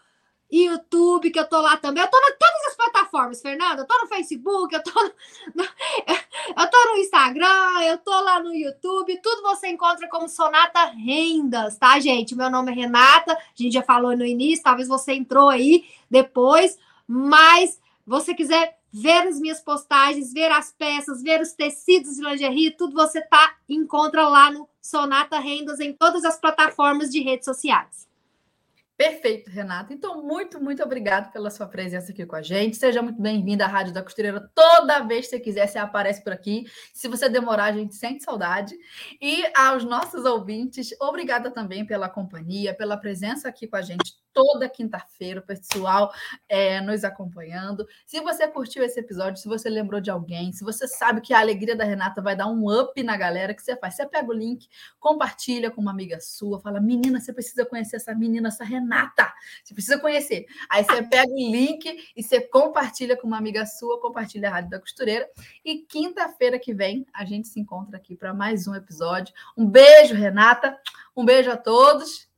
YouTube, 0.51 1.31
que 1.31 1.39
eu 1.39 1.48
tô 1.48 1.60
lá 1.60 1.77
também. 1.77 2.02
Eu 2.02 2.10
tô 2.10 2.18
em 2.18 2.36
todas 2.39 2.66
as 2.68 2.77
plataformas, 2.77 3.43
Fernanda. 3.43 3.82
Eu 3.82 3.86
tô 3.86 3.98
no 3.98 4.09
Facebook, 4.09 4.74
eu 4.74 4.82
tô 4.82 4.93
no, 5.55 5.64
eu 5.64 6.70
tô 6.70 6.93
no 6.93 6.98
Instagram, 6.98 7.82
eu 7.85 7.98
tô 7.98 8.20
lá 8.20 8.40
no 8.40 8.55
YouTube. 8.55 9.20
Tudo 9.23 9.43
você 9.43 9.68
encontra 9.68 10.09
como 10.09 10.28
Sonata 10.28 10.85
Rendas, 10.86 11.77
tá, 11.77 11.98
gente? 11.98 12.36
Meu 12.36 12.51
nome 12.51 12.73
é 12.73 12.74
Renata. 12.74 13.32
A 13.32 13.39
gente 13.55 13.73
já 13.73 13.82
falou 13.82 14.16
no 14.16 14.24
início, 14.24 14.64
talvez 14.64 14.89
você 14.89 15.12
entrou 15.12 15.48
aí 15.48 15.85
depois, 16.10 16.78
mas 17.06 17.81
você 18.06 18.35
quiser 18.35 18.77
ver 18.93 19.27
as 19.28 19.39
minhas 19.39 19.60
postagens, 19.60 20.32
ver 20.32 20.51
as 20.51 20.73
peças, 20.73 21.23
ver 21.23 21.40
os 21.40 21.52
tecidos 21.52 22.16
de 22.16 22.23
lingerie, 22.23 22.70
tudo 22.70 22.94
você 22.94 23.20
tá 23.20 23.55
encontra 23.68 24.27
lá 24.27 24.51
no 24.51 24.68
Sonata 24.81 25.39
Rendas 25.39 25.81
em 25.81 25.93
todas 25.93 26.24
as 26.24 26.39
plataformas 26.39 27.10
de 27.10 27.20
redes 27.20 27.44
sociais. 27.44 28.06
Perfeito, 28.97 29.51
Renata. 29.51 29.93
Então, 29.93 30.23
muito, 30.23 30.59
muito 30.59 30.82
obrigado 30.82 31.31
pela 31.31 31.51
sua 31.51 31.66
presença 31.66 32.12
aqui 32.12 32.24
com 32.24 32.35
a 32.35 32.40
gente. 32.40 32.78
Seja 32.78 33.02
muito 33.02 33.20
bem-vinda 33.20 33.66
à 33.66 33.68
Rádio 33.68 33.93
da 33.93 34.02
Costureira. 34.02 34.51
Toda 34.55 35.01
vez 35.01 35.27
que 35.27 35.32
você 35.32 35.40
quiser, 35.40 35.66
você 35.66 35.78
aparece 35.78 36.24
por 36.24 36.32
aqui. 36.32 36.64
Se 36.94 37.06
você 37.06 37.28
demorar, 37.28 37.66
a 37.66 37.73
gente 37.73 37.94
sente 37.94 38.24
saudade. 38.24 38.74
E 39.20 39.44
aos 39.55 39.85
nossos 39.85 40.24
ouvintes, 40.24 40.94
obrigada 40.98 41.51
também 41.51 41.85
pela 41.85 42.09
companhia, 42.09 42.74
pela 42.74 42.97
presença 42.97 43.48
aqui 43.48 43.66
com 43.66 43.77
a 43.77 43.82
gente 43.82 44.14
toda 44.36 44.68
quinta-feira, 44.68 45.40
o 45.40 45.42
pessoal 45.42 46.12
é, 46.46 46.78
nos 46.82 47.04
acompanhando. 47.04 47.86
Se 48.04 48.20
você 48.20 48.46
curtiu 48.46 48.84
esse 48.84 49.00
episódio, 49.00 49.40
se 49.40 49.48
você 49.48 49.70
lembrou 49.70 49.98
de 49.98 50.10
alguém, 50.10 50.52
se 50.52 50.62
você 50.62 50.86
sabe 50.86 51.22
que 51.22 51.32
a 51.32 51.40
alegria 51.40 51.74
da 51.74 51.84
Renata 51.84 52.20
vai 52.20 52.36
dar 52.36 52.46
um 52.46 52.70
up 52.70 53.02
na 53.02 53.16
galera, 53.16 53.54
que 53.54 53.62
você 53.62 53.74
faz? 53.78 53.96
Você 53.96 54.06
pega 54.06 54.28
o 54.28 54.34
link, 54.34 54.68
compartilha 55.00 55.70
com 55.70 55.80
uma 55.80 55.90
amiga 55.90 56.20
sua, 56.20 56.60
fala: 56.60 56.78
menina, 56.78 57.18
você 57.18 57.32
precisa 57.32 57.64
conhecer 57.64 57.96
essa 57.96 58.14
menina, 58.14 58.48
essa 58.48 58.62
Renata. 58.62 59.32
Você 59.64 59.72
precisa 59.72 59.98
conhecer. 59.98 60.44
Aí 60.68 60.84
você 60.84 61.02
pega 61.08 61.32
o 61.32 61.50
link 61.50 62.12
e 62.14 62.22
você 62.22 62.38
compartilha 62.42 63.16
com 63.16 63.26
uma 63.26 63.38
amiga 63.38 63.64
sua, 63.64 63.98
compartilha 64.02 64.50
a 64.50 64.52
Rádio 64.52 64.68
da 64.68 64.78
Costureira. 64.78 65.26
E 65.64 65.78
quinta-feira 65.78 66.58
que 66.58 66.74
vem 66.74 67.06
a 67.14 67.24
gente 67.24 67.48
se 67.48 67.58
encontra 67.58 67.96
aqui 67.96 68.14
para 68.14 68.34
mais 68.34 68.68
um 68.68 68.74
episódio. 68.74 69.32
Um 69.56 69.64
beijo, 69.66 70.14
Renata. 70.14 70.78
Um 71.16 71.24
beijo 71.24 71.50
a 71.50 71.56
todos. 71.56 72.35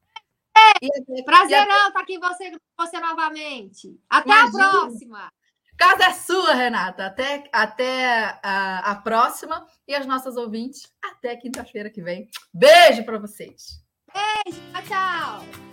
E, 0.83 1.23
Prazerão 1.25 1.89
estar 1.89 2.01
aqui 2.01 2.19
você, 2.19 2.53
você 2.77 3.01
novamente. 3.01 4.01
Até 4.09 4.31
Imagina. 4.31 4.67
a 4.67 4.71
próxima. 4.71 5.33
Casa 5.77 6.05
é 6.05 6.13
sua, 6.13 6.55
Renata. 6.55 7.07
Até, 7.07 7.45
até 7.53 8.39
a, 8.43 8.91
a 8.91 8.95
próxima. 8.97 9.67
E 9.87 9.95
as 9.95 10.07
nossas 10.07 10.37
ouvintes, 10.37 10.93
até 11.03 11.37
quinta-feira 11.37 11.89
que 11.89 12.03
vem. 12.03 12.29
Beijo 12.53 13.05
para 13.05 13.19
vocês. 13.19 13.81
Beijo, 14.13 14.61
tchau. 14.89 15.68